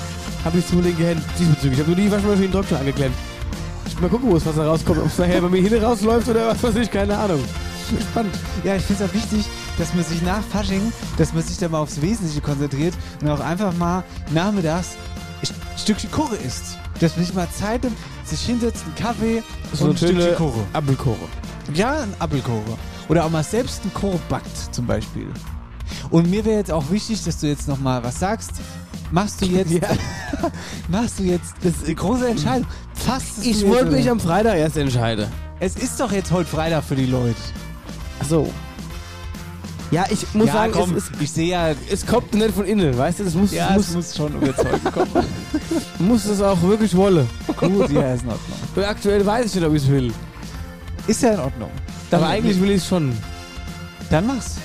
habe 0.45 0.59
ich 0.59 0.67
zu 0.67 0.81
linke 0.81 1.05
Hände 1.05 1.23
diesbezüglich. 1.39 1.79
Ich 1.79 1.85
habe 1.85 1.91
nur 1.95 2.01
die 2.05 2.11
Waschmaschine 2.11 2.47
und 2.47 2.53
Trockner 2.53 2.79
angeklemmt. 2.79 3.15
Ich 3.87 4.01
mal 4.01 4.09
gucken, 4.09 4.31
wo 4.31 4.35
das 4.35 4.47
Wasser 4.47 4.67
rauskommt. 4.67 4.99
Ob 4.99 5.07
es 5.07 5.19
nachher 5.19 5.41
bei 5.41 5.49
mir 5.49 5.63
hin 5.63 5.83
rausläuft 5.83 6.29
oder 6.29 6.49
was 6.49 6.63
weiß 6.63 6.77
ich, 6.77 6.91
keine 6.91 7.17
Ahnung. 7.17 7.41
Spannend. 8.11 8.35
Ja, 8.65 8.77
ich 8.77 8.83
finde 8.83 9.05
es 9.05 9.11
auch 9.11 9.15
wichtig, 9.15 9.47
dass 9.79 9.95
man 9.95 10.05
sich 10.05 10.23
nach 10.23 10.43
Fasching, 10.43 10.93
dass 11.19 11.33
man 11.33 11.43
sich 11.43 11.59
da 11.59 11.69
mal 11.69 11.79
aufs 11.81 12.01
Wesentliche 12.01 12.41
konzentriert 12.41 12.95
und 13.23 13.29
auch 13.31 13.41
einfach 13.41 13.73
mal 13.77 14.05
nachmittags 14.31 14.97
ein 15.43 15.79
Stückchen 15.79 16.11
Kuche 16.11 16.37
isst. 16.37 16.79
Dass 17.01 17.17
man 17.17 17.27
sich 17.27 17.35
mal 17.35 17.49
Zeit 17.51 17.85
nimmt, 17.85 17.97
sich 18.25 18.41
hinsetzt, 18.41 18.85
einen 18.85 18.95
Kaffee 18.95 19.43
So 19.73 19.85
und 19.85 19.91
ein 19.91 19.97
Stückchen 19.97 20.35
Kuche. 20.37 20.61
Apfelkuche. 20.73 21.29
Ja, 21.75 22.03
ein 22.03 22.15
Apfelkuche. 22.19 22.79
Oder 23.09 23.25
auch 23.25 23.31
mal 23.31 23.45
selbst 23.45 23.83
einen 23.83 23.93
Kuche 23.95 24.19
backt, 24.29 24.75
zum 24.75 24.87
Beispiel. 24.87 25.29
Und 26.11 26.31
mir 26.31 26.45
wäre 26.45 26.57
jetzt 26.57 26.73
auch 26.73 26.91
wichtig, 26.91 27.23
dass 27.25 27.39
du 27.39 27.47
jetzt 27.47 27.69
noch 27.69 27.79
mal 27.79 28.03
was 28.03 28.19
sagst. 28.19 28.53
Machst 29.11 29.41
du 29.43 29.47
jetzt, 29.47 29.73
machst 30.89 31.19
du 31.19 31.25
jetzt, 31.25 31.55
das 31.63 31.75
ist 31.77 31.85
eine 31.85 31.95
große 31.95 32.29
Entscheidung. 32.29 32.67
Fast 32.95 33.45
Ich 33.45 33.67
wollte 33.67 33.91
mich 33.91 34.11
am 34.11 34.19
Freitag 34.19 34.57
erst 34.57 34.77
entscheiden. 34.77 35.27
Es 35.61 35.77
ist 35.77 36.01
doch 36.01 36.13
jetzt 36.13 36.31
heute 36.33 36.49
Freitag 36.49 36.85
für 36.85 36.97
die 36.97 37.07
Leute. 37.07 37.37
Ach 38.21 38.27
so. 38.27 38.53
Ja, 39.91 40.05
ich 40.11 40.35
muss 40.35 40.49
ja, 40.49 40.53
sagen, 40.53 40.73
komm, 40.73 40.97
es, 40.97 41.05
ist, 41.05 41.13
ich 41.21 41.31
sehe 41.31 41.49
ja, 41.49 41.75
es 41.91 42.05
kommt 42.05 42.35
nicht 42.35 42.51
von 42.51 42.65
innen, 42.65 42.97
weißt 42.97 43.21
du? 43.21 43.25
Das 43.25 43.35
muss, 43.35 43.53
ja, 43.53 43.71
muss, 43.71 43.89
es 43.89 43.95
muss 43.95 44.17
schon 44.17 44.35
überzeugen 44.35 44.85
kommen. 44.93 45.27
muss 46.01 46.25
es 46.25 46.41
auch 46.43 46.61
wirklich 46.63 46.95
wollen. 46.97 47.29
Gut, 47.57 47.91
ja, 47.91 48.15
ist 48.15 48.25
in 48.25 48.31
Ordnung. 48.31 48.59
Weil 48.75 48.85
aktuell 48.87 49.25
weiß 49.25 49.47
ich 49.47 49.55
nicht, 49.55 49.65
ob 49.65 49.75
ich 49.75 49.83
es 49.83 49.89
will. 49.89 50.13
Ist 51.07 51.23
ja 51.23 51.35
in 51.35 51.41
Ordnung. 51.41 51.71
Aber 52.11 52.27
eigentlich 52.27 52.61
will 52.61 52.71
ich 52.71 52.79
es 52.79 52.89
schon. 52.89 53.17
Dann 54.11 54.27
mach's. 54.27 54.57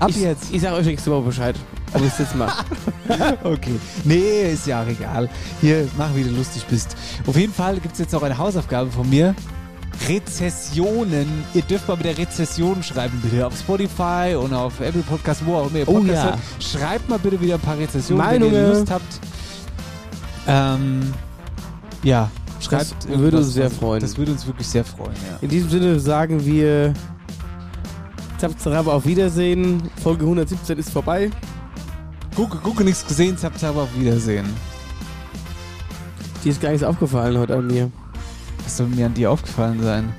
Ab 0.00 0.10
ich, 0.10 0.16
jetzt. 0.16 0.52
Ich 0.52 0.62
sag 0.62 0.72
euch 0.72 0.86
nächste 0.86 1.10
Woche 1.10 1.22
Bescheid, 1.26 1.56
ob 1.92 2.00
ich 2.00 2.08
es 2.08 2.18
jetzt 2.18 2.36
mache. 2.36 2.64
Okay. 3.42 3.74
Nee, 4.04 4.52
ist 4.52 4.66
ja 4.66 4.82
auch 4.82 4.86
egal. 4.86 5.28
Hier, 5.60 5.88
mach, 5.96 6.14
wie 6.14 6.22
du 6.22 6.30
lustig 6.30 6.64
bist. 6.66 6.94
Auf 7.26 7.36
jeden 7.36 7.52
Fall 7.52 7.78
gibt 7.80 7.94
es 7.94 7.98
jetzt 7.98 8.12
noch 8.12 8.22
eine 8.22 8.36
Hausaufgabe 8.36 8.90
von 8.90 9.08
mir. 9.08 9.34
Rezessionen. 10.08 11.26
Ihr 11.54 11.62
dürft 11.62 11.88
mal 11.88 11.96
mit 11.96 12.06
der 12.06 12.18
Rezession 12.18 12.82
schreiben, 12.82 13.20
bitte. 13.22 13.46
Auf 13.46 13.58
Spotify 13.58 14.36
und 14.40 14.52
auf 14.54 14.80
Apple 14.80 15.02
Podcast, 15.02 15.44
wo 15.44 15.56
auch 15.56 15.68
immer 15.68 15.78
ihr 15.80 15.88
Oh 15.88 15.94
Podcast 15.94 16.14
ja. 16.14 16.24
hört. 16.30 16.38
Schreibt 16.60 17.08
mal 17.08 17.18
bitte 17.18 17.40
wieder 17.40 17.54
ein 17.54 17.60
paar 17.60 17.78
Rezessionen, 17.78 18.24
wenn 18.24 18.40
Meinungen. 18.40 18.54
ihr 18.54 18.68
Lust 18.68 18.90
habt. 18.90 19.20
Ähm, 20.46 21.12
ja, 22.02 22.30
schreibt. 22.60 22.94
Das 23.08 23.18
würde 23.18 23.36
uns 23.38 23.52
sehr 23.52 23.70
freuen. 23.70 24.00
Das 24.00 24.16
würde 24.16 24.32
uns 24.32 24.46
wirklich 24.46 24.66
sehr 24.66 24.84
freuen, 24.84 25.16
ja. 25.30 25.38
In 25.40 25.48
diesem 25.48 25.68
Sinne 25.70 26.00
sagen 26.00 26.44
wir 26.44 26.94
Zapzarab 28.38 28.86
auf 28.86 29.04
Wiedersehen. 29.04 29.82
Folge 30.02 30.22
117 30.24 30.78
ist 30.78 30.90
vorbei. 30.90 31.30
Gucke, 32.36 32.58
gucke, 32.58 32.84
nichts 32.84 33.04
gesehen, 33.06 33.36
zap, 33.36 33.58
zap, 33.58 33.76
auf 33.76 33.88
Wiedersehen. 33.98 34.46
Die 36.44 36.50
ist 36.50 36.60
gar 36.60 36.70
nichts 36.70 36.84
aufgefallen 36.84 37.36
heute 37.36 37.56
an 37.56 37.66
mir. 37.66 37.90
Was 38.68 38.76
soll 38.76 38.88
mir 38.88 39.06
an 39.06 39.14
dir 39.14 39.30
aufgefallen 39.30 39.82
sein? 39.82 40.12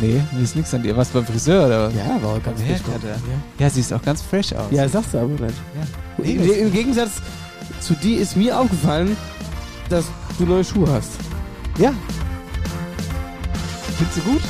Nee, 0.00 0.22
mir 0.30 0.42
ist 0.44 0.54
nichts 0.54 0.72
an 0.72 0.84
dir. 0.84 0.96
Was 0.96 1.08
beim 1.08 1.26
Friseur 1.26 1.66
oder 1.66 1.88
was? 1.88 1.94
Ja, 1.96 2.22
war 2.22 2.38
ganz 2.38 2.62
frisch 2.62 2.80
ja. 3.02 3.16
ja, 3.58 3.68
sie 3.68 3.80
ist 3.80 3.92
auch 3.92 4.00
ganz 4.00 4.22
fresh 4.22 4.52
aus. 4.52 4.70
Ja, 4.70 4.88
sagst 4.88 5.12
du 5.12 5.18
aber 5.18 5.26
nicht. 5.26 5.56
Ja. 5.76 6.24
Im, 6.24 6.66
Im 6.66 6.72
Gegensatz 6.72 7.14
zu 7.80 7.94
dir 7.94 8.20
ist 8.20 8.36
mir 8.36 8.56
aufgefallen, 8.56 9.16
dass 9.88 10.04
du 10.38 10.44
neue 10.44 10.62
Schuhe 10.62 10.88
hast. 10.88 11.10
Ja. 11.78 11.92
Findest 13.98 14.18
du 14.18 14.20
gut? 14.30 14.42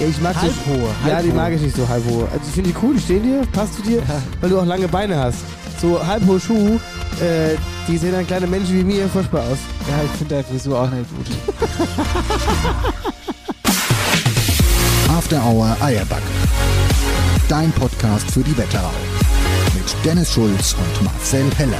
Ja, 0.00 0.06
ich 0.06 0.20
mag 0.20 0.36
Halbhohe, 0.36 0.74
So, 0.76 0.78
ja, 0.78 0.88
die 1.04 1.10
halbhohe. 1.14 1.34
mag 1.34 1.52
ich 1.54 1.62
nicht 1.62 1.76
so 1.76 1.88
halbhohe. 1.88 2.24
Also 2.24 2.44
ich 2.48 2.52
finde 2.52 2.68
die 2.70 2.76
cool, 2.82 2.96
die 2.96 3.00
stehen 3.00 3.22
dir, 3.22 3.46
passt 3.50 3.76
zu 3.76 3.82
dir, 3.82 4.02
weil 4.42 4.50
du 4.50 4.60
auch 4.60 4.66
lange 4.66 4.88
Beine 4.88 5.16
hast. 5.16 5.38
So 5.80 6.06
halbhohe 6.06 6.38
Schuhe, 6.38 6.78
äh, 7.20 7.56
die 7.88 7.98
sehen 7.98 8.12
dann 8.12 8.26
kleine 8.26 8.46
Menschen 8.46 8.78
wie 8.78 8.84
mir 8.84 9.08
furchtbar 9.08 9.42
aus. 9.42 9.58
Ja, 9.88 10.02
ich 10.04 10.10
finde 10.12 10.34
deine 10.36 10.44
Frisur 10.44 10.80
auch 10.80 10.90
nicht 10.90 11.08
gut. 11.10 11.26
After 15.08 15.42
Hour 15.44 15.76
Eierbacke. 15.80 16.22
Dein 17.48 17.70
Podcast 17.72 18.30
für 18.30 18.40
die 18.40 18.56
Wetterau. 18.56 18.90
Mit 19.74 19.84
Dennis 20.04 20.32
Schulz 20.32 20.74
und 20.74 21.04
Marcel 21.04 21.44
Heller. 21.56 21.78